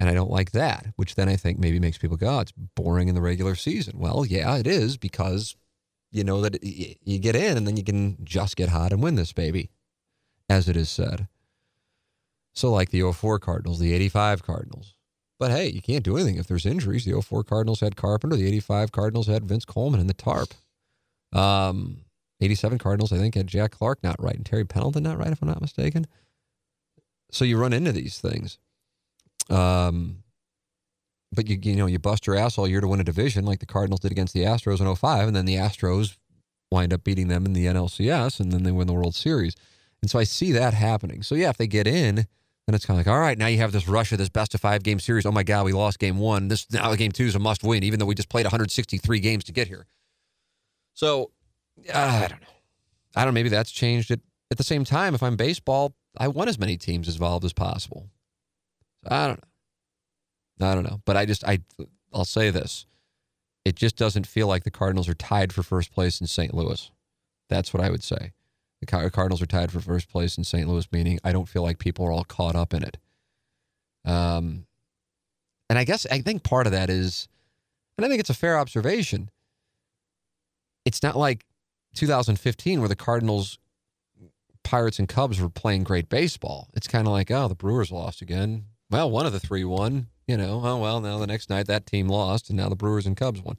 and 0.00 0.08
I 0.08 0.14
don't 0.14 0.30
like 0.30 0.52
that. 0.52 0.86
Which 0.96 1.14
then 1.14 1.28
I 1.28 1.36
think 1.36 1.58
maybe 1.58 1.78
makes 1.78 1.98
people 1.98 2.16
go, 2.16 2.38
oh, 2.38 2.40
"It's 2.40 2.52
boring 2.52 3.08
in 3.08 3.14
the 3.14 3.20
regular 3.20 3.54
season." 3.54 3.98
Well, 3.98 4.24
yeah, 4.24 4.56
it 4.56 4.66
is 4.66 4.96
because 4.96 5.54
you 6.10 6.24
know 6.24 6.40
that 6.40 6.58
you 6.64 7.18
get 7.18 7.36
in 7.36 7.56
and 7.56 7.66
then 7.66 7.76
you 7.76 7.84
can 7.84 8.16
just 8.24 8.56
get 8.56 8.70
hot 8.70 8.92
and 8.92 9.02
win 9.02 9.14
this 9.14 9.32
baby, 9.32 9.70
as 10.48 10.68
it 10.68 10.76
is 10.76 10.88
said. 10.88 11.28
So, 12.52 12.72
like 12.72 12.90
the 12.90 13.12
04 13.12 13.38
Cardinals, 13.38 13.78
the 13.78 13.92
85 13.94 14.42
Cardinals. 14.42 14.94
But 15.38 15.52
hey, 15.52 15.68
you 15.68 15.80
can't 15.80 16.04
do 16.04 16.16
anything 16.16 16.36
if 16.36 16.46
there's 16.46 16.66
injuries. 16.66 17.04
The 17.04 17.20
04 17.20 17.44
Cardinals 17.44 17.80
had 17.80 17.96
Carpenter, 17.96 18.36
the 18.36 18.46
85 18.48 18.92
Cardinals 18.92 19.26
had 19.26 19.44
Vince 19.44 19.64
Coleman 19.64 20.00
in 20.00 20.06
the 20.06 20.14
tarp. 20.14 20.52
Um, 21.32 22.04
87 22.40 22.78
Cardinals, 22.78 23.12
I 23.12 23.18
think, 23.18 23.34
had 23.34 23.46
Jack 23.46 23.72
Clark 23.72 24.02
not 24.02 24.20
right 24.22 24.34
and 24.34 24.44
Terry 24.44 24.64
Pendleton 24.64 25.02
not 25.02 25.18
right, 25.18 25.30
if 25.30 25.40
I'm 25.40 25.48
not 25.48 25.60
mistaken. 25.60 26.06
So 27.30 27.44
you 27.44 27.58
run 27.58 27.72
into 27.72 27.92
these 27.92 28.18
things. 28.18 28.58
Um, 29.48 30.22
but 31.32 31.48
you 31.48 31.58
you 31.62 31.76
know 31.76 31.86
you 31.86 31.98
bust 31.98 32.26
your 32.26 32.36
ass 32.36 32.58
all 32.58 32.68
year 32.68 32.80
to 32.80 32.88
win 32.88 33.00
a 33.00 33.04
division 33.04 33.44
like 33.44 33.60
the 33.60 33.66
Cardinals 33.66 34.00
did 34.00 34.12
against 34.12 34.34
the 34.34 34.44
Astros 34.44 34.80
in 34.80 34.94
05 34.94 35.28
and 35.28 35.36
then 35.36 35.46
the 35.46 35.56
Astros 35.56 36.16
wind 36.70 36.92
up 36.92 37.04
beating 37.04 37.28
them 37.28 37.46
in 37.46 37.52
the 37.52 37.66
NLCS 37.66 38.40
and 38.40 38.52
then 38.52 38.62
they 38.62 38.72
win 38.72 38.86
the 38.86 38.92
World 38.92 39.14
Series. 39.14 39.54
And 40.02 40.10
so 40.10 40.18
I 40.18 40.24
see 40.24 40.52
that 40.52 40.74
happening. 40.74 41.22
So 41.22 41.34
yeah, 41.34 41.50
if 41.50 41.56
they 41.56 41.66
get 41.66 41.86
in, 41.86 42.16
then 42.16 42.74
it's 42.74 42.86
kind 42.86 42.98
of 42.98 43.06
like, 43.06 43.12
all 43.12 43.20
right, 43.20 43.36
now 43.36 43.48
you 43.48 43.58
have 43.58 43.72
this 43.72 43.88
rush 43.88 44.12
of 44.12 44.18
this 44.18 44.28
best 44.28 44.54
of 44.54 44.60
five 44.60 44.82
game 44.82 45.00
series. 45.00 45.26
Oh 45.26 45.32
my 45.32 45.42
God, 45.42 45.64
we 45.64 45.72
lost 45.72 45.98
game 45.98 46.18
one. 46.18 46.48
This 46.48 46.70
now 46.70 46.94
game 46.94 47.12
two 47.12 47.24
is 47.24 47.34
a 47.34 47.38
must 47.38 47.62
win, 47.62 47.82
even 47.82 47.98
though 47.98 48.06
we 48.06 48.14
just 48.14 48.28
played 48.28 48.44
163 48.44 49.20
games 49.20 49.44
to 49.44 49.52
get 49.52 49.68
here. 49.68 49.86
So 50.94 51.32
uh, 51.92 51.98
I 51.98 52.28
don't 52.28 52.40
know. 52.40 52.46
I 53.16 53.24
don't 53.24 53.34
know. 53.34 53.38
Maybe 53.38 53.48
that's 53.48 53.70
changed 53.70 54.10
it. 54.10 54.20
At 54.50 54.58
the 54.58 54.64
same 54.64 54.84
time, 54.84 55.14
if 55.14 55.22
I'm 55.22 55.36
baseball, 55.36 55.94
I 56.18 56.28
want 56.28 56.48
as 56.48 56.58
many 56.58 56.76
teams 56.76 57.08
involved 57.08 57.44
as 57.44 57.52
possible. 57.52 58.08
I 59.06 59.26
don't 59.28 59.40
know. 60.58 60.68
I 60.68 60.74
don't 60.74 60.84
know, 60.84 61.00
but 61.04 61.16
I 61.16 61.24
just 61.24 61.44
I 61.44 61.60
I'll 62.12 62.24
say 62.24 62.50
this: 62.50 62.86
it 63.64 63.76
just 63.76 63.96
doesn't 63.96 64.26
feel 64.26 64.46
like 64.46 64.64
the 64.64 64.70
Cardinals 64.70 65.08
are 65.08 65.14
tied 65.14 65.52
for 65.52 65.62
first 65.62 65.92
place 65.92 66.20
in 66.20 66.26
St. 66.26 66.54
Louis. 66.54 66.90
That's 67.48 67.72
what 67.72 67.82
I 67.82 67.90
would 67.90 68.02
say. 68.02 68.32
The 68.80 69.10
Cardinals 69.10 69.42
are 69.42 69.46
tied 69.46 69.70
for 69.70 69.80
first 69.80 70.08
place 70.08 70.38
in 70.38 70.44
St. 70.44 70.66
Louis, 70.66 70.88
meaning 70.90 71.18
I 71.22 71.32
don't 71.32 71.48
feel 71.48 71.62
like 71.62 71.78
people 71.78 72.06
are 72.06 72.12
all 72.12 72.24
caught 72.24 72.56
up 72.56 72.72
in 72.72 72.82
it. 72.82 72.96
Um, 74.06 74.66
and 75.68 75.78
I 75.78 75.84
guess 75.84 76.06
I 76.10 76.20
think 76.22 76.42
part 76.42 76.66
of 76.66 76.72
that 76.72 76.88
is, 76.88 77.28
and 77.98 78.06
I 78.06 78.08
think 78.08 78.20
it's 78.20 78.30
a 78.30 78.34
fair 78.34 78.58
observation. 78.58 79.30
It's 80.86 81.02
not 81.02 81.16
like 81.16 81.44
2015 81.94 82.80
where 82.80 82.88
the 82.88 82.96
Cardinals, 82.96 83.58
Pirates, 84.64 84.98
and 84.98 85.08
Cubs 85.08 85.40
were 85.40 85.50
playing 85.50 85.84
great 85.84 86.08
baseball. 86.08 86.68
It's 86.72 86.88
kind 86.88 87.06
of 87.06 87.12
like, 87.12 87.30
oh, 87.30 87.48
the 87.48 87.54
Brewers 87.54 87.92
lost 87.92 88.22
again. 88.22 88.64
Well, 88.90 89.10
one 89.10 89.26
of 89.26 89.32
the 89.32 89.40
three 89.40 89.64
won. 89.64 90.08
You 90.26 90.36
know, 90.36 90.60
oh 90.64 90.76
well, 90.78 91.00
now 91.00 91.18
the 91.18 91.26
next 91.26 91.50
night 91.50 91.66
that 91.66 91.86
team 91.86 92.08
lost, 92.08 92.50
and 92.50 92.56
now 92.56 92.68
the 92.68 92.76
Brewers 92.76 93.06
and 93.06 93.16
Cubs 93.16 93.42
won. 93.42 93.58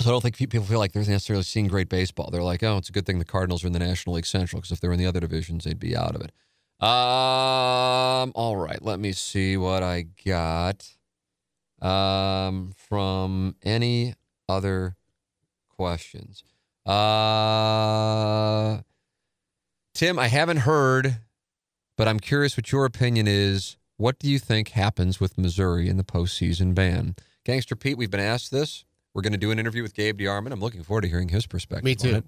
So 0.00 0.10
I 0.10 0.12
don't 0.12 0.20
think 0.20 0.36
people 0.36 0.62
feel 0.62 0.78
like 0.78 0.92
they're 0.92 1.02
necessarily 1.02 1.42
seeing 1.42 1.68
great 1.68 1.88
baseball. 1.88 2.30
They're 2.30 2.42
like, 2.42 2.62
oh, 2.62 2.76
it's 2.76 2.90
a 2.90 2.92
good 2.92 3.06
thing 3.06 3.18
the 3.18 3.24
Cardinals 3.24 3.64
are 3.64 3.66
in 3.66 3.72
the 3.72 3.78
National 3.78 4.16
League 4.16 4.26
Central 4.26 4.60
because 4.60 4.72
if 4.72 4.80
they're 4.80 4.92
in 4.92 4.98
the 4.98 5.06
other 5.06 5.20
divisions, 5.20 5.64
they'd 5.64 5.78
be 5.78 5.96
out 5.96 6.14
of 6.14 6.20
it. 6.20 6.32
Um, 6.78 8.32
all 8.34 8.56
right, 8.56 8.82
let 8.82 9.00
me 9.00 9.12
see 9.12 9.56
what 9.56 9.82
I 9.82 10.06
got. 10.26 10.86
Um, 11.80 12.72
from 12.76 13.56
any 13.62 14.14
other 14.48 14.96
questions. 15.68 16.44
Uh, 16.84 18.82
Tim, 19.94 20.18
I 20.18 20.28
haven't 20.28 20.58
heard, 20.58 21.18
but 21.96 22.08
I'm 22.08 22.20
curious 22.20 22.56
what 22.56 22.70
your 22.72 22.84
opinion 22.84 23.26
is 23.26 23.76
what 23.96 24.18
do 24.18 24.28
you 24.28 24.38
think 24.38 24.70
happens 24.70 25.20
with 25.20 25.38
Missouri 25.38 25.88
in 25.88 25.96
the 25.96 26.04
postseason 26.04 26.74
ban? 26.74 27.16
Gangster 27.44 27.76
Pete, 27.76 27.96
we've 27.96 28.10
been 28.10 28.20
asked 28.20 28.50
this. 28.50 28.84
We're 29.14 29.22
going 29.22 29.32
to 29.32 29.38
do 29.38 29.50
an 29.50 29.58
interview 29.58 29.82
with 29.82 29.94
Gabe 29.94 30.18
DeArmond. 30.20 30.52
I'm 30.52 30.60
looking 30.60 30.82
forward 30.82 31.02
to 31.02 31.08
hearing 31.08 31.30
his 31.30 31.46
perspective. 31.46 31.84
Me 31.84 31.94
too. 31.94 32.22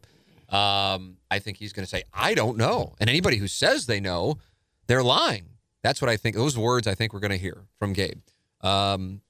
Um, 0.49 1.19
I 1.31 1.39
think 1.39 1.59
he's 1.59 1.75
going 1.75 1.85
to 1.85 1.91
say, 1.91 2.05
I 2.15 2.33
don't 2.33 2.57
know. 2.57 2.95
And 2.99 3.11
anybody 3.11 3.37
who 3.37 3.47
says 3.47 3.85
they 3.85 4.01
know, 4.01 4.39
they're 4.87 5.03
lying. 5.03 5.51
That's 5.83 6.01
what 6.01 6.09
I 6.09 6.17
think. 6.17 6.37
Those 6.37 6.57
words 6.57 6.87
I 6.87 6.95
think 6.95 7.13
we're 7.13 7.21
going 7.21 7.33
to 7.33 7.37
hear 7.37 7.67
from 7.79 7.93
Gabe. 7.93 8.21
Um, 8.63 9.21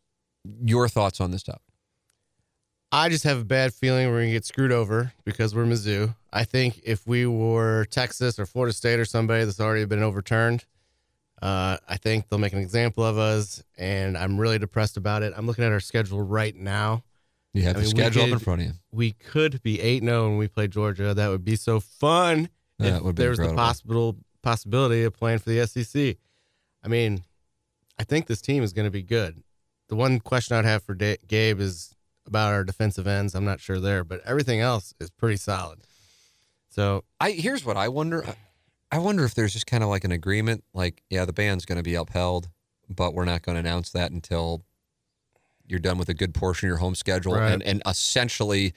your 0.64 0.88
thoughts 0.88 1.20
on 1.20 1.32
this 1.32 1.42
topic? 1.42 1.62
I 2.92 3.08
just 3.08 3.24
have 3.24 3.38
a 3.38 3.44
bad 3.44 3.74
feeling 3.74 4.06
we're 4.08 4.18
going 4.18 4.28
to 4.28 4.32
get 4.32 4.46
screwed 4.46 4.72
over 4.72 5.12
because 5.24 5.54
we're 5.54 5.64
Mizzou. 5.64 6.14
I 6.32 6.44
think 6.44 6.80
if 6.84 7.06
we 7.06 7.26
were 7.26 7.86
Texas 7.86 8.38
or 8.38 8.46
Florida 8.46 8.72
State 8.72 8.98
or 9.00 9.04
somebody 9.04 9.44
that's 9.44 9.60
already 9.60 9.84
been 9.84 10.02
overturned– 10.02 10.64
uh, 11.40 11.76
I 11.88 11.96
think 11.96 12.28
they'll 12.28 12.38
make 12.38 12.52
an 12.52 12.58
example 12.58 13.04
of 13.04 13.16
us, 13.16 13.62
and 13.76 14.18
I'm 14.18 14.38
really 14.38 14.58
depressed 14.58 14.96
about 14.96 15.22
it. 15.22 15.32
I'm 15.36 15.46
looking 15.46 15.64
at 15.64 15.70
our 15.70 15.80
schedule 15.80 16.20
right 16.20 16.54
now. 16.54 17.04
You 17.54 17.62
have 17.62 17.76
I 17.76 17.80
the 17.80 17.84
mean, 17.86 17.90
schedule 17.90 18.22
could, 18.24 18.32
up 18.32 18.38
in 18.38 18.44
front 18.44 18.60
of 18.62 18.66
you. 18.66 18.72
We 18.90 19.12
could 19.12 19.62
be 19.62 19.80
8 19.80 20.02
0 20.02 20.28
when 20.30 20.38
we 20.38 20.48
play 20.48 20.66
Georgia. 20.66 21.14
That 21.14 21.28
would 21.28 21.44
be 21.44 21.56
so 21.56 21.80
fun 21.80 22.48
that 22.78 23.02
if 23.02 23.14
there's 23.14 23.38
the 23.38 23.54
possible 23.54 24.16
possibility 24.42 25.04
of 25.04 25.14
playing 25.14 25.38
for 25.38 25.50
the 25.50 25.66
SEC. 25.66 26.16
I 26.82 26.88
mean, 26.88 27.22
I 27.98 28.04
think 28.04 28.26
this 28.26 28.40
team 28.40 28.62
is 28.62 28.72
going 28.72 28.86
to 28.86 28.90
be 28.90 29.02
good. 29.02 29.42
The 29.88 29.96
one 29.96 30.20
question 30.20 30.56
I'd 30.56 30.64
have 30.64 30.82
for 30.82 30.94
Gabe 30.94 31.60
is 31.60 31.94
about 32.26 32.52
our 32.52 32.64
defensive 32.64 33.06
ends. 33.06 33.34
I'm 33.34 33.44
not 33.44 33.60
sure 33.60 33.80
there, 33.80 34.04
but 34.04 34.20
everything 34.24 34.60
else 34.60 34.92
is 35.00 35.10
pretty 35.10 35.36
solid. 35.36 35.80
So 36.68 37.04
I 37.20 37.30
here's 37.32 37.64
what 37.64 37.76
I 37.76 37.88
wonder. 37.88 38.24
I 38.90 38.98
wonder 38.98 39.24
if 39.24 39.34
there's 39.34 39.52
just 39.52 39.66
kind 39.66 39.82
of 39.82 39.90
like 39.90 40.04
an 40.04 40.12
agreement, 40.12 40.64
like, 40.72 41.02
yeah, 41.10 41.24
the 41.26 41.32
ban's 41.32 41.66
going 41.66 41.76
to 41.76 41.82
be 41.82 41.94
upheld, 41.94 42.48
but 42.88 43.12
we're 43.12 43.26
not 43.26 43.42
going 43.42 43.56
to 43.56 43.60
announce 43.60 43.90
that 43.90 44.10
until 44.12 44.64
you're 45.66 45.78
done 45.78 45.98
with 45.98 46.08
a 46.08 46.14
good 46.14 46.32
portion 46.34 46.66
of 46.66 46.70
your 46.70 46.78
home 46.78 46.94
schedule. 46.94 47.34
Right. 47.34 47.52
And, 47.52 47.62
and 47.62 47.82
essentially, 47.86 48.72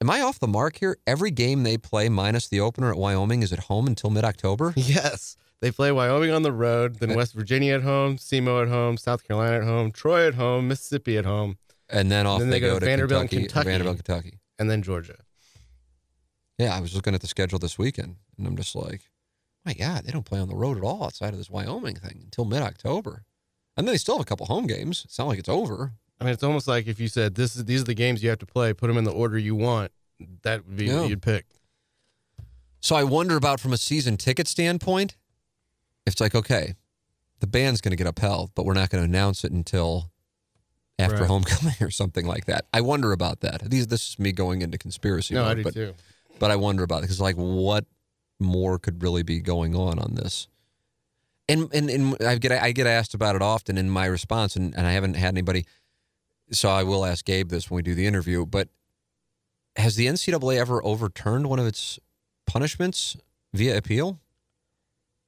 am 0.00 0.08
I 0.08 0.22
off 0.22 0.38
the 0.38 0.46
mark 0.46 0.76
here? 0.78 0.96
Every 1.06 1.30
game 1.30 1.64
they 1.64 1.76
play, 1.76 2.08
minus 2.08 2.48
the 2.48 2.60
opener 2.60 2.90
at 2.90 2.96
Wyoming, 2.96 3.42
is 3.42 3.52
at 3.52 3.60
home 3.60 3.86
until 3.86 4.10
mid 4.10 4.24
October? 4.24 4.72
Yes. 4.76 5.36
They 5.62 5.70
play 5.70 5.90
Wyoming 5.90 6.30
on 6.30 6.42
the 6.42 6.52
road, 6.52 6.96
then 6.96 7.14
West 7.14 7.32
Virginia 7.32 7.76
at 7.76 7.82
home, 7.82 8.18
SEMO 8.18 8.62
at 8.62 8.68
home, 8.68 8.98
South 8.98 9.26
Carolina 9.26 9.56
at 9.56 9.64
home, 9.64 9.90
Troy 9.90 10.26
at 10.28 10.34
home, 10.34 10.68
Mississippi 10.68 11.16
at 11.16 11.24
home. 11.24 11.56
And 11.88 12.12
then 12.12 12.26
off 12.26 12.42
and 12.42 12.42
then 12.42 12.50
they, 12.50 12.60
they, 12.60 12.66
go, 12.66 12.74
go 12.74 12.80
to 12.80 12.84
Vanderbilt 12.84 13.30
Kentucky, 13.30 13.42
Kentucky, 13.46 13.68
Vanderbilt, 13.68 13.96
Kentucky. 13.96 14.38
And 14.58 14.70
then 14.70 14.82
Georgia. 14.82 15.16
Yeah, 16.58 16.74
I 16.74 16.80
was 16.80 16.94
looking 16.94 17.14
at 17.14 17.20
the 17.20 17.26
schedule 17.26 17.58
this 17.58 17.78
weekend, 17.78 18.16
and 18.38 18.46
I'm 18.46 18.56
just 18.56 18.74
like, 18.74 19.10
my 19.64 19.74
God, 19.74 20.04
they 20.04 20.12
don't 20.12 20.24
play 20.24 20.38
on 20.38 20.48
the 20.48 20.54
road 20.54 20.78
at 20.78 20.84
all 20.84 21.04
outside 21.04 21.32
of 21.32 21.38
this 21.38 21.50
Wyoming 21.50 21.96
thing 21.96 22.20
until 22.24 22.44
mid 22.44 22.62
October. 22.62 23.24
And 23.76 23.86
then 23.86 23.92
they 23.92 23.98
still 23.98 24.16
have 24.16 24.22
a 24.22 24.28
couple 24.28 24.46
home 24.46 24.66
games. 24.66 25.02
It's 25.04 25.18
not 25.18 25.26
like 25.26 25.38
it's 25.38 25.48
over. 25.48 25.92
I 26.18 26.24
mean, 26.24 26.32
it's 26.32 26.42
almost 26.42 26.66
like 26.66 26.86
if 26.86 26.98
you 26.98 27.08
said 27.08 27.34
this 27.34 27.56
is 27.56 27.64
these 27.66 27.82
are 27.82 27.84
the 27.84 27.94
games 27.94 28.22
you 28.22 28.30
have 28.30 28.38
to 28.38 28.46
play, 28.46 28.72
put 28.72 28.86
them 28.86 28.96
in 28.96 29.04
the 29.04 29.12
order 29.12 29.36
you 29.36 29.54
want. 29.54 29.92
That 30.42 30.66
would 30.66 30.76
be 30.76 30.86
yeah. 30.86 31.00
what 31.00 31.10
you'd 31.10 31.20
pick. 31.20 31.44
So 32.80 32.96
I 32.96 33.04
wonder 33.04 33.36
about 33.36 33.60
from 33.60 33.72
a 33.72 33.76
season 33.76 34.16
ticket 34.16 34.48
standpoint, 34.48 35.16
if 36.06 36.14
it's 36.14 36.20
like 36.20 36.34
okay, 36.34 36.74
the 37.40 37.46
band's 37.46 37.80
going 37.80 37.90
to 37.90 37.96
get 37.96 38.06
upheld, 38.06 38.52
but 38.54 38.64
we're 38.64 38.74
not 38.74 38.88
going 38.88 39.02
to 39.02 39.08
announce 39.08 39.44
it 39.44 39.52
until 39.52 40.10
after 40.98 41.18
right. 41.18 41.26
homecoming 41.26 41.74
or 41.80 41.90
something 41.90 42.26
like 42.26 42.46
that. 42.46 42.66
I 42.72 42.80
wonder 42.80 43.12
about 43.12 43.40
that. 43.40 43.68
These 43.68 43.88
this 43.88 44.08
is 44.08 44.18
me 44.18 44.32
going 44.32 44.62
into 44.62 44.78
conspiracy. 44.78 45.34
No, 45.34 45.42
mode, 45.42 45.50
I 45.50 45.54
do 45.54 45.62
but, 45.64 45.74
too. 45.74 45.94
But 46.38 46.50
I 46.50 46.56
wonder 46.56 46.82
about 46.82 46.98
it 46.98 47.02
because 47.02 47.20
like 47.20 47.36
what 47.36 47.84
more 48.38 48.78
could 48.78 49.02
really 49.02 49.22
be 49.22 49.40
going 49.40 49.74
on 49.74 49.98
on 49.98 50.14
this. 50.14 50.48
And 51.48 51.72
and, 51.72 51.88
and 51.88 52.16
I 52.22 52.36
get 52.38 52.52
I 52.52 52.72
get 52.72 52.86
asked 52.86 53.14
about 53.14 53.36
it 53.36 53.42
often 53.42 53.78
in 53.78 53.88
my 53.88 54.06
response, 54.06 54.56
and, 54.56 54.76
and 54.76 54.86
I 54.86 54.92
haven't 54.92 55.14
had 55.14 55.28
anybody. 55.28 55.64
So 56.50 56.68
I 56.68 56.82
will 56.82 57.04
ask 57.04 57.24
Gabe 57.24 57.48
this 57.48 57.70
when 57.70 57.76
we 57.76 57.82
do 57.82 57.94
the 57.94 58.06
interview. 58.06 58.46
But 58.46 58.68
has 59.76 59.96
the 59.96 60.06
NCAA 60.06 60.58
ever 60.58 60.84
overturned 60.84 61.48
one 61.48 61.58
of 61.58 61.66
its 61.66 61.98
punishments 62.46 63.16
via 63.52 63.76
appeal? 63.76 64.20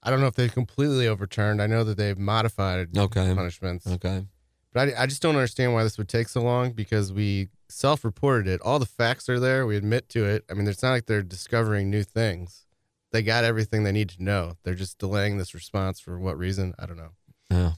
I 0.02 0.10
don't 0.10 0.20
know 0.20 0.26
if 0.26 0.34
they've 0.34 0.52
completely 0.52 1.08
overturned. 1.08 1.60
I 1.60 1.66
know 1.66 1.84
that 1.84 1.96
they've 1.96 2.18
modified 2.18 2.96
okay. 2.96 3.34
punishments. 3.34 3.86
Okay. 3.86 4.24
But 4.72 4.90
I, 4.90 5.02
I 5.02 5.06
just 5.06 5.22
don't 5.22 5.34
understand 5.34 5.74
why 5.74 5.82
this 5.82 5.98
would 5.98 6.08
take 6.08 6.28
so 6.28 6.42
long 6.42 6.72
because 6.72 7.12
we 7.12 7.48
self 7.68 8.04
reported 8.04 8.48
it. 8.48 8.60
All 8.62 8.78
the 8.78 8.86
facts 8.86 9.28
are 9.28 9.40
there. 9.40 9.66
We 9.66 9.76
admit 9.76 10.08
to 10.10 10.24
it. 10.24 10.44
I 10.50 10.54
mean, 10.54 10.66
it's 10.66 10.82
not 10.82 10.90
like 10.90 11.06
they're 11.06 11.22
discovering 11.22 11.90
new 11.90 12.02
things 12.02 12.66
they 13.12 13.22
got 13.22 13.44
everything 13.44 13.84
they 13.84 13.92
need 13.92 14.10
to 14.10 14.22
know. 14.22 14.56
They're 14.62 14.74
just 14.74 14.98
delaying 14.98 15.38
this 15.38 15.54
response 15.54 16.00
for 16.00 16.18
what 16.18 16.38
reason? 16.38 16.74
I 16.78 16.86
don't 16.86 16.96
know. 16.96 17.12
Yeah. 17.50 17.72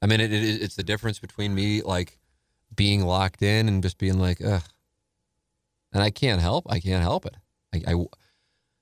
I 0.00 0.06
mean, 0.06 0.20
it, 0.20 0.32
it, 0.32 0.62
it's 0.62 0.76
the 0.76 0.82
difference 0.82 1.18
between 1.18 1.54
me 1.54 1.82
like 1.82 2.18
being 2.74 3.04
locked 3.04 3.42
in 3.42 3.68
and 3.68 3.82
just 3.82 3.98
being 3.98 4.18
like, 4.18 4.42
ugh. 4.44 4.62
And 5.92 6.02
I 6.02 6.10
can't 6.10 6.40
help. 6.40 6.66
I 6.68 6.80
can't 6.80 7.02
help 7.02 7.26
it. 7.26 7.36
I, 7.72 7.92
I, 7.92 8.04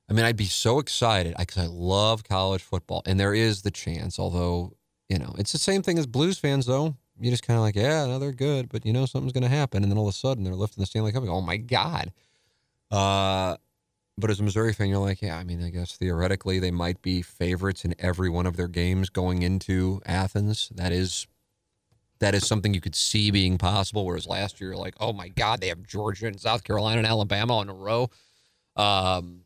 I 0.08 0.12
mean, 0.14 0.24
I'd 0.24 0.36
be 0.36 0.46
so 0.46 0.78
excited 0.78 1.34
because 1.38 1.58
I 1.58 1.66
love 1.66 2.24
college 2.24 2.62
football, 2.62 3.02
and 3.04 3.20
there 3.20 3.34
is 3.34 3.62
the 3.62 3.70
chance. 3.70 4.18
Although, 4.18 4.72
you 5.08 5.18
know, 5.18 5.34
it's 5.38 5.52
the 5.52 5.58
same 5.58 5.82
thing 5.82 5.98
as 5.98 6.06
Blues 6.06 6.38
fans, 6.38 6.66
though. 6.66 6.96
You 7.20 7.30
just 7.30 7.46
kind 7.46 7.56
of 7.56 7.62
like, 7.62 7.76
yeah, 7.76 8.06
no, 8.06 8.18
they're 8.18 8.32
good, 8.32 8.68
but 8.68 8.84
you 8.84 8.92
know 8.92 9.06
something's 9.06 9.32
going 9.32 9.42
to 9.42 9.48
happen, 9.48 9.82
and 9.82 9.92
then 9.92 9.98
all 9.98 10.08
of 10.08 10.14
a 10.14 10.16
sudden 10.16 10.44
they're 10.44 10.54
lifting 10.54 10.82
the 10.82 10.86
Stanley 10.86 11.12
Cup. 11.12 11.24
Oh 11.26 11.40
my 11.40 11.56
god! 11.56 12.12
Uh, 12.90 13.56
but 14.18 14.30
as 14.30 14.40
a 14.40 14.42
Missouri 14.42 14.72
fan, 14.72 14.88
you're 14.88 14.98
like, 14.98 15.22
yeah, 15.22 15.38
I 15.38 15.44
mean, 15.44 15.62
I 15.62 15.70
guess 15.70 15.96
theoretically 15.96 16.58
they 16.58 16.70
might 16.70 17.00
be 17.02 17.22
favorites 17.22 17.84
in 17.84 17.94
every 17.98 18.28
one 18.28 18.46
of 18.46 18.56
their 18.56 18.68
games 18.68 19.08
going 19.08 19.42
into 19.42 20.00
Athens. 20.04 20.70
That 20.74 20.92
is 20.92 21.26
that 22.20 22.34
is 22.34 22.46
something 22.46 22.72
you 22.72 22.80
could 22.80 22.94
see 22.94 23.30
being 23.30 23.58
possible. 23.58 24.06
Whereas 24.06 24.26
last 24.26 24.60
year, 24.60 24.70
you're 24.70 24.78
like, 24.78 24.94
oh 25.00 25.12
my 25.12 25.28
God, 25.28 25.60
they 25.60 25.68
have 25.68 25.82
Georgia 25.82 26.26
and 26.26 26.40
South 26.40 26.62
Carolina 26.64 26.98
and 26.98 27.06
Alabama 27.06 27.60
in 27.60 27.68
a 27.68 27.74
row. 27.74 28.10
Um, 28.76 29.42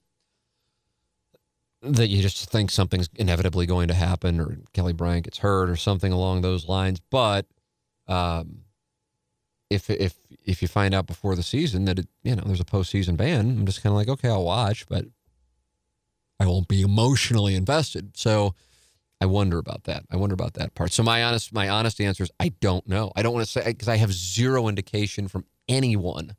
that 1.82 2.08
you 2.08 2.20
just 2.20 2.50
think 2.50 2.70
something's 2.70 3.08
inevitably 3.14 3.66
going 3.66 3.88
to 3.88 3.94
happen, 3.94 4.40
or 4.40 4.58
Kelly 4.72 4.92
Bryant 4.92 5.24
gets 5.24 5.38
hurt, 5.38 5.70
or 5.70 5.76
something 5.76 6.12
along 6.12 6.42
those 6.42 6.68
lines. 6.68 7.00
But 7.10 7.46
um, 8.08 8.62
if 9.70 9.90
if 9.90 10.14
if 10.44 10.62
you 10.62 10.68
find 10.68 10.94
out 10.94 11.06
before 11.06 11.34
the 11.34 11.42
season 11.42 11.84
that 11.86 11.98
it, 11.98 12.08
you 12.22 12.36
know 12.36 12.42
there's 12.46 12.60
a 12.60 12.64
postseason 12.64 13.16
ban, 13.16 13.40
I'm 13.40 13.66
just 13.66 13.82
kind 13.82 13.92
of 13.92 13.96
like, 13.96 14.08
okay, 14.08 14.28
I'll 14.28 14.44
watch, 14.44 14.86
but 14.88 15.06
I 16.38 16.46
won't 16.46 16.68
be 16.68 16.82
emotionally 16.82 17.54
invested. 17.54 18.16
So 18.16 18.54
I 19.20 19.26
wonder 19.26 19.58
about 19.58 19.84
that. 19.84 20.04
I 20.10 20.16
wonder 20.16 20.34
about 20.34 20.54
that 20.54 20.74
part. 20.74 20.92
So 20.92 21.02
my 21.02 21.24
honest 21.24 21.52
my 21.52 21.68
honest 21.68 22.00
answer 22.00 22.22
is 22.22 22.30
I 22.38 22.48
don't 22.60 22.86
know. 22.86 23.12
I 23.16 23.22
don't 23.22 23.32
want 23.32 23.46
to 23.46 23.50
say 23.50 23.64
because 23.64 23.88
I 23.88 23.96
have 23.96 24.12
zero 24.12 24.68
indication 24.68 25.28
from 25.28 25.44
anyone 25.68 26.36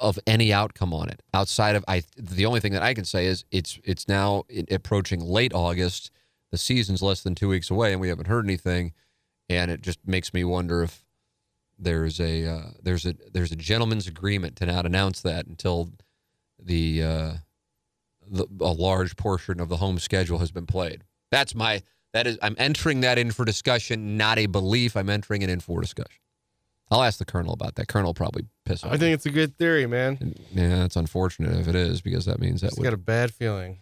of 0.00 0.18
any 0.26 0.52
outcome 0.52 0.92
on 0.92 1.08
it 1.08 1.22
outside 1.34 1.76
of 1.76 1.84
I. 1.86 2.02
The 2.16 2.46
only 2.46 2.60
thing 2.60 2.72
that 2.72 2.82
I 2.82 2.94
can 2.94 3.04
say 3.04 3.26
is 3.26 3.44
it's 3.50 3.78
it's 3.84 4.08
now 4.08 4.44
approaching 4.70 5.20
late 5.20 5.52
August. 5.54 6.10
The 6.50 6.58
season's 6.58 7.02
less 7.02 7.22
than 7.22 7.34
two 7.34 7.48
weeks 7.48 7.70
away, 7.70 7.92
and 7.92 8.00
we 8.00 8.08
haven't 8.08 8.26
heard 8.26 8.46
anything, 8.46 8.94
and 9.48 9.70
it 9.70 9.80
just 9.80 9.98
makes 10.06 10.32
me 10.32 10.44
wonder 10.44 10.82
if 10.82 11.04
there's 11.78 12.20
a 12.20 12.46
uh, 12.46 12.70
there's 12.82 13.06
a 13.06 13.14
there's 13.32 13.52
a 13.52 13.56
gentleman's 13.56 14.06
agreement 14.06 14.56
to 14.56 14.66
not 14.66 14.84
announce 14.86 15.20
that 15.22 15.46
until 15.46 15.90
the, 16.60 17.02
uh, 17.02 17.32
the 18.28 18.46
a 18.60 18.72
large 18.72 19.16
portion 19.16 19.60
of 19.60 19.68
the 19.68 19.76
home 19.76 19.98
schedule 19.98 20.38
has 20.38 20.50
been 20.50 20.66
played. 20.66 21.04
That's 21.30 21.54
my 21.54 21.82
that 22.12 22.26
is 22.26 22.38
I'm 22.42 22.56
entering 22.58 23.00
that 23.02 23.18
in 23.18 23.30
for 23.30 23.44
discussion, 23.44 24.16
not 24.16 24.38
a 24.38 24.46
belief. 24.46 24.96
I'm 24.96 25.08
entering 25.08 25.42
it 25.42 25.50
in 25.50 25.60
for 25.60 25.80
discussion. 25.80 26.20
I'll 26.90 27.02
ask 27.02 27.18
the 27.18 27.26
colonel 27.26 27.52
about 27.52 27.74
that. 27.74 27.86
Colonel 27.86 28.14
probably 28.14 28.46
piss 28.64 28.82
off. 28.82 28.92
I 28.92 28.96
think 28.96 29.14
it's 29.14 29.26
a 29.26 29.30
good 29.30 29.58
theory, 29.58 29.86
man. 29.86 30.34
Yeah, 30.52 30.84
it's 30.84 30.96
unfortunate 30.96 31.58
if 31.60 31.68
it 31.68 31.74
is 31.74 32.00
because 32.00 32.24
that 32.24 32.40
means 32.40 32.62
that 32.62 32.72
would 32.76 32.84
got 32.84 32.94
a 32.94 32.96
bad 32.96 33.32
feeling. 33.32 33.78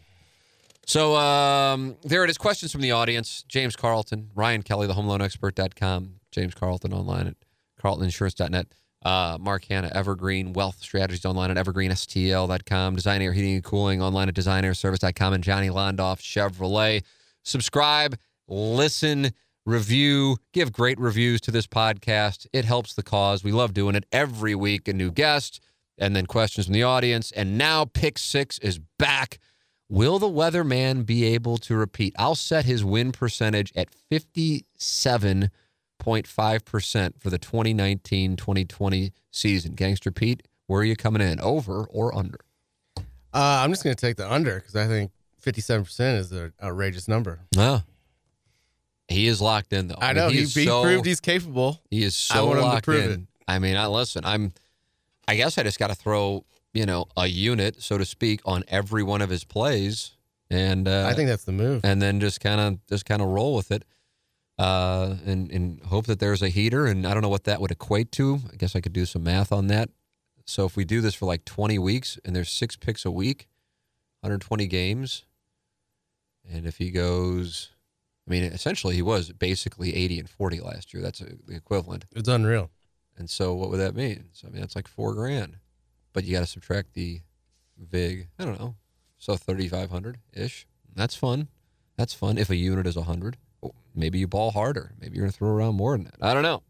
So 0.87 1.17
um, 1.17 1.97
there 2.05 2.23
it 2.23 2.31
is. 2.31 2.39
Questions 2.39 2.71
from 2.71 2.81
the 2.81 2.93
audience. 2.93 3.45
James 3.49 3.75
Carlton, 3.75 4.31
Ryan 4.37 4.63
Kelley, 4.63 4.87
the 4.87 4.95
homeloanexpert.com, 4.95 6.21
James 6.31 6.55
Carlton 6.55 6.93
online 6.93 7.27
at 7.27 7.35
carltoninsurance.net. 7.83 8.67
Uh, 9.05 9.37
Mark 9.41 9.65
Hannah, 9.67 9.91
Evergreen 9.93 10.53
Wealth 10.53 10.79
Strategies 10.81 11.25
online 11.25 11.51
at 11.51 11.57
evergreenstl.com. 11.65 12.97
Design 12.97 13.21
Aire 13.21 13.33
Heating 13.33 13.55
and 13.55 13.65
Cooling 13.65 14.01
online 14.01 14.29
at 14.29 14.35
designairservice.com. 14.35 15.33
And 15.33 15.45
Johnny 15.45 15.69
Londoff 15.69 16.21
Chevrolet. 16.21 17.03
Subscribe, 17.45 18.17
listen, 18.49 19.33
review, 19.65 20.37
give 20.53 20.73
great 20.73 20.99
reviews 21.01 21.41
to 21.43 21.51
this 21.51 21.67
podcast. 21.67 22.47
It 22.53 22.65
helps 22.65 22.95
the 22.95 23.03
cause. 23.03 23.45
We 23.45 23.53
love 23.53 23.75
doing 23.75 23.97
it 23.97 24.07
every 24.13 24.55
week. 24.55 24.87
A 24.89 24.93
new 24.93 25.11
guest 25.11 25.61
and 25.99 26.15
then 26.15 26.27
questions 26.27 26.67
from 26.67 26.75
the 26.75 26.83
audience. 26.83 27.33
And 27.33 27.59
now 27.59 27.85
Pick 27.85 28.19
Six 28.19 28.59
is 28.61 28.79
back. 28.99 29.39
Will 29.89 30.19
the 30.19 30.29
weatherman 30.29 31.07
be 31.07 31.25
able 31.25 31.59
to 31.59 31.77
repeat? 31.77 32.15
I'll 32.19 32.35
set 32.35 32.65
his 32.65 32.85
win 32.85 33.13
percentage 33.13 33.73
at 33.77 33.89
57.5% 34.11 35.51
for 37.21 37.31
the 37.31 37.39
2019 37.39 38.37
2020 38.37 39.13
season. 39.31 39.75
Gangster 39.75 40.11
Pete, 40.11 40.43
where 40.67 40.81
are 40.81 40.85
you 40.85 40.97
coming 40.97 41.23
in? 41.23 41.39
Over 41.41 41.85
or 41.91 42.15
under? 42.17 42.41
Uh, 42.97 43.03
I'm 43.63 43.71
just 43.71 43.85
going 43.85 43.95
to 43.95 44.01
take 44.01 44.17
the 44.17 44.31
under 44.31 44.57
because 44.57 44.75
I 44.75 44.87
think 44.89 45.13
57% 45.45 46.19
is 46.19 46.33
an 46.33 46.53
outrageous 46.63 47.07
number. 47.07 47.41
No. 47.55 47.83
He 49.09 49.29
is 49.29 49.41
locked 49.41 49.73
in, 49.73 49.87
though. 49.89 49.99
I 50.01 50.13
know. 50.15 50.27
mean, 50.27 50.35
he, 50.39 50.45
he 50.47 50.65
so- 50.65 50.83
proved 50.83 51.07
he's 51.07 51.21
capable. 51.21 51.81
He 51.91 52.03
is 52.03 52.29
I 52.33 52.37
so 52.37 52.47
want 52.47 52.59
him 52.59 52.65
to 52.65 52.69
locked 52.71 52.85
prove 52.87 53.05
in. 53.05 53.11
it. 53.13 53.21
I 53.47 53.61
mean, 53.61 53.77
I 53.77 53.87
listen. 53.87 54.25
I'm. 54.25 54.53
I 55.29 55.37
guess 55.37 55.59
I 55.59 55.63
just 55.63 55.79
got 55.79 55.89
to 55.89 55.95
throw 55.95 56.45
you 56.77 56.87
know 56.87 57.07
a 57.17 57.27
unit, 57.27 57.83
so 57.83 57.99
to 57.99 58.05
speak, 58.05 58.41
on 58.45 58.65
every 58.69 59.03
one 59.03 59.23
of 59.23 59.31
his 59.31 59.45
plays, 59.45 60.13
and 60.51 60.87
uh, 60.87 61.07
I 61.09 61.15
think 61.15 61.29
that's 61.29 61.45
the 61.45 61.53
move. 61.53 61.85
and 61.85 62.01
then 62.03 62.21
just 62.21 62.41
kind 62.41 62.61
of 62.61 62.87
just 62.87 63.05
kind 63.07 63.23
of 63.23 63.29
roll 63.29 63.55
with 63.57 63.71
it, 63.71 63.85
uh, 64.59 65.17
and 65.25 65.51
and 65.51 65.81
hope 65.85 66.07
that 66.07 66.19
there's 66.21 66.43
a 66.43 66.49
heater. 66.49 66.87
And 66.87 67.07
I 67.07 67.15
don't 67.15 67.23
know 67.23 67.29
what 67.29 67.45
that 67.45 67.61
would 67.61 67.71
equate 67.71 68.13
to. 68.13 68.41
I 68.53 68.57
guess 68.57 68.77
I 68.77 68.81
could 68.81 68.93
do 68.93 69.07
some 69.07 69.25
math 69.25 69.53
on 69.53 69.67
that. 69.69 69.89
So 70.45 70.65
if 70.65 70.77
we 70.77 70.85
do 70.85 71.01
this 71.01 71.15
for 71.15 71.27
like 71.27 71.45
20 71.45 71.77
weeks, 71.79 72.19
and 72.25 72.37
there's 72.37 72.51
six 72.51 72.77
picks 72.77 73.05
a 73.05 73.11
week, 73.11 73.49
120 74.21 74.67
games, 74.69 75.25
and 76.49 76.67
if 76.67 76.79
he 76.79 76.91
goes. 76.91 77.71
I 78.29 78.33
mean, 78.33 78.43
essentially, 78.43 78.97
he 78.97 79.03
was 79.03 79.31
basically 79.31 79.95
80 79.95 80.19
and 80.19 80.29
40 80.29 80.59
last 80.59 80.93
year. 80.93 81.01
That's 81.01 81.23
uh 81.23 81.27
the 81.47 81.55
equivalent. 81.55 82.07
It's 82.11 82.29
unreal. 82.29 82.71
And 83.17 83.31
so, 83.31 83.55
what 83.55 83.71
would 83.71 83.79
that 83.79 83.95
mean? 83.95 84.31
So, 84.33 84.49
I 84.49 84.51
mean, 84.51 84.61
that's 84.63 84.75
like 84.75 84.89
four 84.89 85.15
grand, 85.15 85.59
but 86.17 86.25
you 86.25 86.33
got 86.33 86.41
to 86.41 86.47
subtract 86.47 86.95
the 86.95 87.21
vig. 87.79 88.29
I 88.39 88.47
don't 88.47 88.59
know, 88.59 88.75
so 89.19 89.37
thirty 89.37 89.69
five 89.69 89.91
hundred 89.91 90.17
ish. 90.33 90.67
That's 90.95 91.15
fun. 91.15 91.49
That's 91.99 92.15
fun. 92.15 92.39
If 92.39 92.49
a 92.49 92.57
unit 92.57 92.87
is 92.87 92.97
hundred, 92.97 93.37
oh, 93.63 93.75
maybe 93.95 94.19
you 94.19 94.27
ball 94.27 94.51
harder. 94.51 94.93
Maybe 94.99 95.17
you're 95.17 95.27
gonna 95.27 95.33
throw 95.33 95.51
around 95.51 95.75
more 95.75 95.95
than 95.95 96.05
that. 96.05 96.15
I 96.23 96.33
don't 96.33 96.43
know, 96.43 96.63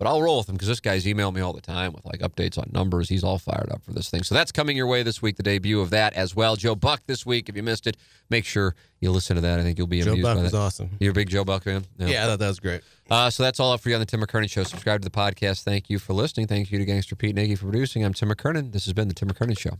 but 0.00 0.08
I'll 0.08 0.22
roll 0.22 0.38
with 0.38 0.48
him 0.48 0.54
because 0.54 0.68
this 0.68 0.80
guy's 0.80 1.04
emailed 1.04 1.34
me 1.34 1.42
all 1.42 1.52
the 1.52 1.60
time 1.60 1.92
with 1.92 2.06
like 2.06 2.20
updates 2.20 2.56
on 2.56 2.70
numbers. 2.72 3.10
He's 3.10 3.22
all 3.22 3.36
fired 3.36 3.68
up 3.70 3.84
for 3.84 3.92
this 3.92 4.08
thing. 4.08 4.22
So 4.22 4.34
that's 4.34 4.50
coming 4.50 4.74
your 4.74 4.86
way 4.86 5.02
this 5.02 5.20
week. 5.20 5.36
The 5.36 5.42
debut 5.42 5.78
of 5.78 5.90
that 5.90 6.14
as 6.14 6.34
well. 6.34 6.56
Joe 6.56 6.74
Buck 6.74 7.02
this 7.06 7.26
week. 7.26 7.50
If 7.50 7.54
you 7.54 7.62
missed 7.62 7.86
it, 7.86 7.98
make 8.30 8.46
sure 8.46 8.74
you 9.00 9.10
listen 9.10 9.36
to 9.36 9.42
that. 9.42 9.60
I 9.60 9.62
think 9.62 9.76
you'll 9.76 9.86
be 9.86 10.00
Joe 10.00 10.12
amused 10.12 10.22
Buck 10.24 10.36
by 10.38 10.42
was 10.42 10.52
that. 10.52 10.58
awesome. 10.58 10.90
You're 11.00 11.10
a 11.10 11.14
big 11.14 11.28
Joe 11.28 11.44
Buck 11.44 11.64
fan. 11.64 11.84
Yeah. 11.98 12.24
I 12.24 12.28
thought 12.28 12.38
that 12.38 12.48
was 12.48 12.60
great. 12.60 12.80
Uh, 13.10 13.28
so 13.28 13.42
that's 13.42 13.60
all 13.60 13.72
up 13.72 13.82
for 13.82 13.90
you 13.90 13.94
on 13.94 14.00
the 14.00 14.06
Tim 14.06 14.22
McKernan 14.22 14.48
Show. 14.48 14.64
Subscribe 14.64 15.02
to 15.02 15.04
the 15.04 15.14
podcast. 15.14 15.64
Thank 15.64 15.90
you 15.90 15.98
for 15.98 16.14
listening. 16.14 16.46
Thank 16.46 16.72
you 16.72 16.78
to 16.78 16.84
Gangster 16.86 17.14
Pete 17.14 17.34
Nagy 17.34 17.54
for 17.54 17.66
producing. 17.66 18.02
I'm 18.02 18.14
Tim 18.14 18.30
McKernan. 18.30 18.72
This 18.72 18.86
has 18.86 18.94
been 18.94 19.08
the 19.08 19.14
Tim 19.14 19.28
McKernan 19.28 19.58
Show 19.58 19.76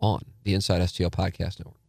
on 0.00 0.20
the 0.44 0.54
Inside 0.54 0.82
STL 0.82 1.10
Podcast 1.10 1.58
Network. 1.58 1.83